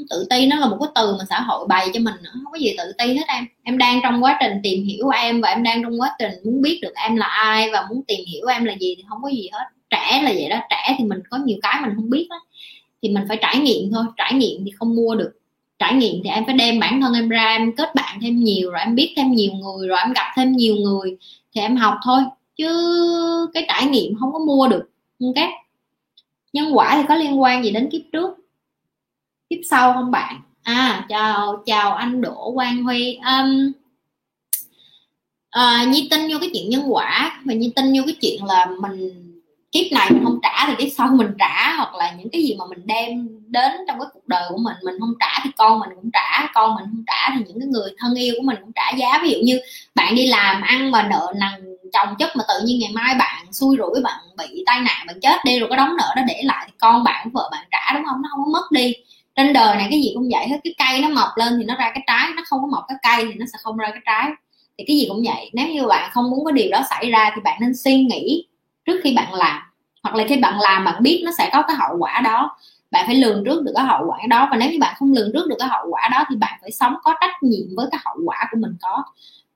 tự 0.09 0.27
ti 0.29 0.45
nó 0.45 0.55
là 0.55 0.67
một 0.67 0.77
cái 0.79 0.89
từ 0.95 1.15
mà 1.19 1.25
xã 1.29 1.41
hội 1.41 1.67
bày 1.67 1.87
cho 1.93 1.99
mình 1.99 2.15
nữa, 2.23 2.29
không 2.33 2.51
có 2.51 2.59
gì 2.59 2.75
tự 2.77 2.93
ti 2.97 3.13
hết 3.13 3.27
em 3.27 3.45
em 3.63 3.77
đang 3.77 3.99
trong 4.03 4.23
quá 4.23 4.37
trình 4.41 4.59
tìm 4.63 4.85
hiểu 4.85 5.09
em 5.09 5.41
và 5.41 5.49
em 5.49 5.63
đang 5.63 5.83
trong 5.83 6.01
quá 6.01 6.15
trình 6.19 6.31
muốn 6.43 6.61
biết 6.61 6.79
được 6.81 6.93
em 6.95 7.15
là 7.15 7.25
ai 7.25 7.69
và 7.71 7.85
muốn 7.89 8.03
tìm 8.07 8.19
hiểu 8.27 8.47
em 8.47 8.65
là 8.65 8.73
gì 8.79 8.95
thì 8.97 9.03
không 9.09 9.21
có 9.21 9.29
gì 9.29 9.49
hết 9.53 9.65
trẻ 9.89 10.21
là 10.23 10.31
vậy 10.33 10.49
đó, 10.49 10.59
trẻ 10.69 10.95
thì 10.97 11.03
mình 11.03 11.19
có 11.29 11.37
nhiều 11.37 11.57
cái 11.61 11.81
mình 11.81 11.91
không 11.95 12.09
biết 12.09 12.27
đó 12.29 12.45
thì 13.03 13.09
mình 13.09 13.23
phải 13.27 13.37
trải 13.41 13.59
nghiệm 13.59 13.91
thôi. 13.91 14.03
Trải 14.17 14.33
nghiệm 14.33 14.65
thì 14.65 14.71
không 14.71 14.95
mua 14.95 15.15
được. 15.15 15.31
Trải 15.79 15.93
nghiệm 15.93 16.15
thì 16.23 16.29
em 16.29 16.45
phải 16.45 16.55
đem 16.55 16.79
bản 16.79 17.01
thân 17.01 17.13
em 17.13 17.29
ra 17.29 17.55
em 17.57 17.75
kết 17.75 17.95
bạn 17.95 18.19
thêm 18.21 18.39
nhiều 18.43 18.71
rồi 18.71 18.79
em 18.79 18.95
biết 18.95 19.13
thêm 19.15 19.31
nhiều 19.31 19.51
người 19.53 19.87
rồi 19.87 19.99
em 19.99 20.13
gặp 20.13 20.33
thêm 20.35 20.51
nhiều 20.51 20.75
người 20.75 21.17
thì 21.55 21.61
em 21.61 21.75
học 21.75 21.95
thôi. 22.03 22.21
Chứ 22.57 22.67
cái 23.53 23.65
trải 23.67 23.85
nghiệm 23.85 24.15
không 24.19 24.33
có 24.33 24.39
mua 24.39 24.67
được. 24.67 24.89
Ok 25.25 25.49
nhân 26.53 26.77
quả 26.77 26.97
thì 26.97 27.03
có 27.09 27.15
liên 27.15 27.41
quan 27.41 27.63
gì 27.63 27.71
đến 27.71 27.89
kiếp 27.91 28.01
trước? 28.11 28.29
Kiếp 29.49 29.59
sau 29.69 29.93
không 29.93 30.11
bạn? 30.11 30.41
À 30.63 31.05
chào 31.09 31.63
chào 31.65 31.93
anh 31.93 32.21
đỗ 32.21 32.51
quang 32.55 32.83
huy. 32.83 33.15
Um, 33.15 33.71
uh, 35.59 35.87
nhi 35.87 36.07
tin 36.11 36.31
vô 36.31 36.37
cái 36.39 36.49
chuyện 36.53 36.69
nhân 36.69 36.83
quả. 36.87 37.41
Và 37.45 37.53
nhi 37.53 37.71
tin 37.75 37.85
vô 37.93 38.01
cái 38.05 38.15
chuyện 38.21 38.45
là 38.45 38.67
mình 38.79 39.22
kiếp 39.73 39.91
này 39.91 40.07
mình 40.11 40.23
không 40.23 40.39
trả 40.43 40.65
thì 40.67 40.73
kiếp 40.77 40.93
sau 40.97 41.07
mình 41.07 41.31
trả, 41.39 41.73
hoặc 41.77 41.95
là 41.95 42.11
những 42.17 42.29
cái 42.31 42.43
gì 42.43 42.55
mà 42.59 42.65
mình 42.69 42.81
đem 42.85 43.27
đến 43.47 43.71
trong 43.87 43.99
cái 43.99 44.07
cuộc 44.13 44.27
đời 44.27 44.43
của 44.49 44.57
mình 44.57 44.75
mình 44.83 44.95
không 44.99 45.13
trả 45.19 45.39
thì 45.43 45.49
con 45.57 45.79
mình 45.79 45.89
cũng 45.95 46.11
trả, 46.13 46.47
con 46.53 46.75
mình 46.75 46.85
không 46.85 47.03
trả 47.07 47.29
thì 47.35 47.43
những 47.47 47.59
cái 47.59 47.67
người 47.67 47.91
thân 47.97 48.15
yêu 48.15 48.33
của 48.37 48.43
mình 48.43 48.57
cũng 48.61 48.71
trả 48.75 48.97
giá. 48.97 49.19
Ví 49.23 49.29
dụ 49.29 49.37
như 49.43 49.59
bạn 49.95 50.15
đi 50.15 50.27
làm 50.27 50.61
ăn 50.61 50.91
mà 50.91 51.03
nợ 51.03 51.33
nần 51.39 51.77
chồng 51.93 52.15
chất 52.19 52.35
mà 52.35 52.43
tự 52.47 52.53
nhiên 52.65 52.79
ngày 52.79 52.91
mai 52.93 53.15
bạn 53.19 53.45
xui 53.51 53.77
rủi, 53.77 54.01
bạn 54.03 54.19
bị 54.37 54.63
tai 54.65 54.79
nạn, 54.79 55.03
bạn 55.07 55.19
chết 55.21 55.37
đi 55.45 55.59
rồi 55.59 55.69
có 55.69 55.75
đóng 55.75 55.97
nợ 55.97 56.13
đó 56.15 56.21
để 56.27 56.41
lại 56.43 56.63
thì 56.67 56.73
con 56.79 57.03
bạn, 57.03 57.29
vợ 57.33 57.49
bạn 57.51 57.65
trả, 57.71 57.93
đúng 57.93 58.03
không? 58.05 58.21
Nó 58.21 58.29
không 58.31 58.43
có 58.45 58.51
mất 58.51 58.71
đi. 58.71 58.93
Trên 59.35 59.53
đời 59.53 59.75
này 59.75 59.87
cái 59.89 60.01
gì 60.01 60.11
cũng 60.15 60.29
vậy 60.31 60.47
hết, 60.47 60.57
cái 60.63 60.75
cây 60.77 61.01
nó 61.01 61.09
mọc 61.09 61.29
lên 61.35 61.53
thì 61.59 61.65
nó 61.65 61.75
ra 61.75 61.91
cái 61.95 62.03
trái, 62.07 62.29
nó 62.35 62.43
không 62.45 62.61
có 62.61 62.67
mọc 62.67 62.83
cái 62.87 62.97
cây 63.03 63.25
thì 63.25 63.39
nó 63.39 63.45
sẽ 63.53 63.57
không 63.61 63.77
ra 63.77 63.89
cái 63.89 64.01
trái. 64.05 64.29
Thì 64.77 64.83
cái 64.87 64.97
gì 64.97 65.05
cũng 65.09 65.23
vậy. 65.25 65.49
Nếu 65.53 65.67
như 65.67 65.87
bạn 65.87 66.09
không 66.13 66.29
muốn 66.29 66.45
có 66.45 66.51
điều 66.51 66.71
đó 66.71 66.79
xảy 66.89 67.09
ra 67.09 67.31
thì 67.35 67.41
bạn 67.43 67.57
nên 67.61 67.75
suy 67.75 68.03
nghĩ 68.03 68.45
trước 68.85 68.99
khi 69.03 69.15
bạn 69.15 69.33
làm. 69.33 69.61
Hoặc 70.03 70.15
là 70.15 70.23
khi 70.27 70.37
bạn 70.37 70.59
làm 70.59 70.85
bạn 70.85 71.03
biết 71.03 71.21
nó 71.25 71.31
sẽ 71.37 71.49
có 71.53 71.61
cái 71.61 71.75
hậu 71.75 71.97
quả 71.99 72.21
đó. 72.23 72.57
Bạn 72.91 73.05
phải 73.05 73.15
lường 73.15 73.43
trước 73.45 73.63
được 73.63 73.71
cái 73.75 73.85
hậu 73.85 74.05
quả 74.07 74.19
đó. 74.29 74.47
Và 74.51 74.57
nếu 74.57 74.71
như 74.71 74.79
bạn 74.79 74.95
không 74.99 75.13
lường 75.13 75.31
trước 75.33 75.47
được 75.47 75.55
cái 75.59 75.67
hậu 75.67 75.85
quả 75.89 76.09
đó 76.11 76.23
thì 76.29 76.35
bạn 76.35 76.59
phải 76.61 76.71
sống 76.71 76.95
có 77.03 77.13
trách 77.21 77.43
nhiệm 77.43 77.75
với 77.75 77.87
cái 77.91 78.01
hậu 78.05 78.15
quả 78.25 78.47
của 78.51 78.57
mình 78.61 78.75
có. 78.81 79.03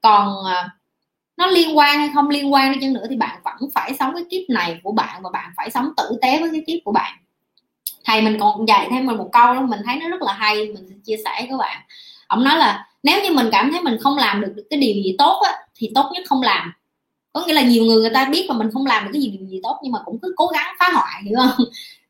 Còn 0.02 0.46
à, 0.46 0.70
nó 1.38 1.48
liên 1.48 1.78
quan 1.78 2.00
hay 2.00 2.10
không 2.14 2.30
liên 2.30 2.54
quan 2.54 2.72
đi 2.72 2.78
chăng 2.82 2.94
nữa 2.94 3.06
thì 3.10 3.16
bạn 3.16 3.40
vẫn 3.44 3.70
phải 3.74 3.94
sống 4.00 4.14
cái 4.14 4.24
kiếp 4.32 4.50
này 4.50 4.80
của 4.84 4.92
bạn 4.92 5.22
và 5.24 5.30
bạn 5.34 5.52
phải 5.58 5.72
sống 5.72 5.90
tử 5.98 6.18
tế 6.22 6.40
với 6.40 6.50
cái 6.52 6.64
kiếp 6.68 6.80
của 6.86 6.92
bạn. 6.92 7.14
Thầy 8.06 8.22
mình 8.22 8.38
còn 8.40 8.68
dạy 8.68 8.88
thêm 8.92 9.06
mình 9.06 9.18
một 9.18 9.30
câu 9.32 9.54
đó 9.54 9.62
mình 9.62 9.80
thấy 9.86 9.96
nó 9.96 10.10
rất 10.10 10.22
là 10.22 10.34
hay 10.34 10.56
mình 10.56 11.02
chia 11.06 11.18
sẻ 11.26 11.32
với 11.38 11.48
các 11.50 11.58
bạn. 11.58 11.82
Ông 12.28 12.44
nói 12.44 12.58
là 12.58 12.88
nếu 13.04 13.24
như 13.24 13.32
mình 13.32 13.50
cảm 13.52 13.72
thấy 13.72 13.82
mình 13.82 13.98
không 14.02 14.18
làm 14.18 14.42
được 14.42 14.54
cái 14.70 14.80
điều 14.80 14.94
gì 14.94 15.16
tốt 15.18 15.42
á, 15.46 15.52
thì 15.76 15.92
tốt 15.96 16.10
nhất 16.14 16.24
không 16.28 16.42
làm 16.42 16.74
có 17.34 17.46
nghĩa 17.46 17.54
là 17.54 17.62
nhiều 17.62 17.84
người 17.84 18.02
người 18.02 18.12
ta 18.14 18.26
biết 18.26 18.46
mà 18.50 18.56
mình 18.56 18.70
không 18.74 18.86
làm 18.86 19.04
được 19.04 19.10
cái 19.14 19.22
gì 19.22 19.30
điều 19.30 19.48
gì 19.48 19.60
tốt, 19.64 19.80
nhưng 19.84 19.92
mà 19.92 20.00
cũng 20.06 20.20
cứ 20.22 20.34
cố 20.38 20.48
gắng 20.48 20.76
phá 20.80 20.90
hoại, 20.94 21.24
hiểu 21.24 21.38
không? 21.38 21.66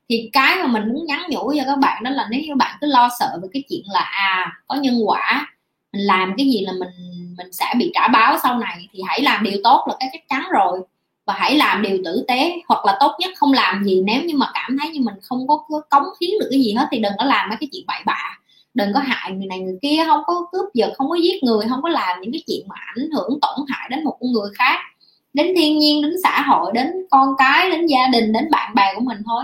Thì 0.09 0.29
cái 0.33 0.55
mà 0.55 0.67
mình 0.67 0.93
muốn 0.93 1.05
nhắn 1.05 1.23
nhủ 1.29 1.53
cho 1.57 1.63
các 1.65 1.79
bạn 1.79 2.03
đó 2.03 2.11
là 2.11 2.27
nếu 2.31 2.41
như 2.41 2.55
bạn 2.55 2.77
cứ 2.81 2.87
lo 2.87 3.09
sợ 3.19 3.39
về 3.41 3.47
cái 3.53 3.63
chuyện 3.69 3.81
là 3.93 3.99
à 3.99 4.61
có 4.67 4.75
nhân 4.75 4.95
quả, 5.05 5.53
mình 5.93 6.01
làm 6.05 6.33
cái 6.37 6.45
gì 6.45 6.61
là 6.65 6.71
mình 6.71 6.89
mình 7.37 7.53
sẽ 7.53 7.73
bị 7.77 7.91
trả 7.93 8.07
báo 8.07 8.37
sau 8.43 8.57
này, 8.57 8.87
thì 8.93 8.99
hãy 9.07 9.21
làm 9.21 9.43
điều 9.43 9.59
tốt 9.63 9.85
là 9.89 9.95
cái 9.99 10.09
chắc 10.13 10.29
chắn 10.29 10.43
rồi. 10.51 10.79
Và 11.25 11.33
hãy 11.37 11.55
làm 11.55 11.81
điều 11.81 11.97
tử 12.05 12.25
tế, 12.27 12.53
hoặc 12.67 12.85
là 12.85 12.97
tốt 12.99 13.11
nhất 13.19 13.31
không 13.37 13.53
làm 13.53 13.83
gì, 13.83 14.01
nếu 14.05 14.21
như 14.23 14.37
mà 14.37 14.51
cảm 14.53 14.77
thấy 14.79 14.89
như 14.89 14.99
mình 15.01 15.15
không 15.21 15.47
có 15.47 15.81
cống 15.89 16.03
hiến 16.21 16.29
được 16.39 16.47
cái 16.51 16.59
gì 16.59 16.73
hết 16.73 16.87
thì 16.91 16.99
đừng 16.99 17.13
có 17.17 17.25
làm 17.25 17.49
mấy 17.49 17.57
cái 17.59 17.69
chuyện 17.71 17.83
bậy 17.87 17.99
bạ. 18.05 18.37
Đừng 18.73 18.93
có 18.93 18.99
hại 18.99 19.31
người 19.31 19.45
này 19.45 19.59
người 19.59 19.77
kia, 19.81 20.03
không 20.07 20.21
có 20.27 20.45
cướp 20.51 20.65
giật, 20.73 20.93
không 20.97 21.09
có 21.09 21.15
giết 21.15 21.43
người, 21.43 21.65
không 21.69 21.81
có 21.81 21.89
làm 21.89 22.21
những 22.21 22.31
cái 22.31 22.43
chuyện 22.47 22.67
mà 22.67 22.75
ảnh 22.95 23.09
hưởng, 23.11 23.39
tổn 23.41 23.65
hại 23.67 23.87
đến 23.89 24.03
một 24.03 24.17
con 24.21 24.31
người 24.31 24.51
khác 24.55 24.79
đến 25.37 25.53
thiên 25.55 25.79
nhiên, 25.79 26.01
đến 26.01 26.13
xã 26.23 26.41
hội, 26.41 26.71
đến 26.73 26.87
con 27.09 27.29
cái, 27.37 27.71
đến 27.71 27.85
gia 27.85 28.07
đình, 28.07 28.33
đến 28.33 28.51
bạn 28.51 28.75
bè 28.75 28.93
của 28.95 29.01
mình 29.01 29.17
thôi. 29.25 29.43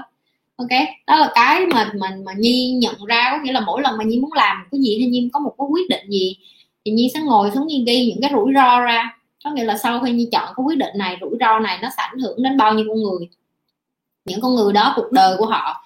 Ok, 0.55 0.69
đó 1.07 1.15
là 1.15 1.31
cái 1.35 1.65
mà 1.65 1.91
mình 1.93 2.23
mà 2.25 2.33
nhi 2.37 2.71
nhận 2.81 3.05
ra, 3.05 3.29
có 3.31 3.43
nghĩa 3.43 3.51
là 3.51 3.59
mỗi 3.59 3.81
lần 3.81 3.97
mà 3.97 4.03
nhi 4.03 4.19
muốn 4.19 4.33
làm 4.33 4.57
cái 4.71 4.81
gì 4.81 4.99
hay 4.99 5.09
nhi 5.09 5.29
có 5.33 5.39
một 5.39 5.53
cái 5.57 5.67
quyết 5.71 5.89
định 5.89 6.09
gì 6.09 6.37
thì 6.85 6.91
nhi 6.91 7.11
sẽ 7.13 7.19
ngồi 7.19 7.51
xuống 7.51 7.67
nhi 7.67 7.83
ghi 7.87 8.05
những 8.05 8.21
cái 8.21 8.31
rủi 8.33 8.53
ro 8.55 8.79
ra. 8.79 9.17
Có 9.43 9.51
nghĩa 9.51 9.63
là 9.63 9.77
sau 9.77 9.99
khi 9.99 10.11
nhi 10.11 10.29
chọn 10.31 10.45
cái 10.45 10.63
quyết 10.63 10.77
định 10.77 10.97
này, 10.97 11.17
rủi 11.21 11.37
ro 11.39 11.59
này 11.59 11.79
nó 11.81 11.89
sẽ 11.97 12.03
ảnh 12.03 12.19
hưởng 12.19 12.43
đến 12.43 12.57
bao 12.57 12.73
nhiêu 12.73 12.85
con 12.89 13.03
người. 13.03 13.29
Những 14.25 14.41
con 14.41 14.55
người 14.55 14.73
đó, 14.73 14.93
cuộc 14.95 15.11
đời 15.11 15.37
của 15.37 15.45
họ, 15.45 15.85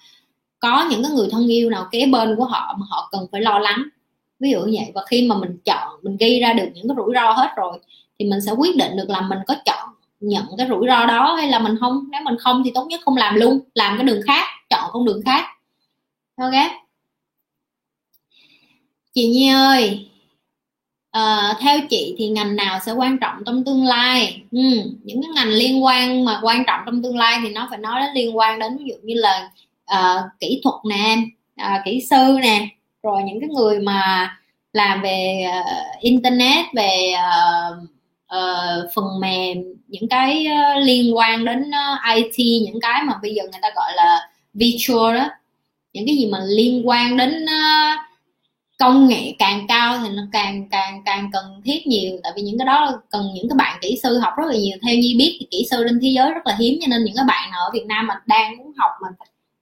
có 0.59 0.87
những 0.89 1.03
cái 1.03 1.11
người 1.11 1.27
thân 1.31 1.47
yêu 1.47 1.69
nào 1.69 1.87
kế 1.91 2.05
bên 2.05 2.35
của 2.35 2.45
họ 2.45 2.75
mà 2.79 2.85
họ 2.89 3.09
cần 3.11 3.27
phải 3.31 3.41
lo 3.41 3.59
lắng. 3.59 3.83
Ví 4.39 4.51
dụ 4.51 4.59
như 4.59 4.77
vậy. 4.79 4.91
Và 4.93 5.01
khi 5.07 5.27
mà 5.27 5.35
mình 5.35 5.57
chọn, 5.65 5.99
mình 6.01 6.17
ghi 6.19 6.39
ra 6.39 6.53
được 6.53 6.67
những 6.73 6.87
cái 6.87 6.95
rủi 6.97 7.13
ro 7.15 7.31
hết 7.31 7.49
rồi 7.55 7.79
thì 8.19 8.29
mình 8.29 8.41
sẽ 8.41 8.51
quyết 8.51 8.75
định 8.75 8.95
được 8.97 9.09
là 9.09 9.21
mình 9.21 9.39
có 9.47 9.55
chọn 9.65 9.89
nhận 10.19 10.45
cái 10.57 10.67
rủi 10.69 10.87
ro 10.87 11.05
đó 11.05 11.35
hay 11.35 11.49
là 11.49 11.59
mình 11.59 11.75
không? 11.79 12.09
Nếu 12.11 12.21
mình 12.23 12.37
không 12.39 12.61
thì 12.65 12.71
tốt 12.75 12.85
nhất 12.89 13.01
không 13.05 13.17
làm 13.17 13.35
luôn 13.35 13.59
làm 13.73 13.97
cái 13.97 14.05
đường 14.05 14.21
khác 14.27 14.47
chọn 14.69 14.89
con 14.93 15.05
đường 15.05 15.21
khác. 15.25 15.45
Ok. 16.37 16.53
Chị 19.13 19.27
Nhi 19.27 19.49
ơi 19.49 20.09
uh, 21.17 21.57
theo 21.59 21.79
chị 21.89 22.15
thì 22.17 22.27
ngành 22.27 22.55
nào 22.55 22.79
sẽ 22.85 22.91
quan 22.91 23.17
trọng 23.17 23.35
trong 23.45 23.63
tương 23.63 23.85
lai? 23.85 24.41
Ừ, 24.51 24.59
những 25.03 25.21
cái 25.21 25.31
ngành 25.35 25.49
liên 25.49 25.83
quan 25.83 26.25
mà 26.25 26.39
quan 26.43 26.63
trọng 26.67 26.79
trong 26.85 27.03
tương 27.03 27.17
lai 27.17 27.39
thì 27.43 27.49
nó 27.49 27.67
phải 27.69 27.79
nói 27.79 28.01
đến 28.01 28.09
liên 28.15 28.37
quan 28.37 28.59
đến 28.59 28.77
ví 28.77 28.83
dụ 28.87 28.95
như 29.03 29.13
là 29.17 29.49
uh, 29.93 30.25
kỹ 30.39 30.61
thuật 30.63 30.75
nè 30.89 31.17
uh, 31.61 31.81
kỹ 31.85 32.05
sư 32.09 32.37
nè 32.41 32.67
rồi 33.03 33.23
những 33.23 33.39
cái 33.39 33.49
người 33.49 33.79
mà 33.79 34.37
làm 34.73 35.01
về 35.01 35.45
uh, 35.59 36.01
internet 36.01 36.65
về 36.75 37.13
uh, 37.13 37.89
uh, 38.35 38.89
phần 38.95 39.05
mềm 39.19 39.57
những 39.87 40.09
cái 40.09 40.47
uh, 40.47 40.85
liên 40.85 41.17
quan 41.17 41.45
đến 41.45 41.71
ờ, 41.71 41.93
uh, 41.93 42.15
IT 42.15 42.65
những 42.65 42.79
cái 42.81 43.03
mà 43.03 43.13
bây 43.21 43.33
giờ 43.33 43.43
người 43.43 43.59
ta 43.61 43.69
gọi 43.75 43.91
là 43.95 44.29
virtual 44.53 45.17
đó. 45.17 45.29
Những 45.93 46.05
cái 46.07 46.15
gì 46.15 46.29
mà 46.31 46.39
liên 46.47 46.87
quan 46.87 47.17
đến 47.17 47.45
uh, 47.45 47.99
công 48.79 49.07
nghệ 49.07 49.33
càng 49.39 49.65
cao 49.67 49.99
thì 50.03 50.09
nó 50.09 50.23
càng 50.31 50.69
càng 50.71 51.01
càng 51.05 51.29
cần 51.33 51.61
thiết 51.65 51.87
nhiều. 51.87 52.19
Tại 52.23 52.31
vì 52.35 52.41
những 52.41 52.57
cái 52.57 52.65
đó 52.65 53.01
cần 53.09 53.31
những 53.35 53.49
cái 53.49 53.55
bạn 53.57 53.77
kỹ 53.81 53.99
sư 54.03 54.17
học 54.17 54.33
rất 54.37 54.45
là 54.47 54.55
nhiều. 54.55 54.77
Theo 54.83 54.95
như 54.95 55.15
biết 55.17 55.37
thì 55.39 55.47
kỹ 55.51 55.67
sư 55.71 55.83
trên 55.89 55.99
thế 56.01 56.07
giới 56.15 56.33
rất 56.33 56.47
là 56.47 56.55
hiếm 56.59 56.79
cho 56.81 56.87
nên 56.89 57.03
những 57.03 57.15
cái 57.15 57.25
bạn 57.27 57.51
ở 57.51 57.69
Việt 57.73 57.85
Nam 57.85 58.07
mà 58.07 58.21
đang 58.25 58.57
muốn 58.57 58.73
học 58.77 58.91
mà 59.01 59.07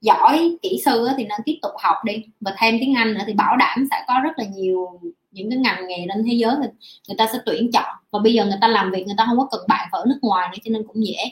giỏi 0.00 0.56
kỹ 0.62 0.80
sư 0.84 1.08
thì 1.16 1.24
nên 1.24 1.40
tiếp 1.44 1.58
tục 1.62 1.72
học 1.78 1.96
đi. 2.04 2.14
Và 2.40 2.54
thêm 2.58 2.76
tiếng 2.80 2.94
Anh 2.94 3.14
nữa 3.14 3.20
thì 3.26 3.32
bảo 3.32 3.56
đảm 3.56 3.88
sẽ 3.90 4.04
có 4.08 4.20
rất 4.24 4.38
là 4.38 4.44
nhiều 4.56 5.00
những 5.36 5.50
cái 5.50 5.58
ngành 5.58 5.88
nghề 5.88 6.06
trên 6.08 6.24
thế 6.26 6.32
giới 6.32 6.54
thì 6.62 6.68
người 7.08 7.16
ta 7.18 7.28
sẽ 7.32 7.38
tuyển 7.46 7.70
chọn. 7.72 7.96
Và 8.10 8.18
bây 8.18 8.34
giờ 8.34 8.44
người 8.44 8.58
ta 8.60 8.68
làm 8.68 8.90
việc 8.90 9.06
người 9.06 9.14
ta 9.18 9.24
không 9.26 9.38
có 9.38 9.48
cần 9.50 9.60
bạn 9.68 9.88
ở 9.92 10.04
nước 10.08 10.18
ngoài 10.22 10.48
nữa 10.52 10.58
cho 10.64 10.70
nên 10.70 10.86
cũng 10.86 11.06
dễ. 11.06 11.24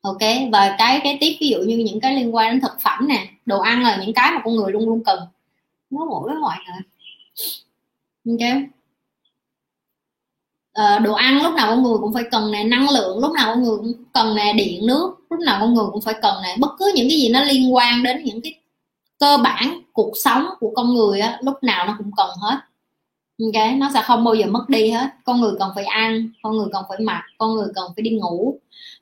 Ok 0.00 0.18
và 0.52 0.74
cái 0.78 1.00
cái 1.04 1.18
tiếp 1.20 1.36
ví 1.40 1.48
dụ 1.48 1.58
như 1.58 1.76
những 1.76 2.00
cái 2.00 2.14
liên 2.14 2.34
quan 2.34 2.52
đến 2.52 2.60
thực 2.60 2.80
phẩm 2.84 3.08
nè 3.08 3.28
đồ 3.46 3.60
ăn 3.60 3.82
là 3.82 3.96
những 4.00 4.14
cái 4.14 4.32
mà 4.32 4.40
con 4.44 4.56
người 4.56 4.72
luôn 4.72 4.86
luôn 4.86 5.02
cần. 5.04 5.20
Nó 5.90 6.04
mỗi 6.04 6.28
với 6.28 6.38
mọi 6.40 6.56
người 6.66 6.82
ok. 8.38 8.62
À, 10.72 10.98
đồ 10.98 11.12
ăn 11.12 11.42
lúc 11.42 11.54
nào 11.54 11.70
con 11.70 11.82
người 11.82 11.98
cũng 12.00 12.14
phải 12.14 12.24
cần 12.30 12.50
nè 12.50 12.64
năng 12.64 12.90
lượng 12.90 13.18
lúc 13.18 13.32
nào 13.32 13.54
con 13.54 13.62
người 13.62 13.76
cũng 13.76 13.92
cần 14.12 14.34
nè 14.36 14.52
điện 14.52 14.86
nước 14.86 15.14
lúc 15.30 15.40
nào 15.40 15.58
con 15.60 15.74
người 15.74 15.86
cũng 15.92 16.02
phải 16.02 16.14
cần 16.22 16.34
nè. 16.42 16.56
Bất 16.60 16.70
cứ 16.78 16.92
những 16.94 17.08
cái 17.08 17.18
gì 17.18 17.28
nó 17.28 17.44
liên 17.44 17.74
quan 17.74 18.02
đến 18.02 18.24
những 18.24 18.40
cái 18.42 18.54
cơ 19.18 19.38
bản 19.44 19.79
cuộc 19.92 20.12
sống 20.24 20.46
của 20.60 20.72
con 20.76 20.94
người 20.94 21.20
á 21.20 21.38
lúc 21.42 21.62
nào 21.62 21.86
nó 21.86 21.94
cũng 21.98 22.10
cần 22.16 22.30
hết. 22.40 22.56
Ok 23.44 23.78
nó 23.78 23.90
sẽ 23.94 24.02
không 24.02 24.24
bao 24.24 24.34
giờ 24.34 24.46
mất 24.46 24.64
đi 24.68 24.90
hết. 24.90 25.08
Con 25.24 25.40
người 25.40 25.52
cần 25.58 25.70
phải 25.74 25.84
ăn 25.84 26.30
con 26.42 26.56
người 26.56 26.66
cần 26.72 26.84
phải 26.88 26.98
mặc 27.00 27.22
con 27.38 27.54
người 27.54 27.68
cần 27.74 27.84
phải 27.96 28.02
đi 28.02 28.10
ngủ 28.10 28.60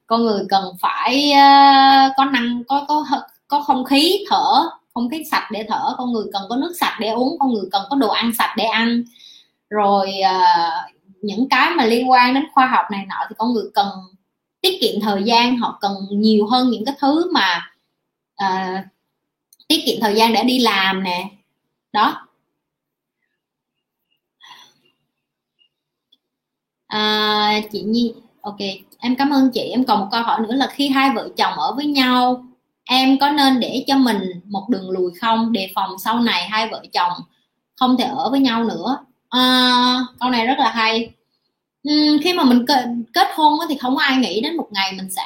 con 0.08 0.22
người 0.22 0.44
cần 0.48 0.64
phải 0.80 1.30
uh, 1.32 2.12
có 2.16 2.24
năng 2.24 2.62
có 2.68 2.84
có 2.88 3.04
có 3.48 3.60
không 3.60 3.84
khí 3.84 4.24
thở 4.30 4.68
không 4.94 5.10
khí 5.10 5.22
sạch 5.30 5.48
để 5.52 5.66
thở. 5.68 5.94
Con 5.98 6.12
người 6.12 6.24
cần 6.32 6.42
có 6.48 6.56
nước 6.56 6.72
sạch 6.80 6.96
để 7.00 7.10
uống 7.10 7.38
con 7.38 7.52
người 7.52 7.64
cần 7.72 7.82
có 7.90 7.96
đồ 7.96 8.08
ăn 8.08 8.32
sạch 8.38 8.54
để 8.56 8.64
ăn. 8.64 9.04
Rồi 9.70 10.12
uh, 10.20 10.94
những 11.22 11.48
cái 11.48 11.70
mà 11.76 11.84
liên 11.84 12.10
quan 12.10 12.34
đến 12.34 12.44
khoa 12.54 12.66
học 12.66 12.84
này 12.90 13.06
nọ 13.08 13.26
thì 13.28 13.34
con 13.38 13.52
người 13.52 13.64
cần 13.74 13.88
tiết 14.60 14.78
kiệm 14.80 15.00
thời 15.00 15.22
gian 15.22 15.56
họ 15.56 15.78
cần 15.80 15.92
nhiều 16.10 16.46
hơn 16.46 16.70
những 16.70 16.84
cái 16.84 16.94
thứ 17.00 17.32
mà 17.32 17.70
uh, 18.44 18.84
tiết 19.68 19.82
kiệm 19.86 20.00
thời 20.00 20.14
gian 20.14 20.32
để 20.32 20.44
đi 20.44 20.58
làm 20.58 21.02
nè. 21.04 21.30
Đó. 21.92 22.26
À, 26.86 27.60
chị 27.72 27.82
nhi 27.82 28.14
ok. 28.42 28.58
Em 28.98 29.16
cảm 29.16 29.30
ơn 29.30 29.50
chị. 29.50 29.60
Em 29.60 29.84
còn 29.84 30.00
một 30.00 30.08
câu 30.12 30.22
hỏi 30.22 30.40
nữa 30.40 30.54
là 30.54 30.66
khi 30.66 30.88
hai 30.88 31.10
vợ 31.14 31.28
chồng 31.36 31.52
ở 31.58 31.74
với 31.74 31.86
nhau 31.86 32.44
em 32.90 33.18
có 33.18 33.30
nên 33.30 33.60
để 33.60 33.84
cho 33.86 33.98
mình 33.98 34.40
một 34.44 34.68
đường 34.68 34.90
lùi 34.90 35.12
không? 35.20 35.52
Đề 35.52 35.70
phòng 35.74 35.98
sau 35.98 36.20
này 36.20 36.48
hai 36.48 36.68
vợ 36.68 36.82
chồng 36.92 37.12
không 37.76 37.96
thể 37.96 38.04
ở 38.04 38.30
với 38.30 38.40
nhau 38.40 38.64
nữa. 38.64 38.98
À, 39.28 40.00
câu 40.20 40.30
này 40.30 40.46
rất 40.46 40.58
là 40.58 40.70
hay 40.70 41.10
uhm, 41.92 42.18
khi 42.22 42.32
mà 42.32 42.44
mình 42.44 42.64
kết 43.12 43.28
hôn 43.34 43.58
thì 43.68 43.76
không 43.76 43.96
có 43.96 44.02
ai 44.02 44.16
nghĩ 44.16 44.40
đến 44.40 44.56
một 44.56 44.68
ngày 44.70 44.92
mình 44.96 45.10
sẽ 45.10 45.22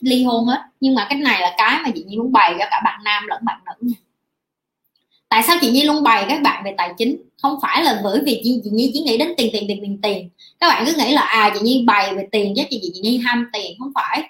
ly 0.00 0.24
hôn 0.24 0.44
hết. 0.44 0.62
Nhưng 0.80 0.94
mà 0.94 1.06
cái 1.10 1.18
này 1.18 1.40
là 1.40 1.54
cái 1.58 1.78
mà 1.82 1.90
chị 1.94 2.04
nhi 2.06 2.16
muốn 2.16 2.32
bày 2.32 2.54
cho 2.58 2.64
cả 2.70 2.80
bạn 2.84 3.00
nam 3.04 3.26
lẫn 3.26 3.44
bạn 3.44 3.60
nữ 3.66 3.72
nha. 3.80 3.96
Tại 5.28 5.42
sao 5.42 5.56
chị 5.60 5.70
nhi 5.70 5.82
luôn 5.82 6.02
bày 6.02 6.24
các 6.28 6.42
bạn 6.42 6.64
về 6.64 6.74
tài 6.78 6.92
chính? 6.98 7.16
Không 7.42 7.58
phải 7.62 7.84
là 7.84 8.00
bởi 8.04 8.20
vì 8.24 8.40
chị, 8.44 8.60
chị 8.64 8.70
nhi 8.70 8.90
chỉ 8.94 9.00
nghĩ 9.00 9.18
đến 9.18 9.34
tiền 9.36 9.50
tiền 9.52 9.64
tiền 9.68 9.78
tiền 9.82 9.98
tiền. 10.02 10.28
Các 10.60 10.68
bạn 10.68 10.84
cứ 10.86 10.92
nghĩ 10.98 11.12
là 11.12 11.20
à 11.20 11.50
chị 11.54 11.60
nhi 11.62 11.84
bày 11.86 12.14
về 12.14 12.26
tiền 12.32 12.54
chứ 12.56 12.62
chị, 12.70 12.78
chị, 12.82 12.90
chị 12.94 13.00
nhi 13.00 13.18
ham 13.18 13.50
tiền. 13.52 13.76
Không 13.78 13.92
phải. 13.94 14.22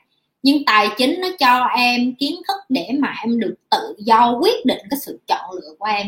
Nhưng 0.43 0.64
tài 0.64 0.89
chính 0.97 1.20
nó 1.20 1.29
cho 1.39 1.64
em 1.77 2.14
kiến 2.14 2.35
thức 2.49 2.57
để 2.68 2.89
mà 2.99 3.14
em 3.22 3.41
được 3.41 3.55
tự 3.70 3.95
do 3.99 4.39
quyết 4.43 4.66
định 4.66 4.79
cái 4.91 5.01
sự 5.01 5.20
chọn 5.27 5.51
lựa 5.55 5.75
của 5.79 5.87
em. 5.87 6.07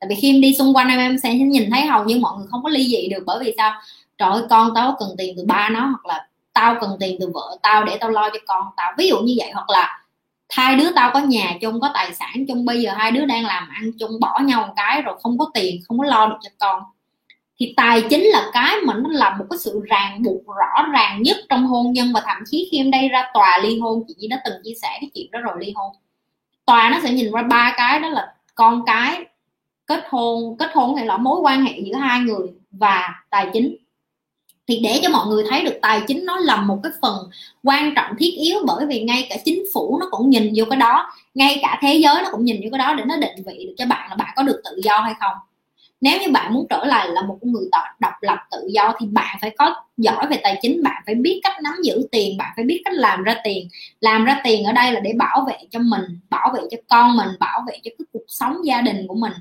Tại 0.00 0.08
vì 0.10 0.14
khi 0.14 0.30
em 0.30 0.40
đi 0.40 0.54
xung 0.54 0.76
quanh 0.76 0.88
em 0.88 0.98
em 0.98 1.18
sẽ 1.18 1.34
nhìn 1.34 1.70
thấy 1.70 1.86
hầu 1.86 2.04
như 2.04 2.18
mọi 2.18 2.38
người 2.38 2.46
không 2.50 2.62
có 2.62 2.68
ly 2.68 2.86
dị 2.86 3.08
được. 3.08 3.22
Bởi 3.26 3.44
vì 3.44 3.54
sao? 3.56 3.72
Trời 4.20 4.30
ơi, 4.30 4.42
con 4.50 4.70
tao 4.74 4.96
cần 4.98 5.08
tiền 5.18 5.34
từ 5.36 5.44
ba 5.46 5.68
nó, 5.68 5.80
hoặc 5.80 6.06
là 6.06 6.26
tao 6.52 6.76
cần 6.80 6.96
tiền 7.00 7.16
từ 7.20 7.30
vợ 7.34 7.56
tao 7.62 7.84
để 7.84 7.98
tao 8.00 8.10
lo 8.10 8.30
cho 8.30 8.38
con 8.46 8.64
tao. 8.76 8.92
Ví 8.98 9.08
dụ 9.08 9.20
như 9.20 9.34
vậy, 9.38 9.50
hoặc 9.54 9.70
là 9.70 10.00
hai 10.50 10.76
đứa 10.76 10.92
tao 10.92 11.10
có 11.14 11.20
nhà 11.20 11.56
chung, 11.60 11.80
có 11.80 11.90
tài 11.94 12.14
sản 12.14 12.44
chung, 12.48 12.64
bây 12.64 12.82
giờ 12.82 12.92
hai 12.96 13.10
đứa 13.10 13.24
đang 13.24 13.44
làm 13.44 13.68
ăn 13.68 13.90
chung, 13.98 14.10
bỏ 14.20 14.38
nhau 14.44 14.66
một 14.66 14.72
cái 14.76 15.02
rồi 15.02 15.16
không 15.22 15.38
có 15.38 15.50
tiền, 15.54 15.80
không 15.88 15.98
có 15.98 16.04
lo 16.04 16.26
được 16.26 16.36
cho 16.42 16.50
con. 16.58 16.82
Thì 17.60 17.74
tài 17.76 18.02
chính 18.10 18.24
là 18.24 18.50
cái 18.52 18.76
mà 18.86 18.94
nó 18.94 19.10
là 19.12 19.36
một 19.36 19.44
cái 19.50 19.58
sự 19.58 19.82
ràng 19.88 20.22
buộc 20.22 20.56
rõ 20.56 20.86
ràng 20.92 21.22
nhất 21.22 21.36
trong 21.48 21.66
hôn 21.66 21.92
nhân 21.92 22.12
và 22.14 22.22
thậm 22.26 22.36
chí 22.50 22.68
khi 22.70 22.78
em 22.78 22.90
đây 22.90 23.08
ra 23.08 23.30
tòa 23.34 23.58
ly 23.62 23.78
hôn, 23.78 24.04
chị 24.08 24.28
đã 24.28 24.40
từng 24.44 24.54
chia 24.64 24.74
sẻ 24.82 24.98
cái 25.00 25.10
chuyện 25.14 25.30
đó 25.30 25.40
rồi, 25.40 25.54
ly 25.58 25.72
hôn. 25.76 25.92
Tòa 26.64 26.90
nó 26.90 26.98
sẽ 27.02 27.10
nhìn 27.10 27.32
ra 27.32 27.42
ba 27.42 27.74
cái, 27.76 28.00
đó 28.00 28.08
là 28.08 28.34
con 28.54 28.82
cái, 28.86 29.24
kết 29.86 30.04
hôn 30.08 30.56
kết 30.58 30.70
hôn 30.74 30.96
hay 30.96 31.06
là 31.06 31.16
mối 31.16 31.40
quan 31.40 31.64
hệ 31.64 31.80
giữa 31.84 31.94
hai 31.94 32.20
người 32.20 32.48
và 32.70 33.08
tài 33.30 33.48
chính 33.52 33.76
thì 34.70 34.80
để 34.82 35.00
cho 35.02 35.08
mọi 35.08 35.26
người 35.26 35.44
thấy 35.50 35.64
được 35.64 35.78
tài 35.82 36.00
chính 36.08 36.24
nó 36.24 36.36
là 36.36 36.56
một 36.56 36.78
cái 36.82 36.92
phần 37.02 37.16
quan 37.62 37.94
trọng, 37.96 38.16
thiết 38.18 38.30
yếu, 38.36 38.58
bởi 38.66 38.86
vì 38.86 39.02
ngay 39.02 39.26
cả 39.30 39.36
chính 39.44 39.64
phủ 39.74 39.98
nó 40.00 40.08
cũng 40.10 40.30
nhìn 40.30 40.52
vô 40.56 40.64
cái 40.70 40.76
đó, 40.76 41.12
ngay 41.34 41.58
cả 41.62 41.78
thế 41.82 41.94
giới 41.94 42.22
nó 42.22 42.28
cũng 42.32 42.44
nhìn 42.44 42.60
vô 42.64 42.68
cái 42.72 42.78
đó 42.78 42.94
để 42.94 43.04
nó 43.06 43.16
định 43.16 43.44
vị 43.46 43.64
được 43.66 43.74
cho 43.78 43.86
bạn 43.86 44.10
là 44.10 44.16
bạn 44.16 44.32
có 44.36 44.42
được 44.42 44.60
tự 44.64 44.80
do 44.84 44.98
hay 44.98 45.14
không. 45.20 45.36
Nếu 46.00 46.20
như 46.20 46.30
bạn 46.30 46.54
muốn 46.54 46.66
trở 46.70 46.84
lại 46.84 47.08
là 47.08 47.22
một 47.22 47.38
người 47.42 47.68
độc 48.00 48.14
lập, 48.20 48.38
tự 48.50 48.68
do 48.70 48.94
thì 49.00 49.06
bạn 49.06 49.38
phải 49.40 49.50
có 49.58 49.74
giỏi 49.96 50.26
về 50.30 50.40
tài 50.42 50.58
chính, 50.62 50.82
bạn 50.82 51.02
phải 51.06 51.14
biết 51.14 51.40
cách 51.42 51.62
nắm 51.62 51.74
giữ 51.84 52.08
tiền, 52.12 52.36
bạn 52.36 52.52
phải 52.56 52.64
biết 52.64 52.82
cách 52.84 52.94
làm 52.94 53.22
ra 53.22 53.34
tiền. 53.44 53.68
Làm 54.00 54.24
ra 54.24 54.40
tiền 54.44 54.64
ở 54.64 54.72
đây 54.72 54.92
là 54.92 55.00
để 55.00 55.12
bảo 55.16 55.44
vệ 55.48 55.56
cho 55.70 55.78
mình, 55.78 56.02
bảo 56.30 56.52
vệ 56.54 56.60
cho 56.70 56.76
con 56.88 57.16
mình, 57.16 57.28
bảo 57.40 57.64
vệ 57.66 57.78
cho 57.84 57.90
cái 57.98 58.06
cuộc 58.12 58.24
sống 58.28 58.56
gia 58.64 58.80
đình 58.80 59.06
của 59.08 59.14
mình 59.14 59.32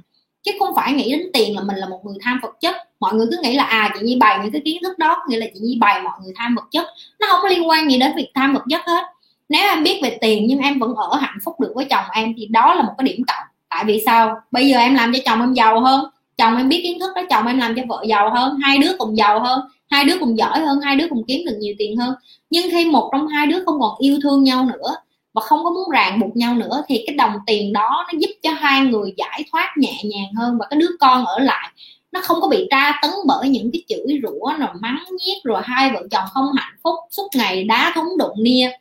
chứ 0.44 0.52
không 0.60 0.76
phải 0.76 0.94
nghĩ 0.94 1.12
đến 1.12 1.22
tiền 1.34 1.56
là 1.56 1.62
mình 1.62 1.76
là 1.76 1.90
một 1.90 2.00
người 2.06 2.18
tham 2.22 2.40
vật 2.42 2.56
chất. 2.62 2.76
Mọi 3.00 3.14
người 3.14 3.28
cứ 3.32 3.38
nghĩ 3.44 3.56
là 3.56 3.64
à 3.64 3.94
chị 3.94 4.06
nhi 4.06 4.18
bày 4.20 4.40
những 4.44 4.52
cái 4.52 4.62
kiến 4.66 4.78
thức 4.84 5.00
đó, 5.00 5.24
nghĩa 5.30 5.38
là 5.38 5.46
chị 5.54 5.60
nhi 5.60 5.78
bày 5.80 6.02
mọi 6.02 6.14
người 6.24 6.34
tham 6.36 6.56
vật 6.56 6.66
chất. 6.72 6.88
Nó 7.20 7.28
không 7.30 7.40
có 7.42 7.50
liên 7.50 7.70
quan 7.70 7.92
gì 7.92 7.98
đến 7.98 8.12
việc 8.16 8.32
tham 8.36 8.54
vật 8.54 8.64
chất 8.70 8.82
hết. 8.86 9.04
Nếu 9.50 9.70
em 9.70 9.84
biết 9.84 10.00
về 10.04 10.18
tiền 10.22 10.46
nhưng 10.48 10.60
em 10.60 10.80
vẫn 10.80 10.96
ở 10.96 11.18
hạnh 11.18 11.38
phúc 11.46 11.60
được 11.60 11.72
với 11.76 11.86
chồng 11.86 12.06
em 12.14 12.34
thì 12.38 12.46
đó 12.46 12.76
là 12.76 12.84
một 12.84 12.94
cái 12.98 13.06
điểm 13.06 13.22
cộng. 13.28 13.44
Tại 13.70 13.84
vì 13.86 14.04
sao? 14.06 14.42
Bây 14.52 14.68
giờ 14.68 14.78
em 14.78 14.96
làm 14.96 15.14
cho 15.14 15.20
chồng 15.26 15.42
em 15.42 15.54
giàu 15.54 15.80
hơn, 15.80 16.06
chồng 16.38 16.58
em 16.58 16.70
biết 16.70 16.80
kiến 16.84 17.00
thức 17.00 17.12
đó, 17.16 17.22
chồng 17.30 17.48
em 17.48 17.60
làm 17.60 17.76
cho 17.76 17.82
vợ 17.88 18.04
giàu 18.08 18.30
hơn, 18.30 18.58
hai 18.64 18.78
đứa 18.78 18.92
cùng 18.98 19.18
giàu 19.18 19.40
hơn, 19.40 19.62
hai 19.90 20.06
đứa 20.06 20.18
cùng 20.20 20.38
giỏi 20.38 20.60
hơn, 20.60 20.82
hai 20.82 20.96
đứa 20.96 21.08
cùng 21.10 21.24
kiếm 21.28 21.46
được 21.46 21.58
nhiều 21.60 21.76
tiền 21.78 21.98
hơn. 21.98 22.16
Nhưng 22.50 22.72
khi 22.72 22.86
một 22.86 23.10
trong 23.12 23.28
hai 23.28 23.48
đứa 23.48 23.64
không 23.66 23.80
còn 23.80 23.92
yêu 24.00 24.20
thương 24.24 24.44
nhau 24.44 24.66
nữa 24.66 24.96
và 25.40 25.46
không 25.46 25.64
có 25.64 25.70
muốn 25.70 25.90
ràng 25.90 26.20
buộc 26.20 26.36
nhau 26.36 26.56
nữa 26.56 26.84
thì 26.88 27.04
cái 27.08 27.16
đồng 27.16 27.34
tiền 27.46 27.74
đó 27.74 28.06
nó 28.14 28.20
giúp 28.20 28.30
cho 28.44 28.52
hai 28.52 28.82
người 28.82 29.14
giải 29.18 29.46
thoát 29.52 29.74
nhẹ 29.78 30.02
nhàng 30.04 30.34
hơn 30.38 30.58
và 30.60 30.66
cái 30.70 30.80
đứa 30.80 30.90
con 31.00 31.26
ở 31.26 31.40
lại 31.40 31.70
nó 32.12 32.22
không 32.24 32.42
có 32.42 32.48
bị 32.48 32.68
tra 32.72 33.00
tấn 33.02 33.12
bởi 33.28 33.50
những 33.50 33.70
cái 33.74 33.84
chửi 33.88 34.20
rủa 34.24 34.54
rồi 34.60 34.70
mắng 34.82 35.04
nhiếc 35.20 35.36
rồi 35.44 35.62
hai 35.66 35.92
vợ 35.92 36.08
chồng 36.12 36.24
không 36.34 36.46
hạnh 36.58 36.76
phúc 36.84 36.96
suốt 37.12 37.28
ngày 37.36 37.64
đá 37.64 37.92
thúng 37.96 38.18
đụng 38.18 38.44
nia 38.44 38.72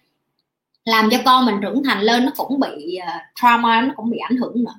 làm 0.84 1.10
cho 1.10 1.18
con 1.24 1.46
mình 1.46 1.54
trưởng 1.62 1.82
thành 1.84 2.02
lên 2.02 2.24
nó 2.24 2.32
cũng 2.36 2.60
bị 2.60 2.98
uh, 2.98 3.22
trauma 3.40 3.80
nó 3.80 3.94
cũng 3.96 4.10
bị 4.10 4.18
ảnh 4.18 4.36
hưởng 4.36 4.64
nữa. 4.64 4.74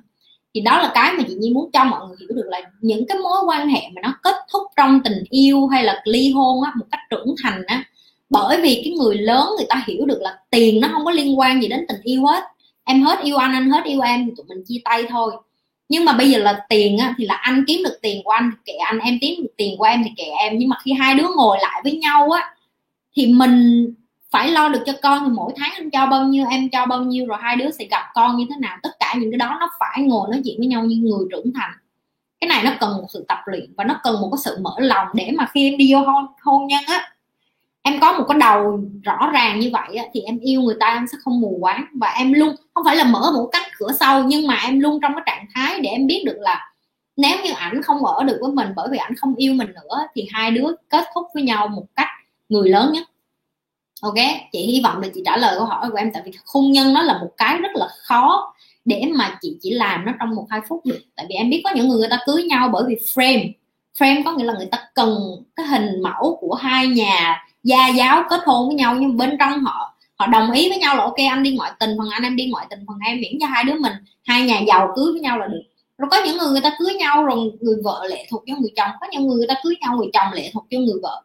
Thì 0.54 0.60
đó 0.60 0.78
là 0.82 0.90
cái 0.94 1.12
mà 1.12 1.24
chị 1.28 1.34
Nhi 1.34 1.50
muốn 1.50 1.70
cho 1.72 1.84
mọi 1.84 2.08
người 2.08 2.16
hiểu 2.20 2.28
được 2.36 2.46
là 2.46 2.60
những 2.80 3.04
cái 3.08 3.18
mối 3.18 3.38
quan 3.46 3.68
hệ 3.68 3.80
mà 3.94 4.02
nó 4.02 4.14
kết 4.22 4.36
thúc 4.52 4.62
trong 4.76 5.00
tình 5.04 5.24
yêu 5.30 5.66
hay 5.66 5.84
là 5.84 6.02
ly 6.04 6.32
hôn 6.32 6.62
á 6.62 6.72
một 6.74 6.86
cách 6.90 7.00
trưởng 7.10 7.34
thành 7.42 7.62
á 7.66 7.84
bởi 8.30 8.60
vì 8.60 8.82
cái 8.84 8.92
người 8.92 9.16
lớn 9.16 9.46
người 9.56 9.66
ta 9.68 9.84
hiểu 9.86 10.06
được 10.06 10.18
là 10.20 10.38
tiền 10.50 10.80
nó 10.80 10.88
không 10.92 11.04
có 11.04 11.10
liên 11.10 11.38
quan 11.38 11.62
gì 11.62 11.68
đến 11.68 11.84
tình 11.88 12.00
yêu 12.02 12.26
hết. 12.26 12.44
Em 12.84 13.02
hết 13.02 13.18
yêu 13.22 13.36
anh 13.36 13.52
anh 13.52 13.70
hết 13.70 13.84
yêu 13.84 14.00
em 14.00 14.26
thì 14.26 14.32
tụi 14.36 14.46
mình 14.48 14.64
chia 14.66 14.80
tay 14.84 15.04
thôi. 15.08 15.32
Nhưng 15.88 16.04
mà 16.04 16.12
bây 16.12 16.30
giờ 16.30 16.38
là 16.38 16.66
tiền 16.68 16.98
á, 16.98 17.14
thì 17.18 17.24
là 17.26 17.34
anh 17.34 17.64
kiếm 17.66 17.82
được 17.84 17.98
tiền 18.02 18.22
của 18.24 18.30
anh 18.30 18.50
thì 18.50 18.72
kệ 18.72 18.78
anh 18.78 18.98
em 18.98 19.18
kiếm 19.20 19.42
được 19.42 19.50
tiền 19.56 19.78
của 19.78 19.84
em 19.84 20.04
thì 20.04 20.10
kệ 20.16 20.24
em. 20.24 20.58
Nhưng 20.58 20.68
mà 20.68 20.76
khi 20.84 20.92
hai 20.92 21.14
đứa 21.14 21.26
ngồi 21.36 21.58
lại 21.62 21.80
với 21.84 21.92
nhau 21.92 22.30
á 22.30 22.54
thì 23.16 23.26
mình 23.26 23.86
phải 24.30 24.50
lo 24.50 24.68
được 24.68 24.82
cho 24.86 24.92
con 25.02 25.24
thì 25.24 25.30
mỗi 25.34 25.52
tháng 25.56 25.72
anh 25.74 25.90
cho 25.90 26.06
bao 26.06 26.24
nhiêu 26.24 26.46
em 26.50 26.68
cho 26.68 26.86
bao 26.86 27.02
nhiêu 27.02 27.26
rồi 27.26 27.38
hai 27.40 27.56
đứa 27.56 27.70
sẽ 27.70 27.84
gặp 27.84 28.02
con 28.14 28.36
như 28.36 28.46
thế 28.48 28.56
nào. 28.60 28.76
Tất 28.82 28.90
cả 29.00 29.14
những 29.18 29.30
cái 29.30 29.38
đó 29.38 29.56
nó 29.60 29.70
phải 29.80 30.02
ngồi 30.02 30.28
nói 30.30 30.40
chuyện 30.44 30.54
với 30.58 30.66
nhau 30.66 30.84
như 30.84 30.96
người 30.96 31.26
trưởng 31.30 31.52
thành. 31.54 31.70
Cái 32.40 32.48
này 32.48 32.62
nó 32.64 32.70
cần 32.80 32.96
một 32.96 33.06
sự 33.12 33.24
tập 33.28 33.38
luyện 33.46 33.72
và 33.76 33.84
nó 33.84 34.00
cần 34.02 34.20
một 34.20 34.28
cái 34.32 34.38
sự 34.44 34.58
mở 34.60 34.74
lòng 34.78 35.06
để 35.14 35.30
mà 35.34 35.46
khi 35.54 35.70
em 35.70 35.78
đi 35.78 35.92
vô 35.92 35.98
hôn, 36.00 36.26
hôn 36.42 36.66
nhân 36.66 36.84
á 36.86 37.12
em 37.82 38.00
có 38.00 38.12
một 38.12 38.24
cái 38.28 38.38
đầu 38.38 38.80
rõ 39.02 39.30
ràng 39.32 39.60
như 39.60 39.70
vậy 39.72 39.98
thì 40.12 40.20
em 40.20 40.38
yêu 40.38 40.62
người 40.62 40.76
ta, 40.80 40.86
em 40.86 41.06
sẽ 41.12 41.18
không 41.24 41.40
mù 41.40 41.58
quáng. 41.60 41.84
Và 41.94 42.08
em 42.08 42.32
luôn, 42.32 42.56
không 42.74 42.84
phải 42.84 42.96
là 42.96 43.04
mở 43.04 43.32
một 43.34 43.48
cánh 43.52 43.70
cửa 43.78 43.92
sau 44.00 44.24
nhưng 44.24 44.46
mà 44.46 44.60
em 44.64 44.80
luôn 44.80 44.98
trong 45.02 45.12
cái 45.14 45.22
trạng 45.26 45.46
thái 45.54 45.80
để 45.80 45.90
em 45.90 46.06
biết 46.06 46.22
được 46.26 46.36
là 46.40 46.72
nếu 47.16 47.36
như 47.44 47.50
ảnh 47.52 47.82
không 47.82 48.04
ở 48.04 48.24
được 48.24 48.38
với 48.40 48.50
mình, 48.52 48.68
bởi 48.76 48.88
vì 48.90 48.98
ảnh 48.98 49.16
không 49.16 49.34
yêu 49.34 49.54
mình 49.54 49.68
nữa, 49.74 50.06
thì 50.14 50.28
hai 50.32 50.50
đứa 50.50 50.66
kết 50.88 51.04
thúc 51.14 51.26
với 51.34 51.42
nhau 51.42 51.68
một 51.68 51.84
cách 51.96 52.08
người 52.48 52.68
lớn 52.68 52.92
nhất. 52.92 53.06
Ok? 54.02 54.14
Chị 54.52 54.58
hy 54.66 54.80
vọng 54.84 55.00
là 55.00 55.08
chị 55.14 55.22
trả 55.24 55.36
lời 55.36 55.54
câu 55.58 55.66
hỏi 55.66 55.90
của 55.90 55.96
em, 55.96 56.12
tại 56.12 56.22
vì 56.26 56.32
hôn 56.46 56.72
nhân 56.72 56.94
nó 56.94 57.02
là 57.02 57.18
một 57.18 57.30
cái 57.36 57.58
rất 57.58 57.72
là 57.74 57.88
khó 58.02 58.54
để 58.84 59.10
mà 59.14 59.38
chị 59.40 59.56
chỉ 59.60 59.70
làm 59.70 60.04
nó 60.04 60.12
trong 60.20 60.34
một 60.34 60.46
hai 60.50 60.60
phút 60.68 60.86
được. 60.86 61.00
Tại 61.16 61.26
vì 61.28 61.34
em 61.34 61.50
biết 61.50 61.60
có 61.64 61.70
những 61.74 61.88
người 61.88 61.98
người 61.98 62.08
ta 62.10 62.18
cưới 62.26 62.42
nhau 62.42 62.70
bởi 62.72 62.84
vì 62.88 62.94
frame. 62.94 63.52
Frame 63.98 64.22
có 64.24 64.32
nghĩa 64.32 64.44
là 64.44 64.52
người 64.52 64.68
ta 64.70 64.78
cần 64.94 65.18
cái 65.56 65.66
hình 65.66 66.02
mẫu 66.02 66.38
của 66.40 66.54
hai 66.54 66.86
nhà 66.86 67.46
gia 67.62 67.88
giáo 67.88 68.24
kết 68.30 68.40
hôn 68.46 68.68
với 68.68 68.76
nhau 68.76 68.96
nhưng 69.00 69.16
bên 69.16 69.36
trong 69.38 69.64
họ 69.64 69.94
họ 70.16 70.26
đồng 70.26 70.50
ý 70.50 70.68
với 70.68 70.78
nhau 70.78 70.96
là 70.96 71.02
ok 71.02 71.16
anh 71.30 71.42
đi 71.42 71.56
ngoại 71.56 71.72
tình 71.80 71.90
phần 71.98 72.10
anh 72.10 72.22
em 72.22 72.36
đi 72.36 72.46
ngoại 72.50 72.66
tình 72.70 72.84
phần 72.86 72.96
em 73.06 73.20
miễn 73.20 73.32
cho 73.40 73.46
hai 73.46 73.64
đứa 73.64 73.74
mình 73.74 73.92
hai 74.24 74.42
nhà 74.42 74.60
giàu 74.60 74.92
cưới 74.96 75.12
với 75.12 75.20
nhau 75.20 75.38
là 75.38 75.46
được. 75.46 75.62
Rồi 75.98 76.08
có 76.10 76.22
những 76.24 76.38
người 76.38 76.48
người 76.48 76.60
ta 76.60 76.76
cưới 76.78 76.94
nhau 76.94 77.24
rồi 77.24 77.52
người 77.60 77.76
vợ 77.84 78.06
lệ 78.10 78.26
thuộc 78.30 78.44
cho 78.46 78.54
người 78.60 78.70
chồng 78.76 78.90
có 79.00 79.06
những 79.12 79.26
người 79.26 79.36
người 79.36 79.46
ta 79.46 79.54
cưới 79.62 79.74
nhau 79.80 79.96
người 79.96 80.10
chồng 80.12 80.32
lệ 80.32 80.50
thuộc 80.54 80.66
cho 80.70 80.78
người 80.78 81.00
vợ. 81.02 81.22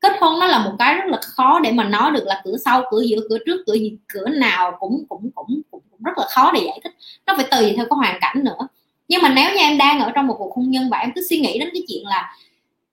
Kết 0.00 0.12
hôn 0.20 0.40
nó 0.40 0.46
là 0.46 0.58
một 0.58 0.72
cái 0.78 0.94
rất 0.94 1.04
là 1.06 1.18
khó 1.22 1.60
để 1.60 1.72
mà 1.72 1.84
nói 1.84 2.10
được 2.10 2.24
là 2.26 2.40
cửa 2.44 2.56
sau 2.64 2.82
cửa 2.90 3.02
giữa 3.02 3.20
cửa 3.28 3.38
trước 3.46 3.62
cửa 3.66 3.74
gì 3.74 3.96
cửa 4.08 4.28
nào 4.28 4.76
cũng 4.80 5.04
cũng 5.08 5.30
cũng 5.34 5.62
cũng, 5.70 5.80
cũng 5.90 6.02
rất 6.04 6.18
là 6.18 6.26
khó 6.30 6.52
để 6.54 6.60
giải 6.66 6.80
thích. 6.84 6.92
Nó 7.26 7.34
phải 7.36 7.46
tùy 7.50 7.72
theo 7.76 7.86
cái 7.90 7.96
hoàn 7.96 8.18
cảnh 8.20 8.44
nữa. 8.44 8.68
Nhưng 9.08 9.22
mà 9.22 9.28
nếu 9.28 9.50
như 9.50 9.58
em 9.58 9.78
đang 9.78 10.00
ở 10.00 10.10
trong 10.14 10.26
một 10.26 10.34
cuộc 10.38 10.56
hôn 10.56 10.70
nhân 10.70 10.88
và 10.90 10.98
em 10.98 11.12
cứ 11.14 11.26
suy 11.30 11.40
nghĩ 11.40 11.58
đến 11.58 11.68
cái 11.72 11.82
chuyện 11.88 12.06
là 12.06 12.36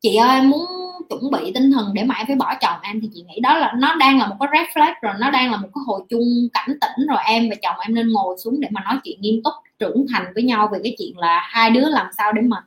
chị 0.01 0.15
ơi, 0.15 0.41
muốn 0.41 0.65
chuẩn 1.09 1.31
bị 1.31 1.51
tinh 1.53 1.71
thần 1.71 1.93
để 1.93 2.03
mà 2.03 2.15
em 2.15 2.27
phải 2.27 2.35
bỏ 2.35 2.55
chồng 2.61 2.79
em 2.81 3.01
thì 3.01 3.09
chị 3.13 3.23
nghĩ 3.27 3.39
đó 3.39 3.57
là, 3.57 3.73
nó 3.77 3.95
đang 3.95 4.19
là 4.19 4.27
một 4.27 4.35
cái 4.39 4.49
red 4.53 4.77
flag, 4.77 4.93
rồi 5.01 5.13
nó 5.19 5.31
đang 5.31 5.51
là 5.51 5.57
một 5.57 5.67
cái 5.75 5.81
hồi 5.87 6.01
chung 6.09 6.47
cảnh 6.53 6.77
tỉnh 6.81 7.07
rồi 7.07 7.17
em 7.25 7.49
và 7.49 7.55
chồng 7.61 7.79
em 7.79 7.95
nên 7.95 8.09
ngồi 8.09 8.37
xuống 8.43 8.59
để 8.59 8.67
mà 8.71 8.81
nói 8.81 8.99
chuyện 9.03 9.21
nghiêm 9.21 9.43
túc, 9.43 9.53
trưởng 9.79 10.05
thành 10.13 10.25
với 10.33 10.43
nhau 10.43 10.69
về 10.71 10.79
cái 10.83 10.95
chuyện 10.99 11.17
là 11.17 11.39
hai 11.43 11.69
đứa 11.69 11.89
làm 11.89 12.07
sao 12.17 12.31
để 12.31 12.41
mà 12.41 12.57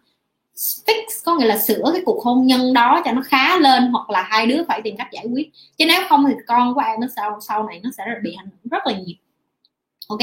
fix, 0.86 1.04
có 1.24 1.36
nghĩa 1.36 1.46
là 1.46 1.58
sửa 1.58 1.90
cái 1.92 2.02
cuộc 2.06 2.24
hôn 2.24 2.46
nhân 2.46 2.72
đó 2.72 3.02
cho 3.04 3.12
nó 3.12 3.22
khá 3.24 3.58
lên 3.58 3.86
hoặc 3.92 4.10
là 4.10 4.22
hai 4.22 4.46
đứa 4.46 4.64
phải 4.68 4.80
tìm 4.82 4.96
cách 4.96 5.08
giải 5.12 5.26
quyết. 5.32 5.50
Chứ 5.76 5.84
nếu 5.88 6.02
không 6.08 6.24
thì 6.28 6.34
con 6.46 6.74
của 6.74 6.80
em 6.80 7.00
nó 7.00 7.06
sau 7.16 7.38
sau 7.40 7.62
này 7.62 7.80
nó 7.82 7.90
sẽ 7.96 8.04
bị 8.22 8.34
ảnh 8.38 8.46
hưởng 8.46 8.70
rất 8.70 8.86
là 8.86 8.92
nhiều. 8.92 9.16
Ok? 10.08 10.20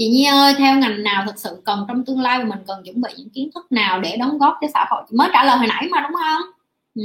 Chị 0.00 0.08
Nhi 0.08 0.24
ơi 0.24 0.54
theo 0.58 0.78
ngành 0.78 1.02
nào 1.02 1.24
thực 1.26 1.38
sự 1.38 1.62
cần 1.64 1.84
trong 1.88 2.04
tương 2.04 2.20
lai 2.20 2.38
và 2.38 2.44
mình 2.44 2.58
cần 2.66 2.82
chuẩn 2.84 3.00
bị 3.00 3.10
những 3.16 3.28
kiến 3.28 3.50
thức 3.54 3.72
nào 3.72 4.00
để 4.00 4.16
đóng 4.16 4.38
góp 4.38 4.54
cho 4.60 4.68
xã 4.74 4.86
hội? 4.90 5.02
Chị 5.10 5.16
mới 5.16 5.28
trả 5.32 5.44
lời 5.44 5.58
hồi 5.58 5.66
nãy 5.66 5.88
mà 5.90 6.00
đúng 6.00 6.20
không? 6.22 6.42
Ừ. 6.94 7.02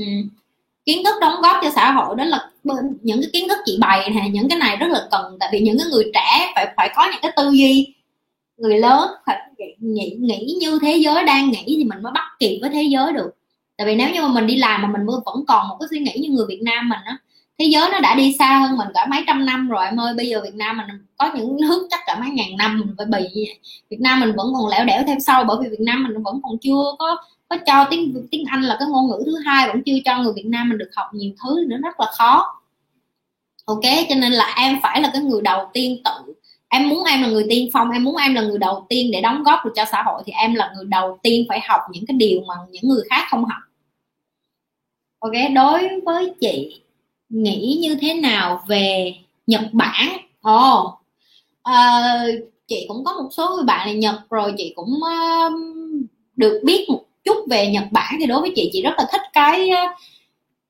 kiến 0.86 1.04
thức 1.04 1.16
đóng 1.22 1.42
góp 1.42 1.58
cho 1.64 1.70
xã 1.76 1.92
hội 1.92 2.16
đó 2.16 2.24
là 2.24 2.50
những 3.02 3.22
cái 3.22 3.30
kiến 3.34 3.48
thức 3.48 3.58
chị 3.66 3.78
bày 3.82 4.10
này 4.10 4.30
những 4.30 4.50
cái 4.50 4.60
này 4.60 4.78
rất 4.78 4.88
là 4.90 5.08
cần. 5.12 5.38
Tại 5.40 5.50
vì 5.52 5.60
những 5.60 5.78
cái 5.78 5.88
người 5.92 6.12
trẻ 6.14 6.52
phải 6.56 6.74
phải 6.78 6.90
có 6.96 7.06
những 7.12 7.22
cái 7.22 7.32
tư 7.38 7.52
duy. 7.52 7.94
Người 8.58 8.80
lớn 8.80 9.10
phải 9.26 9.40
nghĩ, 9.80 10.18
nghĩ 10.20 10.56
như 10.60 10.80
thế 10.82 10.98
giới 10.98 11.24
đang 11.24 11.50
nghĩ 11.50 11.64
thì 11.66 11.84
mình 11.84 12.02
mới 12.04 12.12
bắt 12.12 12.36
kịp 12.40 12.60
với 12.62 12.70
thế 12.70 12.84
giới 12.84 13.14
được. 13.14 13.32
Tại 13.78 13.88
vì 13.88 13.96
nếu 13.96 14.10
như 14.10 14.22
mà 14.22 14.28
mình 14.28 14.48
đi 14.48 14.56
làm 14.56 14.82
mà 14.82 14.88
mình 14.88 15.06
vẫn 15.26 15.46
còn 15.48 15.68
một 15.68 15.78
cái 15.80 15.88
suy 15.90 16.00
nghĩ 16.00 16.14
như 16.16 16.30
người 16.30 16.46
Việt 16.50 16.62
Nam 16.64 16.90
mình 16.90 17.00
á 17.06 17.18
thế 17.60 17.66
giới 17.66 17.90
nó 17.92 18.00
đã 18.00 18.16
đi 18.16 18.36
xa 18.40 18.60
hơn 18.60 18.78
mình 18.78 18.88
cả 18.94 19.06
mấy 19.10 19.24
trăm 19.28 19.46
năm 19.46 19.70
rồi 19.70 19.86
em 19.86 20.00
ơi. 20.00 20.14
Bây 20.18 20.28
giờ 20.28 20.42
Việt 20.44 20.56
Nam 20.56 20.78
mình 20.78 21.06
có 21.18 21.32
những 21.36 21.58
nước 21.62 21.88
chắc 21.92 22.00
cả 22.06 22.20
mấy 22.20 22.30
ngàn 22.30 22.58
năm 22.58 22.80
mình 22.80 22.96
phải 22.98 23.06
bị. 23.06 23.50
Việt 23.90 24.02
Nam 24.02 24.20
mình 24.20 24.34
vẫn 24.36 24.48
còn 24.54 24.68
lẻo 24.72 24.86
đẻo 24.86 25.04
theo 25.08 25.20
sau, 25.20 25.44
bởi 25.44 25.58
vì 25.62 25.70
Việt 25.70 25.80
Nam 25.80 26.04
mình 26.04 26.24
vẫn 26.24 26.40
còn 26.44 26.58
chưa 26.62 26.84
có 27.00 27.18
có 27.50 27.58
cho 27.66 27.88
tiếng 27.90 28.28
tiếng 28.32 28.46
Anh 28.46 28.62
là 28.62 28.76
cái 28.80 28.88
ngôn 28.88 29.08
ngữ 29.08 29.24
thứ 29.26 29.36
hai, 29.46 29.68
vẫn 29.68 29.84
chưa 29.86 29.98
cho 30.06 30.18
người 30.18 30.34
Việt 30.36 30.46
Nam 30.46 30.70
mình 30.70 30.78
được 30.78 30.90
học 30.96 31.08
nhiều 31.14 31.32
thứ 31.44 31.66
nữa 31.68 31.78
rất 31.84 32.00
là 32.00 32.06
khó. 32.18 32.62
Ok, 33.66 33.82
cho 34.10 34.16
nên 34.16 34.32
là 34.32 34.54
em 34.58 34.80
phải 34.84 35.02
là 35.02 35.10
cái 35.14 35.22
người 35.22 35.42
đầu 35.42 35.70
tiên 35.74 36.02
tự, 36.06 36.34
em 36.70 36.90
muốn 36.90 37.04
em 37.04 37.22
là 37.22 37.28
người 37.28 37.46
tiên 37.50 37.70
phong, 37.74 37.92
em 37.92 38.04
muốn 38.04 38.16
em 38.18 38.34
là 38.34 38.42
người 38.42 38.58
đầu 38.58 38.86
tiên 38.90 39.12
để 39.12 39.22
đóng 39.22 39.44
góp 39.44 39.66
được 39.66 39.72
cho 39.76 39.86
xã 39.92 40.04
hội 40.04 40.24
thì 40.26 40.32
em 40.32 40.56
là 40.56 40.72
người 40.76 40.86
đầu 40.86 41.20
tiên 41.24 41.46
phải 41.50 41.60
học 41.68 41.82
những 41.92 42.06
cái 42.08 42.18
điều 42.18 42.42
mà 42.48 42.56
những 42.72 42.84
người 42.90 43.04
khác 43.10 43.28
không 43.30 43.46
học. 43.46 43.62
Ok, 45.20 45.34
đối 45.56 46.02
với 46.06 46.34
chị 46.42 46.82
nghĩ 47.36 47.80
như 47.82 47.96
thế 48.02 48.14
nào 48.14 48.64
về 48.68 49.16
Nhật 49.48 49.62
Bản 49.72 50.18
ồ 50.42 50.80
oh, 50.80 50.94
uh, 51.70 52.50
chị 52.68 52.86
cũng 52.88 53.04
có 53.04 53.14
một 53.14 53.30
số 53.32 53.56
người 53.56 53.66
bạn 53.66 53.88
là 53.88 53.94
Nhật 53.94 54.16
rồi 54.30 54.54
chị 54.58 54.74
cũng 54.76 54.94
uh, 54.94 55.54
được 56.36 56.62
biết 56.64 56.90
một 56.90 57.02
chút 57.24 57.38
về 57.50 57.68
Nhật 57.68 57.84
Bản 57.92 58.18
thì 58.20 58.26
đối 58.26 58.42
với 58.42 58.52
chị 58.56 58.70
chị 58.74 58.82
rất 58.82 58.94
là 58.98 59.08
thích 59.12 59.22
cái 59.34 59.70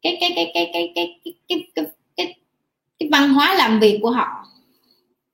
cái 0.02 0.18
cái 0.20 0.32
cái 0.36 0.52
cái 0.54 0.72
cái 0.74 0.92
cái 0.96 1.20
cái 1.26 1.34
cái 1.48 1.68
cái, 1.76 1.86
cái, 2.18 2.36
cái 3.00 3.10
văn 3.12 3.34
hóa 3.34 3.54
làm 3.54 3.80
việc 3.80 4.00
của 4.02 4.12
họ 4.12 4.46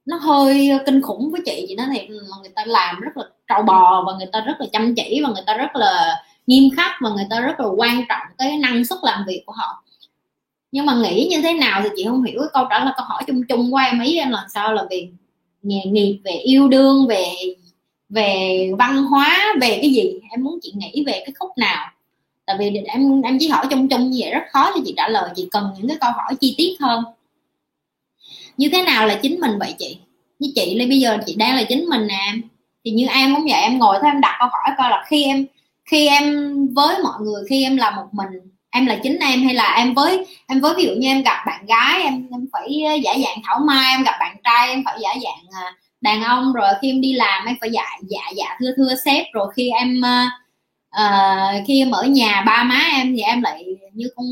nó 0.05 0.17
hơi 0.17 0.71
kinh 0.85 1.01
khủng 1.01 1.31
với 1.31 1.41
chị 1.45 1.65
chị 1.67 1.75
nói 1.75 1.87
thiệt 1.93 2.05
là 2.09 2.37
người 2.41 2.51
ta 2.55 2.63
làm 2.65 2.99
rất 2.99 3.11
là 3.15 3.23
trâu 3.47 3.63
bò 3.63 4.03
và 4.07 4.13
người 4.17 4.27
ta 4.31 4.41
rất 4.41 4.53
là 4.59 4.65
chăm 4.73 4.95
chỉ 4.95 5.21
và 5.23 5.29
người 5.29 5.43
ta 5.47 5.53
rất 5.57 5.75
là 5.75 6.23
nghiêm 6.47 6.69
khắc 6.77 6.91
và 7.01 7.09
người 7.09 7.25
ta 7.29 7.39
rất 7.39 7.59
là 7.59 7.67
quan 7.77 8.05
trọng 8.09 8.27
cái 8.37 8.57
năng 8.57 8.85
suất 8.85 8.99
làm 9.03 9.23
việc 9.27 9.43
của 9.45 9.53
họ 9.53 9.83
nhưng 10.71 10.85
mà 10.85 10.95
nghĩ 10.95 11.27
như 11.31 11.41
thế 11.41 11.53
nào 11.53 11.81
thì 11.83 11.89
chị 11.95 12.05
không 12.07 12.23
hiểu 12.23 12.39
cái 12.39 12.49
câu 12.53 12.65
trả 12.69 12.79
lời, 12.85 12.93
câu 12.97 13.05
hỏi 13.05 13.23
chung 13.27 13.43
chung 13.49 13.71
của 13.71 13.77
em 13.77 14.01
ý, 14.01 14.17
em 14.17 14.29
là 14.29 14.45
sau 14.53 14.73
là 14.73 14.83
về 14.89 15.09
nghề 15.63 15.81
nghiệp, 15.85 16.19
về 16.23 16.31
yêu 16.31 16.67
đương, 16.67 17.07
về 17.07 17.25
về 18.09 18.71
văn 18.79 19.03
hóa, 19.03 19.53
về 19.61 19.77
cái 19.81 19.93
gì? 19.93 20.19
Em 20.31 20.43
muốn 20.43 20.59
chị 20.61 20.73
nghĩ 20.75 21.03
về 21.07 21.13
cái 21.25 21.33
khúc 21.39 21.49
nào? 21.57 21.91
Tại 22.45 22.55
vì 22.59 22.81
em 22.85 23.21
em 23.21 23.37
chỉ 23.39 23.47
hỏi 23.47 23.65
chung 23.69 23.87
chung 23.89 24.09
như 24.09 24.19
vậy, 24.21 24.31
rất 24.31 24.43
khó 24.51 24.71
cho 24.75 24.81
chị 24.85 24.93
trả 24.97 25.07
lời, 25.07 25.29
chị 25.35 25.47
cần 25.51 25.69
những 25.77 25.87
cái 25.87 25.97
câu 26.01 26.11
hỏi 26.11 26.35
chi 26.39 26.55
tiết 26.57 26.75
hơn. 26.79 27.03
Như 28.57 28.69
thế 28.69 28.81
nào 28.83 29.07
là 29.07 29.19
chính 29.21 29.39
mình 29.39 29.51
vậy 29.59 29.75
chị? 29.79 29.97
Như 30.39 30.51
chị 30.55 30.75
là 30.79 30.85
bây 30.89 30.99
giờ 30.99 31.17
chị 31.25 31.35
đang 31.35 31.55
là 31.55 31.63
chính 31.63 31.85
mình 31.85 32.07
nè. 32.07 32.19
Em 32.27 32.41
thì 32.85 32.91
như 32.91 33.07
em 33.07 33.35
cũng 33.35 33.45
vậy, 33.49 33.61
em 33.61 33.79
ngồi 33.79 33.97
thôi 34.01 34.09
em 34.13 34.21
đặt 34.21 34.35
câu 34.39 34.49
hỏi 34.51 34.75
coi 34.77 34.89
là 34.89 35.03
khi 35.07 35.23
em 35.23 35.45
khi 35.85 36.07
em 36.07 36.55
với 36.73 36.95
mọi 37.03 37.21
người, 37.21 37.43
khi 37.49 37.63
em 37.63 37.77
là 37.77 37.91
một 37.91 38.05
mình 38.11 38.27
em 38.71 38.85
là 38.85 38.99
chính 39.03 39.19
em 39.19 39.43
hay 39.43 39.53
là 39.53 39.75
em 39.77 39.93
với 39.93 40.25
em 40.47 40.61
với 40.61 40.73
ví 40.77 40.83
dụ 40.83 40.91
như 40.97 41.07
em 41.07 41.23
gặp 41.23 41.43
bạn 41.47 41.65
gái 41.65 42.01
em 42.01 42.27
em 42.31 42.47
phải 42.53 42.81
ờ, 42.87 42.93
giả 42.93 43.13
dạng 43.23 43.37
thảo 43.43 43.59
mai 43.59 43.93
em 43.93 44.03
gặp 44.03 44.15
bạn 44.19 44.37
trai 44.43 44.69
em 44.69 44.83
phải 44.85 44.97
giả 45.01 45.13
dạng 45.23 45.63
ờ, 45.63 45.71
đàn 46.01 46.23
ông 46.23 46.53
rồi 46.53 46.67
khi 46.81 46.89
em 46.89 47.01
đi 47.01 47.13
làm 47.13 47.45
em 47.45 47.55
phải 47.61 47.71
dạ 47.71 47.89
dạ 48.09 48.21
dạ 48.35 48.57
thưa 48.59 48.71
thưa 48.77 48.95
sếp 49.05 49.25
rồi 49.33 49.47
khi 49.55 49.69
em 49.69 50.01
uh, 50.95 51.67
khi 51.67 51.81
em 51.81 51.91
ở 51.91 52.03
nhà 52.03 52.43
ba 52.47 52.63
má 52.63 52.81
em 52.93 53.15
thì 53.15 53.21
em 53.21 53.41
lại 53.41 53.65
như 53.93 54.07
con 54.15 54.25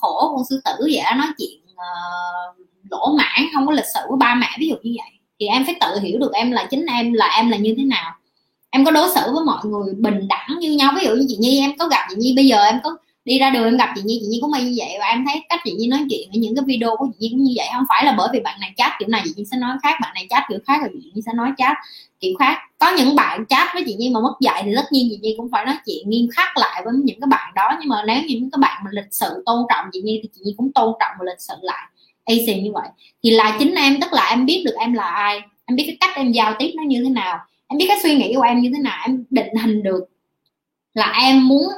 khổ 0.00 0.32
con 0.36 0.44
sư 0.50 0.60
tử 0.64 0.88
vậy 0.92 1.02
nói 1.16 1.28
chuyện 1.38 1.60
uh, 1.72 2.62
lỗ 2.92 3.14
mãn 3.16 3.46
không 3.54 3.66
có 3.66 3.72
lịch 3.72 3.86
sự 3.94 4.00
với 4.08 4.16
ba 4.18 4.34
mẹ 4.34 4.48
ví 4.58 4.68
dụ 4.68 4.74
như 4.82 4.92
vậy. 4.98 5.10
Thì 5.40 5.46
em 5.46 5.64
phải 5.64 5.74
tự 5.80 6.00
hiểu 6.00 6.18
được 6.18 6.32
em 6.32 6.50
là 6.50 6.66
chính 6.70 6.86
em 6.86 7.12
là 7.12 7.28
em 7.36 7.50
là 7.50 7.56
như 7.56 7.74
thế 7.76 7.84
nào. 7.84 8.12
Em 8.70 8.84
có 8.84 8.90
đối 8.90 9.08
xử 9.14 9.20
với 9.32 9.44
mọi 9.44 9.58
người 9.64 9.94
bình 9.94 10.28
đẳng 10.28 10.58
như 10.58 10.72
nhau 10.72 10.92
ví 10.96 11.06
dụ 11.06 11.14
như 11.14 11.26
chị 11.28 11.36
nhi 11.36 11.60
em 11.60 11.72
có 11.78 11.88
gặp 11.88 12.06
chị 12.10 12.16
nhi 12.18 12.32
bây 12.36 12.46
giờ 12.46 12.64
em 12.64 12.80
có 12.84 12.96
đi 13.24 13.38
ra 13.38 13.50
đường 13.50 13.64
em 13.64 13.76
gặp 13.76 13.92
chị 13.96 14.02
nhi 14.04 14.18
chị 14.20 14.26
nhi 14.26 14.38
cũng 14.40 14.50
may 14.50 14.64
như 14.64 14.74
vậy 14.76 14.96
và 15.00 15.06
em 15.06 15.24
thấy 15.26 15.42
cách 15.48 15.60
chị 15.64 15.72
nhi 15.78 15.86
nói 15.86 16.00
chuyện 16.10 16.28
ở 16.28 16.36
những 16.38 16.56
cái 16.56 16.64
video 16.66 16.96
của 16.96 17.06
chị 17.06 17.16
nhi 17.20 17.28
cũng 17.32 17.44
như 17.44 17.52
vậy. 17.56 17.66
Không 17.74 17.84
phải 17.88 18.04
là 18.04 18.14
bởi 18.18 18.28
vì 18.32 18.40
bạn 18.40 18.60
này 18.60 18.72
chat 18.76 18.92
kiểu 18.98 19.08
này 19.08 19.22
chị 19.24 19.32
nhi 19.36 19.44
sẽ 19.50 19.56
nói 19.56 19.76
khác, 19.82 19.98
bạn 20.02 20.14
này 20.14 20.26
chat 20.30 20.42
kiểu 20.48 20.58
khác 20.66 20.80
rồi 20.80 20.90
chị 20.92 21.10
nhi 21.14 21.22
sẽ 21.26 21.32
nói 21.34 21.50
chat 21.58 21.76
kiểu 22.20 22.32
khác. 22.38 22.58
Có 22.78 22.94
những 22.96 23.16
bạn 23.16 23.44
chat 23.48 23.68
với 23.74 23.82
chị 23.86 23.94
nhi 23.94 24.10
mà 24.10 24.20
mất 24.20 24.34
dạy 24.40 24.62
thì 24.64 24.72
tất 24.76 24.92
nhiên 24.92 25.08
chị 25.10 25.18
nhi 25.22 25.34
cũng 25.36 25.50
phải 25.52 25.64
nói 25.64 25.74
chuyện 25.86 26.10
nghiêm 26.10 26.28
khắc 26.32 26.56
lại 26.56 26.82
với 26.84 26.94
những 27.04 27.20
cái 27.20 27.28
bạn 27.30 27.52
đó. 27.54 27.70
Nhưng 27.80 27.88
mà 27.88 28.02
nếu 28.06 28.22
những 28.28 28.50
cái 28.50 28.58
bạn 28.58 28.82
mà 28.84 28.90
lịch 28.92 29.08
sự 29.10 29.42
tôn 29.46 29.62
trọng 29.68 29.86
chị 29.92 30.00
nhi 30.00 30.20
thì 30.22 30.28
chị 30.34 30.40
nhi 30.44 30.54
cũng 30.56 30.72
tôn 30.72 30.94
trọng 31.00 31.12
và 31.18 31.24
lịch 31.24 31.40
sự 31.40 31.54
lại. 31.62 31.88
Easy 32.24 32.62
như 32.62 32.72
vậy. 32.72 32.88
Thì 33.22 33.30
là 33.30 33.56
chính 33.58 33.74
em, 33.74 34.00
tức 34.00 34.12
là 34.12 34.28
em 34.30 34.46
biết 34.46 34.62
được 34.64 34.74
em 34.78 34.92
là 34.92 35.04
ai, 35.04 35.40
em 35.64 35.76
biết 35.76 35.84
cái 35.86 35.96
cách 36.00 36.16
em 36.16 36.32
giao 36.32 36.54
tiếp 36.58 36.72
nó 36.76 36.82
như 36.82 37.04
thế 37.04 37.10
nào, 37.10 37.38
em 37.66 37.78
biết 37.78 37.84
cái 37.88 37.98
suy 38.02 38.14
nghĩ 38.14 38.32
của 38.36 38.42
em 38.42 38.60
như 38.60 38.70
thế 38.74 38.82
nào, 38.82 39.02
em 39.06 39.24
định 39.30 39.54
hình 39.62 39.82
được 39.82 40.04
là 40.94 41.12
em 41.20 41.48
muốn 41.48 41.68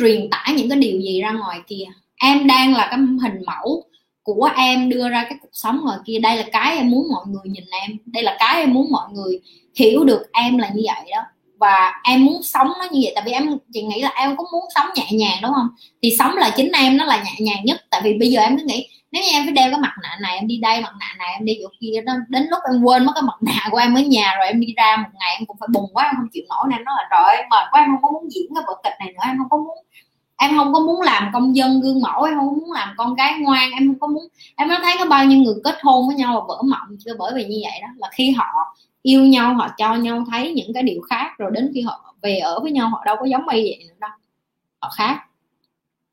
truyền 0.00 0.30
tải 0.30 0.54
những 0.56 0.68
cái 0.68 0.78
điều 0.78 1.00
gì 1.00 1.20
ra 1.20 1.32
ngoài 1.32 1.58
kia. 1.66 1.84
Em 2.16 2.46
đang 2.46 2.74
là 2.74 2.86
cái 2.90 2.98
hình 2.98 3.42
mẫu 3.46 3.84
của 4.22 4.50
em 4.56 4.88
đưa 4.88 5.08
ra 5.08 5.24
cái 5.28 5.38
cuộc 5.42 5.48
sống 5.52 5.80
ngoài 5.84 5.98
kia. 6.06 6.18
Đây 6.18 6.36
là 6.36 6.44
cái 6.52 6.76
em 6.76 6.90
muốn 6.90 7.08
mọi 7.12 7.24
người 7.26 7.42
nhìn 7.44 7.64
em. 7.82 7.90
Đây 8.06 8.22
là 8.22 8.36
cái 8.38 8.60
em 8.60 8.74
muốn 8.74 8.90
mọi 8.90 9.08
người 9.12 9.40
hiểu 9.76 10.04
được 10.04 10.22
em 10.32 10.58
là 10.58 10.70
như 10.74 10.82
vậy 10.84 11.10
đó. 11.10 11.22
Và 11.58 12.00
em 12.04 12.24
muốn 12.24 12.42
sống 12.42 12.72
nó 12.78 12.84
như 12.90 13.00
vậy. 13.02 13.12
Tại 13.14 13.24
vì 13.26 13.32
em 13.32 13.58
chị 13.72 13.82
nghĩ 13.82 14.02
là 14.02 14.12
em 14.16 14.36
cũng 14.36 14.46
muốn 14.52 14.64
sống 14.74 14.86
nhẹ 14.96 15.06
nhàng, 15.12 15.38
đúng 15.42 15.52
không? 15.52 15.68
Thì 16.02 16.16
sống 16.18 16.36
là 16.36 16.50
chính 16.56 16.72
em, 16.72 16.96
nó 16.96 17.04
là 17.04 17.24
nhẹ 17.24 17.32
nhàng 17.38 17.64
nhất. 17.64 17.84
Tại 17.90 18.00
vì 18.04 18.14
bây 18.18 18.30
giờ 18.30 18.40
em 18.40 18.58
cứ 18.58 18.64
nghĩ, 18.64 18.88
nếu 19.12 19.22
như 19.22 19.28
em 19.32 19.44
phải 19.44 19.52
đeo 19.52 19.70
cái 19.70 19.80
mặt 19.80 19.94
nạ 20.02 20.18
này, 20.22 20.34
em 20.34 20.46
đi 20.46 20.56
đây, 20.56 20.80
mặt 20.80 20.92
nạ 21.00 21.14
này, 21.18 21.32
em 21.32 21.44
đi 21.44 21.58
chỗ 21.62 21.68
kia 21.80 22.00
đó 22.06 22.12
đến 22.28 22.46
lúc 22.50 22.58
em 22.72 22.82
quên 22.82 23.04
mất 23.04 23.12
cái 23.14 23.22
mặt 23.22 23.38
nạ 23.40 23.68
của 23.70 23.78
em 23.78 23.94
ở 23.94 24.00
nhà 24.00 24.34
rồi 24.36 24.46
em 24.46 24.60
đi 24.60 24.74
ra 24.76 24.96
một 24.96 25.08
ngày, 25.20 25.36
em 25.38 25.46
cũng 25.46 25.56
phải 25.60 25.68
bùng 25.72 25.90
quá, 25.92 26.04
em 26.04 26.14
không 26.16 26.28
chịu 26.32 26.44
nổi 26.48 26.64
nên 26.70 26.84
nó 26.84 26.92
là 26.96 27.08
trời 27.10 27.36
ơi, 27.36 27.46
mệt 27.50 27.64
quá, 27.70 27.80
em 27.80 27.88
không 27.90 28.02
có 28.02 28.10
muốn 28.10 28.30
diễn 28.30 28.54
cái 28.54 28.64
vở 28.66 28.74
kịch 28.84 28.92
này 29.00 29.12
nữa, 29.12 29.20
em 29.26 29.38
không 29.38 29.48
có 29.50 29.56
muốn 29.56 29.78
em 30.42 30.56
không 30.56 30.72
có 30.72 30.80
muốn 30.80 31.00
làm 31.00 31.30
công 31.32 31.56
dân 31.56 31.80
gương 31.80 32.00
mẫu, 32.00 32.22
em 32.22 32.38
không 32.38 32.48
có 32.48 32.54
muốn 32.54 32.72
làm 32.72 32.88
con 32.96 33.14
gái 33.14 33.34
ngoan, 33.40 33.70
em 33.70 33.88
không 33.88 33.98
có 33.98 34.06
muốn, 34.06 34.28
em 34.56 34.68
nó 34.68 34.76
thấy 34.82 34.94
có 34.98 35.06
bao 35.06 35.24
nhiêu 35.24 35.38
người 35.38 35.54
kết 35.64 35.78
hôn 35.82 36.06
với 36.06 36.16
nhau 36.16 36.34
và 36.34 36.40
vỡ 36.48 36.62
mộng 36.62 36.96
chưa 37.04 37.12
bởi 37.18 37.32
vì 37.34 37.44
như 37.44 37.60
vậy 37.62 37.80
đó. 37.82 37.88
Là 37.96 38.08
khi 38.12 38.30
họ 38.30 38.46
yêu 39.02 39.24
nhau, 39.24 39.54
họ 39.54 39.68
cho 39.78 39.94
nhau 39.94 40.24
thấy 40.30 40.52
những 40.52 40.72
cái 40.74 40.82
điều 40.82 41.00
khác, 41.10 41.26
rồi 41.38 41.50
đến 41.54 41.70
khi 41.74 41.80
họ 41.80 42.14
về 42.22 42.38
ở 42.38 42.60
với 42.60 42.72
nhau, 42.72 42.88
họ 42.88 43.02
đâu 43.04 43.16
có 43.20 43.26
giống 43.26 43.48
y 43.48 43.62
vậy 43.62 43.84
nữa 43.88 43.94
đâu. 43.98 44.10
Họ 44.80 44.90
khác. 44.96 45.20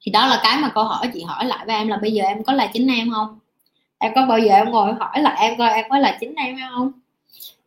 Thì 0.01 0.11
đó 0.11 0.27
là 0.27 0.39
cái 0.43 0.57
mà 0.57 0.69
câu 0.69 0.83
hỏi, 0.83 1.09
chị 1.13 1.23
hỏi 1.23 1.45
lại 1.45 1.65
với 1.65 1.75
em 1.75 1.87
là 1.87 1.97
bây 1.97 2.11
giờ 2.11 2.23
em 2.23 2.43
có 2.43 2.53
là 2.53 2.67
chính 2.73 2.87
em 2.87 3.11
không? 3.11 3.39
Em 3.97 4.11
có 4.15 4.25
bao 4.25 4.39
giờ 4.39 4.53
em 4.53 4.71
ngồi 4.71 4.93
hỏi 4.99 5.21
lại 5.21 5.37
em 5.39 5.57
coi 5.57 5.69
em 5.69 5.85
có 5.89 5.97
là 5.97 6.17
chính 6.19 6.35
em 6.35 6.57
không? 6.69 6.91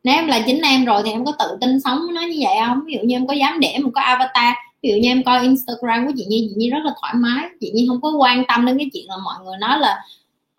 Nếu 0.04 0.14
em 0.14 0.26
là 0.26 0.40
chính 0.46 0.62
em 0.62 0.84
rồi 0.84 1.02
thì 1.04 1.10
em 1.10 1.24
có 1.24 1.32
tự 1.38 1.58
tin 1.60 1.80
sống 1.80 1.98
nó 2.14 2.20
như 2.20 2.36
vậy 2.40 2.56
không? 2.66 2.80
Ví 2.86 2.94
dụ 2.94 3.00
như 3.04 3.16
em 3.16 3.26
có 3.26 3.34
dám 3.34 3.60
để 3.60 3.78
một 3.84 3.90
cái 3.94 4.04
avatar 4.04 4.54
ví 4.82 4.90
dụ 4.90 4.96
như 4.96 5.08
em 5.08 5.22
coi 5.24 5.42
instagram 5.42 6.06
của 6.06 6.12
chị 6.16 6.24
nhi 6.28 6.46
chị 6.48 6.54
nhi 6.56 6.70
rất 6.70 6.78
là 6.84 6.92
thoải 7.00 7.14
mái 7.16 7.48
chị 7.60 7.70
nhi 7.74 7.86
không 7.88 8.00
có 8.00 8.12
quan 8.18 8.44
tâm 8.48 8.66
đến 8.66 8.78
cái 8.78 8.90
chuyện 8.92 9.04
là 9.08 9.16
mọi 9.24 9.34
người 9.44 9.56
nói 9.60 9.78
là 9.78 9.98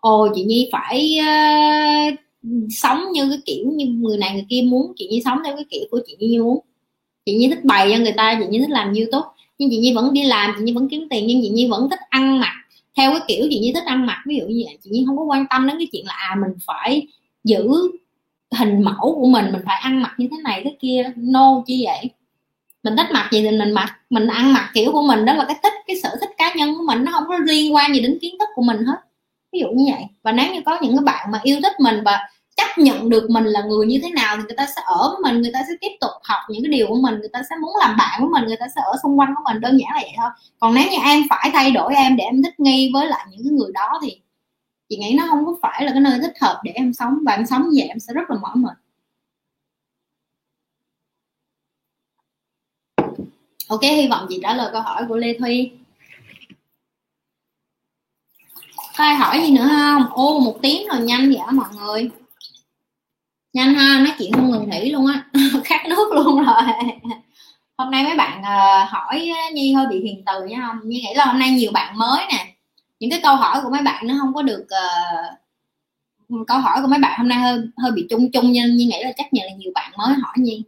ồ 0.00 0.28
chị 0.34 0.44
nhi 0.44 0.68
phải 0.72 1.18
uh, 1.20 2.18
sống 2.70 3.04
như 3.12 3.28
cái 3.28 3.38
kiểu 3.46 3.72
như 3.74 3.86
người 3.86 4.18
này 4.18 4.32
người 4.34 4.46
kia 4.48 4.62
muốn 4.66 4.92
chị 4.96 5.08
nhi 5.10 5.22
sống 5.24 5.38
theo 5.44 5.56
cái 5.56 5.64
kiểu 5.70 5.82
của 5.90 6.00
chị 6.06 6.16
nhi 6.18 6.38
muốn 6.38 6.58
chị 7.26 7.34
nhi 7.34 7.48
thích 7.48 7.64
bày 7.64 7.90
cho 7.92 7.98
người 7.98 8.12
ta 8.16 8.38
chị 8.40 8.46
nhi 8.50 8.58
thích 8.58 8.70
làm 8.70 8.94
youtube 8.94 9.28
nhưng 9.58 9.70
chị 9.70 9.78
nhi 9.78 9.92
vẫn 9.94 10.12
đi 10.12 10.22
làm 10.22 10.54
chị 10.58 10.64
nhi 10.64 10.72
vẫn 10.72 10.88
kiếm 10.88 11.06
tiền 11.10 11.26
nhưng 11.26 11.42
chị 11.42 11.48
nhi 11.48 11.68
vẫn 11.68 11.90
thích 11.90 12.00
ăn 12.08 12.40
mặc 12.40 12.54
theo 12.96 13.10
cái 13.10 13.20
kiểu 13.28 13.46
chị 13.50 13.58
nhi 13.58 13.72
thích 13.74 13.84
ăn 13.86 14.06
mặc 14.06 14.18
ví 14.26 14.36
dụ 14.36 14.46
như 14.46 14.62
vậy 14.66 14.78
chị 14.82 14.90
nhi 14.90 15.04
không 15.06 15.16
có 15.16 15.24
quan 15.24 15.46
tâm 15.50 15.66
đến 15.66 15.76
cái 15.78 15.88
chuyện 15.92 16.06
là 16.06 16.14
à 16.14 16.36
mình 16.40 16.58
phải 16.66 17.06
giữ 17.44 17.68
hình 18.58 18.82
mẫu 18.82 19.14
của 19.20 19.26
mình 19.26 19.44
mình 19.52 19.62
phải 19.66 19.78
ăn 19.80 20.02
mặc 20.02 20.14
như 20.18 20.28
thế 20.30 20.36
này 20.44 20.62
thế 20.64 20.76
kia 20.80 21.12
no 21.16 21.62
chi 21.66 21.84
vậy 21.84 22.10
mình 22.82 22.96
thích 22.96 23.06
mặc 23.12 23.28
gì 23.32 23.42
thì 23.42 23.58
mình 23.58 23.72
mặc. 23.72 23.98
Mình 24.10 24.26
ăn 24.26 24.52
mặc 24.52 24.70
kiểu 24.74 24.92
của 24.92 25.02
mình 25.02 25.24
đó 25.24 25.34
là 25.34 25.44
cái 25.44 25.56
thích, 25.62 25.72
cái 25.86 25.96
sở 26.02 26.16
thích 26.20 26.30
cá 26.38 26.54
nhân 26.54 26.74
của 26.74 26.84
mình. 26.86 27.04
Nó 27.04 27.12
không 27.12 27.24
có 27.28 27.38
liên 27.38 27.74
quan 27.74 27.94
gì 27.94 28.00
đến 28.00 28.18
kiến 28.20 28.34
thức 28.38 28.48
của 28.54 28.62
mình 28.62 28.84
hết. 28.84 28.96
Ví 29.52 29.60
dụ 29.60 29.66
như 29.74 29.92
vậy. 29.92 30.04
Và 30.22 30.32
nếu 30.32 30.54
như 30.54 30.60
có 30.66 30.78
những 30.82 30.96
cái 30.96 31.04
bạn 31.04 31.30
mà 31.30 31.40
yêu 31.42 31.58
thích 31.62 31.80
mình 31.80 32.02
và 32.04 32.28
chấp 32.56 32.78
nhận 32.78 33.08
được 33.08 33.30
mình 33.30 33.44
là 33.44 33.62
người 33.62 33.86
như 33.86 34.00
thế 34.02 34.10
nào 34.10 34.36
thì 34.36 34.42
người 34.42 34.56
ta 34.56 34.66
sẽ 34.76 34.82
ở 34.84 35.10
với 35.10 35.32
mình, 35.32 35.42
người 35.42 35.50
ta 35.54 35.60
sẽ 35.68 35.74
tiếp 35.80 35.96
tục 36.00 36.10
học 36.22 36.40
những 36.48 36.62
cái 36.62 36.70
điều 36.70 36.86
của 36.86 36.98
mình, 37.02 37.14
người 37.18 37.28
ta 37.32 37.42
sẽ 37.50 37.56
muốn 37.56 37.76
làm 37.80 37.96
bạn 37.96 38.20
với 38.20 38.28
mình, 38.28 38.44
người 38.48 38.56
ta 38.56 38.66
sẽ 38.76 38.80
ở 38.84 38.96
xung 39.02 39.18
quanh 39.18 39.34
của 39.36 39.42
mình. 39.52 39.60
Đơn 39.60 39.78
giản 39.80 39.94
là 39.94 40.00
vậy 40.02 40.12
thôi. 40.16 40.30
Còn 40.60 40.74
nếu 40.74 40.84
như 40.90 40.96
em 41.04 41.22
phải 41.30 41.50
thay 41.52 41.70
đổi 41.70 41.94
em 41.94 42.16
để 42.16 42.24
em 42.24 42.42
thích 42.42 42.60
nghi 42.60 42.90
với 42.94 43.06
lại 43.06 43.26
những 43.30 43.40
cái 43.44 43.52
người 43.52 43.70
đó 43.74 44.00
thì 44.02 44.20
chị 44.88 44.96
nghĩ 44.96 45.14
nó 45.18 45.24
không 45.30 45.46
có 45.46 45.54
phải 45.62 45.84
là 45.84 45.90
cái 45.92 46.00
nơi 46.00 46.18
thích 46.22 46.34
hợp 46.40 46.60
để 46.64 46.72
em 46.74 46.92
sống. 46.92 47.18
Và 47.26 47.32
em 47.32 47.46
sống 47.46 47.62
như 47.62 47.80
vậy 47.80 47.88
em 47.88 47.98
sẽ 48.00 48.12
rất 48.14 48.30
là 48.30 48.36
mỏi 48.42 48.56
mệt. 48.56 48.76
Ok 53.72 53.82
hy 53.82 54.08
vọng 54.08 54.26
chị 54.28 54.38
trả 54.42 54.54
lời 54.54 54.68
câu 54.72 54.82
hỏi 54.82 55.04
của 55.08 55.16
lê 55.16 55.38
thuy 55.38 55.70
có 58.96 59.04
ai 59.04 59.14
hỏi 59.14 59.40
gì 59.42 59.50
nữa 59.50 59.68
không? 59.68 60.06
Ô 60.12 60.40
một 60.40 60.58
tiếng 60.62 60.88
rồi 60.88 61.00
nhanh 61.00 61.28
vậy 61.28 61.40
mọi 61.52 61.68
người. 61.78 62.10
Nhanh 63.52 63.74
ha 63.74 63.98
nói 63.98 64.14
chuyện 64.18 64.32
không 64.32 64.50
ngừng 64.50 64.70
nghỉ 64.70 64.90
luôn 64.90 65.06
á. 65.06 65.24
Khát 65.64 65.86
nước 65.88 66.12
luôn 66.12 66.44
rồi. 66.44 66.62
Hôm 67.76 67.90
nay 67.90 68.04
mấy 68.04 68.16
bạn 68.16 68.42
ờ, 68.42 68.84
hỏi 68.88 69.30
nhi 69.52 69.72
hơi 69.74 69.86
bị 69.86 70.00
hiền 70.00 70.22
từ 70.26 70.44
nha 70.46 70.66
không 70.66 70.88
nhi 70.88 71.00
nghĩ 71.00 71.14
là 71.14 71.24
hôm 71.24 71.38
nay 71.38 71.50
nhiều 71.50 71.70
bạn 71.72 71.98
mới 71.98 72.26
nè. 72.30 72.54
Những 73.00 73.10
cái 73.10 73.20
câu 73.22 73.36
hỏi 73.36 73.60
của 73.62 73.70
mấy 73.70 73.82
bạn 73.82 74.06
nó 74.06 74.14
không 74.20 74.34
có 74.34 74.42
được 74.42 74.66
uh, 76.28 76.46
câu 76.46 76.58
hỏi 76.58 76.82
của 76.82 76.88
mấy 76.88 76.98
bạn 76.98 77.18
hôm 77.18 77.28
nay 77.28 77.38
hơi 77.38 77.60
hơi 77.82 77.92
bị 77.92 78.06
chung 78.10 78.30
chung 78.32 78.52
nên 78.52 78.76
nhi 78.76 78.84
nghĩ 78.84 79.02
là 79.04 79.12
chắc 79.16 79.32
nhờ 79.32 79.42
là 79.44 79.52
nhiều 79.56 79.72
bạn 79.74 79.92
mới 79.98 80.14
hỏi 80.14 80.34
nhi 80.36 80.62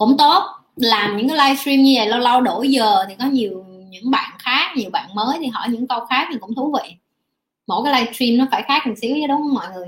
cũng 0.00 0.16
tốt. 0.18 0.44
Làm 0.76 1.16
những 1.16 1.28
cái 1.28 1.36
livestream 1.36 1.82
như 1.82 1.92
vậy, 1.96 2.08
lâu 2.08 2.20
lâu 2.20 2.40
đổi 2.40 2.68
giờ 2.70 3.04
thì 3.08 3.14
có 3.18 3.24
nhiều 3.26 3.64
những 3.90 4.10
bạn 4.10 4.32
khác, 4.38 4.72
nhiều 4.76 4.90
bạn 4.90 5.14
mới 5.14 5.38
thì 5.40 5.46
hỏi 5.46 5.68
những 5.70 5.88
câu 5.88 6.00
khác 6.10 6.28
thì 6.32 6.38
cũng 6.40 6.54
thú 6.54 6.74
vị. 6.74 6.96
Mỗi 7.66 7.84
cái 7.84 8.00
livestream 8.00 8.38
nó 8.38 8.46
phải 8.50 8.62
khác 8.62 8.86
một 8.86 8.94
xíu 9.02 9.16
chứ, 9.20 9.26
đúng 9.28 9.38
không 9.42 9.54
mọi 9.54 9.68
người? 9.74 9.86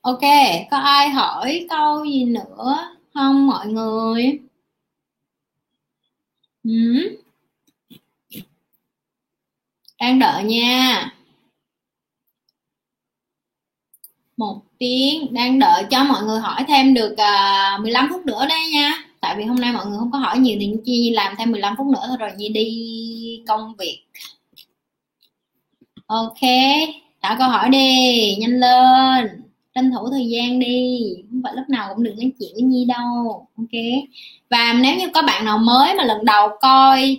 Ok, 0.00 0.20
có 0.70 0.76
ai 0.76 1.10
hỏi 1.10 1.66
câu 1.70 2.04
gì 2.04 2.24
nữa 2.24 2.96
không 3.14 3.46
mọi 3.46 3.66
người? 3.66 4.40
Ừ. 6.64 6.70
đang 10.00 10.18
đợi 10.18 10.44
nha. 10.44 11.10
Một 14.38 14.60
tiếng. 14.78 15.34
Đang 15.34 15.58
đợi 15.58 15.84
cho 15.90 16.04
mọi 16.04 16.22
người 16.22 16.40
hỏi 16.40 16.64
thêm 16.68 16.94
được 16.94 17.16
à, 17.16 17.74
uh, 17.74 17.82
15 17.82 18.08
phút 18.10 18.26
nữa 18.26 18.46
đấy 18.48 18.60
nha. 18.72 18.92
Tại 19.20 19.34
vì 19.38 19.44
hôm 19.44 19.60
nay 19.60 19.72
mọi 19.72 19.86
người 19.86 19.98
không 19.98 20.10
có 20.12 20.18
hỏi 20.18 20.38
nhiều 20.38 20.56
thì 20.60 20.74
chi 20.84 21.10
làm 21.10 21.34
thêm 21.38 21.50
15 21.50 21.74
phút 21.78 21.86
nữa 21.86 22.04
thôi 22.08 22.16
rồi 22.20 22.30
nhi 22.36 22.48
đi 22.48 23.42
công 23.48 23.74
việc. 23.78 24.04
Ok. 26.06 26.40
Tạo 27.20 27.36
câu 27.38 27.48
hỏi 27.48 27.68
đi. 27.68 28.36
Nhanh 28.40 28.60
lên. 28.60 29.42
Tranh 29.74 29.90
thủ 29.90 30.10
thời 30.10 30.28
gian 30.28 30.58
đi. 30.58 31.00
Không 31.30 31.40
phải 31.44 31.52
lúc 31.56 31.68
nào 31.68 31.94
cũng 31.94 32.04
được 32.04 32.14
nói 32.18 32.32
chuyện 32.38 32.50
với 32.54 32.62
nhi 32.62 32.84
đâu. 32.84 33.46
Ok. 33.56 33.82
Và 34.50 34.72
nếu 34.82 34.96
như 34.96 35.08
có 35.14 35.22
bạn 35.22 35.44
nào 35.44 35.58
mới 35.58 35.94
mà 35.94 36.04
lần 36.04 36.24
đầu 36.24 36.48
coi 36.60 37.18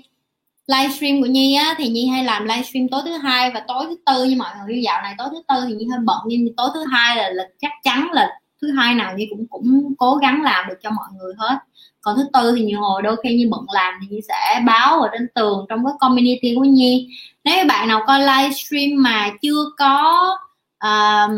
livestream 0.69 1.21
của 1.21 1.27
nhi 1.27 1.55
á 1.55 1.75
thì 1.77 1.89
nhi 1.89 2.07
hay 2.07 2.23
làm 2.23 2.45
livestream 2.45 2.87
tối 2.87 3.01
thứ 3.05 3.11
hai 3.11 3.51
và 3.51 3.63
tối 3.67 3.85
thứ 3.89 3.95
tư 4.05 4.23
nhưng 4.23 4.37
mọi 4.37 4.49
người 4.67 4.81
dạo 4.81 5.01
này 5.01 5.15
tối 5.17 5.27
thứ 5.31 5.41
tư 5.47 5.55
thì 5.67 5.73
nhi 5.73 5.85
hơi 5.91 5.99
bận 6.05 6.17
nhưng 6.25 6.55
tối 6.57 6.69
thứ 6.73 6.83
hai 6.91 7.15
là 7.15 7.29
lịch 7.29 7.55
chắc 7.61 7.71
chắn 7.83 8.09
là 8.11 8.29
thứ 8.61 8.71
hai 8.71 8.95
nào 8.95 9.13
nhi 9.17 9.27
cũng 9.29 9.45
cũng 9.49 9.93
cố 9.97 10.15
gắng 10.15 10.41
làm 10.43 10.69
được 10.69 10.75
cho 10.83 10.89
mọi 10.89 11.07
người 11.19 11.33
hết. 11.37 11.57
Còn 12.01 12.15
thứ 12.17 12.23
tư 12.33 12.53
thì 12.55 12.63
nhiều 12.63 12.81
hồi 12.81 13.01
đôi 13.01 13.15
khi 13.23 13.35
như 13.35 13.47
bận 13.51 13.65
làm 13.73 13.93
thì 14.01 14.07
nhi 14.09 14.21
sẽ 14.27 14.61
báo 14.65 15.01
ở 15.01 15.09
trên 15.11 15.27
tường 15.35 15.65
trong 15.69 15.85
cái 15.85 15.93
community 15.99 16.55
của 16.55 16.63
nhi. 16.63 17.07
Nếu 17.43 17.65
bạn 17.65 17.87
nào 17.87 18.01
coi 18.07 18.19
livestream 18.19 18.89
mà 18.95 19.31
chưa 19.41 19.65
có 19.77 20.29
uh, 20.85 21.31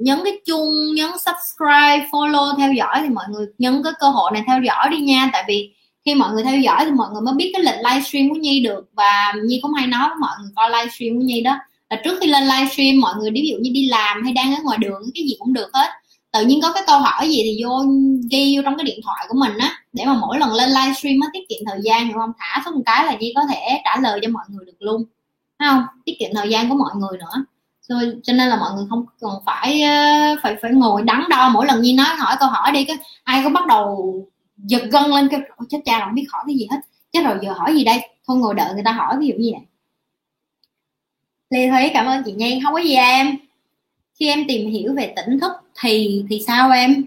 nhấn 0.00 0.18
cái 0.24 0.40
chuông 0.46 0.94
nhấn 0.94 1.10
subscribe 1.10 2.06
follow 2.10 2.56
theo 2.56 2.72
dõi 2.72 3.00
thì 3.02 3.08
mọi 3.08 3.24
người 3.28 3.46
nhấn 3.58 3.82
cái 3.84 3.92
cơ 4.00 4.08
hội 4.08 4.30
này 4.32 4.42
theo 4.46 4.60
dõi 4.62 4.88
đi 4.90 5.00
nha. 5.00 5.30
Tại 5.32 5.44
vì 5.48 5.74
khi 6.04 6.14
mọi 6.14 6.32
người 6.32 6.42
theo 6.44 6.58
dõi 6.60 6.84
thì 6.84 6.90
mọi 6.90 7.08
người 7.12 7.22
mới 7.22 7.34
biết 7.34 7.50
cái 7.54 7.62
lịch 7.62 7.84
livestream 7.90 8.28
của 8.28 8.34
Nhi 8.34 8.60
được. 8.60 8.88
Và 8.92 9.34
Nhi 9.44 9.58
cũng 9.62 9.72
hay 9.74 9.86
nói 9.86 10.08
với 10.08 10.18
mọi 10.20 10.30
người 10.40 10.50
coi 10.56 10.70
livestream 10.70 11.18
của 11.18 11.24
Nhi 11.24 11.40
đó. 11.40 11.58
Là 11.90 12.00
trước 12.04 12.18
khi 12.20 12.26
lên 12.26 12.42
livestream 12.42 13.00
mọi 13.00 13.14
người, 13.18 13.30
ví 13.30 13.48
dụ 13.50 13.56
như 13.60 13.70
đi 13.74 13.86
làm 13.86 14.22
hay 14.24 14.32
đang 14.32 14.54
ở 14.54 14.62
ngoài 14.64 14.78
đường, 14.78 15.02
cái 15.14 15.24
gì 15.24 15.36
cũng 15.38 15.52
được 15.52 15.70
hết. 15.74 15.88
Tự 16.32 16.44
nhiên 16.46 16.60
có 16.62 16.72
cái 16.72 16.82
câu 16.86 16.98
hỏi 16.98 17.28
gì 17.28 17.40
thì 17.44 17.64
vô 17.64 17.84
ghi 18.30 18.56
vô 18.56 18.62
trong 18.64 18.76
cái 18.76 18.84
điện 18.84 19.00
thoại 19.04 19.26
của 19.28 19.34
mình 19.38 19.58
á, 19.58 19.78
để 19.92 20.04
mà 20.04 20.14
mỗi 20.14 20.38
lần 20.38 20.52
lên 20.52 20.68
livestream 20.68 21.20
á 21.22 21.28
tiết 21.32 21.40
kiệm 21.48 21.58
thời 21.66 21.80
gian, 21.84 22.06
hiểu 22.06 22.16
không? 22.18 22.32
Thả 22.38 22.62
xuống 22.64 22.74
một 22.74 22.82
cái 22.86 23.06
là 23.06 23.16
Nhi 23.20 23.32
có 23.36 23.42
thể 23.50 23.80
trả 23.84 24.00
lời 24.00 24.20
cho 24.22 24.28
mọi 24.30 24.44
người 24.48 24.64
được 24.66 24.76
luôn 24.78 25.04
Thấy 25.58 25.68
không? 25.68 25.82
Tiết 26.04 26.12
kiệm 26.18 26.30
thời 26.34 26.50
gian 26.50 26.68
của 26.68 26.76
mọi 26.76 26.90
người 26.96 27.18
nữa. 27.18 27.44
Rồi 27.88 28.16
cho 28.22 28.32
nên 28.32 28.48
là 28.48 28.56
mọi 28.56 28.70
người 28.76 28.86
không 28.90 29.04
cần 29.20 29.30
phải 29.46 29.82
ờ, 29.82 30.36
phải 30.42 30.56
phải 30.62 30.70
ngồi 30.72 31.02
đắn 31.02 31.24
đo 31.30 31.48
mỗi 31.48 31.66
lần 31.66 31.82
Nhi 31.82 31.94
nói 31.94 32.06
hỏi 32.18 32.36
câu 32.40 32.48
hỏi 32.48 32.72
đi, 32.72 32.84
cái 32.84 32.96
ai 33.24 33.40
có 33.44 33.50
bắt 33.50 33.66
đầu 33.66 34.14
giật 34.56 34.82
gân 34.92 35.10
lên 35.10 35.28
cái 35.30 35.40
chết 35.68 35.78
cha 35.84 36.04
không 36.04 36.14
biết 36.14 36.26
hỏi 36.28 36.44
cái 36.46 36.56
gì 36.56 36.66
hết. 36.70 36.80
Chết 37.12 37.24
rồi, 37.24 37.38
giờ 37.42 37.52
hỏi 37.52 37.74
gì 37.74 37.84
đây? 37.84 38.08
Thôi 38.26 38.38
ngồi 38.38 38.54
đợi 38.54 38.74
người 38.74 38.82
ta 38.84 38.92
hỏi, 38.92 39.16
ví 39.20 39.26
dụ 39.26 39.34
như 39.38 39.50
vậy. 39.52 39.62
Lê 41.50 41.70
Thúy 41.70 41.90
cảm 41.94 42.06
ơn 42.06 42.22
chị 42.26 42.32
Nhi 42.32 42.60
không 42.64 42.74
có 42.74 42.80
gì 42.80 42.94
em. 42.94 43.36
Khi 44.14 44.28
em 44.28 44.44
tìm 44.48 44.70
hiểu 44.70 44.94
về 44.94 45.12
tỉnh 45.16 45.40
thức 45.40 45.52
thì 45.80 46.24
thì 46.30 46.40
sao 46.46 46.70
em? 46.70 47.04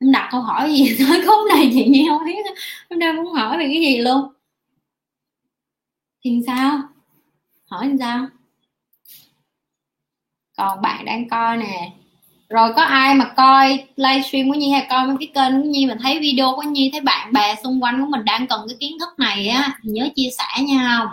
Em 0.00 0.12
đặt 0.12 0.28
câu 0.32 0.40
hỏi 0.40 0.72
gì 0.74 0.96
tới 1.08 1.22
khúc 1.26 1.48
này 1.54 1.70
chị 1.74 1.88
Nhi 1.88 2.06
không 2.08 2.24
biết. 2.24 2.46
Em 2.88 2.98
đang 2.98 3.16
muốn 3.16 3.32
hỏi 3.32 3.58
về 3.58 3.64
cái 3.64 3.80
gì 3.80 3.98
luôn. 3.98 4.32
Thì 6.24 6.40
sao? 6.46 6.78
Hỏi 7.66 7.86
làm 7.88 7.98
sao? 7.98 8.26
Còn 10.56 10.82
bạn 10.82 11.04
đang 11.04 11.28
coi 11.28 11.56
nè 11.56 11.92
rồi 12.48 12.72
có 12.76 12.82
ai 12.82 13.14
mà 13.14 13.24
coi 13.24 13.84
livestream 13.96 14.48
của 14.48 14.54
Nhi 14.54 14.70
hay 14.70 14.86
coi 14.90 15.06
mấy 15.06 15.16
cái 15.20 15.28
kênh 15.34 15.62
của 15.62 15.68
Nhi 15.68 15.86
mà 15.86 15.96
thấy 16.02 16.18
video 16.20 16.52
của 16.56 16.62
Nhi, 16.62 16.90
thấy 16.92 17.00
bạn 17.00 17.32
bè 17.32 17.54
xung 17.64 17.82
quanh 17.82 18.00
của 18.00 18.06
mình 18.10 18.24
đang 18.24 18.46
cần 18.46 18.60
cái 18.68 18.76
kiến 18.80 18.98
thức 19.00 19.08
này 19.18 19.48
á, 19.48 19.70
thì 19.82 19.90
nhớ 19.90 20.08
chia 20.16 20.28
sẻ 20.38 20.62
nha. 20.62 20.98
Không 20.98 21.08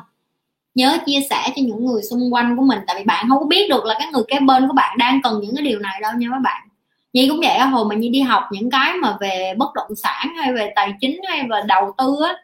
nhớ 0.75 0.97
chia 1.05 1.19
sẻ 1.29 1.43
cho 1.45 1.61
những 1.61 1.86
người 1.86 2.01
xung 2.09 2.34
quanh 2.34 2.57
của 2.57 2.63
mình, 2.63 2.79
tại 2.88 2.95
vì 2.99 3.03
bạn 3.03 3.25
không 3.29 3.39
có 3.39 3.45
biết 3.45 3.69
được 3.69 3.86
là 3.86 3.95
cái 3.99 4.07
người 4.13 4.23
kế 4.27 4.39
bên 4.39 4.67
của 4.67 4.73
bạn 4.73 4.97
đang 4.97 5.21
cần 5.21 5.39
những 5.41 5.55
cái 5.55 5.65
điều 5.65 5.79
này 5.79 5.99
đâu 6.01 6.11
nha 6.17 6.27
các 6.31 6.39
bạn. 6.43 6.67
Nhi 7.13 7.27
cũng 7.29 7.39
vậy 7.39 7.59
hồi 7.59 7.86
mà 7.86 7.95
Nhi 7.95 8.09
đi 8.09 8.21
học 8.21 8.43
những 8.51 8.69
cái 8.69 8.93
mà 8.93 9.17
về 9.19 9.53
bất 9.57 9.73
động 9.73 9.95
sản 9.95 10.36
hay 10.38 10.53
về 10.53 10.71
tài 10.75 10.93
chính 11.01 11.21
hay 11.29 11.43
về 11.49 11.61
đầu 11.67 11.93
tư 11.97 12.15
á, 12.27 12.36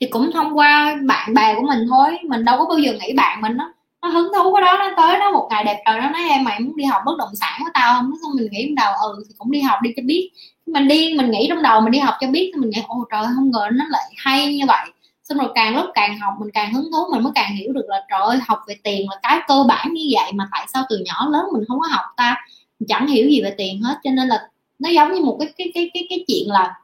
thì 0.00 0.06
cũng 0.06 0.30
thông 0.32 0.58
qua 0.58 0.96
bạn 1.06 1.34
bè 1.34 1.54
của 1.54 1.62
mình 1.62 1.86
thôi. 1.88 2.18
Mình 2.28 2.44
đâu 2.44 2.58
có 2.58 2.64
bao 2.64 2.78
giờ 2.78 2.92
nghĩ 2.92 3.12
bạn 3.16 3.40
mình 3.40 3.56
đó 3.56 3.72
nó 4.02 4.08
hứng 4.08 4.32
thú 4.36 4.54
cái 4.54 4.62
đó, 4.62 4.76
nó 4.78 4.90
tới 4.96 5.18
nó 5.18 5.30
một 5.32 5.48
ngày 5.50 5.64
đẹp 5.64 5.82
trời, 5.86 6.00
nó 6.00 6.10
nói 6.10 6.22
em 6.30 6.44
mày 6.44 6.60
muốn 6.60 6.76
đi 6.76 6.84
học 6.84 7.02
bất 7.06 7.12
động 7.18 7.34
sản 7.40 7.60
với 7.64 7.70
tao 7.74 7.94
không? 7.94 8.12
Xong 8.22 8.30
mình 8.36 8.48
nghĩ 8.52 8.64
trong 8.68 8.74
đầu 8.74 8.92
ừ 9.02 9.24
thì 9.28 9.34
cũng 9.38 9.50
đi 9.50 9.60
học 9.60 9.78
đi 9.82 9.90
cho 9.96 10.02
biết. 10.06 10.30
Mình 10.66 10.88
đi, 10.88 11.14
mình 11.16 11.30
nghĩ 11.30 11.46
trong 11.48 11.62
đầu 11.62 11.80
mình 11.80 11.92
đi 11.92 11.98
học 11.98 12.14
cho 12.20 12.26
biết, 12.26 12.50
thì 12.54 12.60
mình 12.60 12.70
nghĩ, 12.70 12.82
ồ, 12.88 13.04
trời 13.10 13.24
không 13.34 13.50
ngờ 13.50 13.68
nó 13.72 13.84
lại 13.90 14.04
hay 14.16 14.54
như 14.54 14.64
vậy. 14.68 14.86
Xong 15.24 15.38
rồi 15.38 15.48
càng 15.54 15.76
lúc 15.76 15.86
càng 15.94 16.18
học, 16.18 16.34
mình 16.40 16.50
càng 16.54 16.72
hứng 16.74 16.88
thú, 16.92 16.98
mình 17.12 17.22
mới 17.22 17.32
càng 17.34 17.56
hiểu 17.56 17.72
được 17.72 17.84
là, 17.88 18.04
trời 18.10 18.20
ơi, 18.20 18.38
học 18.48 18.58
về 18.68 18.76
tiền 18.84 19.06
là 19.10 19.16
cái 19.22 19.40
cơ 19.48 19.64
bản 19.68 19.92
như 19.92 20.02
vậy 20.12 20.32
mà 20.34 20.48
tại 20.52 20.66
sao 20.72 20.82
từ 20.88 20.98
nhỏ 21.04 21.28
lớn 21.30 21.44
mình 21.52 21.64
không 21.68 21.80
có 21.80 21.88
học 21.90 22.04
ta? 22.16 22.36
Mình 22.80 22.86
chẳng 22.88 23.06
hiểu 23.06 23.28
gì 23.28 23.40
về 23.42 23.54
tiền 23.58 23.82
hết. 23.82 23.98
Cho 24.04 24.10
nên 24.10 24.28
là 24.28 24.48
nó 24.78 24.90
giống 24.90 25.12
như 25.12 25.20
một 25.24 25.36
cái 25.40 25.48
cái 25.58 25.70
cái 25.74 25.90
cái 25.94 26.06
cái 26.10 26.24
chuyện 26.28 26.50
là 26.50 26.74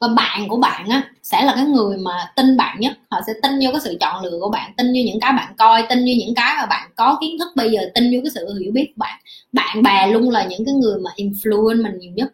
và 0.00 0.08
bạn 0.08 0.48
của 0.48 0.56
bạn 0.56 0.88
á 0.88 1.02
sẽ 1.22 1.42
là 1.44 1.54
cái 1.54 1.64
người 1.64 1.96
mà 1.96 2.32
tin 2.36 2.56
bạn 2.56 2.80
nhất. 2.80 2.92
Họ 3.10 3.20
sẽ 3.26 3.32
tin 3.42 3.52
vô 3.62 3.70
cái 3.72 3.80
sự 3.84 3.96
chọn 4.00 4.24
lựa 4.24 4.38
của 4.40 4.50
bạn 4.50 4.72
tin 4.76 4.86
vô 4.86 5.00
những 5.06 5.20
cái 5.20 5.32
bạn 5.32 5.54
coi 5.58 5.82
tin 5.88 5.98
vô 5.98 6.12
những 6.18 6.34
cái 6.34 6.54
mà 6.58 6.66
bạn 6.66 6.90
có 6.96 7.18
kiến 7.20 7.38
thức 7.38 7.48
bây 7.56 7.70
giờ 7.70 7.80
tin 7.94 8.04
vô 8.12 8.18
cái 8.24 8.30
sự 8.34 8.58
hiểu 8.60 8.72
biết 8.72 8.86
của 8.86 8.98
bạn. 8.98 9.20
Bạn 9.52 9.82
bè 9.82 10.06
luôn 10.06 10.30
là 10.30 10.44
những 10.44 10.64
cái 10.64 10.74
người 10.74 11.00
mà 11.00 11.10
influence 11.16 11.82
mình 11.82 11.98
nhiều 11.98 12.12
nhất. 12.14 12.32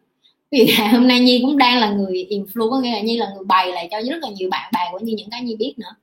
Vì 0.51 0.75
hôm 0.93 1.09
nay 1.09 1.21
nhi 1.21 1.39
cũng 1.43 1.59
đang 1.59 1.79
là 1.79 1.91
người 1.91 2.27
influence 2.31 2.71
có 2.71 2.81
nghĩa 2.81 2.93
là 2.93 3.01
nhi 3.01 3.17
là 3.17 3.27
người 3.35 3.45
bày 3.45 3.73
lại 3.73 3.89
cho 3.91 4.01
rất 4.11 4.23
là 4.23 4.29
nhiều 4.29 4.49
bạn 4.51 4.73
bè 4.75 4.81
của 4.93 4.99
nhi 4.99 5.13
những 5.13 5.31
cái 5.31 5.41
nhi 5.41 5.57
biết 5.57 5.75
nữa. 5.77 5.95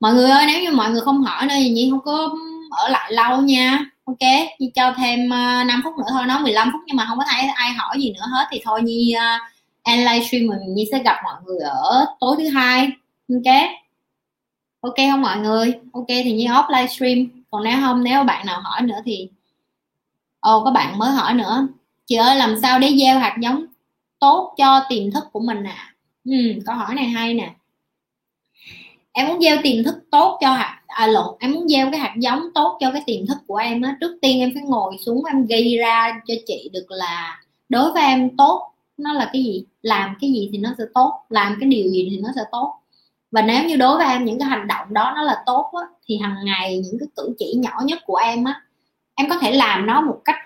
Mọi 0.00 0.14
người 0.14 0.30
ơi 0.30 0.44
nếu 0.46 0.62
như 0.62 0.70
mọi 0.70 0.90
người 0.90 1.00
không 1.00 1.22
hỏi 1.22 1.46
nữa 1.46 1.54
thì 1.58 1.70
nhi 1.70 1.88
không 1.90 2.00
có 2.04 2.34
ở 2.70 2.88
lại 2.88 3.12
lâu 3.12 3.40
nha. 3.40 3.90
Ok 4.04 4.18
Nhi 4.58 4.70
cho 4.74 4.94
thêm 4.96 5.30
ờ, 5.30 5.64
5 5.64 5.80
phút 5.84 5.94
nữa 5.98 6.04
thôi 6.10 6.26
nói 6.26 6.42
15 6.42 6.70
phút 6.72 6.80
nhưng 6.86 6.96
mà 6.96 7.06
không 7.08 7.18
có 7.18 7.24
thấy 7.30 7.42
ai 7.54 7.70
hỏi 7.70 7.96
gì 8.00 8.12
nữa 8.12 8.26
hết 8.32 8.46
thì 8.50 8.60
thôi 8.64 8.82
Nhi 8.82 9.14
uh, 9.16 9.53
end 9.84 10.08
livestream 10.08 10.46
mình 10.46 10.74
Nhi 10.74 10.88
sẽ 10.92 11.02
gặp 11.02 11.16
mọi 11.24 11.34
người 11.46 11.58
ở 11.58 12.06
tối 12.20 12.36
thứ 12.38 12.48
hai. 12.48 12.88
Ok? 13.28 13.54
Ok 14.80 14.94
không 15.10 15.22
mọi 15.22 15.38
người? 15.38 15.74
Ok 15.92 16.06
thì 16.08 16.32
Nhi 16.32 16.46
off 16.46 16.78
livestream 16.78 17.26
còn 17.50 17.64
nếu 17.64 17.76
không 17.80 18.04
nếu 18.04 18.24
bạn 18.24 18.46
nào 18.46 18.60
hỏi 18.60 18.82
nữa 18.82 18.98
thì 19.04 19.28
ồ 20.40 20.56
oh, 20.56 20.64
có 20.64 20.70
bạn 20.70 20.98
mới 20.98 21.10
hỏi 21.10 21.34
nữa. 21.34 21.66
Chị 22.06 22.16
ơi 22.16 22.36
làm 22.36 22.56
sao 22.62 22.78
để 22.78 22.90
gieo 22.98 23.18
hạt 23.18 23.36
giống 23.40 23.66
tốt 24.18 24.54
cho 24.58 24.84
tiềm 24.88 25.10
thức 25.10 25.24
của 25.32 25.40
mình 25.40 25.64
à 25.64 25.94
ừ, 26.24 26.32
câu 26.66 26.76
hỏi 26.76 26.94
này 26.94 27.04
hay 27.04 27.34
nè. 27.34 27.54
Em 29.12 29.28
muốn 29.28 29.40
gieo 29.40 29.56
tiềm 29.62 29.84
thức 29.84 29.94
tốt 30.10 30.38
cho 30.40 30.52
hạt 30.52 30.82
à 30.86 31.06
lộn 31.06 31.36
em 31.40 31.52
muốn 31.52 31.68
gieo 31.68 31.90
cái 31.90 32.00
hạt 32.00 32.14
giống 32.18 32.42
tốt 32.54 32.78
cho 32.80 32.90
cái 32.92 33.02
tiềm 33.06 33.26
thức 33.26 33.38
của 33.46 33.56
em 33.56 33.82
á. 33.82 33.96
Trước 34.00 34.18
tiên 34.22 34.40
em 34.40 34.50
phải 34.54 34.62
ngồi 34.62 34.96
xuống 35.06 35.24
em 35.24 35.46
ghi 35.46 35.76
ra 35.78 36.20
cho 36.26 36.34
chị 36.46 36.70
được 36.72 36.86
là 36.88 37.40
đối 37.68 37.92
với 37.92 38.02
em 38.02 38.36
tốt 38.36 38.73
nó 38.96 39.12
là 39.12 39.30
cái 39.32 39.44
gì? 39.44 39.64
Làm 39.82 40.16
cái 40.20 40.30
gì 40.32 40.48
thì 40.52 40.58
nó 40.58 40.70
sẽ 40.78 40.84
tốt 40.94 41.12
làm 41.28 41.56
cái 41.60 41.68
điều 41.68 41.90
gì 41.90 42.08
thì 42.10 42.18
nó 42.22 42.28
sẽ 42.36 42.42
tốt. 42.52 42.74
Và 43.30 43.42
nếu 43.42 43.64
như 43.64 43.76
đối 43.76 43.96
với 43.96 44.06
em 44.06 44.24
những 44.24 44.38
cái 44.38 44.48
hành 44.48 44.66
động 44.68 44.94
đó 44.94 45.12
nó 45.16 45.22
là 45.22 45.42
tốt 45.46 45.70
á, 45.72 45.86
thì 46.06 46.18
hàng 46.18 46.36
ngày 46.44 46.78
những 46.84 46.98
cái 47.00 47.08
cử 47.16 47.34
chỉ 47.38 47.54
nhỏ 47.56 47.80
nhất 47.84 47.98
của 48.06 48.16
em 48.16 48.44
á 48.44 48.60
em 49.14 49.28
có 49.30 49.38
thể 49.38 49.52
làm 49.52 49.86
nó 49.86 50.00
một 50.00 50.20
cách 50.24 50.36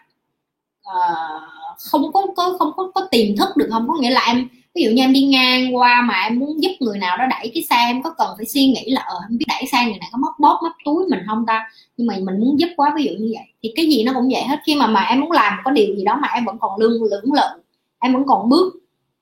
uh, 0.88 1.42
không 1.90 2.12
có, 2.12 2.26
có 2.36 2.56
không 2.58 2.72
có 2.76 2.90
có 2.94 3.08
tiềm 3.10 3.36
thức 3.36 3.56
được 3.56 3.68
không? 3.70 3.88
Có 3.88 3.94
nghĩa 4.00 4.10
là 4.10 4.20
em 4.26 4.48
ví 4.74 4.82
dụ 4.84 4.90
như 4.90 5.02
em 5.02 5.12
đi 5.12 5.22
ngang 5.22 5.76
qua 5.76 6.00
mà 6.00 6.22
em 6.22 6.38
muốn 6.38 6.62
giúp 6.62 6.70
người 6.80 6.98
nào 6.98 7.16
đó 7.16 7.24
đẩy 7.30 7.50
cái 7.54 7.62
xe 7.70 7.76
em 7.76 8.02
có 8.02 8.10
cần 8.18 8.28
phải 8.36 8.46
suy 8.46 8.66
nghĩ 8.66 8.90
là 8.90 9.00
ờ 9.00 9.16
em 9.30 9.38
biết 9.38 9.44
đẩy 9.48 9.66
xe 9.72 9.84
người 9.84 9.98
này 10.00 10.08
có 10.12 10.18
móc 10.18 10.32
bóp 10.38 10.60
móc 10.62 10.72
túi 10.84 11.06
mình 11.10 11.20
không 11.26 11.44
ta? 11.46 11.70
Nhưng 11.96 12.06
mà 12.06 12.14
mình 12.22 12.40
muốn 12.40 12.60
giúp 12.60 12.68
quá 12.76 12.92
ví 12.96 13.04
dụ 13.04 13.10
như 13.10 13.32
vậy 13.36 13.46
thì 13.62 13.72
cái 13.76 13.86
gì 13.86 14.04
nó 14.04 14.12
cũng 14.14 14.28
vậy 14.32 14.42
hết. 14.42 14.56
Khi 14.66 14.74
mà 14.74 14.86
mà 14.86 15.00
em 15.04 15.20
muốn 15.20 15.32
làm 15.32 15.58
có 15.64 15.70
điều 15.70 15.94
gì 15.96 16.04
đó 16.04 16.18
mà 16.22 16.28
em 16.34 16.44
vẫn 16.44 16.58
còn 16.60 16.80
lương 16.80 17.02
lưỡng 17.02 17.32
lự 17.32 17.62
em 18.00 18.12
vẫn 18.12 18.22
còn 18.26 18.48
bước 18.48 18.74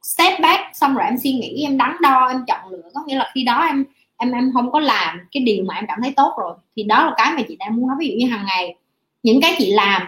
step 0.02 0.40
back, 0.40 0.60
xong 0.74 0.94
rồi 0.94 1.04
em 1.04 1.18
suy 1.22 1.32
nghĩ, 1.32 1.62
em 1.62 1.78
đắn 1.78 1.96
đo, 2.00 2.26
em 2.28 2.44
chọn 2.46 2.70
lựa. 2.70 2.90
Có 2.94 3.00
nghĩa 3.06 3.16
là 3.16 3.30
khi 3.34 3.44
đó 3.44 3.64
em 3.66 3.84
em 4.16 4.32
em 4.32 4.50
không 4.54 4.72
có 4.72 4.80
làm 4.80 5.20
cái 5.32 5.42
điều 5.42 5.64
mà 5.64 5.74
em 5.74 5.84
cảm 5.88 5.98
thấy 6.02 6.12
tốt 6.16 6.34
rồi. 6.38 6.54
Thì 6.76 6.82
đó 6.82 7.06
là 7.06 7.12
cái 7.16 7.32
mà 7.36 7.42
chị 7.48 7.56
đang 7.56 7.76
muốn 7.76 7.88
nói. 7.88 7.96
Ví 8.00 8.08
dụ 8.08 8.14
như 8.18 8.32
hàng 8.32 8.46
ngày, 8.46 8.76
những 9.22 9.40
cái 9.40 9.54
chị 9.58 9.70
làm, 9.72 10.02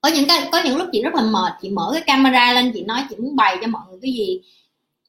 có 0.00 0.08
những 0.08 0.28
cái, 0.28 0.48
có 0.52 0.62
những 0.64 0.76
lúc 0.76 0.88
chị 0.92 1.02
rất 1.02 1.14
là 1.14 1.22
mệt, 1.22 1.52
chị 1.62 1.70
mở 1.70 1.90
cái 1.92 2.02
camera 2.06 2.52
lên, 2.52 2.70
chị 2.74 2.82
nói 2.82 3.04
chị 3.10 3.16
muốn 3.16 3.36
bày 3.36 3.58
cho 3.60 3.66
mọi 3.66 3.82
người 3.90 3.98
cái 4.02 4.12
gì 4.12 4.40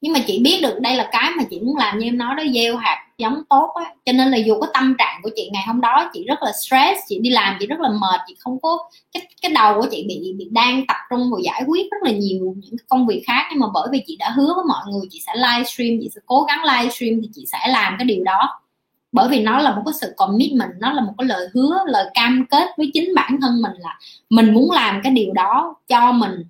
nhưng 0.04 0.14
mà 0.14 0.20
chị 0.28 0.40
biết 0.40 0.60
được 0.64 0.80
đây 0.80 0.96
là 0.96 1.10
cái 1.12 1.32
mà 1.38 1.44
chị 1.50 1.60
muốn 1.60 1.78
làm 1.78 2.00
như 2.00 2.08
em 2.08 2.18
nói 2.18 2.36
đó, 2.38 2.44
gieo 2.54 2.78
hạt 2.78 3.06
giống 3.18 3.42
tốt 3.50 3.72
á. 3.76 3.86
Cho 4.06 4.12
nên 4.12 4.32
là 4.32 4.38
dù 4.38 4.60
có 4.62 4.68
tâm 4.74 4.96
trạng 4.98 5.20
của 5.24 5.30
chị 5.36 5.50
ngày 5.54 5.64
hôm 5.68 5.82
đó, 5.82 6.10
chị 6.14 6.26
rất 6.28 6.44
là 6.44 6.52
stress, 6.52 7.00
chị 7.08 7.20
đi 7.20 7.30
làm 7.30 7.58
chị 7.60 7.68
rất 7.68 7.80
là 7.80 7.90
mệt, 7.90 8.20
chị 8.28 8.36
không 8.40 8.60
có, 8.62 8.78
cái 9.14 9.28
cái 9.42 9.52
đầu 9.52 9.82
của 9.82 9.88
chị 9.92 10.06
bị 10.08 10.34
bị 10.38 10.48
đang 10.52 10.88
tập 10.88 10.98
trung 11.10 11.32
vào 11.32 11.40
giải 11.40 11.64
quyết 11.68 11.92
rất 11.92 11.98
là 12.04 12.12
nhiều 12.12 12.56
những 12.58 12.76
công 12.90 13.08
việc 13.08 13.24
khác. 13.28 13.48
Nhưng 13.52 13.60
mà 13.60 13.68
bởi 13.74 13.88
vì 13.92 14.04
chị 14.08 14.16
đã 14.20 14.30
hứa 14.30 14.54
với 14.56 14.66
mọi 14.68 14.84
người 14.92 15.08
chị 15.10 15.22
sẽ 15.26 15.34
livestream 15.36 16.00
chị 16.02 16.10
sẽ 16.16 16.22
cố 16.26 16.42
gắng 16.42 16.64
livestream 16.64 17.22
thì 17.22 17.30
chị 17.34 17.46
sẽ 17.52 17.68
làm 17.68 17.96
cái 18.00 18.06
điều 18.06 18.24
đó. 18.24 18.60
Bởi 19.12 19.30
vì 19.30 19.42
nó 19.44 19.60
là 19.60 19.76
một 19.76 19.82
cái 19.86 19.94
sự 20.02 20.14
commitment, 20.18 20.72
nó 20.80 20.94
là 20.94 21.02
một 21.02 21.14
cái 21.18 21.28
lời 21.28 21.48
hứa, 21.54 21.78
lời 21.88 22.06
cam 22.14 22.46
kết 22.50 22.68
với 22.78 22.92
chính 22.94 23.16
bản 23.16 23.38
thân 23.42 23.62
mình 23.62 23.74
là 23.80 24.00
mình 24.30 24.54
muốn 24.54 24.72
làm 24.72 25.02
cái 25.04 25.14
điều 25.14 25.34
đó 25.34 25.76
cho 25.88 26.12
mình 26.12 26.46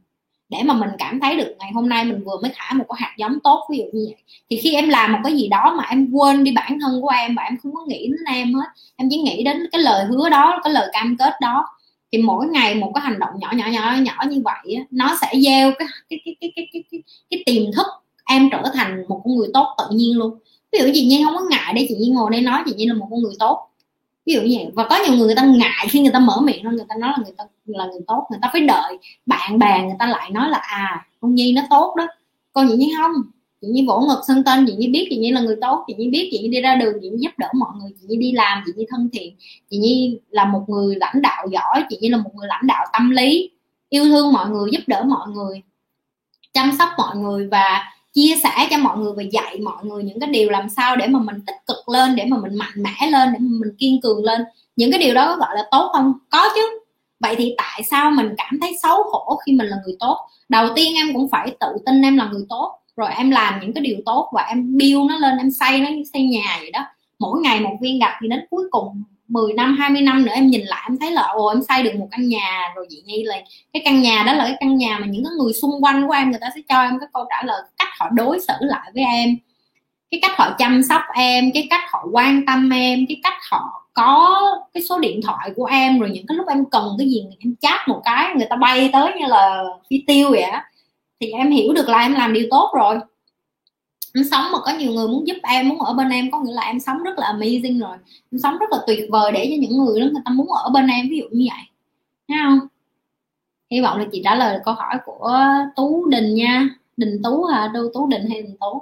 để 0.53 0.63
mà 0.63 0.73
mình 0.73 0.89
cảm 0.97 1.19
thấy 1.19 1.37
được 1.37 1.55
ngày 1.59 1.71
hôm 1.73 1.89
nay 1.89 2.05
mình 2.05 2.23
vừa 2.23 2.37
mới 2.41 2.51
thả 2.55 2.73
một 2.73 2.85
cái 2.89 2.97
hạt 2.99 3.15
giống 3.17 3.39
tốt 3.43 3.67
ví 3.71 3.77
dụ 3.77 3.83
như 3.93 4.05
vậy. 4.07 4.15
Thì 4.49 4.57
khi 4.57 4.73
em 4.73 4.89
làm 4.89 5.11
một 5.11 5.19
cái 5.23 5.33
gì 5.33 5.47
đó 5.47 5.73
mà 5.77 5.83
em 5.89 6.11
quên 6.11 6.43
đi 6.43 6.51
bản 6.51 6.79
thân 6.81 7.01
của 7.01 7.09
em 7.09 7.35
và 7.35 7.43
em 7.43 7.57
không 7.63 7.73
có 7.75 7.85
nghĩ 7.87 8.07
đến 8.07 8.23
em 8.27 8.53
hết 8.53 8.67
em 8.95 9.07
chỉ 9.11 9.17
nghĩ 9.17 9.43
đến 9.43 9.67
cái 9.71 9.81
lời 9.81 10.05
hứa 10.05 10.29
đó 10.29 10.61
cái 10.63 10.73
lời 10.73 10.89
cam 10.93 11.17
kết 11.19 11.33
đó 11.41 11.65
thì 12.11 12.17
mỗi 12.21 12.47
ngày 12.47 12.75
một 12.75 12.91
cái 12.95 13.01
hành 13.01 13.19
động 13.19 13.29
nhỏ 13.37 13.51
nhỏ 13.55 13.65
nhỏ 13.67 13.95
nhỏ 14.01 14.23
như 14.29 14.41
vậy 14.45 14.77
nó 14.91 15.17
sẽ 15.21 15.27
gieo 15.43 15.71
cái 15.79 15.87
cái 16.09 16.19
cái 16.25 16.35
cái 16.41 16.51
cái 16.55 16.67
cái, 16.73 16.83
cái, 16.91 17.01
cái 17.29 17.43
tiềm 17.45 17.71
thức 17.71 17.85
em 18.25 18.49
trở 18.51 18.63
thành 18.73 19.05
một 19.07 19.21
con 19.23 19.35
người 19.35 19.47
tốt 19.53 19.67
tự 19.77 19.95
nhiên 19.95 20.17
luôn. 20.17 20.37
Ví 20.71 20.79
dụ 20.79 20.85
chị 20.93 21.05
Nhi 21.05 21.21
không 21.25 21.35
có 21.35 21.45
ngại 21.49 21.73
để 21.75 21.85
chị 21.89 21.95
Nhi 21.95 22.09
ngồi 22.09 22.31
đây 22.31 22.41
nói 22.41 22.61
chị 22.65 22.73
Nhi 22.75 22.85
là 22.85 22.93
một 22.93 23.07
con 23.11 23.21
người 23.21 23.33
tốt. 23.39 23.69
Ví 24.25 24.33
dụ 24.33 24.41
như 24.41 24.55
vậy. 24.57 24.67
Và 24.73 24.87
có 24.89 24.99
nhiều 25.05 25.15
người 25.15 25.25
người 25.25 25.35
ta 25.35 25.43
ngại 25.43 25.87
khi 25.89 25.99
người 25.99 26.11
ta 26.11 26.19
mở 26.19 26.41
miệng 26.41 26.63
người 26.63 26.85
ta 26.89 26.95
nói 26.95 27.11
là 27.17 27.23
người 27.23 27.33
ta 27.37 27.43
là 27.65 27.85
người 27.85 28.01
tốt, 28.07 28.27
người 28.29 28.39
ta 28.41 28.49
phải 28.51 28.61
đợi. 28.61 28.97
Bạn 29.25 29.59
bè 29.59 29.81
người 29.81 29.95
ta 29.99 30.05
lại 30.05 30.31
nói 30.31 30.49
là 30.49 30.57
à 30.57 31.05
con 31.21 31.35
Nhi 31.35 31.53
nó 31.53 31.61
tốt 31.69 31.95
đó. 31.97 32.07
Còn 32.53 32.67
chị 32.69 32.75
Nhi 32.77 32.93
không? 32.97 33.11
Chị 33.61 33.67
Nhi 33.71 33.85
vỗ 33.87 33.99
ngực 33.99 34.21
xưng 34.27 34.43
tên, 34.43 34.65
chị 34.67 34.73
Nhi 34.77 34.87
biết 34.87 35.07
chị 35.09 35.17
Nhi 35.17 35.31
là 35.31 35.41
người 35.41 35.57
tốt, 35.61 35.83
chị 35.87 35.93
Nhi 35.97 36.09
biết 36.09 36.29
chị 36.31 36.39
Nhi 36.39 36.47
đi 36.47 36.61
ra 36.61 36.75
đường, 36.75 36.93
chị 37.01 37.09
Nhi 37.09 37.17
giúp 37.19 37.31
đỡ 37.37 37.47
mọi 37.53 37.69
người, 37.81 37.91
chị 38.01 38.07
Nhi 38.07 38.17
đi 38.17 38.31
làm, 38.31 38.63
chị 38.65 38.71
Nhi 38.75 38.85
thân 38.89 39.09
thiện. 39.13 39.35
Chị 39.69 39.77
Nhi 39.77 40.19
là 40.29 40.45
một 40.45 40.63
người 40.67 40.95
lãnh 40.95 41.21
đạo 41.21 41.47
giỏi, 41.51 41.83
chị 41.89 41.97
Nhi 42.01 42.09
là 42.09 42.17
một 42.17 42.29
người 42.35 42.47
lãnh 42.47 42.67
đạo 42.67 42.85
tâm 42.93 43.09
lý, 43.09 43.51
yêu 43.89 44.03
thương 44.03 44.33
mọi 44.33 44.49
người, 44.49 44.69
giúp 44.71 44.81
đỡ 44.87 45.03
mọi 45.07 45.29
người, 45.29 45.61
chăm 46.53 46.71
sóc 46.79 46.89
mọi 46.97 47.17
người 47.17 47.47
và 47.47 47.83
chia 48.13 48.35
sẻ 48.43 48.67
cho 48.71 48.77
mọi 48.77 48.97
người 48.97 49.13
và 49.17 49.23
dạy 49.23 49.59
mọi 49.59 49.85
người 49.85 50.03
những 50.03 50.19
cái 50.19 50.29
điều 50.29 50.49
làm 50.49 50.69
sao 50.69 50.95
để 50.95 51.07
mà 51.07 51.19
mình 51.19 51.41
tích 51.47 51.55
cực 51.67 51.89
lên, 51.89 52.15
để 52.15 52.25
mà 52.25 52.37
mình 52.37 52.55
mạnh 52.55 52.83
mẽ 52.83 53.09
lên, 53.11 53.29
để 53.33 53.39
mà 53.39 53.47
mình 53.61 53.75
kiên 53.77 54.01
cường 54.01 54.23
lên. 54.23 54.41
Những 54.75 54.91
cái 54.91 54.99
điều 54.99 55.13
đó 55.13 55.25
có 55.27 55.35
gọi 55.35 55.55
là 55.55 55.63
tốt 55.71 55.89
không? 55.93 56.13
Có 56.29 56.49
chứ 56.55 56.79
vậy 57.23 57.35
thì 57.37 57.55
tại 57.57 57.83
sao 57.83 58.11
mình 58.11 58.29
cảm 58.37 58.59
thấy 58.61 58.75
xấu 58.83 59.03
hổ 59.11 59.37
khi 59.45 59.51
mình 59.51 59.67
là 59.67 59.77
người 59.85 59.95
tốt? 59.99 60.17
Đầu 60.49 60.67
tiên 60.75 60.95
em 60.95 61.13
cũng 61.13 61.29
phải 61.29 61.55
tự 61.59 61.67
tin 61.85 62.01
em 62.01 62.17
là 62.17 62.29
người 62.31 62.45
tốt. 62.49 62.79
Rồi 62.97 63.09
em 63.17 63.31
làm 63.31 63.59
những 63.61 63.73
cái 63.73 63.83
điều 63.83 63.97
tốt 64.05 64.29
và 64.33 64.41
em 64.41 64.77
build 64.77 65.09
nó 65.09 65.17
lên, 65.17 65.37
em 65.37 65.51
xây 65.51 65.79
nó 65.79 65.89
như 65.89 66.03
xây 66.13 66.23
nhà 66.23 66.57
vậy 66.59 66.71
đó. 66.71 66.85
Mỗi 67.19 67.41
ngày 67.41 67.59
một 67.59 67.77
viên 67.81 67.99
gạch 67.99 68.13
thì 68.21 68.27
đến 68.27 68.39
cuối 68.49 68.63
cùng 68.71 69.03
10 69.27 69.53
năm 69.53 69.77
20 69.79 70.01
năm 70.01 70.25
nữa 70.25 70.31
em 70.35 70.47
nhìn 70.47 70.61
lại 70.61 70.85
em 70.89 70.97
thấy 70.99 71.11
là, 71.11 71.21
ồ, 71.21 71.47
em 71.47 71.61
xây 71.61 71.83
được 71.83 71.95
một 71.99 72.07
căn 72.11 72.27
nhà 72.27 72.71
rồi 72.75 72.87
chị 72.89 73.03
Nhi 73.05 73.23
là 73.23 73.35
cái 73.73 73.81
căn 73.85 74.01
nhà 74.01 74.23
đó 74.27 74.33
là 74.33 74.43
cái 74.43 74.57
căn 74.59 74.77
nhà 74.77 74.97
mà 74.99 75.07
những 75.07 75.23
cái 75.23 75.31
người 75.39 75.53
xung 75.53 75.83
quanh 75.83 76.07
của 76.07 76.13
em, 76.13 76.31
người 76.31 76.39
ta 76.41 76.47
sẽ 76.55 76.61
cho 76.69 76.81
em 76.81 76.99
cái 76.99 77.09
câu 77.13 77.25
trả 77.29 77.43
lời 77.45 77.61
cách 77.77 77.87
họ 77.99 78.09
đối 78.09 78.39
xử 78.39 78.53
lại 78.59 78.91
với 78.93 79.03
em, 79.03 79.37
cái 80.11 80.19
cách 80.21 80.31
họ 80.35 80.55
chăm 80.57 80.83
sóc 80.83 81.01
em, 81.15 81.51
cái 81.53 81.67
cách 81.69 81.81
họ 81.91 82.05
quan 82.11 82.45
tâm 82.45 82.69
em, 82.69 83.05
cái 83.09 83.19
cách 83.23 83.37
họ 83.51 83.82
có 83.93 84.41
cái 84.73 84.83
số 84.83 84.99
điện 84.99 85.19
thoại 85.23 85.51
của 85.55 85.65
em, 85.65 85.99
rồi 85.99 86.09
những 86.09 86.27
cái 86.27 86.37
lúc 86.37 86.47
em 86.47 86.65
cần 86.65 86.95
cái 86.97 87.09
gì 87.09 87.23
em 87.39 87.55
chat 87.55 87.87
một 87.87 88.01
cái, 88.03 88.35
người 88.35 88.47
ta 88.49 88.55
bay 88.55 88.89
tới 88.93 89.11
như 89.19 89.25
là 89.27 89.63
phi 89.89 90.03
tiêu 90.07 90.29
vậy 90.31 90.41
á. 90.41 90.65
Thì 91.19 91.31
em 91.31 91.51
hiểu 91.51 91.73
được 91.73 91.89
là 91.89 91.99
em 91.99 92.13
làm 92.13 92.33
điều 92.33 92.47
tốt 92.51 92.71
rồi. 92.75 92.99
Em 94.15 94.23
sống 94.31 94.45
mà 94.51 94.59
có 94.63 94.71
nhiều 94.71 94.91
người 94.91 95.07
muốn 95.07 95.27
giúp 95.27 95.37
em, 95.43 95.69
muốn 95.69 95.79
ở 95.79 95.93
bên 95.93 96.09
em, 96.09 96.31
có 96.31 96.39
nghĩa 96.39 96.53
là 96.53 96.61
em 96.61 96.79
sống 96.79 97.03
rất 97.03 97.19
là 97.19 97.33
amazing 97.33 97.79
rồi. 97.79 97.97
Em 98.31 98.39
sống 98.39 98.57
rất 98.57 98.71
là 98.71 98.77
tuyệt 98.87 99.07
vời 99.11 99.31
để 99.31 99.45
cho 99.49 99.55
những 99.59 99.77
người 99.77 99.99
đó 99.99 100.05
người 100.05 100.21
ta 100.25 100.31
muốn 100.31 100.47
ở 100.47 100.69
bên 100.69 100.87
em, 100.87 101.09
ví 101.09 101.17
dụ 101.17 101.25
như 101.31 101.47
vậy. 101.51 101.63
Thấy 102.27 102.37
không? 102.43 102.59
Hy 103.71 103.81
vọng 103.81 103.99
là 103.99 104.05
chị 104.11 104.21
trả 104.23 104.35
lời 104.35 104.59
câu 104.65 104.73
hỏi 104.73 104.95
của 105.05 105.43
tú 105.75 106.05
đình 106.09 106.35
nha. 106.35 106.69
Đình 106.97 107.21
tú 107.23 107.43
hả? 107.43 107.71
Đâu 107.73 107.83
tú 107.93 108.07
đình 108.07 108.25
hay 108.29 108.41
đình 108.41 108.55
tú? 108.59 108.81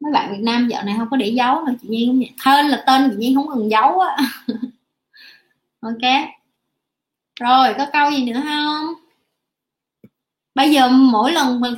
Mấy 0.00 0.12
bạn 0.12 0.32
việt 0.32 0.42
nam 0.42 0.68
dạo 0.68 0.82
này 0.84 0.94
không 0.98 1.08
có 1.10 1.16
để 1.16 1.28
dấu 1.28 1.60
mà 1.66 1.74
chị 1.82 1.88
nhiên 1.88 2.08
không 2.08 2.18
vậy. 2.18 2.64
Là 2.70 2.82
tên 2.86 3.10
chị 3.10 3.16
nhiên 3.18 3.34
không 3.34 3.48
cần 3.48 3.70
giấu 3.70 4.00
á. 4.00 4.16
Ok. 5.80 6.30
Rồi, 7.40 7.74
có 7.78 7.86
câu 7.92 8.10
gì 8.10 8.24
nữa 8.32 8.40
không? 8.44 8.86
Bây 10.54 10.70
giờ 10.72 10.88
mỗi 10.88 11.32
lần 11.32 11.60
mà 11.60 11.68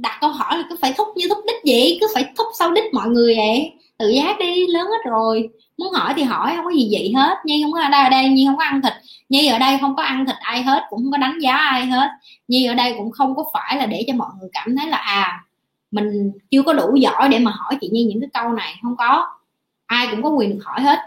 đặt 0.00 0.18
câu 0.20 0.30
hỏi 0.30 0.58
là 0.58 0.64
cứ 0.70 0.76
phải 0.80 0.94
thúc 0.96 1.08
như 1.16 1.26
thúc 1.28 1.38
đích 1.46 1.56
vậy? 1.66 1.98
Cứ 2.00 2.06
phải 2.14 2.32
thúc 2.38 2.46
sau 2.58 2.72
đích 2.72 2.84
mọi 2.94 3.08
người 3.08 3.34
vậy? 3.36 3.72
Tự 3.98 4.08
giác 4.08 4.38
đi, 4.38 4.66
lớn 4.66 4.86
hết 4.86 5.10
rồi. 5.10 5.48
Muốn 5.78 5.92
hỏi 5.92 6.12
thì 6.16 6.22
hỏi, 6.22 6.52
không 6.56 6.64
có 6.64 6.70
gì 6.70 6.88
vậy 6.92 7.12
hết. 7.16 7.36
Nhi 7.44 7.62
không 7.62 7.72
có 7.72 7.80
ở 7.82 7.88
đây 7.88 8.02
ở 8.04 8.08
đây 8.10 8.28
nhi 8.28 8.46
không 8.46 8.56
có 8.56 8.64
ăn 8.64 8.82
thịt. 8.82 8.92
Nhi 9.28 9.46
ở 9.46 9.58
đây 9.58 9.78
không 9.80 9.96
có 9.96 10.02
ăn 10.02 10.26
thịt 10.26 10.36
ai 10.40 10.62
hết, 10.62 10.82
cũng 10.90 11.02
không 11.02 11.12
có 11.12 11.18
đánh 11.18 11.38
giá 11.40 11.56
ai 11.56 11.86
hết. 11.86 12.08
Nhi 12.48 12.66
ở 12.66 12.74
đây 12.74 12.94
cũng 12.98 13.10
không 13.10 13.36
có 13.36 13.44
phải 13.54 13.76
là 13.76 13.86
để 13.86 14.04
cho 14.06 14.12
mọi 14.14 14.30
người 14.40 14.48
cảm 14.52 14.76
thấy 14.76 14.88
là 14.88 14.96
à 14.96 15.45
mình 15.96 16.32
chưa 16.50 16.62
có 16.62 16.72
đủ 16.72 16.96
giỏi 16.96 17.28
để 17.28 17.38
mà 17.38 17.50
hỏi 17.50 17.78
chị 17.80 17.88
nhi 17.92 18.04
những 18.04 18.20
cái 18.20 18.30
câu 18.32 18.52
này, 18.52 18.74
không 18.82 18.96
có. 18.96 19.26
Ai 19.86 20.08
cũng 20.10 20.22
có 20.22 20.28
quyền 20.28 20.50
được 20.50 20.64
hỏi 20.64 20.80
hết. 20.80 20.98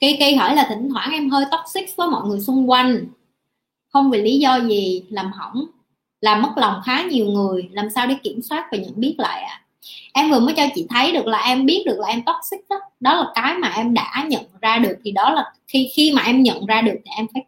Cây 0.00 0.16
cây 0.18 0.36
hỏi 0.36 0.56
là 0.56 0.66
thỉnh 0.68 0.88
thoảng 0.92 1.10
em 1.12 1.30
hơi 1.30 1.44
toxic 1.50 1.96
với 1.96 2.08
mọi 2.10 2.28
người 2.28 2.40
xung 2.40 2.70
quanh. 2.70 3.06
Không 3.92 4.10
vì 4.10 4.22
lý 4.22 4.38
do 4.38 4.60
gì, 4.60 5.04
làm 5.10 5.32
hỏng, 5.32 5.64
làm 6.20 6.42
mất 6.42 6.52
lòng 6.56 6.80
khá 6.84 7.02
nhiều 7.02 7.26
người, 7.26 7.68
làm 7.72 7.90
sao 7.90 8.06
để 8.06 8.14
kiểm 8.22 8.42
soát 8.42 8.68
và 8.72 8.78
nhận 8.78 8.92
biết 8.96 9.14
lại 9.18 9.42
ạ. 9.42 9.62
À? 9.62 9.64
em 10.12 10.30
vừa 10.30 10.40
mới 10.40 10.54
cho 10.56 10.62
chị 10.74 10.86
thấy 10.90 11.12
được 11.12 11.26
là 11.26 11.38
em 11.38 11.66
biết 11.66 11.82
được 11.86 11.98
là 11.98 12.08
em 12.08 12.22
toxic 12.22 12.60
đó. 12.68 12.76
Đó 13.00 13.14
là 13.14 13.26
cái 13.34 13.58
mà 13.58 13.68
em 13.68 13.94
đã 13.94 14.24
nhận 14.28 14.44
ra 14.60 14.78
được, 14.78 14.94
thì 15.04 15.10
đó 15.10 15.30
là 15.30 15.52
khi 15.68 15.88
khi 15.94 16.12
mà 16.12 16.22
em 16.22 16.42
nhận 16.42 16.66
ra 16.66 16.82
được 16.82 16.96
thì 17.04 17.10
em 17.16 17.26
phải, 17.34 17.44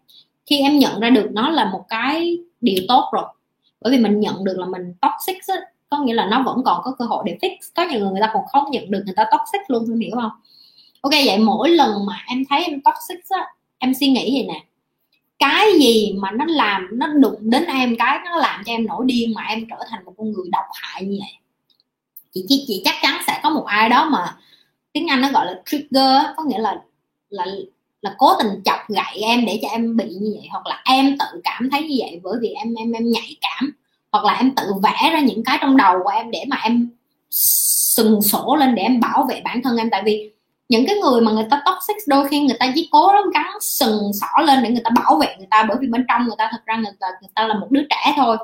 khi 0.47 0.61
em 0.61 0.79
nhận 0.79 1.01
ra 1.01 1.11
được 1.11 1.29
nó 1.33 1.51
là 1.51 1.71
một 1.73 1.85
cái 1.89 2.39
điều 2.61 2.83
tốt 2.89 3.11
rồi 3.13 3.25
bởi 3.81 3.93
vì 3.93 3.99
mình 3.99 4.21
nhận 4.21 4.45
được 4.45 4.59
là 4.59 4.67
mình 4.67 4.95
toxic 5.01 5.37
đó, 5.49 5.55
có 5.91 5.99
nghĩa 5.99 6.15
là 6.15 6.27
nó 6.27 6.43
vẫn 6.43 6.63
còn 6.65 6.81
có 6.85 6.95
cơ 6.99 7.05
hội 7.05 7.23
để 7.27 7.39
fix. 7.43 7.57
Có 7.75 7.85
nhiều 7.85 8.01
người 8.01 8.11
người 8.11 8.21
ta 8.21 8.31
còn 8.35 8.43
không 8.53 8.71
nhận 8.71 8.91
được 8.91 9.03
người 9.05 9.15
ta 9.17 9.25
toxic 9.25 9.61
luôn 9.69 9.91
em 9.91 10.01
hiểu 10.01 10.11
không? 10.15 10.31
Ok 11.01 11.13
vậy 11.27 11.39
mỗi 11.39 11.71
lần 11.71 12.07
mà 12.07 12.25
em 12.29 12.45
thấy 12.51 12.65
em 12.65 12.81
toxic 12.81 13.19
á 13.29 13.47
em 13.79 13.95
suy 13.95 14.09
nghĩ 14.09 14.33
gì 14.33 14.47
nè. 14.49 14.65
Cái 15.39 15.67
gì 15.81 16.15
mà 16.19 16.31
nó 16.31 16.45
làm 16.49 16.89
nó 16.93 17.07
đụng 17.07 17.39
đến 17.41 17.65
em 17.65 17.97
cái 17.99 18.19
nó 18.25 18.37
làm 18.37 18.63
cho 18.67 18.73
em 18.73 18.87
nổi 18.87 19.05
điên 19.07 19.33
mà 19.35 19.43
em 19.43 19.67
trở 19.71 19.77
thành 19.89 20.05
một 20.05 20.13
con 20.17 20.33
người 20.33 20.49
độc 20.53 20.65
hại 20.75 21.05
như 21.05 21.19
vậy? 21.21 21.33
Chị 22.35 22.45
chị, 22.49 22.65
chị 22.69 22.83
chắc 22.85 22.95
chắn 23.03 23.23
sẽ 23.27 23.41
có 23.43 23.51
một 23.51 23.65
ai 23.67 23.89
đó 23.89 24.09
mà 24.11 24.37
tiếng 24.93 25.09
anh 25.09 25.21
nó 25.21 25.31
gọi 25.31 25.47
là 25.47 25.63
trigger 25.67 26.37
có 26.37 26.45
nghĩa 26.47 26.59
là 26.59 26.83
là 27.29 27.47
là 28.03 28.15
cố 28.19 28.33
tình 28.39 28.63
chọc 28.65 28.89
gậy 28.89 29.23
em 29.23 29.47
để 29.47 29.59
cho 29.63 29.69
em 29.69 29.97
bị 29.97 30.05
như 30.05 30.33
vậy, 30.39 30.49
hoặc 30.51 30.67
là 30.67 30.83
em 30.85 31.17
tự 31.19 31.41
cảm 31.45 31.71
thấy 31.71 31.83
như 31.83 31.97
vậy 31.99 32.21
bởi 32.23 32.39
vì 32.41 32.49
em 32.49 32.75
em 32.75 32.93
em 32.93 33.11
nhạy 33.11 33.37
cảm, 33.41 33.73
hoặc 34.13 34.25
là 34.25 34.35
em 34.35 34.55
tự 34.55 34.63
vẽ 34.83 35.11
ra 35.13 35.21
những 35.21 35.45
cái 35.45 35.59
trong 35.61 35.77
đầu 35.77 35.99
của 36.05 36.11
em 36.11 36.31
để 36.31 36.45
mà 36.49 36.57
em 36.63 36.91
sừng 37.31 38.23
sổ 38.23 38.57
lên 38.61 38.75
để 38.75 38.83
em 38.83 39.01
bảo 39.01 39.27
vệ 39.31 39.41
bản 39.45 39.63
thân 39.63 39.77
em. 39.77 39.91
Tại 39.91 40.03
vì 40.05 40.31
những 40.69 40.87
cái 40.87 40.97
người 40.97 41.21
mà 41.21 41.33
người 41.33 41.47
ta 41.51 41.63
toxic 41.67 41.97
đôi 42.07 42.29
khi 42.29 42.41
người 42.41 42.57
ta 42.61 42.73
chỉ 42.75 42.89
cố 42.91 43.13
gắng 43.35 43.53
sừng 43.61 44.13
sỏ 44.21 44.43
lên 44.43 44.63
để 44.63 44.71
người 44.71 44.83
ta 44.85 44.91
bảo 44.97 45.19
vệ 45.19 45.35
người 45.39 45.47
ta, 45.51 45.65
bởi 45.69 45.77
vì 45.81 45.87
bên 45.87 46.05
trong 46.09 46.25
người 46.25 46.37
ta 46.39 46.49
thật 46.51 46.61
ra 46.67 46.77
người 46.77 46.93
ta 47.01 47.07
người 47.21 47.31
ta 47.35 47.47
là 47.47 47.55
một 47.55 47.67
đứa 47.71 47.83
trẻ 47.91 48.13
thôi, 48.17 48.37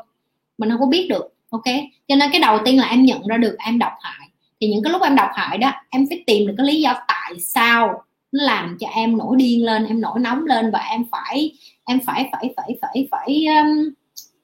mình 0.59 0.71
không 0.71 0.81
có 0.81 0.87
biết 0.87 1.07
được, 1.11 1.35
ok? 1.51 1.65
Cho 2.09 2.17
nên 2.17 2.31
cái 2.33 2.41
đầu 2.41 2.59
tiên 2.65 2.81
là 2.81 2.89
em 2.89 3.05
nhận 3.05 3.27
ra 3.27 3.37
được, 3.37 3.57
em 3.59 3.79
độc 3.79 3.93
hại. 4.01 4.29
Thì 4.61 4.69
những 4.69 4.83
cái 4.83 4.93
lúc 4.93 5.03
em 5.03 5.17
độc 5.17 5.29
hại 5.35 5.59
đó, 5.59 5.73
em 5.91 6.07
phải 6.09 6.25
tìm 6.27 6.47
được 6.47 6.55
cái 6.57 6.67
lý 6.67 6.81
do 6.81 6.95
tại 7.09 7.33
sao 7.41 8.03
nó 8.37 8.45
làm 8.45 8.77
cho 8.81 8.89
em 8.89 9.19
nổi 9.19 9.37
điên 9.37 9.65
lên 9.65 9.87
em 9.87 10.01
nổi 10.01 10.19
nóng 10.21 10.45
lên 10.45 10.71
và 10.71 10.79
em 10.79 11.05
phải 11.11 11.53
em 11.85 12.01
phải 12.07 12.29
phải 12.33 12.55
phải 12.57 12.79
phải 12.83 13.09
phải 13.11 13.45
um, 13.47 13.95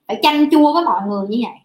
phải 0.09 0.21
chanh 0.23 0.51
chua 0.51 0.73
với 0.73 0.85
mọi 0.85 1.03
người 1.09 1.27
như 1.29 1.39
vậy. 1.43 1.59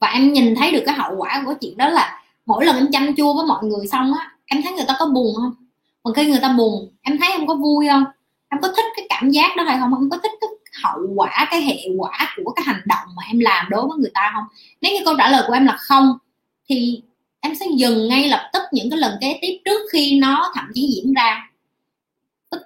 Và 0.00 0.08
em 0.08 0.32
nhìn 0.32 0.54
thấy 0.54 0.72
được 0.72 0.82
cái 0.86 0.94
hậu 0.94 1.16
quả 1.16 1.42
của 1.46 1.54
chuyện 1.60 1.76
đó 1.76 1.88
là 1.88 2.22
mỗi 2.46 2.64
lần 2.64 2.76
em 2.76 2.90
chanh 2.92 3.16
chua 3.16 3.34
với 3.34 3.46
mọi 3.46 3.64
người 3.64 3.86
xong 3.86 4.12
á 4.12 4.30
em 4.46 4.62
thấy 4.62 4.72
người 4.72 4.84
ta 4.88 4.94
có 4.98 5.06
buồn 5.06 5.34
không? 5.36 5.54
Còn 6.02 6.14
khi 6.14 6.26
người 6.26 6.40
ta 6.42 6.54
buồn 6.58 6.88
em 7.02 7.18
thấy 7.18 7.30
em 7.32 7.46
có 7.46 7.54
vui 7.54 7.86
không? 7.88 8.04
Em 8.48 8.60
có 8.62 8.68
thích 8.68 8.84
cái 8.96 9.06
cảm 9.08 9.30
giác 9.30 9.56
đó 9.56 9.62
hay 9.64 9.78
không? 9.78 9.94
Em 9.94 10.10
có 10.10 10.18
thích 10.22 10.32
cái 10.40 10.50
hậu 10.82 11.00
quả 11.16 11.48
cái 11.50 11.62
hệ 11.62 11.76
quả 11.98 12.34
của 12.44 12.52
cái 12.52 12.64
hành 12.66 12.82
động 12.86 13.08
mà 13.16 13.22
em 13.28 13.38
làm 13.38 13.66
đối 13.70 13.88
với 13.88 13.98
người 13.98 14.10
ta 14.14 14.30
không? 14.34 14.44
Nếu 14.80 14.92
như 14.92 14.98
câu 15.04 15.14
trả 15.18 15.30
lời 15.30 15.42
của 15.46 15.52
em 15.52 15.66
là 15.66 15.76
không 15.76 16.18
thì 16.68 17.02
em 17.40 17.54
sẽ 17.54 17.66
dừng 17.76 18.08
ngay 18.08 18.28
lập 18.28 18.50
tức 18.52 18.62
những 18.72 18.90
cái 18.90 18.98
lần 18.98 19.12
kế 19.20 19.38
tiếp 19.42 19.58
trước 19.64 19.80
khi 19.92 20.18
nó 20.18 20.52
thậm 20.54 20.64
chí 20.74 20.80
diễn 20.96 21.14
ra. 21.14 21.50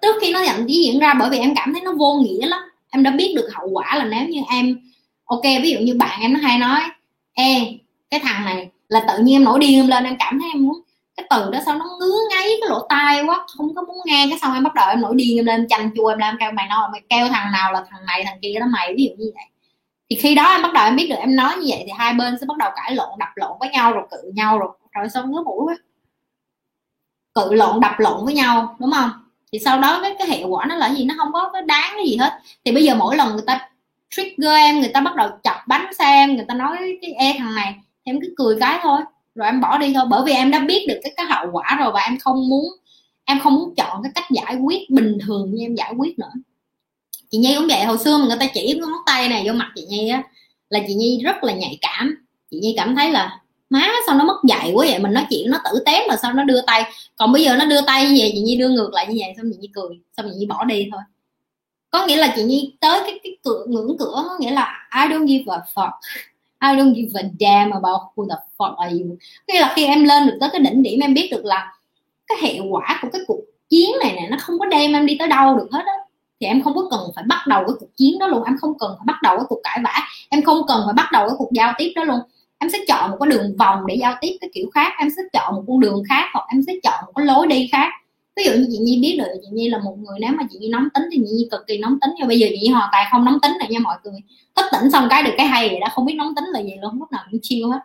Trước 0.03 0.16
khi 0.20 0.32
nó 0.32 0.44
thậm 0.47 0.66
chí 0.69 0.82
diễn 0.85 0.99
ra, 0.99 1.15
bởi 1.15 1.31
vì 1.31 1.39
em 1.39 1.55
cảm 1.55 1.73
thấy 1.73 1.82
nó 1.82 1.93
vô 1.93 2.15
nghĩa 2.15 2.47
lắm. 2.47 2.61
Em 2.90 3.03
đã 3.03 3.11
biết 3.11 3.32
được 3.36 3.49
hậu 3.55 3.69
quả 3.69 3.97
là 3.97 4.05
nếu 4.05 4.28
như 4.28 4.40
em, 4.51 4.90
ok, 5.24 5.43
ví 5.62 5.70
dụ 5.70 5.78
như 5.78 5.94
bạn 5.94 6.20
em 6.20 6.32
nó 6.32 6.40
hay 6.40 6.59
nói, 6.59 6.81
ê, 7.32 7.78
cái 8.11 8.20
thằng 8.20 8.44
này 8.44 8.69
là 8.89 9.05
tự 9.09 9.23
nhiên 9.23 9.35
em 9.35 9.44
nổi 9.44 9.59
điên 9.61 9.78
em 9.78 9.89
lên. 9.89 10.05
Em 10.05 10.16
cảm 10.19 10.40
thấy 10.40 10.51
em 10.55 10.62
muốn, 10.62 10.81
cái 11.16 11.27
từ 11.31 11.51
đó 11.51 11.59
sao 11.66 11.78
nó 11.78 11.85
ngứa 12.01 12.19
ngáy, 12.31 12.49
cái 12.61 12.70
lỗ 12.70 12.86
tai 12.89 13.24
quá, 13.24 13.47
không 13.57 13.74
có 13.74 13.82
muốn 13.82 13.97
nghe, 14.05 14.27
cái 14.31 14.39
xong 14.39 14.55
em 14.55 14.62
bắt 14.62 14.74
đầu 14.74 14.89
em 14.89 15.01
nổi 15.01 15.15
điên 15.16 15.39
em 15.39 15.47
lên 15.47 15.66
chanh 15.69 15.90
chua, 15.97 16.09
em 16.09 16.19
làm 16.19 16.36
kêu 16.40 16.51
mày 16.53 16.66
nói, 16.69 16.89
mày 16.93 17.01
kêu 17.09 17.28
thằng 17.28 17.53
nào 17.53 17.73
là 17.73 17.85
thằng 17.90 18.07
này, 18.07 18.24
thằng 18.24 18.39
kia 18.43 18.55
đó 18.61 18.66
mày. 18.73 18.94
Ví 18.97 19.05
dụ 19.05 19.24
như 19.24 19.31
vậy 19.35 19.44
thì 20.12 20.18
khi 20.18 20.34
đó 20.34 20.52
em 20.52 20.62
bắt 20.62 20.72
đầu 20.72 20.84
em 20.84 20.97
biết 20.97 21.06
được 21.10 21.16
em 21.18 21.36
nói 21.36 21.56
như 21.56 21.66
vậy 21.68 21.82
thì 21.86 21.93
hai 21.98 22.14
bên 22.14 22.39
sẽ 22.40 22.47
bắt 22.47 22.56
đầu 22.56 22.70
cãi 22.76 22.94
lộn, 22.94 23.09
đập 23.18 23.28
lộn 23.34 23.56
với 23.60 23.68
nhau 23.68 23.93
rồi 23.93 24.05
cự 24.10 24.30
nhau 24.34 24.59
rồi 24.59 24.68
rồi 24.90 25.09
xong 25.09 25.30
ngứa 25.30 25.43
mũi 25.43 25.64
quá. 25.64 25.76
Cự 27.34 27.55
lộn, 27.55 27.80
đập 27.80 27.93
lộn 27.98 28.24
với 28.24 28.34
nhau, 28.34 28.76
đúng 28.78 28.93
không? 28.93 29.10
Thì 29.52 29.59
sau 29.59 29.80
đó 29.80 29.98
cái 30.02 30.14
cái 30.18 30.28
hiệu 30.28 30.48
quả 30.48 30.66
nó 30.66 30.74
là 30.74 30.94
gì? 30.94 31.05
Nó 31.05 31.14
không 31.18 31.32
có 31.32 31.51
cái 31.52 31.62
đáng 31.62 31.93
cái 31.97 32.06
gì 32.06 32.16
hết. 32.16 32.40
Thì 32.64 32.72
bây 32.72 32.84
giờ 32.84 32.94
mỗi 32.94 33.16
lần 33.16 33.32
người 33.32 33.44
ta 33.47 33.68
trigger 34.10 34.56
em, 34.56 34.80
người 34.80 34.90
ta 34.94 35.01
bắt 35.01 35.16
đầu 35.16 35.28
chọc 35.43 35.56
bánh 35.66 35.94
xe 35.98 36.05
em, 36.05 36.36
người 36.36 36.44
ta 36.48 36.55
nói 36.55 36.98
cái 37.02 37.12
e 37.12 37.34
thằng 37.39 37.55
này 37.55 37.74
em 38.02 38.20
cứ 38.20 38.34
cười 38.36 38.56
cái 38.60 38.78
thôi. 38.82 39.01
Rồi 39.34 39.48
em 39.48 39.60
bỏ 39.60 39.78
đi 39.78 39.93
thôi, 39.94 40.05
bởi 40.10 40.22
vì 40.26 40.32
em 40.32 40.51
đã 40.51 40.59
biết 40.59 40.86
được 40.89 41.01
cái 41.02 41.12
cái 41.16 41.26
hậu 41.26 41.47
quả 41.52 41.76
rồi 41.78 41.93
và 41.93 42.01
em 42.01 42.18
không 42.18 42.48
muốn, 42.48 42.64
em 43.24 43.40
không 43.40 43.55
muốn 43.55 43.74
chọn 43.76 44.02
cái 44.02 44.12
cách 44.14 44.30
giải 44.30 44.56
quyết 44.56 44.90
bình 44.90 45.18
thường 45.26 45.51
như 45.55 45.64
em 45.64 45.74
giải 45.74 45.94
quyết 45.98 46.18
nữa 46.18 46.32
chị 47.32 47.38
nhi 47.38 47.54
cũng 47.56 47.66
vậy, 47.68 47.84
hồi 47.84 47.98
xưa 47.98 48.18
mà 48.18 48.24
người 48.26 48.36
ta 48.40 48.46
chỉ 48.54 48.66
cái 48.66 48.74
ngón 48.74 48.90
tay 49.06 49.28
này 49.28 49.42
vô 49.46 49.52
mặt 49.52 49.72
chị 49.76 49.86
nhi 49.88 50.09
á, 50.09 50.22
là 50.68 50.80
chị 50.86 50.94
nhi 50.94 51.20
rất 51.24 51.44
là 51.44 51.52
nhạy 51.52 51.78
cảm. 51.80 52.26
Chị 52.50 52.59
nhi 52.62 52.74
cảm 52.76 52.96
thấy 52.96 53.10
là, 53.10 53.40
má, 53.70 53.92
sao 54.06 54.16
nó 54.16 54.24
mất 54.24 54.36
dạy 54.48 54.70
quá 54.74 54.86
vậy? 54.88 54.98
Mình 54.98 55.12
nói 55.12 55.26
chuyện 55.30 55.50
nó 55.50 55.59
tử 55.64 55.82
tế 55.86 56.06
mà 56.09 56.16
sao 56.16 56.32
nó 56.32 56.44
đưa 56.44 56.60
tay. 56.66 56.84
Còn 57.16 57.32
bây 57.32 57.42
giờ 57.42 57.56
nó 57.56 57.64
đưa 57.64 57.80
tay 57.86 58.09
như 58.09 58.16
vậy, 58.18 58.30
chị 58.34 58.40
nhi 58.40 58.56
đưa 58.56 58.68
ngược 58.68 58.92
lại 58.92 59.06
như 59.06 59.16
vậy, 59.20 59.34
xong 59.36 59.46
chị 59.52 59.59
nhi 59.60 59.68
cười, 59.74 60.00
xong 60.16 60.26
chị 60.30 60.36
nhi 60.38 60.46
bỏ 60.46 60.64
đi 60.64 60.88
thôi. 60.92 61.00
Có 61.90 62.06
nghĩa 62.06 62.16
là 62.16 62.32
chị 62.36 62.42
nhi 62.42 62.72
tới 62.80 63.00
cái 63.00 63.20
cái 63.22 63.36
cửa, 63.44 63.64
ngưỡng 63.68 63.96
cửa, 63.98 64.22
có 64.28 64.36
nghĩa 64.40 64.50
là, 64.50 64.88
I 64.94 65.14
don't 65.14 65.26
give 65.26 65.44
a 65.46 65.60
fuck. 65.74 65.92
I 66.60 66.68
don't 66.68 66.94
give 66.94 67.20
a 67.22 67.28
damn 67.40 67.70
about 67.70 68.00
who 68.14 68.28
the 68.28 68.36
fuck 68.59 68.74
are 68.74 68.92
you. 68.92 69.16
Nghĩa 69.48 69.60
là 69.60 69.72
khi 69.76 69.86
em 69.86 70.04
lên 70.04 70.26
được 70.26 70.36
tới 70.40 70.48
cái 70.52 70.60
đỉnh 70.60 70.82
điểm, 70.82 71.00
em 71.00 71.14
biết 71.14 71.28
được 71.30 71.44
là 71.44 71.72
cái 72.26 72.38
hệ 72.42 72.59
quả 72.70 72.98
của 73.02 73.09
cái 73.12 73.22
cuộc 73.26 73.40
chiến 73.68 73.90
này 74.00 74.12
nè, 74.12 74.28
nó 74.30 74.36
không 74.40 74.59
có 74.59 74.66
đem 74.66 74.92
em 74.92 75.06
đi 75.06 75.16
tới 75.18 75.28
đâu 75.28 75.56
được 75.56 75.68
hết 75.72 75.82
á 75.86 75.92
thì 76.43 76.48
em 76.48 76.62
không 76.62 76.74
có 76.74 76.89
cần 76.90 77.01
phải 77.14 77.24
bắt 77.28 77.47
đầu 77.47 77.64
cái 77.66 77.74
cuộc 77.81 77.97
chiến 77.97 78.19
đó 78.19 78.27
luôn. 78.27 78.44
Em 78.44 78.56
không 78.60 78.78
cần 78.78 78.94
phải 78.98 79.05
bắt 79.06 79.23
đầu 79.23 79.36
cái 79.36 79.44
cuộc 79.48 79.60
cãi 79.64 79.78
vã. 79.85 79.94
Em 80.28 80.43
không 80.43 80.59
cần 80.69 80.82
phải 80.86 80.94
bắt 80.94 81.09
đầu 81.12 81.28
cái 81.28 81.35
cuộc 81.39 81.52
giao 81.52 81.73
tiếp 81.78 81.93
đó 81.97 82.05
luôn. 82.05 82.19
Em 82.59 82.70
sẽ 82.70 82.78
chọn 82.89 83.10
một 83.10 83.16
cái 83.20 83.31
đường 83.31 83.56
vòng 83.56 83.86
để 83.86 83.94
giao 83.94 84.14
tiếp 84.20 84.36
cái 84.40 84.51
kiểu 84.55 84.70
khác. 84.74 84.93
Em 84.98 85.09
sẽ 85.16 85.23
chọn 85.32 85.55
một 85.55 85.62
con 85.69 85.81
đường 85.81 86.02
khác 86.09 86.24
hoặc 86.32 86.47
em 86.48 86.62
sẽ 86.66 86.73
chọn 86.82 86.94
một 87.06 87.12
cái 87.16 87.27
lối 87.27 87.47
đi 87.47 87.69
khác. 87.73 87.89
Ví 88.36 88.44
dụ 88.44 88.52
như 88.52 88.66
chị 88.73 88.78
nhi 88.78 88.98
biết 89.02 89.16
được 89.19 89.40
chị 89.43 89.48
nhi 89.52 89.69
là 89.69 89.78
một 89.78 89.97
người 89.98 90.19
nếu 90.20 90.31
mà 90.32 90.44
chị 90.51 90.59
nhi 90.59 90.69
nóng 90.69 90.89
tính 90.94 91.02
thì 91.12 91.19
chị 91.27 91.32
nhi 91.36 91.48
cực 91.51 91.66
kỳ 91.66 91.78
nóng 91.78 92.01
tính. 92.01 92.10
Nhưng 92.19 92.28
bây 92.28 92.39
giờ 92.39 92.47
chị 92.51 92.59
nhi 92.62 92.69
hoàn 92.69 92.89
toàn 92.93 93.06
không 93.12 93.24
nóng 93.24 93.40
tính 93.43 93.52
này 93.59 93.69
nha 93.70 93.78
mọi 93.78 93.97
người. 94.05 94.20
Thức 94.56 94.64
tỉnh 94.73 94.90
xong 94.90 95.06
cái 95.10 95.23
được 95.23 95.35
cái 95.36 95.47
hay 95.47 95.69
vậy 95.69 95.81
đã 95.81 95.89
không 95.94 96.05
biết 96.05 96.14
nóng 96.14 96.35
tính 96.35 96.44
là 96.44 96.60
gì 96.60 96.73
luôn. 96.82 96.98
Lúc 96.98 97.12
nào 97.12 97.23
cũng 97.31 97.40
chiêu 97.43 97.70
hết 97.70 97.78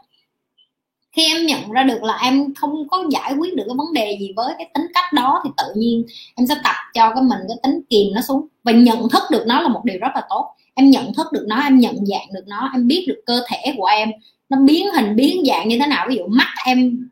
khi 1.17 1.25
em 1.25 1.45
nhận 1.45 1.71
ra 1.71 1.83
được 1.83 2.03
là 2.03 2.17
em 2.23 2.53
không 2.55 2.87
có 2.89 3.03
giải 3.09 3.33
quyết 3.39 3.55
được 3.55 3.63
cái 3.67 3.75
vấn 3.77 3.93
đề 3.93 4.17
gì 4.19 4.33
với 4.35 4.53
cái 4.57 4.69
tính 4.73 4.85
cách 4.93 5.13
đó 5.13 5.41
thì 5.43 5.49
tự 5.57 5.63
nhiên 5.75 6.05
em 6.35 6.47
sẽ 6.47 6.55
tập 6.63 6.75
cho 6.93 7.11
cái 7.15 7.23
mình 7.23 7.39
cái 7.47 7.57
tính 7.63 7.81
kìm 7.89 8.13
nó 8.15 8.21
xuống. 8.21 8.47
Và 8.63 8.71
nhận 8.71 9.09
thức 9.09 9.23
được 9.31 9.43
nó 9.47 9.61
là 9.61 9.67
một 9.67 9.81
điều 9.85 9.97
rất 9.99 10.11
là 10.15 10.21
tốt. 10.29 10.55
Em 10.73 10.89
nhận 10.89 11.13
thức 11.13 11.27
được 11.31 11.45
nó, 11.47 11.61
em 11.61 11.79
nhận 11.79 11.95
dạng 12.05 12.27
được 12.33 12.43
nó, 12.47 12.69
em 12.73 12.87
biết 12.87 13.05
được 13.07 13.21
cơ 13.25 13.41
thể 13.47 13.73
của 13.77 13.85
em 13.85 14.11
nó 14.49 14.57
biến 14.65 14.87
hình, 14.91 15.15
biến 15.15 15.43
dạng 15.45 15.67
như 15.67 15.79
thế 15.79 15.87
nào. 15.87 16.05
Ví 16.09 16.15
dụ 16.15 16.27
mắt 16.27 16.53
em 16.65 17.09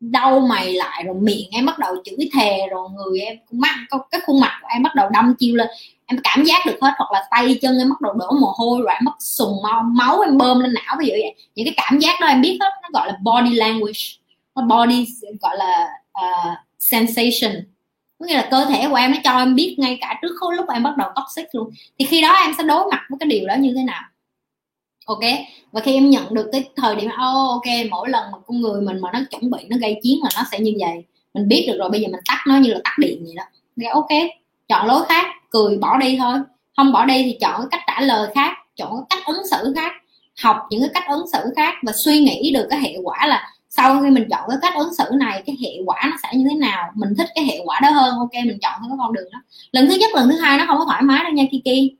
đau 0.00 0.40
mày 0.40 0.72
lại, 0.72 1.02
rồi 1.06 1.14
miệng 1.20 1.48
em 1.50 1.66
bắt 1.66 1.78
đầu 1.78 1.94
chửi 2.04 2.30
thề, 2.34 2.58
rồi 2.70 2.88
người 2.90 3.20
em, 3.20 3.36
mắt 3.50 3.74
cái 4.10 4.20
khuôn 4.26 4.40
mặt 4.40 4.58
của 4.62 4.68
em 4.74 4.82
bắt 4.82 4.94
đầu 4.94 5.08
đâm 5.12 5.34
chiêu 5.38 5.56
lên 5.56 5.68
em 6.12 6.20
cảm 6.24 6.44
giác 6.44 6.66
được 6.66 6.78
hết 6.80 6.92
hoặc 6.98 7.12
là 7.12 7.24
tay 7.30 7.58
chân 7.62 7.78
em 7.78 7.88
bắt 7.90 8.00
đầu 8.00 8.12
đổ 8.12 8.30
mồ 8.40 8.52
hôi 8.56 8.80
rồi 8.82 8.92
em 8.92 9.04
mất 9.04 9.14
sùng 9.18 9.62
máu 9.62 9.82
máu 9.82 10.20
em 10.20 10.38
bơm 10.38 10.60
lên 10.60 10.74
não 10.74 10.96
ví 10.98 11.06
dụ 11.06 11.12
vậy. 11.12 11.34
Những 11.54 11.66
cái 11.66 11.74
cảm 11.76 11.98
giác 11.98 12.20
đó 12.20 12.26
em 12.26 12.40
biết 12.40 12.58
hết 12.60 12.70
nó 12.82 12.88
gọi 12.92 13.06
là 13.08 13.18
body 13.22 13.54
language. 13.54 14.00
Body 14.68 15.06
gọi 15.40 15.56
là 15.56 15.88
uh, 16.18 16.58
sensation. 16.78 17.52
Có 18.18 18.26
nghĩa 18.26 18.36
là 18.36 18.48
cơ 18.50 18.64
thể 18.64 18.88
của 18.88 18.94
em 18.94 19.10
nó 19.10 19.18
cho 19.24 19.38
em 19.38 19.54
biết 19.54 19.76
ngay 19.78 19.98
cả 20.00 20.18
trước 20.22 20.34
lúc 20.56 20.66
em 20.68 20.82
bắt 20.82 20.96
đầu 20.96 21.10
toxic 21.16 21.46
luôn. 21.52 21.70
Thì 21.98 22.04
khi 22.04 22.20
đó 22.20 22.32
em 22.32 22.52
sẽ 22.58 22.64
đối 22.64 22.90
mặt 22.90 23.00
với 23.10 23.16
cái 23.20 23.28
điều 23.28 23.46
đó 23.46 23.54
như 23.54 23.74
thế 23.76 23.82
nào. 23.82 24.02
Ok? 25.06 25.20
Và 25.72 25.80
khi 25.80 25.94
em 25.94 26.10
nhận 26.10 26.34
được 26.34 26.48
cái 26.52 26.64
thời 26.76 26.96
điểm 26.96 27.10
oh, 27.10 27.50
ok 27.50 27.66
mỗi 27.90 28.08
lần 28.08 28.32
mà 28.32 28.38
con 28.46 28.60
người 28.60 28.80
mình 28.80 29.00
mà 29.00 29.10
nó 29.12 29.20
chuẩn 29.30 29.50
bị 29.50 29.58
nó 29.68 29.76
gây 29.80 30.00
chiến 30.02 30.18
là 30.22 30.30
nó 30.36 30.42
sẽ 30.50 30.58
như 30.58 30.72
vậy. 30.80 31.04
Mình 31.34 31.48
biết 31.48 31.64
được 31.68 31.76
rồi 31.78 31.90
bây 31.90 32.00
giờ 32.00 32.08
mình 32.08 32.20
tắt 32.28 32.44
nó 32.46 32.56
như 32.56 32.72
là 32.72 32.80
tắt 32.84 32.94
điện 32.98 33.24
vậy 33.24 33.34
đó. 33.36 33.44
Thì 33.76 33.86
ok? 33.86 34.30
Chọn 34.68 34.86
lối 34.86 35.04
khác 35.08 35.26
cười 35.52 35.78
bỏ 35.78 35.98
đi 35.98 36.16
thôi. 36.18 36.38
Không 36.76 36.92
bỏ 36.92 37.04
đi 37.04 37.22
thì 37.22 37.36
chọn 37.40 37.60
cái 37.60 37.66
cách 37.70 37.80
trả 37.86 38.00
lời 38.00 38.30
khác, 38.34 38.52
chọn 38.76 38.90
cái 38.96 39.04
cách 39.10 39.26
ứng 39.26 39.46
xử 39.50 39.72
khác. 39.76 39.92
Học 40.42 40.56
những 40.70 40.80
cái 40.80 40.90
cách 40.94 41.04
ứng 41.08 41.26
xử 41.32 41.38
khác 41.56 41.74
và 41.82 41.92
suy 41.92 42.18
nghĩ 42.18 42.52
được 42.54 42.66
cái 42.70 42.80
hệ 42.80 42.96
quả 43.02 43.26
là 43.26 43.48
sau 43.68 44.02
khi 44.02 44.10
mình 44.10 44.28
chọn 44.30 44.40
cái 44.48 44.58
cách 44.62 44.74
ứng 44.76 44.94
xử 44.94 45.04
này, 45.18 45.42
cái 45.46 45.56
hệ 45.62 45.70
quả 45.86 46.02
nó 46.10 46.16
sẽ 46.22 46.38
như 46.38 46.46
thế 46.50 46.56
nào, 46.56 46.92
mình 46.94 47.14
thích 47.18 47.28
cái 47.34 47.44
hệ 47.44 47.60
quả 47.64 47.80
đó 47.82 47.90
hơn, 47.90 48.14
ok, 48.18 48.32
mình 48.34 48.58
chọn 48.62 48.72
cái 48.88 48.96
con 48.98 49.12
đường 49.12 49.28
đó. 49.32 49.38
Lần 49.72 49.88
thứ 49.88 49.94
nhất, 49.94 50.10
lần 50.14 50.28
thứ 50.28 50.36
hai 50.36 50.58
nó 50.58 50.64
không 50.66 50.78
có 50.78 50.84
thoải 50.84 51.02
mái 51.02 51.24
đâu 51.24 51.32
nha, 51.32 51.44
Kiki. 51.50 51.96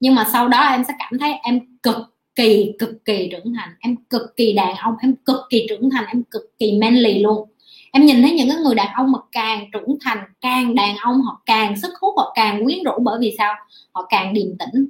Nhưng 0.00 0.14
mà 0.14 0.26
sau 0.32 0.48
đó 0.48 0.60
em 0.60 0.84
sẽ 0.84 0.94
cảm 0.98 1.18
thấy 1.18 1.32
em 1.42 1.60
cực 1.82 1.96
kỳ 2.34 2.72
cực 2.78 3.04
kỳ 3.04 3.28
trưởng 3.32 3.54
thành, 3.54 3.68
em 3.80 3.96
cực 4.10 4.36
kỳ 4.36 4.52
đàn 4.52 4.76
ông, 4.76 4.94
em 5.00 5.14
cực 5.24 5.40
kỳ 5.50 5.66
trưởng 5.68 5.90
thành, 5.90 6.04
em 6.06 6.22
cực 6.30 6.58
kỳ 6.58 6.78
manly 6.80 7.18
luôn 7.18 7.48
em 7.92 8.06
nhìn 8.06 8.22
thấy 8.22 8.32
những 8.32 8.48
cái 8.48 8.58
người 8.58 8.74
đàn 8.74 8.94
ông 8.94 9.12
mà 9.12 9.18
càng 9.32 9.70
trưởng 9.72 9.98
thành, 10.04 10.18
càng 10.40 10.74
đàn 10.74 10.96
ông, 10.96 11.22
họ 11.22 11.42
càng 11.46 11.80
sức 11.80 11.90
hút, 12.00 12.14
họ 12.16 12.32
càng 12.34 12.64
quyến 12.64 12.78
rũ 12.84 12.92
bởi 13.02 13.18
vì 13.20 13.34
sao? 13.38 13.54
Họ 13.92 14.06
càng 14.08 14.34
điềm 14.34 14.58
tĩnh. 14.58 14.86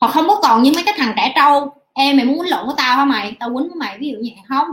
Họ 0.00 0.08
không 0.08 0.28
có 0.28 0.40
còn 0.42 0.62
như 0.62 0.72
mấy 0.74 0.84
cái 0.84 0.94
thằng 0.98 1.14
trẻ 1.16 1.32
trâu, 1.36 1.72
em, 1.92 2.16
mày 2.16 2.26
muốn 2.26 2.38
quýnh 2.38 2.50
lộn 2.50 2.66
với 2.66 2.74
tao 2.78 2.96
hả 2.96 3.04
mày? 3.04 3.36
Tao 3.40 3.48
quýnh 3.48 3.68
với 3.68 3.76
mày 3.76 3.98
ví 3.98 4.08
dụ 4.08 4.18
như 4.18 4.30
vậy. 4.34 4.44
Không. 4.48 4.66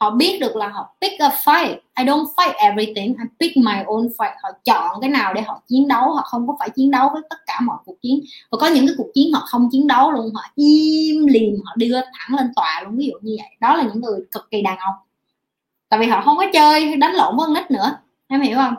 Họ 0.00 0.10
biết 0.10 0.38
được 0.40 0.56
là 0.56 0.68
họ 0.68 0.94
pick 1.00 1.18
a 1.18 1.28
fight. 1.28 1.76
I 1.98 2.04
don't 2.04 2.24
fight 2.36 2.52
everything. 2.56 3.14
I 3.18 3.24
pick 3.40 3.56
my 3.56 3.72
own 3.72 4.08
fight. 4.18 4.32
Họ 4.42 4.50
chọn 4.64 5.00
cái 5.00 5.10
nào 5.10 5.34
để 5.34 5.42
họ 5.42 5.60
chiến 5.68 5.88
đấu. 5.88 6.12
Họ 6.12 6.22
không 6.22 6.46
có 6.46 6.56
phải 6.58 6.70
chiến 6.70 6.90
đấu 6.90 7.10
với 7.12 7.22
tất 7.30 7.36
cả 7.46 7.60
mọi 7.60 7.76
cuộc 7.84 7.96
chiến. 8.02 8.20
Và 8.50 8.58
có 8.60 8.66
những 8.66 8.86
cái 8.86 8.94
cuộc 8.98 9.08
chiến 9.14 9.32
họ 9.32 9.42
không 9.46 9.68
chiến 9.72 9.86
đấu 9.86 10.10
luôn. 10.10 10.30
Họ 10.34 10.42
im 10.54 11.26
lìm, 11.26 11.54
họ 11.64 11.72
đưa 11.76 12.00
thẳng 12.00 12.38
lên 12.38 12.52
tòa 12.56 12.82
luôn, 12.84 12.96
ví 12.96 13.06
dụ 13.06 13.14
như 13.22 13.36
vậy. 13.38 13.48
Đó 13.60 13.76
là 13.76 13.82
những 13.82 14.00
người 14.00 14.20
cực 14.32 14.50
kỳ 14.50 14.62
đàn 14.62 14.78
ông 14.78 14.94
tại 15.88 16.00
vì 16.00 16.06
họ 16.06 16.20
không 16.20 16.36
có 16.36 16.46
chơi, 16.52 16.96
đánh 16.96 17.12
lộn 17.12 17.36
với 17.36 17.46
con 17.46 17.54
nít 17.54 17.70
nữa. 17.70 17.98
Em 18.28 18.40
hiểu 18.40 18.56
không? 18.56 18.74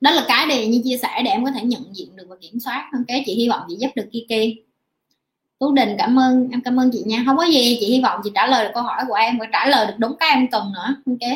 Đó 0.00 0.10
là 0.10 0.24
cái 0.28 0.46
để 0.48 0.66
như 0.66 0.80
chia 0.84 0.96
sẻ 0.96 1.22
để 1.24 1.30
em 1.30 1.44
có 1.44 1.50
thể 1.50 1.62
nhận 1.62 1.96
diện 1.96 2.16
được 2.16 2.24
và 2.28 2.36
kiểm 2.40 2.60
soát. 2.60 2.90
Ok, 2.92 3.18
chị 3.26 3.34
hy 3.34 3.48
vọng 3.48 3.60
chị 3.68 3.76
giúp 3.78 3.90
được 3.94 4.08
Kiki. 4.12 4.58
Tú 5.58 5.72
Đình, 5.72 5.94
cảm 5.98 6.18
ơn. 6.18 6.48
Em 6.50 6.60
cảm 6.60 6.80
ơn 6.80 6.90
chị 6.92 7.02
nha. 7.06 7.22
Không 7.26 7.36
có 7.36 7.44
gì, 7.44 7.76
chị 7.80 7.86
hy 7.86 8.02
vọng 8.02 8.20
chị 8.24 8.30
trả 8.34 8.46
lời 8.46 8.64
được 8.64 8.70
câu 8.74 8.82
hỏi 8.82 9.02
của 9.08 9.14
em 9.14 9.38
và 9.38 9.46
trả 9.52 9.66
lời 9.66 9.86
được 9.86 9.94
đúng 9.98 10.16
cái 10.18 10.30
em 10.30 10.50
cần 10.50 10.72
nữa. 10.72 10.94
Ok. 11.06 11.30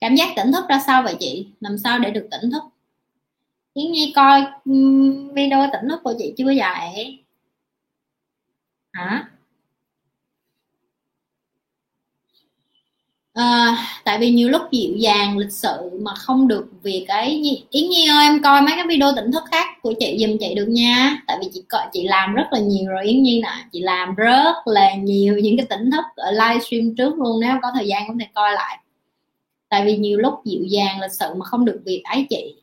Cảm 0.00 0.14
giác 0.14 0.28
tỉnh 0.36 0.52
thức 0.52 0.64
ra 0.68 0.82
sao 0.86 1.02
vậy 1.02 1.16
chị? 1.20 1.46
Làm 1.60 1.78
sao 1.78 1.98
để 1.98 2.10
được 2.10 2.28
tỉnh 2.30 2.50
thức? 2.50 2.62
Yến 3.74 3.92
Nhi 3.92 4.12
coi 4.16 4.44
video 5.34 5.68
tỉnh 5.72 5.88
thức 5.88 6.00
của 6.04 6.14
chị 6.18 6.34
chưa 6.38 6.44
vậy? 6.56 7.24
Hả? 8.92 9.30
À, 13.32 13.76
tại 14.04 14.18
vì 14.18 14.30
nhiều 14.30 14.48
lúc 14.48 14.62
dịu 14.70 14.96
dàng 14.96 15.38
lịch 15.38 15.52
sự 15.52 15.90
mà 16.00 16.14
không 16.14 16.48
được 16.48 16.66
vì 16.82 17.04
cái 17.08 17.40
gì. 17.42 17.62
Yến 17.70 17.90
nhi 17.90 18.08
ơi 18.08 18.26
em 18.26 18.42
coi 18.42 18.62
mấy 18.62 18.72
cái 18.76 18.86
video 18.88 19.12
tỉnh 19.16 19.32
thức 19.32 19.42
khác 19.50 19.66
của 19.82 19.94
chị 20.00 20.16
dùm 20.20 20.36
chị 20.40 20.54
được 20.54 20.66
nha. 20.68 21.22
Tại 21.26 21.36
vì 21.40 21.48
chị 21.54 21.62
coi 21.68 21.86
chị 21.92 22.08
làm 22.08 22.34
rất 22.34 22.46
là 22.50 22.58
nhiều 22.58 22.90
rồi 22.90 23.04
yến 23.04 23.22
nhi 23.22 23.40
nè. 23.42 23.52
Chị 23.72 23.80
làm 23.80 24.14
rất 24.14 24.54
là 24.64 24.94
nhiều 24.94 25.38
những 25.42 25.56
cái 25.56 25.66
tỉnh 25.66 25.90
thức 25.90 26.04
ở 26.16 26.30
livestream 26.30 26.94
trước 26.96 27.18
luôn 27.18 27.40
nếu 27.40 27.56
có 27.62 27.68
thời 27.74 27.86
gian 27.86 28.08
cũng 28.08 28.18
thể 28.18 28.26
coi 28.34 28.52
lại. 28.52 28.78
Tại 29.68 29.84
vì 29.84 29.96
nhiều 29.96 30.18
lúc 30.18 30.34
dịu 30.44 30.64
dàng 30.64 31.00
lịch 31.00 31.12
sự 31.12 31.34
mà 31.36 31.44
không 31.44 31.64
được 31.64 31.80
việc 31.84 32.02
ấy 32.04 32.26
chị. 32.30 32.54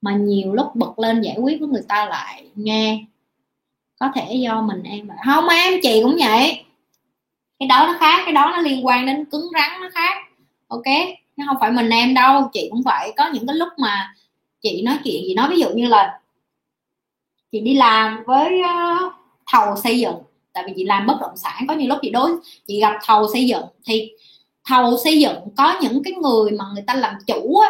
Mà 0.00 0.16
nhiều 0.16 0.52
lúc 0.52 0.74
bật 0.74 0.98
lên 0.98 1.20
giải 1.20 1.36
quyết 1.38 1.60
với 1.60 1.68
người 1.68 1.82
ta 1.88 2.06
lại 2.06 2.44
nghe. 2.54 3.04
Có 4.00 4.10
thể 4.14 4.34
do 4.34 4.62
mình 4.62 4.82
em 4.82 5.08
không 5.24 5.48
em 5.48 5.80
chị 5.82 6.00
cũng 6.02 6.16
vậy 6.20 6.64
cái 7.58 7.68
đó 7.68 7.84
nó 7.86 7.96
khác 8.00 8.22
cái 8.24 8.32
đó 8.32 8.52
nó 8.56 8.60
liên 8.60 8.86
quan 8.86 9.06
đến 9.06 9.24
cứng 9.24 9.48
rắn 9.54 9.80
nó 9.80 9.88
khác. 9.94 10.16
Ok 10.68 10.84
nó 11.38 11.44
không 11.48 11.56
phải 11.60 11.70
mình 11.70 11.90
em 11.90 12.14
đâu 12.14 12.50
chị 12.52 12.68
cũng 12.70 12.82
phải 12.84 13.12
có 13.16 13.30
những 13.32 13.46
cái 13.46 13.56
lúc 13.56 13.68
mà 13.78 14.14
chị 14.60 14.82
nói 14.82 14.98
chuyện 15.04 15.22
gì 15.24 15.34
nói 15.34 15.48
ví 15.50 15.60
dụ 15.60 15.68
như 15.74 15.86
là 15.86 16.20
chị 17.52 17.60
đi 17.60 17.74
làm 17.74 18.22
với 18.26 18.60
uh, 18.60 19.12
thầu 19.52 19.76
xây 19.76 19.98
dựng. 19.98 20.16
Tại 20.52 20.64
vì 20.66 20.72
chị 20.76 20.84
làm 20.84 21.06
bất 21.06 21.16
động 21.20 21.36
sản 21.36 21.64
có 21.68 21.74
nhiều 21.74 21.88
lúc 21.88 21.98
chị 22.02 22.10
đối 22.10 22.30
chị 22.66 22.80
gặp 22.80 22.98
thầu 23.04 23.28
xây 23.32 23.46
dựng 23.46 23.64
thì 23.84 24.12
thầu 24.64 24.98
xây 25.04 25.20
dựng 25.20 25.36
có 25.56 25.78
những 25.82 26.02
cái 26.04 26.12
người 26.12 26.50
mà 26.50 26.64
người 26.74 26.84
ta 26.86 26.94
làm 26.94 27.14
chủ 27.26 27.56
á 27.56 27.68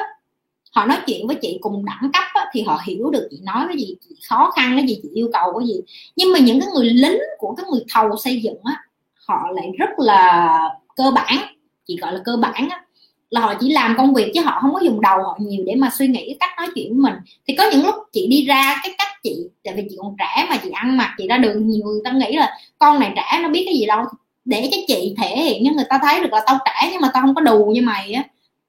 họ 0.72 0.86
nói 0.86 0.98
chuyện 1.06 1.26
với 1.26 1.36
chị 1.42 1.58
cùng 1.60 1.84
đẳng 1.84 2.10
cấp 2.12 2.24
á, 2.34 2.46
thì 2.52 2.62
họ 2.62 2.80
hiểu 2.84 3.10
được 3.10 3.28
chị 3.30 3.40
nói 3.42 3.64
cái 3.68 3.76
gì 3.76 3.96
chị 4.08 4.16
khó 4.28 4.50
khăn 4.56 4.76
cái 4.76 4.86
gì 4.86 5.00
chị 5.02 5.08
yêu 5.14 5.30
cầu 5.32 5.58
cái 5.58 5.68
gì. 5.68 5.80
Nhưng 6.16 6.32
mà 6.32 6.38
những 6.38 6.60
cái 6.60 6.68
người 6.74 6.90
lính 6.90 7.18
của 7.38 7.54
cái 7.54 7.66
người 7.70 7.84
thầu 7.88 8.16
xây 8.16 8.40
dựng 8.40 8.58
á 8.64 8.82
họ 9.28 9.48
lại 9.54 9.70
rất 9.78 9.90
là 9.98 10.54
cơ 10.96 11.10
bản 11.10 11.38
chị 11.86 11.96
gọi 12.00 12.12
là 12.12 12.20
cơ 12.24 12.36
bản 12.36 12.68
á. 12.70 12.84
Là 13.30 13.40
họ 13.40 13.54
chỉ 13.60 13.72
làm 13.72 13.94
công 13.96 14.14
việc 14.14 14.32
chứ 14.34 14.40
họ 14.44 14.58
không 14.60 14.74
có 14.74 14.80
dùng 14.80 15.00
đầu 15.00 15.22
họ 15.22 15.36
nhiều 15.40 15.64
để 15.66 15.74
mà 15.74 15.90
suy 15.98 16.08
nghĩ 16.08 16.36
cách 16.40 16.50
nói 16.56 16.68
chuyện 16.74 16.88
với 16.88 17.10
mình. 17.10 17.20
Thì 17.48 17.54
có 17.56 17.64
những 17.72 17.86
lúc 17.86 17.94
chị 18.12 18.26
đi 18.26 18.44
ra 18.44 18.80
cái 18.82 18.94
cách 18.98 19.08
chị 19.22 19.48
tại 19.64 19.74
vì 19.76 19.82
chị 19.90 19.96
còn 19.98 20.16
trẻ 20.18 20.46
mà 20.50 20.56
chị 20.62 20.70
ăn 20.70 20.96
mặc 20.96 21.14
chị 21.18 21.28
ra 21.28 21.36
đường 21.36 21.68
nhiều 21.68 21.86
người 21.86 22.00
ta 22.04 22.10
nghĩ 22.10 22.36
là 22.36 22.58
con 22.78 23.00
này 23.00 23.12
trẻ 23.16 23.40
nó 23.42 23.48
biết 23.48 23.62
cái 23.66 23.74
gì 23.74 23.86
đâu. 23.86 24.04
Để 24.44 24.68
cho 24.72 24.76
chị 24.86 25.14
thể 25.18 25.36
hiện 25.36 25.62
cho 25.66 25.72
người 25.74 25.84
ta 25.88 25.98
thấy 26.02 26.20
được 26.20 26.32
là 26.32 26.42
tao 26.46 26.58
trẻ 26.64 26.88
nhưng 26.92 27.00
mà 27.00 27.10
tao 27.14 27.22
không 27.22 27.34
có 27.34 27.40
đù 27.40 27.64
như 27.64 27.82
mày 27.82 28.12
á 28.12 28.22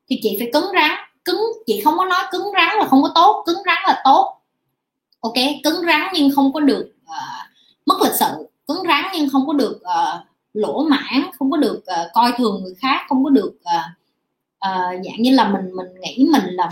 thì 0.09 0.19
chị 0.23 0.35
phải 0.39 0.49
cứng 0.53 0.65
rắn 0.73 0.91
cứng 1.25 1.41
chị 1.65 1.81
không 1.81 1.97
có 1.97 2.05
nói 2.05 2.19
cứng 2.31 2.47
rắn 2.53 2.77
là 2.79 2.85
không 2.85 3.03
có 3.03 3.11
tốt 3.15 3.43
cứng 3.45 3.63
rắn 3.65 3.77
là 3.87 4.01
tốt. 4.03 4.41
Ok 5.19 5.33
cứng 5.63 5.85
rắn 5.85 6.01
nhưng 6.13 6.31
không 6.35 6.53
có 6.53 6.59
được 6.59 6.93
uh, 7.03 7.49
mất 7.85 7.95
lịch 8.03 8.13
sự 8.13 8.49
cứng 8.67 8.83
rắn 8.87 9.05
nhưng 9.13 9.29
không 9.29 9.47
có 9.47 9.53
được 9.53 9.81
uh, 9.81 10.29
lỗ 10.53 10.83
mãn 10.83 11.23
không 11.39 11.51
có 11.51 11.57
được 11.57 11.77
uh, 11.77 12.11
coi 12.13 12.31
thường 12.37 12.61
người 12.63 12.73
khác 12.75 13.05
không 13.09 13.23
có 13.23 13.29
được 13.29 13.51
uh, 13.51 13.85
uh, 14.65 15.05
dạng 15.05 15.21
như 15.21 15.31
là 15.31 15.49
mình 15.49 15.75
mình 15.75 15.87
nghĩ 16.01 16.27
mình 16.31 16.43
là 16.45 16.69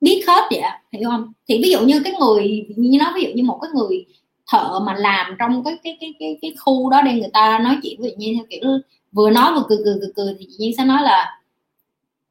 biết 0.00 0.24
hết 0.28 0.42
vậy 0.50 0.62
hiểu 0.92 1.10
không? 1.10 1.32
Thì 1.48 1.60
ví 1.62 1.70
dụ 1.70 1.80
như 1.80 2.00
cái 2.04 2.12
người 2.20 2.66
như 2.76 2.98
nó 2.98 3.12
ví 3.14 3.22
dụ 3.22 3.28
như 3.34 3.42
một 3.42 3.58
cái 3.62 3.70
người 3.74 4.06
thợ 4.52 4.80
mà 4.86 4.94
làm 4.94 5.36
trong 5.38 5.64
cái 5.64 5.78
cái 5.84 5.96
cái 6.00 6.14
cái 6.18 6.38
cái 6.42 6.54
khu 6.60 6.90
đó 6.90 7.02
đây 7.02 7.14
người 7.14 7.30
ta 7.32 7.58
nói 7.58 7.78
chuyện 7.82 8.00
với 8.00 8.14
nhiên 8.16 8.36
theo 8.36 8.46
kiểu 8.50 8.70
vừa 9.12 9.30
nói 9.30 9.52
vừa 9.54 9.64
cười 9.68 9.78
cười 9.84 9.96
cười 10.00 10.12
cười 10.16 10.36
thì 10.38 10.46
chị 10.48 10.56
nhiên 10.58 10.72
sẽ 10.76 10.84
nói 10.84 11.02
là 11.02 11.40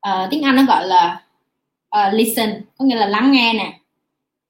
uh, 0.09 0.29
tiếng 0.29 0.43
anh 0.43 0.55
nó 0.55 0.63
gọi 0.63 0.87
là 0.87 1.21
uh, 1.97 2.13
listen 2.13 2.61
có 2.77 2.85
nghĩa 2.85 2.95
là 2.95 3.05
lắng 3.05 3.31
nghe 3.31 3.53
nè. 3.53 3.79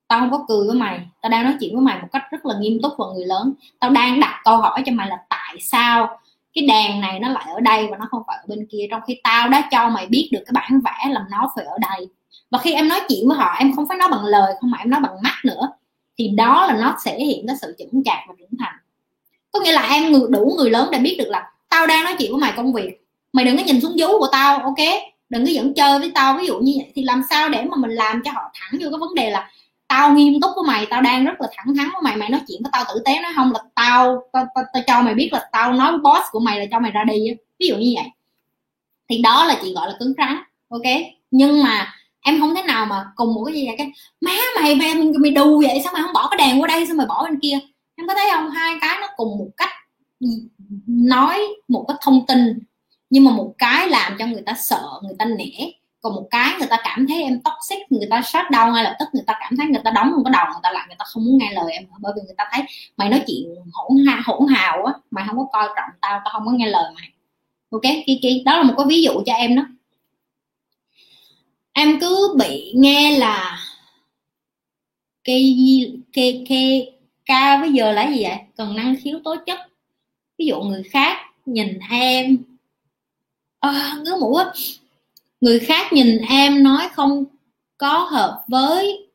Tao 0.08 0.20
không 0.20 0.32
có 0.32 0.46
cười 0.48 0.68
với 0.68 0.76
mày 0.76 1.00
tao 1.22 1.30
đang 1.30 1.44
nói 1.44 1.56
chuyện 1.60 1.76
với 1.76 1.82
mày 1.82 2.02
một 2.02 2.08
cách 2.12 2.24
rất 2.32 2.46
là 2.46 2.56
nghiêm 2.60 2.82
túc 2.82 2.94
và 2.98 3.06
người 3.16 3.26
lớn. 3.26 3.54
Tao 3.80 3.90
đang 3.90 4.20
đặt 4.20 4.42
câu 4.44 4.58
hỏi 4.58 4.84
cho 4.86 4.92
mày 4.92 5.10
là 5.10 5.18
tại 5.30 5.58
sao 5.62 6.20
cái 6.60 6.68
đèn 6.68 7.02
này 7.02 7.20
nó 7.20 7.30
lại 7.30 7.46
ở 7.54 7.60
đây 7.60 7.88
và 7.92 7.98
nó 7.98 8.06
không 8.12 8.22
phải 8.28 8.38
ở 8.38 8.44
bên 8.48 8.68
kia, 8.72 8.88
trong 8.92 9.02
khi 9.08 9.20
tao 9.24 9.50
đã 9.50 9.70
cho 9.72 9.90
mày 9.90 10.06
biết 10.06 10.30
được 10.32 10.44
cái 10.46 10.52
bản 10.54 10.82
vẽ 10.86 11.14
là 11.14 11.26
nó 11.32 11.52
phải 11.56 11.66
ở 11.66 11.78
đây. 11.82 12.08
Và 12.52 12.60
khi 12.60 12.74
em 12.74 12.88
nói 12.88 13.00
chuyện 13.10 13.28
với 13.28 13.38
họ, 13.38 13.56
em 13.60 13.76
không 13.76 13.86
phải 13.88 13.98
nói 13.98 14.10
bằng 14.12 14.26
lời, 14.26 14.54
không 14.62 14.72
mà 14.72 14.78
em 14.78 14.90
nói 14.90 15.00
bằng 15.02 15.22
mắt 15.24 15.36
nữa, 15.46 15.72
thì 16.18 16.28
đó 16.28 16.66
là 16.68 16.78
nó 16.82 16.96
sẽ 17.06 17.20
hiện 17.20 17.48
cái 17.48 17.56
sự 17.62 17.76
chững 17.80 18.04
chạc 18.06 18.20
và 18.28 18.34
trưởng 18.40 18.60
thành. 18.60 18.76
Có 19.52 19.60
nghĩa 19.60 19.72
là 19.72 19.88
em 19.90 20.12
người, 20.12 20.28
đủ 20.30 20.56
người 20.58 20.70
lớn 20.70 20.90
để 20.92 21.00
biết 21.00 21.16
được 21.20 21.28
là 21.28 21.52
tao 21.70 21.88
đang 21.88 22.04
nói 22.04 22.16
chuyện 22.20 22.32
với 22.32 22.42
mày 22.42 22.54
công 22.58 22.74
việc. 22.74 23.06
Mày 23.34 23.46
đừng 23.46 23.58
có 23.58 23.64
nhìn 23.64 23.82
xuống 23.82 23.96
vú 24.00 24.08
của 24.20 24.28
tao, 24.32 24.58
ok? 24.58 24.88
Đừng 25.30 25.46
có 25.46 25.52
dẫn 25.52 25.74
chơi 25.74 26.00
với 26.00 26.12
tao. 26.16 26.38
Ví 26.38 26.48
dụ 26.48 26.60
như 26.60 26.74
vậy 26.78 26.92
thì 26.96 27.04
làm 27.04 27.24
sao 27.30 27.50
để 27.50 27.64
mà 27.64 27.78
mình 27.78 27.92
làm 27.92 28.22
cho 28.26 28.32
họ 28.32 28.42
thẳng 28.54 28.80
vô 28.82 28.90
cái 28.90 29.00
vấn 29.00 29.16
đề 29.16 29.30
là 29.30 29.52
tao 29.90 30.14
nghiêm 30.14 30.42
túc 30.42 30.52
với 30.56 30.64
mày 30.68 30.86
tao 30.86 31.02
đang 31.02 31.26
rất 31.26 31.42
là 31.42 31.48
thẳng 31.52 31.76
thắn 31.78 31.90
với 31.94 32.02
mày 32.04 32.18
mày 32.18 32.30
nói 32.30 32.42
chuyện 32.48 32.62
với 32.64 32.70
tao 32.74 32.84
tử 32.88 33.02
tế 33.06 33.22
nói 33.22 33.32
không 33.36 33.52
là 33.52 33.60
tao 33.76 34.24
tao, 34.34 34.48
tao, 34.56 34.64
tao 34.74 34.84
cho 34.88 35.02
mày 35.02 35.14
biết 35.14 35.30
là 35.34 35.50
tao 35.52 35.74
nói 35.74 35.92
với 35.92 36.00
boss 36.00 36.26
của 36.32 36.40
mày 36.40 36.60
là 36.60 36.66
cho 36.72 36.80
mày 36.80 36.92
ra 36.92 37.04
đi 37.04 37.30
ví 37.60 37.68
dụ 37.68 37.76
như 37.76 37.94
vậy. 37.96 38.06
Thì 39.10 39.22
đó 39.22 39.46
là 39.46 39.60
chị 39.62 39.74
gọi 39.74 39.88
là 39.88 39.96
cứng 40.00 40.14
rắn 40.18 40.38
ok? 40.70 40.82
Nhưng 41.32 41.64
mà 41.64 41.94
em 42.22 42.40
không 42.40 42.56
thế 42.56 42.62
nào 42.62 42.86
mà 42.86 43.06
cùng 43.16 43.34
một 43.34 43.44
cái 43.46 43.56
gì 43.56 43.66
vậy 43.68 43.76
cái 43.78 43.92
má 44.22 44.38
mày 44.62 44.76
mày 44.76 44.94
mày 45.20 45.32
đù 45.32 45.62
vậy 45.68 45.82
sao 45.84 45.94
mày 45.94 46.02
không 46.02 46.14
bỏ 46.14 46.28
cái 46.32 46.38
đèn 46.38 46.62
qua 46.62 46.68
đây 46.68 46.86
sao 46.86 46.96
mày 46.96 47.08
bỏ 47.08 47.24
bên 47.24 47.40
kia? 47.40 47.60
Em 47.96 48.08
có 48.08 48.14
thấy 48.14 48.30
không? 48.36 48.50
Hai 48.50 48.76
cái 48.82 48.98
nó 49.02 49.08
cùng 49.16 49.38
một 49.38 49.50
cách 49.58 49.70
nói 50.88 51.40
một 51.68 51.86
cái 51.88 51.98
thông 52.02 52.26
tin 52.28 52.60
nhưng 53.10 53.26
mà 53.26 53.32
một 53.32 53.54
cái 53.58 53.90
làm 53.90 54.16
cho 54.20 54.26
người 54.26 54.42
ta 54.46 54.54
sợ 54.54 54.84
người 55.04 55.16
ta 55.20 55.26
nể 55.26 55.72
còn 56.02 56.16
một 56.16 56.28
cái 56.32 56.54
người 56.60 56.68
ta 56.68 56.78
cảm 56.84 57.08
thấy 57.08 57.24
em 57.24 57.40
toxic 57.42 57.92
người 57.92 58.08
ta 58.10 58.22
sát 58.22 58.52
đau 58.52 58.72
ngay 58.72 58.84
lập 58.84 58.96
tức 59.00 59.06
người 59.14 59.24
ta 59.28 59.34
cảm 59.40 59.58
thấy 59.58 59.68
người 59.68 59.82
ta 59.84 59.92
đóng 59.92 60.12
không 60.12 60.24
có 60.24 60.30
đầu 60.30 60.46
người 60.46 60.60
ta 60.64 60.72
lại 60.72 60.86
người 60.88 60.96
ta 61.00 61.06
không 61.06 61.26
muốn 61.26 61.38
nghe 61.38 61.52
lời 61.54 61.74
em 61.74 61.84
bởi 62.00 62.14
vì 62.16 62.22
người 62.26 62.36
ta 62.38 62.50
thấy 62.52 62.62
mày 62.98 63.10
nói 63.10 63.24
chuyện 63.28 63.56
hỗn 63.74 64.06
ha 64.08 64.22
hỗn 64.26 64.48
hào 64.48 64.86
á 64.86 64.94
mày 65.12 65.26
không 65.28 65.38
có 65.38 65.48
coi 65.52 65.68
trọng 65.76 65.90
tao 66.02 66.22
tao 66.26 66.34
không 66.34 66.46
có 66.46 66.52
nghe 66.52 66.68
lời 66.68 66.92
mày. 66.96 67.10
Ok 67.70 67.82
kiki 67.82 68.46
đó 68.46 68.58
là 68.58 68.64
một 68.64 68.74
cái 68.78 68.86
ví 68.90 69.04
dụ 69.04 69.12
cho 69.26 69.34
em 69.34 69.56
đó. 69.56 69.64
Em 71.74 72.00
cứ 72.00 72.36
bị 72.40 72.74
nghe 72.76 73.18
là 73.18 73.58
cái 75.24 75.56
cây 76.14 76.46
cây 76.50 76.92
ca 77.26 77.58
bây 77.62 77.72
giờ 77.74 77.92
là 77.92 78.10
gì 78.10 78.24
vậy? 78.24 78.38
Cần 78.58 78.76
năng 78.76 78.96
khiếu 79.04 79.20
tố 79.24 79.36
chất. 79.46 79.60
Ví 80.38 80.46
dụ 80.46 80.62
người 80.62 80.84
khác 80.84 81.18
nhìn 81.46 81.80
em 81.90 82.38
à, 83.60 83.96
ngứa 84.04 84.16
mũi 84.20 84.44
người 85.42 85.60
khác 85.60 85.94
nhìn 85.94 86.18
em 86.18 86.64
nói 86.64 86.90
không 86.94 87.26
có 87.78 87.98
hợp 87.98 88.44
với 88.48 89.10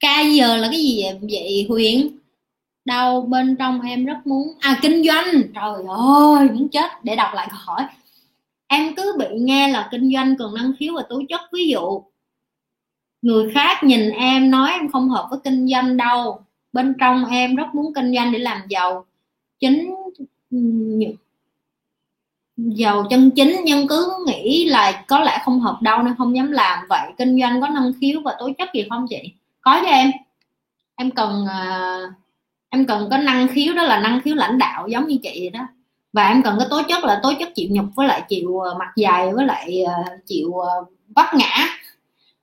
ca 0.00 0.20
giờ 0.20 0.56
là 0.56 0.68
cái 0.70 0.80
gì 0.80 1.02
vậy, 1.02 1.18
vậy 1.30 1.66
huyền? 1.68 2.18
Đâu 2.84 3.22
bên 3.22 3.56
trong 3.58 3.80
em 3.80 4.04
rất 4.04 4.18
muốn 4.24 4.48
à 4.60 4.78
kinh 4.82 5.04
doanh. 5.04 5.42
Trời 5.54 5.84
ơi 5.88 6.50
muốn 6.50 6.68
chết. 6.68 6.90
Để 7.02 7.16
đọc 7.16 7.30
lại 7.34 7.48
câu 7.50 7.58
hỏi. 7.62 7.86
Em 8.66 8.94
cứ 8.96 9.16
bị 9.18 9.26
nghe 9.32 9.68
là 9.68 9.88
kinh 9.90 10.12
doanh 10.14 10.36
cần 10.38 10.54
năng 10.54 10.72
khiếu 10.78 10.94
và 10.94 11.02
tố 11.08 11.22
chất. 11.28 11.40
Ví 11.52 11.68
dụ 11.68 12.02
người 13.22 13.50
khác 13.54 13.84
nhìn 13.84 14.10
em 14.10 14.50
nói 14.50 14.70
em 14.72 14.90
không 14.90 15.08
hợp 15.08 15.26
với 15.30 15.38
kinh 15.44 15.68
doanh 15.68 15.96
đâu. 15.96 16.40
Bên 16.72 16.94
trong 17.00 17.24
em 17.24 17.56
rất 17.56 17.66
muốn 17.74 17.94
kinh 17.94 18.14
doanh 18.14 18.32
để 18.32 18.38
làm 18.38 18.60
giàu. 18.68 19.06
Chính 19.60 19.94
giàu 22.58 23.06
chân 23.10 23.30
chính 23.30 23.60
nhưng 23.64 23.88
cứ 23.88 24.12
nghĩ 24.26 24.64
là 24.64 25.04
có 25.08 25.20
lẽ 25.20 25.38
không 25.44 25.60
hợp 25.60 25.78
đâu 25.82 26.02
nên 26.02 26.14
không 26.18 26.36
dám 26.36 26.52
làm. 26.52 26.78
Vậy 26.88 27.08
kinh 27.18 27.40
doanh 27.40 27.60
có 27.60 27.68
năng 27.68 27.92
khiếu 28.00 28.20
và 28.24 28.36
tố 28.38 28.50
chất 28.58 28.68
gì 28.74 28.86
không 28.90 29.06
chị? 29.10 29.32
Có 29.60 29.80
cho 29.82 29.88
em. 29.88 30.10
Em 30.96 31.10
cần 31.10 31.44
uh, 31.44 32.12
em 32.70 32.86
cần 32.86 33.08
có 33.10 33.18
năng 33.18 33.48
khiếu 33.48 33.74
đó 33.74 33.82
là 33.82 34.00
năng 34.00 34.20
khiếu 34.20 34.34
lãnh 34.34 34.58
đạo 34.58 34.88
giống 34.88 35.06
như 35.06 35.18
chị 35.22 35.38
vậy 35.40 35.50
đó. 35.50 35.60
Và 36.12 36.28
em 36.28 36.42
cần 36.42 36.56
cái 36.58 36.68
tố 36.70 36.82
chất 36.88 37.04
là 37.04 37.20
tố 37.22 37.32
chất 37.38 37.48
chịu 37.54 37.68
nhục 37.70 37.84
với 37.94 38.08
lại 38.08 38.22
chịu 38.28 38.60
à, 38.60 38.70
mặt 38.78 38.92
dài 38.96 39.32
với 39.32 39.46
lại 39.46 39.84
uh, 39.84 40.26
chịu 40.26 40.48
uh, 40.48 40.88
vấp 41.16 41.34
ngã. 41.34 41.66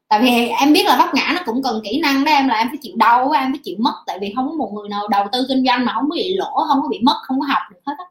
Tại 0.07 0.21
vì 0.21 0.47
em 0.47 0.73
biết 0.73 0.85
là 0.85 0.95
vấp 0.97 1.13
ngã 1.13 1.31
nó 1.35 1.41
cũng 1.45 1.63
cần 1.63 1.81
kỹ 1.83 1.99
năng 1.99 2.23
đó 2.25 2.31
em 2.31 2.47
là 2.47 2.55
em 2.55 2.67
phải 2.67 2.77
chịu 2.81 2.93
đau 2.95 3.31
em 3.31 3.51
phải 3.51 3.59
chịu 3.63 3.75
mất. 3.79 3.93
Tại 4.05 4.19
vì 4.21 4.33
không 4.35 4.47
có 4.49 4.53
một 4.53 4.71
người 4.73 4.89
nào 4.89 5.07
đầu 5.07 5.25
tư 5.31 5.45
kinh 5.47 5.65
doanh 5.65 5.85
mà 5.85 5.93
không 5.93 6.09
có 6.09 6.15
bị 6.15 6.35
lỗ 6.37 6.65
không 6.67 6.81
có 6.81 6.87
bị 6.87 6.99
mất 7.03 7.15
không 7.23 7.39
có 7.39 7.45
học 7.47 7.61
được 7.71 7.79
hết 7.85 7.93
á 7.97 8.05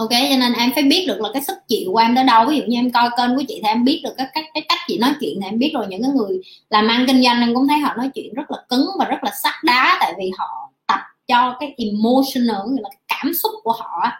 ok, 0.00 0.10
cho 0.10 0.36
nên 0.38 0.52
em 0.52 0.70
phải 0.74 0.82
biết 0.82 1.04
được 1.08 1.20
là 1.20 1.28
cái 1.32 1.42
sức 1.42 1.56
chịu 1.68 1.92
của 1.92 1.98
em 1.98 2.14
tới 2.14 2.24
đâu. 2.24 2.46
Ví 2.46 2.56
dụ 2.56 2.62
như 2.66 2.78
em 2.78 2.90
coi 2.90 3.10
kênh 3.16 3.36
của 3.36 3.42
chị 3.48 3.60
thì 3.62 3.68
em 3.68 3.84
biết 3.84 4.00
được 4.04 4.14
cái 4.16 4.26
cách 4.34 4.44
cái 4.54 4.64
cách 4.68 4.78
chị 4.86 4.98
nói 4.98 5.10
chuyện 5.20 5.38
thì 5.40 5.48
em 5.48 5.58
biết 5.58 5.70
rồi, 5.74 5.86
những 5.88 6.02
cái 6.02 6.10
người 6.10 6.40
làm 6.70 6.88
ăn 6.88 7.04
kinh 7.06 7.22
doanh 7.22 7.40
em 7.40 7.54
cũng 7.54 7.68
thấy 7.68 7.78
họ 7.78 7.94
nói 7.96 8.10
chuyện 8.14 8.34
rất 8.34 8.50
là 8.50 8.58
cứng 8.68 8.86
và 8.98 9.04
rất 9.04 9.24
là 9.24 9.30
sắc 9.42 9.54
đá, 9.64 9.96
tại 10.00 10.14
vì 10.18 10.30
họ 10.38 10.70
tập 10.86 11.00
cho 11.28 11.56
cái 11.60 11.74
emotional 11.78 12.80
là 12.80 12.88
cái 12.88 13.00
cảm 13.08 13.34
xúc 13.34 13.52
của 13.62 13.72
họ 13.72 14.10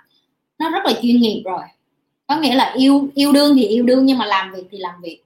nó 0.59 0.70
rất 0.70 0.85
là 0.85 0.93
chuyên 1.02 1.20
nghiệp 1.20 1.43
rồi. 1.44 1.62
Có 2.27 2.36
nghĩa 2.36 2.55
là 2.55 2.73
yêu 2.77 3.09
yêu 3.15 3.32
đương 3.32 3.57
thì 3.57 3.66
yêu 3.66 3.85
đương 3.85 4.07
nhưng 4.07 4.19
mà 4.19 4.27
làm 4.27 4.52
việc 4.52 4.65
thì 4.70 4.78
làm 4.78 4.94
việc. 5.02 5.20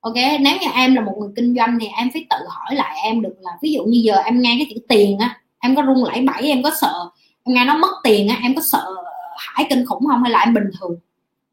Ok, 0.00 0.14
nếu 0.40 0.56
như 0.60 0.66
em 0.74 0.94
là 0.94 1.00
một 1.00 1.12
người 1.18 1.30
kinh 1.36 1.54
doanh 1.56 1.78
thì 1.80 1.86
em 1.98 2.10
phải 2.12 2.26
tự 2.30 2.36
hỏi 2.48 2.74
lại 2.74 2.96
em 3.04 3.22
được 3.22 3.34
là, 3.40 3.50
ví 3.62 3.72
dụ 3.72 3.84
như 3.84 4.00
giờ 4.04 4.16
em 4.16 4.40
nghe 4.40 4.54
cái 4.58 4.66
chữ 4.74 4.80
tiền 4.88 5.18
á, 5.18 5.40
em 5.60 5.76
có 5.76 5.82
run 5.82 6.04
lẩy 6.04 6.20
bẩy, 6.20 6.48
em 6.48 6.62
có 6.62 6.70
sợ, 6.80 6.94
em 7.44 7.54
nghe 7.54 7.64
nó 7.64 7.78
mất 7.78 7.90
tiền 8.04 8.28
á, 8.28 8.38
em 8.42 8.54
có 8.54 8.62
sợ 8.64 8.94
thải 9.46 9.66
kinh 9.70 9.86
khủng 9.86 10.06
không 10.06 10.22
hay 10.22 10.32
là 10.32 10.40
em 10.40 10.54
bình 10.54 10.70
thường? 10.80 10.96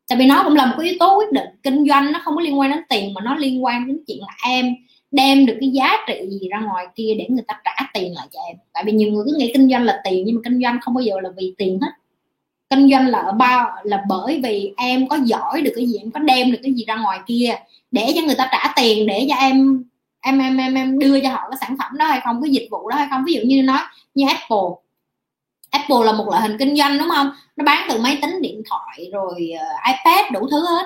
Tại 0.09 0.17
vì 0.17 0.25
nó 0.25 0.43
cũng 0.43 0.55
là 0.55 0.65
một 0.65 0.75
cái 0.77 0.89
yếu 0.89 0.95
tố 0.99 1.17
quyết 1.17 1.31
định 1.31 1.47
kinh 1.63 1.87
doanh 1.89 2.11
nó 2.11 2.21
không 2.23 2.35
có 2.35 2.41
liên 2.41 2.59
quan 2.59 2.71
đến 2.71 2.79
tiền 2.89 3.13
mà 3.13 3.21
nó 3.21 3.35
liên 3.35 3.63
quan 3.63 3.87
đến 3.87 3.99
chuyện 4.07 4.19
là 4.21 4.35
em 4.43 4.75
đem 5.11 5.45
được 5.45 5.57
cái 5.59 5.69
giá 5.69 5.97
trị 6.07 6.13
gì 6.29 6.49
ra 6.49 6.59
ngoài 6.59 6.87
kia 6.95 7.15
để 7.17 7.25
người 7.29 7.43
ta 7.47 7.61
trả 7.65 7.85
tiền 7.93 8.13
lại 8.15 8.27
cho 8.33 8.39
em. 8.47 8.57
Tại 8.73 8.83
vì 8.85 8.91
nhiều 8.91 9.11
người 9.11 9.23
cứ 9.25 9.35
nghĩ 9.37 9.51
kinh 9.53 9.69
doanh 9.69 9.83
là 9.83 10.01
tiền 10.03 10.23
nhưng 10.25 10.35
mà 10.35 10.41
kinh 10.43 10.61
doanh 10.61 10.77
không 10.81 10.93
bao 10.93 11.01
giờ 11.01 11.13
là 11.23 11.29
vì 11.37 11.53
tiền 11.57 11.79
hết. 11.81 11.91
Kinh 12.69 12.89
doanh 12.89 13.07
là 13.07 13.31
bao 13.31 13.69
là 13.83 14.03
bởi 14.09 14.39
vì 14.43 14.73
em 14.77 15.07
có 15.07 15.17
giỏi 15.23 15.61
được 15.61 15.71
cái 15.75 15.85
gì 15.85 15.97
em 15.97 16.11
có 16.11 16.19
đem 16.19 16.51
được 16.51 16.59
cái 16.63 16.73
gì 16.73 16.85
ra 16.87 16.95
ngoài 16.95 17.19
kia 17.27 17.55
để 17.91 18.11
cho 18.15 18.21
người 18.21 18.35
ta 18.35 18.49
trả 18.51 18.73
tiền 18.75 19.07
để 19.07 19.25
cho 19.29 19.35
em 19.35 19.83
em 20.21 20.39
em 20.39 20.57
em, 20.57 20.73
em 20.73 20.99
đưa 20.99 21.19
cho 21.19 21.29
họ 21.29 21.49
cái 21.49 21.57
sản 21.61 21.75
phẩm 21.79 21.97
đó 21.97 22.05
hay 22.05 22.21
không 22.23 22.41
cái 22.41 22.51
dịch 22.51 22.67
vụ 22.71 22.89
đó 22.89 22.95
hay 22.95 23.07
không. 23.11 23.23
Ví 23.25 23.33
dụ 23.33 23.41
như 23.45 23.63
nói 23.63 23.79
như 24.15 24.25
Apple 24.27 24.69
Apple 25.69 26.05
là 26.05 26.11
một 26.11 26.27
loại 26.27 26.41
hình 26.41 26.57
kinh 26.57 26.75
doanh 26.75 26.97
đúng 26.97 27.09
không? 27.09 27.31
Nó 27.55 27.63
bán 27.65 27.87
từ 27.89 27.99
máy 27.99 28.19
tính 28.21 28.41
điện 28.41 28.61
thoại 28.69 29.09
rồi 29.13 29.51
uh, 29.53 29.95
iPad 29.95 30.33
đủ 30.33 30.47
thứ 30.51 30.65
hết. 30.65 30.85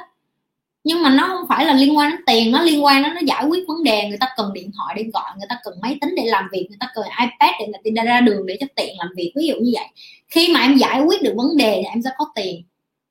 Nhưng 0.84 1.04
mà 1.04 1.10
nó 1.10 1.28
không 1.28 1.48
phải 1.50 1.66
là 1.66 1.74
liên 1.74 1.98
quan 1.98 2.12
đến 2.12 2.20
tiền 2.26 2.52
nó 2.52 2.62
liên 2.62 2.84
quan 2.84 3.04
đến 3.04 3.14
nó 3.14 3.22
giải 3.24 3.46
quyết 3.46 3.64
vấn 3.68 3.84
đề. 3.84 4.10
Người 4.10 4.18
ta 4.18 4.30
cần 4.38 4.54
điện 4.54 4.72
thoại 4.78 4.96
để 4.98 5.04
gọi 5.14 5.32
người 5.38 5.48
ta 5.50 5.58
cần 5.64 5.74
máy 5.82 5.98
tính 6.02 6.16
để 6.16 6.24
làm 6.26 6.50
việc 6.52 6.66
người 6.70 6.78
ta 6.80 6.88
cần 6.96 7.06
ipad 7.20 7.56
để 7.60 7.68
người 7.84 7.94
ta 7.98 8.04
ra 8.04 8.22
đường 8.22 8.46
để 8.46 8.58
cho 8.60 8.68
tiện 8.76 8.96
làm 8.98 9.08
việc 9.16 9.34
ví 9.36 9.48
dụ 9.48 9.56
như 9.56 9.72
vậy. 9.74 9.88
Khi 10.28 10.54
mà 10.54 10.62
em 10.62 10.78
giải 10.78 11.02
quyết 11.02 11.22
được 11.22 11.34
vấn 11.38 11.58
đề 11.58 11.74
thì 11.76 11.90
em 11.90 12.02
sẽ 12.02 12.10
có 12.18 12.26
tiền. 12.36 12.64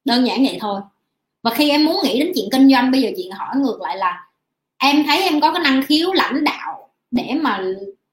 Đơn 0.05 0.27
giản 0.27 0.44
vậy 0.44 0.59
thôi. 0.61 0.81
Và 1.43 1.51
khi 1.51 1.70
em 1.70 1.85
muốn 1.85 1.97
nghĩ 2.05 2.19
đến 2.19 2.32
chuyện 2.35 2.49
kinh 2.53 2.70
doanh 2.70 2.90
bây 2.90 3.03
giờ 3.03 3.11
chị 3.16 3.28
hỏi 3.28 3.57
ngược 3.57 3.81
lại 3.81 3.97
là 3.97 4.27
em 4.78 5.05
thấy 5.05 5.23
em 5.23 5.40
có 5.40 5.53
cái 5.53 5.62
năng 5.62 5.82
khiếu 5.82 6.12
lãnh 6.12 6.44
đạo 6.44 6.89
để 7.11 7.35
mà 7.40 7.65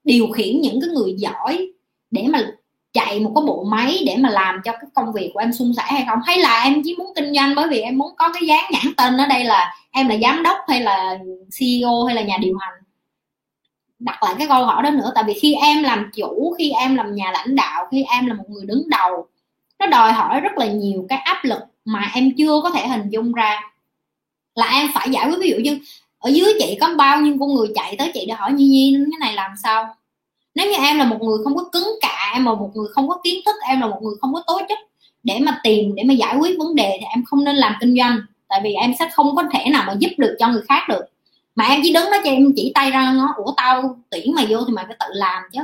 điều 0.04 0.30
khiển 0.30 0.60
những 0.60 0.80
cái 0.80 0.90
người 0.90 1.14
giỏi 1.18 1.72
để 2.10 2.26
mà 2.28 2.50
chạy 2.92 3.20
một 3.20 3.32
cái 3.34 3.44
bộ 3.46 3.64
máy 3.64 3.98
để 4.06 4.16
mà 4.16 4.30
làm 4.30 4.60
cho 4.64 4.72
cái 4.72 4.90
công 4.94 5.12
việc 5.12 5.30
của 5.34 5.40
em 5.40 5.52
suôn 5.52 5.72
sẻ 5.76 5.82
hay 5.86 6.04
không? 6.08 6.18
Hay 6.26 6.38
là 6.38 6.62
em 6.62 6.82
chỉ 6.84 6.94
muốn 6.98 7.12
kinh 7.16 7.34
doanh 7.34 7.54
bởi 7.54 7.68
vì 7.68 7.80
em 7.80 7.98
muốn 7.98 8.14
có 8.16 8.28
cái 8.32 8.46
dáng 8.46 8.64
nhãn 8.70 8.92
tên 8.96 9.16
ở 9.16 9.26
đây 9.26 9.44
là 9.44 9.74
em 9.90 10.08
là 10.08 10.16
giám 10.22 10.42
đốc 10.42 10.58
hay 10.68 10.80
là 10.80 11.18
CEO 11.58 12.04
hay 12.04 12.16
là 12.16 12.22
nhà 12.22 12.36
điều 12.40 12.56
hành? 12.58 12.72
Đặt 13.98 14.22
lại 14.22 14.34
cái 14.38 14.46
câu 14.48 14.64
hỏi 14.64 14.82
đó 14.82 14.90
nữa, 14.90 15.12
tại 15.14 15.24
vì 15.26 15.34
khi 15.34 15.54
em 15.54 15.82
làm 15.82 16.10
chủ, 16.16 16.54
khi 16.58 16.70
em 16.70 16.94
làm 16.96 17.14
nhà 17.14 17.30
lãnh 17.30 17.54
đạo, 17.56 17.86
khi 17.90 18.04
em 18.12 18.26
là 18.26 18.34
một 18.34 18.44
người 18.48 18.66
đứng 18.66 18.82
đầu, 18.88 19.26
nó 19.78 19.86
đòi 19.86 20.12
hỏi 20.12 20.40
rất 20.40 20.58
là 20.58 20.66
nhiều 20.66 21.06
cái 21.08 21.18
áp 21.18 21.44
lực 21.44 21.60
mà 21.84 22.10
em 22.14 22.32
chưa 22.38 22.60
có 22.62 22.70
thể 22.70 22.88
hình 22.88 23.08
dung 23.10 23.32
ra. 23.32 23.60
Là 24.54 24.66
em 24.72 24.88
phải 24.94 25.10
giải 25.10 25.28
quyết, 25.28 25.38
ví 25.40 25.50
dụ 25.50 25.56
như, 25.56 25.78
ở 26.18 26.30
dưới 26.30 26.52
chị 26.58 26.78
có 26.80 26.94
bao 26.96 27.20
nhiêu 27.20 27.36
con 27.40 27.54
người 27.54 27.68
chạy 27.74 27.96
tới 27.98 28.10
chị 28.14 28.24
để 28.28 28.34
hỏi 28.34 28.52
nhi 28.52 28.66
nhi, 28.66 28.96
cái 29.10 29.18
này 29.20 29.34
làm 29.34 29.50
sao? 29.62 29.94
Nếu 30.54 30.66
như 30.66 30.76
em 30.86 30.98
là 30.98 31.04
một 31.04 31.22
người 31.22 31.38
không 31.44 31.56
có 31.56 31.64
cứng 31.72 31.88
cạ 32.00 32.30
em 32.34 32.44
là 32.44 32.54
một 32.54 32.70
người 32.74 32.88
không 32.90 33.08
có 33.08 33.20
kiến 33.24 33.40
thức 33.46 33.54
em 33.68 33.80
là 33.80 33.86
một 33.86 33.98
người 34.02 34.14
không 34.20 34.34
có 34.34 34.42
tố 34.46 34.60
chất 34.68 34.78
để 35.22 35.38
mà 35.40 35.60
tìm 35.62 35.94
để 35.94 36.02
mà 36.02 36.14
giải 36.14 36.36
quyết 36.36 36.58
vấn 36.58 36.74
đề 36.74 36.96
thì 37.00 37.06
em 37.14 37.24
không 37.24 37.44
nên 37.44 37.56
làm 37.56 37.74
kinh 37.80 37.96
doanh. 37.96 38.20
Tại 38.48 38.60
vì 38.64 38.72
em 38.72 38.92
sẽ 38.98 39.10
không 39.12 39.36
có 39.36 39.42
thể 39.52 39.70
nào 39.70 39.84
mà 39.86 39.94
giúp 39.98 40.10
được 40.18 40.36
cho 40.38 40.48
người 40.48 40.62
khác 40.68 40.88
được. 40.88 41.04
Mà 41.54 41.64
em 41.64 41.80
chỉ 41.84 41.92
đứng 41.92 42.10
đó 42.10 42.16
cho 42.24 42.30
em 42.30 42.52
chỉ 42.56 42.72
tay 42.74 42.90
ra 42.90 43.12
nó 43.16 43.34
ủa 43.36 43.52
tao 43.56 43.98
tuyển 44.10 44.34
mày 44.34 44.46
vô 44.46 44.58
thì 44.66 44.72
mày 44.72 44.84
phải 44.86 44.96
tự 45.00 45.06
làm 45.14 45.42
chứ. 45.52 45.60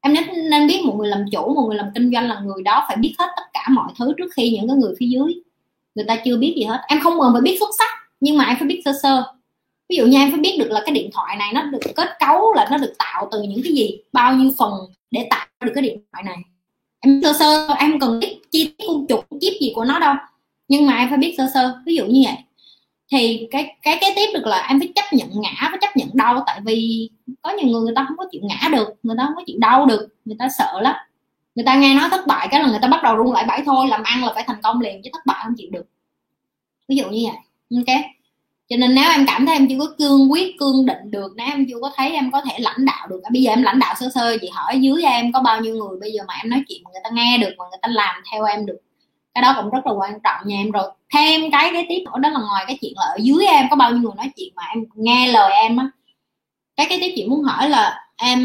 Em 0.00 0.14
nên, 0.14 0.50
nên 0.50 0.66
biết 0.66 0.82
một 0.84 0.94
người 0.98 1.08
làm 1.08 1.24
chủ 1.32 1.54
một 1.54 1.66
người 1.68 1.76
làm 1.76 1.86
kinh 1.94 2.12
doanh 2.12 2.28
là 2.28 2.40
người 2.40 2.62
đó 2.62 2.84
phải 2.88 2.96
biết 2.96 3.14
hết 3.18 3.28
tất 3.36 3.42
cả 3.52 3.66
mọi 3.70 3.92
thứ 3.98 4.12
trước 4.18 4.28
khi 4.36 4.50
những 4.50 4.68
cái 4.68 4.76
người 4.76 4.94
phía 4.98 5.06
dưới 5.06 5.34
người 5.94 6.04
ta 6.08 6.16
chưa 6.24 6.36
biết 6.36 6.54
gì 6.56 6.64
hết. 6.64 6.80
Em 6.88 7.00
không 7.00 7.20
cần 7.20 7.32
phải 7.32 7.42
biết 7.42 7.56
xuất 7.60 7.70
sắc 7.78 7.90
nhưng 8.20 8.36
mà 8.38 8.44
em 8.44 8.56
phải 8.58 8.68
biết 8.68 8.82
sơ 8.84 8.92
sơ 9.02 9.24
ví 9.88 9.96
dụ 9.96 10.06
như 10.06 10.18
em 10.18 10.30
phải 10.30 10.40
biết 10.40 10.56
được 10.58 10.70
là 10.70 10.82
cái 10.86 10.94
điện 10.94 11.10
thoại 11.12 11.36
này 11.36 11.52
nó 11.52 11.62
được 11.62 11.80
kết 11.96 12.08
cấu 12.18 12.52
là 12.52 12.68
nó 12.70 12.78
được 12.78 12.94
tạo 12.98 13.28
từ 13.32 13.42
những 13.42 13.60
cái 13.64 13.72
gì, 13.72 13.98
bao 14.12 14.34
nhiêu 14.34 14.52
phần 14.58 14.72
để 15.10 15.26
tạo 15.30 15.46
được 15.64 15.72
cái 15.74 15.82
điện 15.82 15.98
thoại 16.12 16.24
này. 16.24 16.36
Em 17.00 17.20
sơ 17.22 17.32
sơ, 17.38 17.74
em 17.78 18.00
cần 18.00 18.20
biết 18.20 18.38
chi 18.50 18.74
tiết 18.78 18.84
con 18.88 19.06
trục 19.08 19.26
chip 19.40 19.52
gì 19.60 19.72
của 19.74 19.84
nó 19.84 19.98
đâu, 19.98 20.14
nhưng 20.68 20.86
mà 20.86 20.96
em 20.96 21.08
phải 21.08 21.18
biết 21.18 21.34
sơ 21.38 21.50
sơ. 21.54 21.78
Ví 21.86 21.96
dụ 21.96 22.06
như 22.06 22.22
vậy. 22.24 22.34
Thì 23.12 23.48
cái 23.50 23.76
cái 23.82 23.98
cái 24.00 24.12
tiếp 24.16 24.26
được 24.34 24.46
là 24.46 24.66
em 24.68 24.80
phải 24.80 24.92
chấp 24.94 25.04
nhận 25.12 25.28
ngã, 25.34 25.68
phải 25.70 25.78
chấp 25.80 25.96
nhận 25.96 26.08
đau, 26.14 26.42
tại 26.46 26.60
vì 26.64 27.10
có 27.42 27.50
nhiều 27.50 27.66
người 27.66 27.82
người 27.82 27.94
ta 27.96 28.04
không 28.08 28.16
có 28.16 28.24
chịu 28.30 28.40
ngã 28.44 28.68
được, 28.72 28.88
người 29.02 29.16
ta 29.18 29.24
không 29.24 29.36
có 29.36 29.42
chịu 29.46 29.56
đau 29.58 29.86
được, 29.86 30.08
người 30.24 30.36
ta 30.38 30.48
sợ 30.58 30.80
lắm. 30.80 30.94
Người 31.54 31.64
ta 31.64 31.74
nghe 31.74 31.94
nói 31.94 32.08
thất 32.10 32.26
bại 32.26 32.48
cái 32.50 32.62
là 32.62 32.68
người 32.68 32.78
ta 32.82 32.88
bắt 32.88 33.02
đầu 33.02 33.16
run 33.16 33.32
lại 33.32 33.44
bãi 33.48 33.62
thôi, 33.66 33.88
làm 33.88 34.02
ăn 34.02 34.24
là 34.24 34.32
phải 34.34 34.44
thành 34.46 34.62
công 34.62 34.80
liền, 34.80 35.02
chứ 35.04 35.10
thất 35.12 35.26
bại 35.26 35.40
không 35.44 35.54
chịu 35.56 35.68
được. 35.72 35.86
Ví 36.88 36.96
dụ 36.96 37.04
như 37.08 37.28
vậy. 37.28 37.36
Ok 37.76 38.04
cho 38.68 38.76
nên 38.76 38.94
nếu 38.94 39.10
em 39.10 39.24
cảm 39.26 39.46
thấy 39.46 39.56
em 39.56 39.68
chưa 39.68 39.78
có 39.78 39.94
cương 39.98 40.32
quyết, 40.32 40.58
cương 40.58 40.86
định 40.86 41.10
được, 41.10 41.32
nếu 41.36 41.46
em 41.46 41.66
chưa 41.68 41.78
có 41.80 41.90
thấy 41.96 42.10
em 42.12 42.30
có 42.30 42.40
thể 42.40 42.58
lãnh 42.58 42.84
đạo 42.84 43.06
được, 43.08 43.20
bây 43.32 43.42
giờ 43.42 43.52
em 43.52 43.62
lãnh 43.62 43.78
đạo 43.78 43.94
sơ 44.00 44.08
sơ, 44.14 44.38
chị 44.40 44.48
hỏi 44.52 44.80
dưới 44.80 45.02
em 45.02 45.32
có 45.32 45.42
bao 45.42 45.60
nhiêu 45.60 45.74
người, 45.74 45.98
bây 46.00 46.12
giờ 46.12 46.22
mà 46.28 46.34
em 46.42 46.50
nói 46.50 46.62
chuyện 46.68 46.82
mà 46.84 46.90
người 46.92 47.00
ta 47.04 47.10
nghe 47.12 47.38
được, 47.38 47.50
mà 47.58 47.64
người 47.70 47.78
ta 47.82 47.88
làm 47.88 48.14
theo 48.32 48.44
em 48.44 48.66
được, 48.66 48.78
cái 49.34 49.42
đó 49.42 49.54
cũng 49.56 49.70
rất 49.70 49.86
là 49.86 49.92
quan 49.92 50.20
trọng 50.24 50.40
nha 50.46 50.56
em. 50.56 50.70
Rồi, 50.70 50.90
thêm 51.14 51.50
cái 51.50 51.70
cái 51.72 51.86
tiếp 51.88 52.04
nữa, 52.04 52.18
đó 52.20 52.28
là 52.28 52.40
ngoài 52.40 52.64
cái 52.66 52.78
chuyện 52.80 52.92
là 52.96 53.02
ở 53.04 53.16
dưới 53.20 53.46
em 53.46 53.66
có 53.70 53.76
bao 53.76 53.90
nhiêu 53.90 54.00
người 54.02 54.12
nói 54.16 54.30
chuyện 54.36 54.52
mà 54.56 54.62
em 54.74 54.84
nghe 54.94 55.32
lời 55.32 55.52
em 55.52 55.76
á, 55.76 55.90
cái 56.76 56.86
cái 56.90 56.98
tiếp 57.00 57.12
chị 57.16 57.26
muốn 57.28 57.42
hỏi 57.42 57.68
là 57.70 58.00
em 58.16 58.38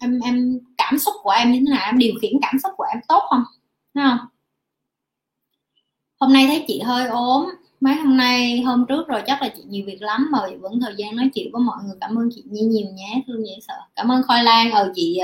em 0.00 0.20
em 0.24 0.58
cảm 0.76 0.98
xúc 0.98 1.14
của 1.22 1.30
em 1.30 1.52
như 1.52 1.58
thế 1.66 1.74
nào, 1.74 1.86
em 1.86 1.98
điều 1.98 2.14
khiển 2.22 2.32
cảm 2.42 2.54
xúc 2.62 2.72
của 2.76 2.84
em 2.94 2.98
tốt 3.08 3.22
không? 3.30 3.42
Đúng 3.94 4.04
không? 4.04 4.18
Hôm 6.20 6.32
nay 6.32 6.46
thấy 6.46 6.64
chị 6.68 6.80
hơi 6.80 7.06
ốm 7.06 7.50
mấy 7.84 7.94
hôm 7.94 8.16
nay 8.16 8.60
hôm 8.60 8.86
trước 8.88 9.08
rồi 9.08 9.22
chắc 9.26 9.42
là 9.42 9.48
chị 9.56 9.62
nhiều 9.66 9.84
việc 9.86 10.02
lắm 10.02 10.28
mà 10.30 10.38
vẫn 10.60 10.80
thời 10.80 10.94
gian 10.96 11.16
nói 11.16 11.30
chuyện 11.34 11.52
với 11.52 11.62
mọi 11.62 11.76
người. 11.84 11.96
Cảm 12.00 12.18
ơn 12.18 12.28
chị 12.34 12.42
nhi 12.46 12.60
nhiều 12.60 12.86
nhé 12.94 13.22
thương 13.26 13.46
dễ 13.46 13.58
sợ. 13.68 13.74
Cảm 13.96 14.12
ơn 14.12 14.22
khoai 14.26 14.44
lang. 14.44 14.70
Ừ, 14.70 14.76
ờ 14.76 14.92
chị 14.94 15.20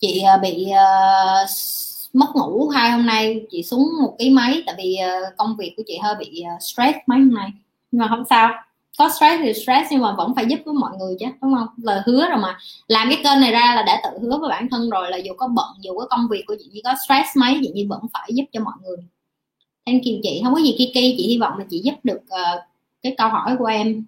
chị 0.00 0.22
bị 0.42 0.66
uh, 0.70 1.48
mất 2.12 2.26
ngủ 2.34 2.68
hai 2.68 2.90
hôm 2.90 3.06
nay. 3.06 3.40
Chị 3.50 3.62
xuống 3.62 3.88
một 4.02 4.16
ký 4.18 4.30
máy 4.30 4.62
tại 4.66 4.74
vì 4.78 4.96
uh, 5.04 5.36
công 5.36 5.56
việc 5.56 5.74
của 5.76 5.82
chị 5.86 5.98
hơi 6.02 6.14
bị 6.18 6.42
uh, 6.56 6.62
stress 6.62 6.98
mấy 7.06 7.18
hôm 7.18 7.34
nay. 7.34 7.50
Nhưng 7.92 8.00
mà 8.00 8.08
không 8.08 8.24
sao. 8.30 8.50
Có 8.98 9.08
stress 9.08 9.42
thì 9.42 9.54
stress 9.54 9.88
nhưng 9.90 10.02
mà 10.02 10.14
vẫn 10.18 10.34
phải 10.34 10.46
giúp 10.46 10.58
với 10.64 10.74
mọi 10.74 10.90
người 10.98 11.16
chứ 11.20 11.26
đúng 11.42 11.54
không? 11.54 11.68
Lời 11.76 12.00
hứa 12.06 12.28
rồi 12.28 12.38
mà. 12.38 12.58
Làm 12.88 13.08
cái 13.10 13.20
kênh 13.24 13.40
này 13.40 13.52
ra 13.52 13.72
là 13.76 13.82
đã 13.82 14.00
tự 14.04 14.18
hứa 14.22 14.38
với 14.38 14.48
bản 14.48 14.68
thân 14.70 14.90
rồi 14.90 15.10
là 15.10 15.16
dù 15.16 15.32
có 15.36 15.48
bận 15.48 15.68
dù 15.80 15.98
có 15.98 16.06
công 16.10 16.28
việc 16.30 16.44
của 16.46 16.56
chị 16.58 16.70
như 16.72 16.80
có 16.84 16.94
stress 17.06 17.36
mấy 17.36 17.58
chị 17.62 17.70
như 17.74 17.86
vẫn 17.88 18.00
phải 18.12 18.30
giúp 18.34 18.44
cho 18.52 18.60
mọi 18.60 18.74
người 18.82 18.96
thank 19.86 20.02
you 20.04 20.12
chị 20.22 20.40
không 20.44 20.54
có 20.54 20.60
gì 20.60 20.72
kiki 20.78 21.14
chị 21.18 21.26
hy 21.28 21.38
vọng 21.38 21.58
là 21.58 21.64
chị 21.70 21.80
giúp 21.84 21.94
được 22.02 22.20
uh, 22.22 22.62
cái 23.02 23.14
câu 23.18 23.28
hỏi 23.28 23.56
của 23.58 23.66
em. 23.66 24.04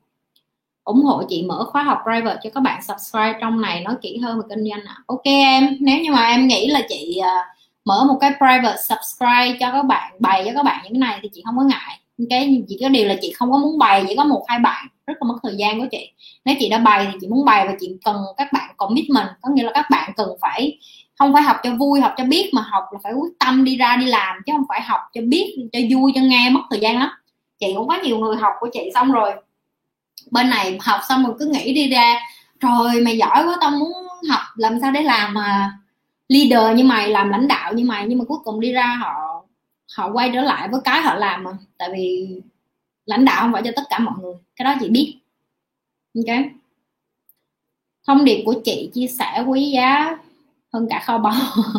Ủng 0.85 1.03
hộ 1.03 1.23
chị 1.29 1.43
mở 1.43 1.65
khóa 1.65 1.83
học 1.83 1.99
private 2.05 2.41
cho 2.43 2.51
các 2.51 2.61
bạn 2.61 2.83
subscribe 2.83 3.39
trong 3.41 3.61
này 3.61 3.81
nói 3.81 3.95
kỹ 4.03 4.19
hơn 4.19 4.39
về 4.39 4.47
kinh 4.49 4.71
doanh 4.71 4.81
ạ. 4.87 4.95
À. 4.99 5.03
ok 5.07 5.25
em 5.25 5.77
nếu 5.81 6.01
như 6.01 6.13
mà 6.13 6.27
em 6.27 6.47
nghĩ 6.47 6.67
là 6.67 6.83
chị 6.89 7.21
uh, 7.21 7.57
mở 7.85 8.05
một 8.05 8.19
cái 8.21 8.31
private 8.39 8.77
subscribe 8.89 9.57
cho 9.61 9.73
các 9.73 9.83
bạn 9.83 10.13
bày 10.19 10.43
cho 10.47 10.51
các 10.55 10.63
bạn 10.63 10.81
những 10.85 10.93
cái 10.93 10.99
này 10.99 11.19
thì 11.23 11.29
chị 11.35 11.43
không 11.45 11.57
có 11.57 11.63
ngại. 11.63 12.01
Cái 12.31 12.63
chỉ 12.69 12.79
có 12.83 12.89
điều 12.89 13.09
là 13.09 13.17
chị 13.21 13.33
không 13.33 13.53
có 13.53 13.59
muốn 13.59 13.79
bày 13.79 14.05
chỉ 14.09 14.17
có 14.17 14.25
một 14.25 14.45
hai 14.49 14.59
bạn 14.59 14.87
rất 15.07 15.15
là 15.21 15.29
mất 15.29 15.37
thời 15.43 15.57
gian 15.57 15.81
của 15.81 15.87
chị. 15.91 16.11
Nếu 16.45 16.57
chị 16.59 16.69
đã 16.69 16.79
bày 16.79 17.07
thì 17.13 17.19
chị 17.21 17.27
muốn 17.27 17.45
bày 17.45 17.67
và 17.69 17.75
chị 17.81 17.97
cần 18.05 18.17
các 18.37 18.53
bạn 18.53 18.75
commitment 18.77 19.29
có 19.43 19.51
nghĩa 19.51 19.63
là 19.63 19.71
các 19.75 19.87
bạn 19.91 20.13
cần 20.17 20.29
phải 20.41 20.79
không 21.19 21.33
phải 21.33 21.43
học 21.43 21.57
cho 21.63 21.75
vui, 21.75 22.01
học 22.01 22.15
cho 22.17 22.25
biết 22.25 22.51
mà 22.55 22.63
học 22.63 22.85
là 22.93 22.99
phải 23.03 23.13
quyết 23.13 23.39
tâm 23.39 23.65
đi 23.65 23.77
ra 23.77 23.97
đi 23.97 24.07
làm, 24.07 24.37
chứ 24.47 24.53
không 24.53 24.67
phải 24.69 24.83
học 24.83 25.01
cho 25.13 25.21
biết, 25.25 25.69
cho 25.73 25.79
vui, 25.91 26.13
cho 26.15 26.21
nghe, 26.21 26.51
mất 26.51 26.61
thời 26.71 26.81
gian 26.81 26.99
lắm. 26.99 27.11
Chị 27.59 27.73
cũng 27.77 27.89
có 27.89 27.99
nhiều 28.03 28.19
người 28.19 28.37
học 28.37 28.53
của 28.61 28.69
chị 28.73 28.91
xong 28.95 29.13
rồi. 29.13 29.33
Bên 30.31 30.51
này 30.51 30.79
học 30.81 31.01
xong 31.09 31.25
rồi 31.25 31.35
cứ 31.39 31.47
nghĩ 31.47 31.75
đi 31.75 31.89
ra 31.89 32.21
rồi 32.61 33.01
mày 33.01 33.19
giỏi 33.19 33.45
quá, 33.47 33.57
tao 33.61 33.71
muốn 33.71 33.93
học 34.31 34.41
làm 34.57 34.81
sao 34.81 34.93
để 34.93 35.03
làm 35.03 35.35
mà 35.35 35.79
leader 36.29 36.77
như 36.77 36.85
mày, 36.85 37.09
làm 37.09 37.29
lãnh 37.29 37.49
đạo 37.49 37.73
như 37.73 37.85
mày. 37.85 38.07
Nhưng 38.09 38.19
mà 38.19 38.25
cuối 38.29 38.39
cùng 38.45 38.61
đi 38.61 38.73
ra 38.73 38.99
họ 39.03 39.45
họ 39.97 40.11
quay 40.13 40.31
trở 40.35 40.41
lại 40.41 40.69
với 40.69 40.81
cái 40.85 41.03
họ 41.03 41.15
làm 41.15 41.45
mà. 41.45 41.51
Tại 41.79 41.89
vì 41.93 42.29
lãnh 43.07 43.25
đạo 43.25 43.43
không 43.43 43.53
phải 43.53 43.63
cho 43.65 43.71
tất 43.77 43.83
cả 43.91 43.99
mọi 43.99 44.15
người, 44.21 44.35
cái 44.57 44.65
đó 44.65 44.75
chị 44.81 44.89
biết. 44.89 45.19
Ok. 46.15 46.37
Thông 48.07 48.25
điệp 48.25 48.43
của 48.47 48.55
chị 48.65 48.91
chia 48.95 49.07
sẻ 49.07 49.45
quý 49.47 49.71
giá 49.71 50.17
hơn 50.77 50.87
cả 50.91 51.03
kho 51.07 51.19
báu. 51.19 51.33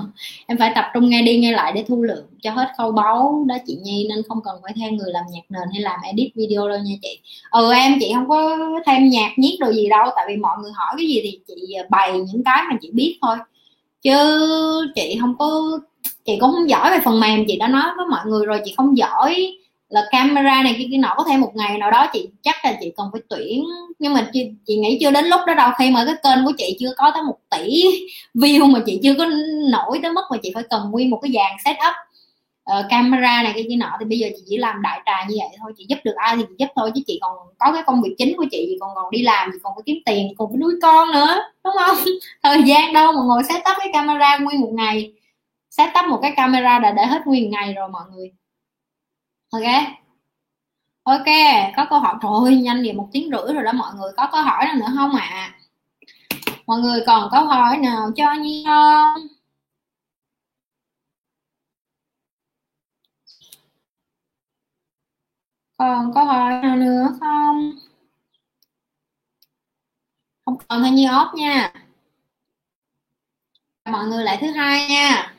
Em 0.48 0.58
phải 0.58 0.72
tập 0.76 0.86
trung 0.94 1.10
nghe 1.10 1.22
đi 1.22 1.40
nghe 1.40 1.52
lại 1.52 1.72
để 1.76 1.86
thu 1.88 2.04
lượng 2.04 2.26
cho 2.42 2.52
hết 2.52 2.68
kho 2.78 2.92
báu 2.92 3.44
đó 3.48 3.56
chị 3.68 3.78
nhi, 3.84 4.06
nên 4.10 4.24
không 4.30 4.42
cần 4.44 4.60
phải 4.64 4.74
theo 4.76 4.92
người 4.92 5.12
làm 5.12 5.24
nhạc 5.32 5.42
nền 5.50 5.70
hay 5.74 5.82
làm 5.82 6.00
edit 6.04 6.32
video 6.36 6.70
đâu 6.70 6.80
nha 6.80 6.96
chị. 7.02 7.20
Ừ 7.52 7.74
em, 7.74 7.98
chị 8.00 8.12
không 8.14 8.30
có 8.30 8.58
thêm 8.86 9.10
nhạc 9.10 9.32
nhiếc 9.38 9.58
đồ 9.60 9.72
gì 9.72 9.90
đâu, 9.90 10.10
tại 10.16 10.26
vì 10.28 10.36
mọi 10.36 10.58
người 10.62 10.72
hỏi 10.76 10.94
cái 10.98 11.08
gì 11.08 11.20
thì 11.24 11.40
chị 11.48 11.74
ờ, 11.74 11.84
bày 11.90 12.12
những 12.12 12.44
cái 12.44 12.64
mà 12.70 12.78
chị 12.82 12.90
biết 12.94 13.18
thôi. 13.22 13.38
Chứ 14.02 14.14
chị 14.96 15.18
không 15.22 15.38
có, 15.38 15.80
chị 16.26 16.38
cũng 16.40 16.52
không 16.52 16.70
giỏi 16.70 16.92
về 16.92 17.00
phần 17.06 17.20
mềm, 17.20 17.46
chị 17.48 17.58
đã 17.58 17.68
nói 17.68 17.84
với 17.98 18.06
mọi 18.10 18.26
người 18.26 18.46
rồi, 18.46 18.62
chị 18.66 18.74
không 18.78 18.98
giỏi 18.98 19.58
là 19.90 20.08
camera 20.12 20.64
này 20.64 20.76
kia 20.78 20.86
kia 20.92 20.98
nọ 20.98 21.14
có 21.18 21.24
thể 21.30 21.38
một 21.38 21.52
ngày 21.56 21.78
nào 21.78 21.92
đó 21.92 22.08
chị 22.14 22.30
chắc 22.42 22.56
là 22.66 22.74
chị 22.82 22.94
cần 22.98 23.10
phải 23.14 23.22
tuyển. 23.30 23.64
Nhưng 24.00 24.14
mà 24.14 24.30
chị, 24.34 24.52
chị 24.68 24.78
nghĩ 24.78 24.98
chưa 25.02 25.12
đến 25.12 25.26
lúc 25.26 25.40
đó 25.48 25.54
đâu 25.54 25.72
khi 25.80 25.92
mà 25.92 26.06
cái 26.06 26.16
kênh 26.24 26.46
của 26.46 26.52
chị 26.58 26.78
chưa 26.80 26.94
có 26.98 27.12
tới 27.14 27.24
một 27.24 27.38
tỷ 27.50 27.84
view 28.34 28.72
mà 28.72 28.80
chị 28.86 29.00
chưa 29.04 29.14
có 29.18 29.26
nổi 29.72 30.00
tới 30.04 30.12
mức 30.12 30.22
mà 30.32 30.38
chị 30.44 30.52
phải 30.54 30.64
cần 30.70 30.92
nguyên 30.92 31.10
một 31.10 31.20
cái 31.22 31.32
dàn 31.36 31.52
setup 31.66 31.94
uh, 32.80 32.86
camera 32.90 33.44
này 33.44 33.52
cái 33.54 33.66
kia 33.70 33.76
nọ 33.76 33.98
thì 34.00 34.06
bây 34.06 34.20
giờ 34.20 34.28
chị 34.38 34.44
chỉ 34.50 34.58
làm 34.58 34.82
đại 34.82 35.02
trà 35.06 35.26
như 35.30 35.36
vậy 35.40 35.58
thôi 35.60 35.74
chị 35.78 35.86
giúp 35.90 35.98
được 36.04 36.16
ai 36.16 36.36
thì 36.38 36.44
chị 36.50 36.56
giúp 36.58 36.68
thôi 36.76 36.92
chứ 36.96 37.02
chị 37.08 37.20
còn 37.22 37.38
có 37.60 37.72
cái 37.74 37.84
công 37.86 38.02
việc 38.02 38.16
chính 38.18 38.38
của 38.38 38.46
chị 38.52 38.66
chị 38.70 38.78
còn 38.80 38.92
còn 38.96 39.12
đi 39.12 39.22
làm 39.22 39.50
chị 39.54 39.60
còn 39.64 39.74
phải 39.76 39.84
kiếm 39.86 39.98
tiền 40.06 40.28
còn 40.38 40.50
phải 40.52 40.58
nuôi 40.58 40.74
con 40.82 41.12
nữa 41.12 41.38
đúng 41.64 41.74
không? 41.80 41.98
Thời 42.44 42.64
gian 42.64 42.94
đâu 42.94 43.12
mà 43.12 43.22
ngồi 43.26 43.44
setup 43.44 43.78
cái 43.78 43.90
camera 43.94 44.38
nguyên 44.38 44.62
một 44.62 44.72
ngày. 44.74 45.14
Setup 45.70 46.06
một 46.10 46.20
cái 46.22 46.34
camera 46.36 46.80
đã 46.80 46.92
để 46.92 47.06
hết 47.06 47.22
nguyên 47.26 47.52
ngày 47.52 47.74
rồi 47.74 47.90
mọi 47.90 48.04
người 48.16 48.32
ok. 49.64 49.88
Ok, 51.04 51.26
có 51.78 51.86
câu 51.90 52.00
hỏi. 52.00 52.16
Thôi 52.22 52.56
nhanh 52.56 52.80
liền, 52.82 52.98
một 52.98 53.10
tiếng 53.12 53.30
rưỡi 53.32 53.54
rồi 53.54 53.64
đó, 53.64 53.72
mọi 53.72 53.94
người 53.96 54.12
có 54.18 54.28
câu 54.32 54.42
hỏi 54.42 54.66
nào 54.66 54.76
nữa 54.76 54.94
không 54.98 55.16
ạ? 55.16 55.28
À? 55.32 55.54
mọi 56.68 56.80
người 56.82 57.04
còn 57.08 57.30
câu 57.32 57.46
hỏi 57.46 57.78
nào 57.78 58.12
cho 58.16 58.34
nhi 58.34 58.64
không? 58.68 59.28
Còn 65.78 66.14
câu 66.16 66.26
hỏi 66.26 66.62
nào 66.62 66.76
nữa 66.76 67.08
không? 67.20 67.72
Không 70.46 70.58
còn 70.68 70.82
thôi, 70.82 70.92
nhi 70.92 71.06
ốp 71.06 71.34
nha. 71.36 71.74
Mọi 73.86 74.06
người 74.08 74.24
lại 74.24 74.38
thứ 74.42 74.52
hai 74.52 74.88
nha. 74.88 75.37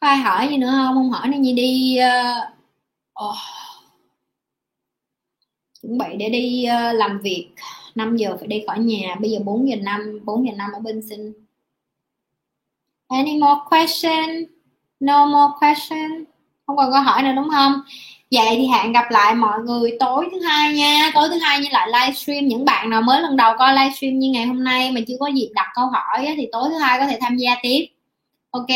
Có 0.00 0.06
ai 0.06 0.16
hỏi 0.16 0.48
gì 0.50 0.56
nữa 0.56 0.70
không? 0.70 0.94
Không 0.94 1.10
hỏi 1.10 1.28
nên 1.28 1.42
gì 1.42 1.52
đi 1.52 1.98
uh, 2.00 3.24
oh. 3.24 3.36
chuẩn 5.82 5.98
bị 5.98 6.16
để 6.18 6.28
đi 6.28 6.66
uh, 6.68 6.94
làm 6.94 7.20
việc. 7.20 7.48
5 7.94 8.16
giờ 8.16 8.36
phải 8.38 8.48
đi 8.48 8.64
khỏi 8.66 8.78
nhà. 8.78 9.16
Bây 9.20 9.30
giờ 9.30 9.38
4 9.44 9.68
giờ 9.68 9.76
5 9.76 10.20
4 10.24 10.46
giờ 10.46 10.52
5 10.56 10.72
ở 10.72 10.80
bên 10.80 11.02
sinh. 11.08 11.32
Any 13.08 13.38
more 13.38 13.60
question? 13.70 14.44
No 15.00 15.26
more 15.26 15.54
question. 15.60 16.24
Không 16.66 16.76
còn 16.76 16.92
câu 16.92 17.02
hỏi 17.02 17.22
nữa 17.22 17.32
đúng 17.36 17.48
không? 17.50 17.72
Vậy 18.30 18.46
thì 18.56 18.66
hẹn 18.66 18.92
gặp 18.92 19.10
lại 19.10 19.34
mọi 19.34 19.60
người 19.60 19.96
tối 20.00 20.28
thứ 20.32 20.40
hai 20.40 20.72
nha. 20.72 21.10
Tối 21.14 21.28
thứ 21.28 21.38
hai 21.38 21.60
như 21.60 21.68
lại 21.70 21.88
livestream. 21.88 22.48
Những 22.48 22.64
bạn 22.64 22.90
nào 22.90 23.02
mới 23.02 23.20
lần 23.22 23.36
đầu 23.36 23.54
coi 23.58 23.74
livestream 23.74 24.18
như 24.18 24.30
ngày 24.30 24.46
hôm 24.46 24.64
nay 24.64 24.92
mà 24.92 25.00
chưa 25.08 25.16
có 25.20 25.26
dịp 25.26 25.50
đặt 25.54 25.66
câu 25.74 25.86
hỏi 25.86 26.34
thì 26.36 26.48
tối 26.52 26.68
thứ 26.68 26.78
hai 26.78 26.98
có 26.98 27.06
thể 27.06 27.18
tham 27.20 27.36
gia 27.36 27.56
tiếp. 27.62 27.86
Ok? 28.50 28.66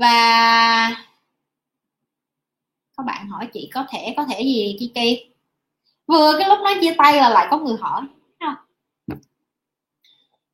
Và 0.00 0.90
các 2.96 3.06
bạn 3.06 3.28
hỏi 3.28 3.48
chị 3.52 3.70
có 3.74 3.86
thể 3.90 4.14
có 4.16 4.24
thể 4.24 4.42
gì 4.42 4.76
Kiki 4.80 5.32
vừa 6.06 6.38
cái 6.38 6.48
lúc 6.48 6.58
nói 6.64 6.74
chia 6.80 6.94
tay 6.98 7.16
là 7.16 7.28
lại 7.28 7.46
có 7.50 7.58
người 7.58 7.76
hỏi 7.80 8.02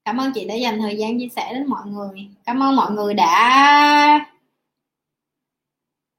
cảm 0.04 0.20
ơn 0.20 0.32
chị 0.32 0.44
đã 0.44 0.54
dành 0.54 0.80
thời 0.80 0.96
gian 0.96 1.18
chia 1.18 1.28
sẻ 1.36 1.52
đến 1.52 1.66
mọi 1.66 1.82
người. 1.86 2.28
Cảm 2.44 2.62
ơn 2.62 2.76
mọi 2.76 2.90
người 2.90 3.14
đã 3.14 4.20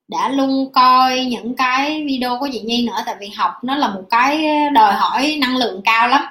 đã 0.07 0.29
luôn 0.29 0.71
coi 0.73 1.25
những 1.25 1.55
cái 1.55 2.05
video 2.07 2.37
của 2.39 2.49
chị 2.51 2.61
Nhi 2.61 2.87
nữa. 2.87 2.97
Tại 3.05 3.15
vì 3.19 3.27
học 3.27 3.51
nó 3.63 3.75
là 3.75 3.87
một 3.87 4.03
cái 4.09 4.45
đòi 4.73 4.93
hỏi 4.93 5.37
năng 5.41 5.57
lượng 5.57 5.81
cao 5.85 6.07
lắm. 6.07 6.25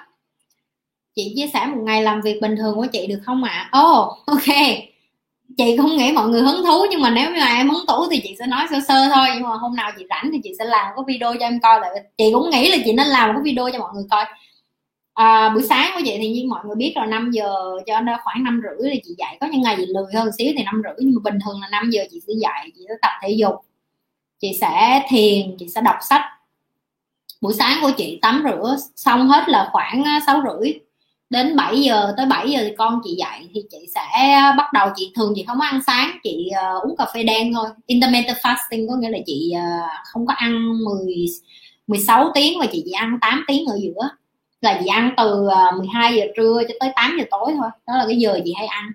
Chị 1.14 1.32
chia 1.36 1.46
sẻ 1.52 1.66
một 1.66 1.82
ngày 1.82 2.02
làm 2.02 2.20
việc 2.20 2.38
bình 2.42 2.56
thường 2.56 2.76
của 2.76 2.86
chị 2.92 3.06
được 3.06 3.20
không 3.24 3.44
ạ? 3.44 3.68
À? 3.72 3.80
oh 3.80 4.26
ok 4.26 4.48
chị 5.56 5.76
không 5.76 5.96
nghĩ 5.96 6.12
mọi 6.12 6.28
người 6.28 6.40
hứng 6.40 6.64
thú 6.66 6.86
nhưng 6.90 7.00
mà 7.00 7.10
nếu 7.10 7.30
như 7.30 7.40
em 7.40 7.70
hứng 7.70 7.84
thú 7.88 8.06
thì 8.10 8.20
chị 8.22 8.36
sẽ 8.38 8.46
nói 8.46 8.66
sơ 8.70 8.80
sơ 8.88 9.08
thôi. 9.14 9.26
Nhưng 9.34 9.42
mà 9.42 9.56
hôm 9.56 9.76
nào 9.76 9.90
chị 9.98 10.04
rảnh 10.10 10.30
thì 10.32 10.38
chị 10.44 10.52
sẽ 10.58 10.64
làm 10.64 10.86
cái 10.96 11.04
video 11.06 11.34
cho 11.40 11.46
em 11.46 11.60
coi. 11.60 11.80
Lại 11.80 11.90
chị 12.18 12.30
cũng 12.32 12.50
nghĩ 12.50 12.70
là 12.70 12.76
chị 12.84 12.92
nên 12.92 13.06
làm 13.06 13.28
một 13.28 13.34
cái 13.34 13.52
video 13.52 13.70
cho 13.72 13.78
mọi 13.78 13.90
người 13.94 14.04
coi. 14.10 14.24
À, 15.14 15.50
buổi 15.54 15.62
sáng 15.62 15.90
của 15.94 16.00
chị 16.04 16.14
thì 16.18 16.28
như 16.28 16.48
mọi 16.48 16.64
người 16.66 16.76
biết 16.76 16.92
rồi 16.96 17.06
5 17.06 17.30
giờ 17.30 17.54
cho 17.86 18.00
nên 18.00 18.16
khoảng 18.24 18.44
năm 18.44 18.62
rưỡi 18.62 18.90
thì 18.92 19.00
chị 19.04 19.14
dạy 19.18 19.36
có 19.40 19.46
những 19.46 19.62
ngày 19.62 19.74
chị 19.78 19.86
lười 19.86 20.14
hơn 20.14 20.30
xíu 20.38 20.52
thì 20.56 20.64
năm 20.64 20.82
rưỡi 20.84 20.94
nhưng 20.98 21.14
mà 21.14 21.20
bình 21.30 21.38
thường 21.44 21.60
là 21.60 21.68
5 21.68 21.90
giờ 21.90 22.02
chị 22.10 22.20
sẽ 22.26 22.32
dạy 22.40 22.70
chị 22.74 22.84
sẽ 22.88 22.94
tập 23.02 23.10
thể 23.22 23.30
dục. 23.30 23.54
Chị 24.38 24.58
sẽ 24.60 25.02
thiền 25.08 25.56
chị 25.58 25.68
sẽ 25.68 25.80
đọc 25.80 25.96
sách. 26.00 26.22
Buổi 27.40 27.54
sáng 27.54 27.78
của 27.82 27.90
chị 27.96 28.18
tắm 28.22 28.44
rửa 28.44 28.76
xong 28.96 29.28
hết 29.28 29.48
là 29.48 29.68
khoảng 29.72 30.04
à, 30.04 30.20
sáu 30.26 30.42
rưỡi 30.48 30.72
đến 31.34 31.56
7 31.56 31.80
giờ 31.80 32.14
tới 32.16 32.26
7 32.26 32.50
giờ 32.50 32.60
thì 32.62 32.74
con 32.78 33.00
chị 33.04 33.14
dạy 33.18 33.48
thì 33.54 33.62
chị 33.70 33.78
sẽ 33.94 34.02
bắt 34.56 34.72
đầu 34.72 34.88
chị 34.96 35.12
thường 35.16 35.32
chị 35.36 35.44
không 35.46 35.58
có 35.58 35.64
ăn 35.64 35.80
sáng 35.86 36.18
chị 36.22 36.50
uh, 36.76 36.84
uống 36.84 36.96
cà 36.96 37.06
phê 37.14 37.22
đen 37.22 37.52
thôi. 37.54 37.68
Intermittent 37.86 38.36
fasting 38.36 38.88
có 38.88 38.96
nghĩa 38.96 39.10
là 39.10 39.18
chị 39.26 39.52
uh, 39.56 39.90
không 40.12 40.26
có 40.26 40.34
ăn 40.34 40.78
10 40.84 41.26
16 41.86 42.30
tiếng 42.34 42.58
và 42.60 42.66
chị 42.72 42.82
chỉ 42.84 42.92
ăn 42.92 43.18
8 43.20 43.44
tiếng 43.48 43.66
ở 43.66 43.78
giữa. 43.82 44.08
Là 44.60 44.80
chị 44.84 44.86
ăn 44.86 45.14
từ 45.16 45.48
ờ, 45.48 45.72
12 45.78 46.16
giờ 46.16 46.24
trưa 46.36 46.62
cho 46.68 46.74
tới 46.80 46.92
8 46.96 47.16
giờ 47.18 47.24
tối 47.30 47.52
thôi 47.56 47.68
đó 47.86 47.96
là 47.96 48.04
cái 48.06 48.16
giờ 48.16 48.40
chị 48.44 48.54
hay 48.56 48.66
ăn. 48.66 48.90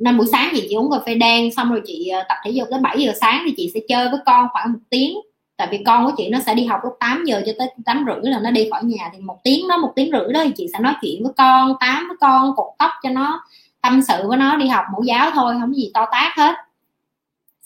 Nên 0.00 0.18
buổi 0.18 0.26
sáng 0.32 0.48
thì 0.52 0.66
chị 0.68 0.74
uống 0.74 0.90
cà 0.90 0.98
phê 1.06 1.14
đen 1.14 1.50
xong 1.54 1.70
rồi 1.70 1.82
chị 1.86 2.10
tập 2.28 2.36
thể 2.44 2.50
dục 2.50 2.68
tới 2.70 2.80
7 2.80 3.00
giờ 3.00 3.12
sáng 3.20 3.42
thì 3.46 3.54
chị 3.56 3.70
sẽ 3.74 3.80
chơi 3.88 4.08
với 4.08 4.20
con 4.26 4.46
khoảng 4.52 4.72
một 4.72 4.78
tiếng 4.90 5.14
tại 5.60 5.68
vì 5.70 5.82
con 5.86 6.06
của 6.06 6.12
chị 6.16 6.28
nó 6.28 6.38
sẽ 6.46 6.54
đi 6.54 6.64
học 6.64 6.80
lúc 6.84 6.96
8 7.00 7.24
giờ 7.26 7.42
cho 7.46 7.52
tới 7.58 7.68
8 7.84 8.04
rưỡi 8.06 8.30
là 8.30 8.40
nó 8.40 8.50
đi 8.50 8.68
khỏi 8.70 8.84
nhà 8.84 9.10
thì 9.12 9.18
một 9.18 9.38
tiếng 9.44 9.68
đó 9.68 9.76
một 9.76 9.92
tiếng 9.96 10.10
rưỡi 10.12 10.32
đó 10.32 10.40
thì 10.44 10.50
chị 10.56 10.66
sẽ 10.72 10.78
nói 10.78 10.94
chuyện 11.02 11.22
với 11.22 11.32
con 11.36 11.74
tám 11.80 12.08
với 12.08 12.16
con 12.20 12.56
cột 12.56 12.74
tóc 12.78 12.90
cho 13.02 13.10
nó 13.10 13.42
tâm 13.80 14.02
sự 14.02 14.28
với 14.28 14.38
nó 14.38 14.56
đi 14.56 14.68
học 14.68 14.84
mẫu 14.92 15.02
giáo 15.02 15.30
thôi 15.34 15.54
không 15.60 15.74
gì 15.74 15.90
to 15.94 16.06
tác 16.12 16.32
hết. 16.36 16.54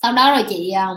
Sau 0.02 0.12
đó 0.12 0.30
rồi 0.30 0.44
chị 0.48 0.70
ờ, 0.70 0.96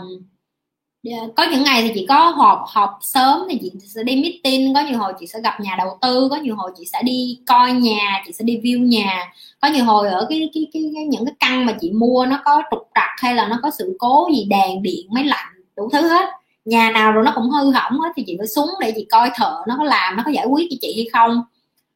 có 1.36 1.42
những 1.42 1.64
ngày 1.64 1.82
thì 1.82 1.90
chị 1.94 2.06
có 2.08 2.28
họp 2.28 2.64
họp 2.66 2.98
sớm 3.00 3.40
thì 3.50 3.58
chị 3.62 3.72
sẽ 3.86 4.02
đi 4.02 4.22
meeting 4.22 4.74
có 4.74 4.80
nhiều 4.80 4.98
hồi 4.98 5.12
chị 5.20 5.26
sẽ 5.26 5.40
gặp 5.40 5.60
nhà 5.60 5.74
đầu 5.78 5.98
tư 6.02 6.28
có 6.30 6.36
nhiều 6.36 6.56
hồi 6.56 6.70
chị 6.78 6.84
sẽ 6.92 7.02
đi 7.02 7.38
coi 7.46 7.72
nhà 7.72 8.22
chị 8.26 8.32
sẽ 8.32 8.44
đi 8.44 8.60
view 8.60 8.86
nhà. 8.86 9.32
Có 9.60 9.68
nhiều 9.68 9.84
hồi 9.84 10.08
ở 10.08 10.26
cái 10.30 10.50
cái 10.54 10.66
cái, 10.72 10.90
cái 10.94 11.04
những 11.04 11.24
cái 11.24 11.34
căn 11.40 11.66
mà 11.66 11.76
chị 11.80 11.90
mua 11.92 12.26
nó 12.26 12.40
có 12.44 12.62
trục 12.70 12.88
trặc 12.94 13.10
hay 13.16 13.34
là 13.34 13.48
nó 13.48 13.58
có 13.62 13.70
sự 13.78 13.96
cố 13.98 14.28
gì 14.34 14.44
đèn 14.44 14.82
điện 14.82 15.06
máy 15.10 15.24
lạnh 15.24 15.46
đủ 15.76 15.88
thứ 15.92 16.08
hết 16.08 16.37
nhà 16.68 16.90
nào 16.90 17.12
rồi 17.12 17.24
nó 17.24 17.32
cũng 17.34 17.50
hư 17.50 17.72
hỏng 17.72 18.00
hết 18.00 18.08
thì 18.16 18.22
chị 18.26 18.34
phải 18.38 18.46
xuống 18.46 18.68
để 18.80 18.92
chị 18.96 19.06
coi 19.10 19.30
thợ 19.34 19.56
nó 19.68 19.74
có 19.78 19.84
làm 19.84 20.16
nó 20.16 20.22
có 20.26 20.30
giải 20.30 20.46
quyết 20.46 20.66
cho 20.70 20.76
chị 20.80 20.94
hay 20.96 21.06
không. 21.12 21.42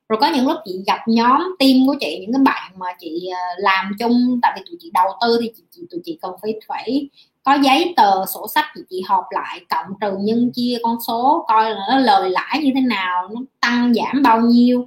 Rồi 0.08 0.18
có 0.20 0.30
những 0.34 0.48
lúc 0.48 0.56
chị 0.64 0.82
gặp 0.86 1.00
nhóm 1.06 1.56
team 1.58 1.86
của 1.86 1.94
chị 2.00 2.18
những 2.20 2.32
cái 2.32 2.42
bạn 2.44 2.72
mà 2.78 2.86
chị 2.98 3.28
ờ, 3.34 3.40
làm 3.58 3.92
chung 3.98 4.38
tại 4.42 4.52
vì 4.56 4.62
tụi 4.66 4.76
chị 4.80 4.90
đầu 4.94 5.06
tư 5.20 5.38
thì 5.40 5.50
chị, 5.56 5.62
chị 5.70 5.82
tụi 5.90 6.00
chị 6.04 6.18
cần 6.22 6.32
phải 6.42 6.54
phải 6.68 7.08
có 7.44 7.54
giấy 7.54 7.94
tờ 7.96 8.26
sổ 8.26 8.48
sách 8.54 8.64
thì 8.76 8.82
chị 8.90 9.02
họp 9.08 9.24
lại 9.30 9.60
cộng 9.70 9.86
trừ 10.00 10.16
nhân 10.20 10.50
chia 10.54 10.78
con 10.82 10.96
số 11.06 11.44
coi 11.48 11.70
là 11.70 11.80
nó 11.88 11.98
lời 11.98 12.30
lãi 12.30 12.60
như 12.62 12.70
thế 12.74 12.80
nào 12.80 13.28
nó 13.34 13.40
tăng 13.60 13.94
giảm 13.94 14.22
bao 14.22 14.40
nhiêu 14.40 14.86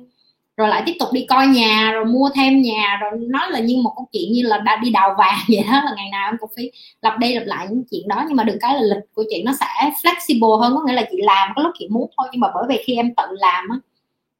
rồi 0.57 0.69
lại 0.69 0.83
tiếp 0.85 0.93
tục 0.99 1.09
đi 1.11 1.25
coi 1.29 1.47
nhà 1.47 1.91
rồi 1.93 2.05
mua 2.05 2.29
thêm 2.35 2.61
nhà 2.61 2.97
rồi 3.01 3.11
nói 3.19 3.51
là 3.51 3.59
như 3.59 3.77
một 3.77 3.93
câu 3.95 4.07
chuyện 4.11 4.31
như 4.31 4.41
là 4.43 4.57
đã 4.57 4.75
đi 4.75 4.89
đào 4.89 5.15
vàng 5.17 5.39
vậy 5.47 5.63
đó 5.67 5.81
là 5.85 5.93
ngày 5.95 6.09
nào 6.11 6.29
em 6.29 6.37
cũng 6.39 6.49
phải 6.55 6.71
lặp 7.01 7.19
đi 7.19 7.35
lặp 7.35 7.43
lại 7.45 7.67
những 7.69 7.83
chuyện 7.91 8.07
đó. 8.07 8.23
Nhưng 8.27 8.37
mà 8.37 8.43
được 8.43 8.57
cái 8.61 8.73
là 8.73 8.81
lịch 8.81 9.03
của 9.13 9.23
chị 9.29 9.43
nó 9.43 9.51
sẽ 9.59 9.91
flexible 10.03 10.57
hơn 10.57 10.73
có 10.75 10.83
nghĩa 10.85 10.93
là 10.93 11.05
chị 11.11 11.17
làm 11.21 11.49
có 11.55 11.61
lúc 11.61 11.71
chị 11.79 11.87
muốn 11.91 12.09
thôi 12.17 12.27
nhưng 12.31 12.41
mà 12.41 12.47
bởi 12.55 12.63
vì 12.69 12.83
khi 12.85 12.95
em 12.95 13.15
tự 13.15 13.23
làm 13.29 13.69
á 13.69 13.77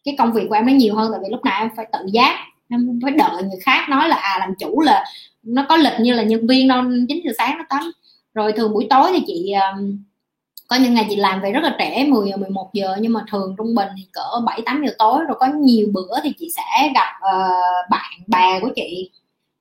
cái 0.06 0.16
công 0.18 0.34
việc 0.34 0.46
của 0.50 0.56
em 0.56 0.66
nó 0.66 0.74
nhiều 0.74 0.96
hơn 0.96 1.12
tại 1.12 1.20
vì 1.24 1.30
lúc 1.32 1.46
nào 1.46 1.62
em 1.62 1.70
phải 1.76 1.86
tự 1.94 2.00
giác 2.12 2.36
em 2.70 3.00
phải 3.04 3.12
đợi 3.12 3.44
người 3.44 3.60
khác 3.62 3.90
nói 3.90 4.10
là 4.10 4.16
à 4.16 4.38
làm 4.40 4.54
chủ 4.60 4.82
là 4.82 5.06
nó 5.44 5.66
có 5.70 5.78
lịch 5.78 6.00
như 6.00 6.14
là 6.14 6.24
nhân 6.24 6.48
viên 6.48 6.68
đâu 6.68 6.84
chín 7.10 7.22
giờ 7.26 7.32
sáng 7.38 7.58
nó 7.58 7.64
tắm 7.70 7.92
rồi 8.34 8.52
thường 8.52 8.74
buổi 8.74 8.88
tối 8.90 9.12
thì 9.14 9.24
chị 9.28 9.54
um, 9.54 10.04
có 10.68 10.76
những 10.76 10.94
ngày 10.94 11.06
chị 11.10 11.16
làm 11.16 11.42
về 11.42 11.52
rất 11.52 11.64
là 11.64 11.76
trễ 11.80 12.06
10 12.06 12.30
giờ 12.30 12.38
11 12.38 12.70
giờ 12.74 12.96
nhưng 13.00 13.14
mà 13.14 13.26
thường 13.32 13.56
trung 13.58 13.76
bình 13.76 13.88
thì 13.98 14.04
cỡ 14.14 14.42
7 14.46 14.62
8 14.66 14.84
giờ 14.86 14.94
tối 14.98 15.20
rồi 15.28 15.38
có 15.40 15.48
nhiều 15.48 15.88
bữa 15.94 16.20
thì 16.24 16.34
chị 16.40 16.52
sẽ 16.56 16.92
gặp 16.96 17.14
uh, 17.36 17.90
bạn 17.90 18.12
bè 18.28 18.60
của 18.60 18.70
chị. 18.76 19.12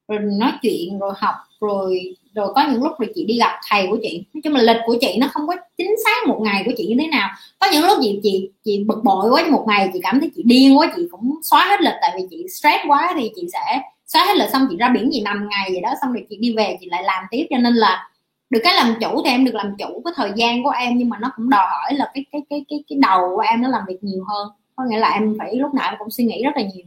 Rồi 0.09 0.19
nói 0.23 0.53
chuyện 0.63 0.99
rồi 0.99 1.13
học 1.17 1.35
rồi 1.61 2.17
rồi 2.35 2.53
có 2.55 2.67
những 2.73 2.83
lúc 2.83 2.93
rồi 2.99 3.13
chị 3.15 3.25
đi 3.25 3.39
gặp 3.39 3.61
thầy 3.71 3.87
của 3.91 3.99
chị. 4.03 4.25
Nói 4.35 4.41
chung 4.45 4.53
là 4.53 4.63
lịch 4.63 4.83
của 4.87 4.97
chị 5.01 5.17
nó 5.21 5.29
không 5.33 5.47
có 5.47 5.57
chính 5.77 5.95
xác 6.05 6.29
một 6.29 6.41
ngày 6.43 6.63
của 6.67 6.73
chị 6.77 6.87
như 6.87 6.97
thế 7.01 7.07
nào. 7.07 7.31
Có 7.59 7.67
những 7.73 7.85
lúc 7.85 7.99
chị 8.03 8.21
chị 8.23 8.51
chị 8.65 8.85
bực 8.87 9.05
bội 9.05 9.31
quá 9.31 9.43
một 9.51 9.65
ngày 9.69 9.91
chị 9.93 10.01
cảm 10.03 10.21
thấy 10.21 10.31
chị 10.37 10.43
điên 10.47 10.79
quá 10.79 10.93
chị 10.97 11.03
cũng 11.11 11.35
xóa 11.43 11.67
hết 11.69 11.81
lịch 11.81 11.95
tại 12.01 12.13
vì 12.17 12.23
chị 12.31 12.47
stress 12.49 12.85
quá 12.89 13.15
thì 13.17 13.31
chị 13.37 13.47
sẽ 13.53 13.81
xóa 14.07 14.25
hết 14.25 14.37
lịch 14.37 14.51
xong 14.51 14.67
chị 14.71 14.77
ra 14.77 14.89
biển 14.89 15.13
gì 15.13 15.21
năm 15.21 15.49
ngày 15.51 15.71
vậy 15.73 15.81
đó 15.81 15.95
xong 16.01 16.13
rồi 16.13 16.27
chị 16.31 16.37
đi 16.37 16.55
về 16.57 16.77
chị 16.81 16.87
lại 16.91 17.03
làm 17.03 17.25
tiếp. 17.31 17.47
Cho 17.51 17.59
nên 17.59 17.75
là 17.75 18.09
được 18.55 18.61
cái 18.63 18.75
làm 18.75 18.95
chủ 19.01 19.23
thì 19.25 19.31
em 19.31 19.45
được 19.45 19.55
làm 19.55 19.77
chủ 19.79 20.03
cái 20.05 20.15
thời 20.17 20.31
gian 20.37 20.63
của 20.63 20.71
em, 20.71 20.99
nhưng 20.99 21.09
mà 21.09 21.19
nó 21.21 21.33
cũng 21.37 21.51
đòi 21.51 21.67
hỏi 21.71 21.95
là 21.95 22.11
cái 22.15 22.25
cái 22.33 22.43
cái 22.51 22.65
cái 22.69 22.85
cái 22.89 22.99
đầu 23.03 23.21
của 23.37 23.41
em 23.41 23.63
nó 23.63 23.69
làm 23.69 23.83
việc 23.89 24.05
nhiều 24.05 24.25
hơn. 24.29 24.49
Có 24.77 24.85
nghĩa 24.85 24.99
là 24.99 25.11
em 25.11 25.37
phải 25.39 25.57
lúc 25.57 25.75
nào 25.75 25.91
em 25.91 25.95
cũng 25.99 26.11
suy 26.11 26.25
nghĩ 26.25 26.43
rất 26.43 26.51
là 26.57 26.63
nhiều. 26.63 26.85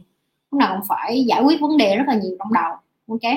Lúc 0.50 0.58
nào 0.58 0.76
cũng 0.76 0.86
phải 0.88 1.24
giải 1.24 1.42
quyết 1.42 1.60
vấn 1.60 1.76
đề 1.76 1.96
rất 1.96 2.04
là 2.06 2.14
nhiều 2.14 2.36
trong 2.38 2.52
đầu. 2.52 2.72
Ok? 3.08 3.34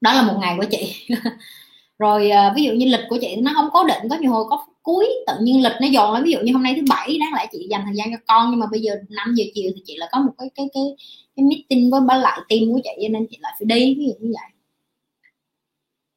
Đó 0.00 0.12
là 0.14 0.22
một 0.22 0.34
ngày 0.40 0.56
của 0.58 0.64
chị. 0.70 1.08
Rồi 1.98 2.30
à, 2.30 2.52
ví 2.56 2.62
dụ 2.62 2.72
như 2.72 2.86
lịch 2.86 3.06
của 3.08 3.18
chị 3.20 3.36
nó 3.36 3.52
không 3.54 3.68
cố 3.72 3.84
định, 3.84 4.08
có 4.10 4.16
nhiều 4.16 4.30
hồi 4.32 4.44
có 4.50 4.66
cuối, 4.82 5.08
tự 5.26 5.32
nhiên 5.40 5.62
lịch 5.62 5.72
nó 5.80 5.86
dồn 5.86 6.24
ví 6.24 6.32
dụ 6.32 6.38
như 6.42 6.52
hôm 6.52 6.62
nay 6.62 6.74
thứ 6.76 6.82
bảy, 6.88 7.18
đáng 7.20 7.34
lẽ 7.36 7.46
chị 7.52 7.66
dành 7.70 7.82
thời 7.84 7.94
gian 7.94 8.10
cho 8.10 8.18
con, 8.26 8.50
nhưng 8.50 8.60
mà 8.60 8.66
bây 8.70 8.80
giờ 8.80 8.92
5 9.08 9.34
giờ 9.34 9.44
chiều 9.54 9.72
thì 9.74 9.82
chị 9.84 9.96
lại 9.96 10.08
có 10.12 10.20
một 10.20 10.32
cái 10.38 10.50
cái 10.54 10.66
cái 10.74 10.82
cái 11.36 11.44
meeting 11.44 11.90
với 11.90 12.00
ba 12.00 12.16
lại 12.18 12.40
team 12.48 12.72
của 12.72 12.80
chị, 12.84 12.90
cho 13.02 13.08
nên 13.10 13.26
chị 13.30 13.38
lại 13.40 13.52
phải 13.58 13.66
đi, 13.66 13.94
ví 13.98 14.06
dụ 14.06 14.12
như 14.20 14.34
vậy 14.40 14.55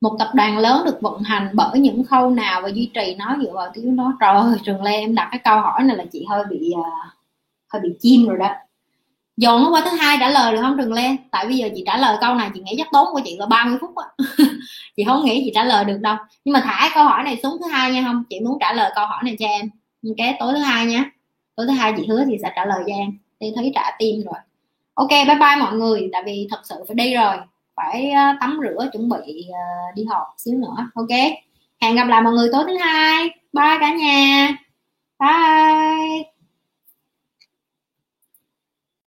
một 0.02 0.16
tập 0.20 0.30
đoàn 0.34 0.58
lớn 0.58 0.86
được 0.86 1.02
vận 1.02 1.22
hành 1.22 1.50
bởi 1.54 1.80
những 1.80 2.04
khâu 2.04 2.30
nào 2.30 2.62
và 2.62 2.70
duy 2.70 2.92
trì 2.94 3.16
nó 3.18 3.38
dựa 3.42 3.52
vào 3.54 3.72
tiếng 3.74 3.96
đó 3.96 4.14
ơi 4.20 4.58
trường 4.64 4.84
lê 4.84 4.92
em 4.92 5.16
đặt 5.16 5.28
cái 5.32 5.40
câu 5.44 5.62
hỏi 5.62 5.84
này 5.84 5.98
là 5.98 6.06
chị 6.12 6.26
hơi 6.30 6.44
bị 6.50 6.74
uh, 6.80 6.86
hơi 7.74 7.82
bị 7.82 7.90
chim 8.00 8.28
rồi 8.28 8.38
đó. 8.38 8.50
Dồn 9.38 9.64
nó 9.64 9.70
qua 9.70 9.82
thứ 9.86 9.98
hai 9.98 10.18
trả 10.20 10.30
lời 10.30 10.54
được 10.54 10.62
không 10.62 10.78
trường 10.78 10.94
lê? 10.94 11.16
Tại 11.32 11.46
bây 11.46 11.58
giờ 11.58 11.70
chị 11.76 11.84
trả 11.86 11.98
lời 11.98 12.18
câu 12.22 12.36
này 12.36 12.50
chị 12.54 12.60
nghĩ 12.60 12.76
chắc 12.78 12.88
tốn 12.92 13.08
của 13.12 13.22
chị 13.26 13.38
là 13.40 13.46
30 13.46 13.78
phút 13.82 13.96
á. 13.96 14.26
Chị 14.96 15.04
không 15.04 15.26
nghĩ 15.26 15.42
chị 15.46 15.52
trả 15.56 15.64
lời 15.64 15.86
được 15.86 15.98
đâu. 16.02 16.16
Nhưng 16.46 16.54
mà 16.54 16.62
thả 16.64 16.90
câu 16.96 17.04
hỏi 17.04 17.24
này 17.24 17.40
xuống 17.44 17.58
thứ 17.60 17.68
hai 17.72 17.92
nha 17.92 18.04
không? 18.08 18.24
Chị 18.30 18.40
muốn 18.40 18.58
trả 18.60 18.74
lời 18.74 18.92
câu 18.96 19.06
hỏi 19.06 19.24
này 19.24 19.36
cho 19.40 19.46
em. 19.46 19.70
Nhưng 20.02 20.16
cái 20.18 20.36
tối 20.40 20.54
thứ 20.54 20.60
hai 20.60 20.86
nha. 20.86 21.12
Tối 21.56 21.66
thứ 21.68 21.74
hai 21.74 21.94
chị 21.98 22.08
hứa 22.08 22.24
thì 22.26 22.38
sẽ 22.42 22.52
trả 22.56 22.66
lời 22.66 22.84
cho 22.88 22.94
em. 22.94 23.18
Tôi 23.40 23.52
thấy 23.56 23.72
trả 23.76 23.92
tim 24.00 24.22
rồi. 24.26 24.40
Ok 24.94 25.10
bye 25.10 25.26
bye 25.26 25.56
mọi 25.60 25.74
người. 25.74 26.10
Tại 26.14 26.24
vì 26.26 26.48
thật 26.52 26.60
sự 26.64 26.76
phải 26.88 26.96
đi 26.96 27.16
rồi 27.16 27.38
phải 27.80 28.12
ờ, 28.12 28.24
tắm 28.40 28.60
rửa, 28.62 28.90
chuẩn 28.94 29.10
bị 29.10 29.46
ờ, 29.54 29.92
đi 29.96 30.06
học 30.06 30.28
xíu 30.38 30.58
nữa. 30.58 30.90
Ok. 30.94 31.10
Hẹn 31.82 31.96
gặp 31.96 32.08
lại 32.08 32.22
mọi 32.22 32.34
người 32.34 32.50
tối 32.52 32.64
thứ 32.68 32.78
hai. 32.78 33.30
Bye 33.54 33.78
cả 33.80 33.94
nhà. 33.94 34.48
Bye. 35.20 36.39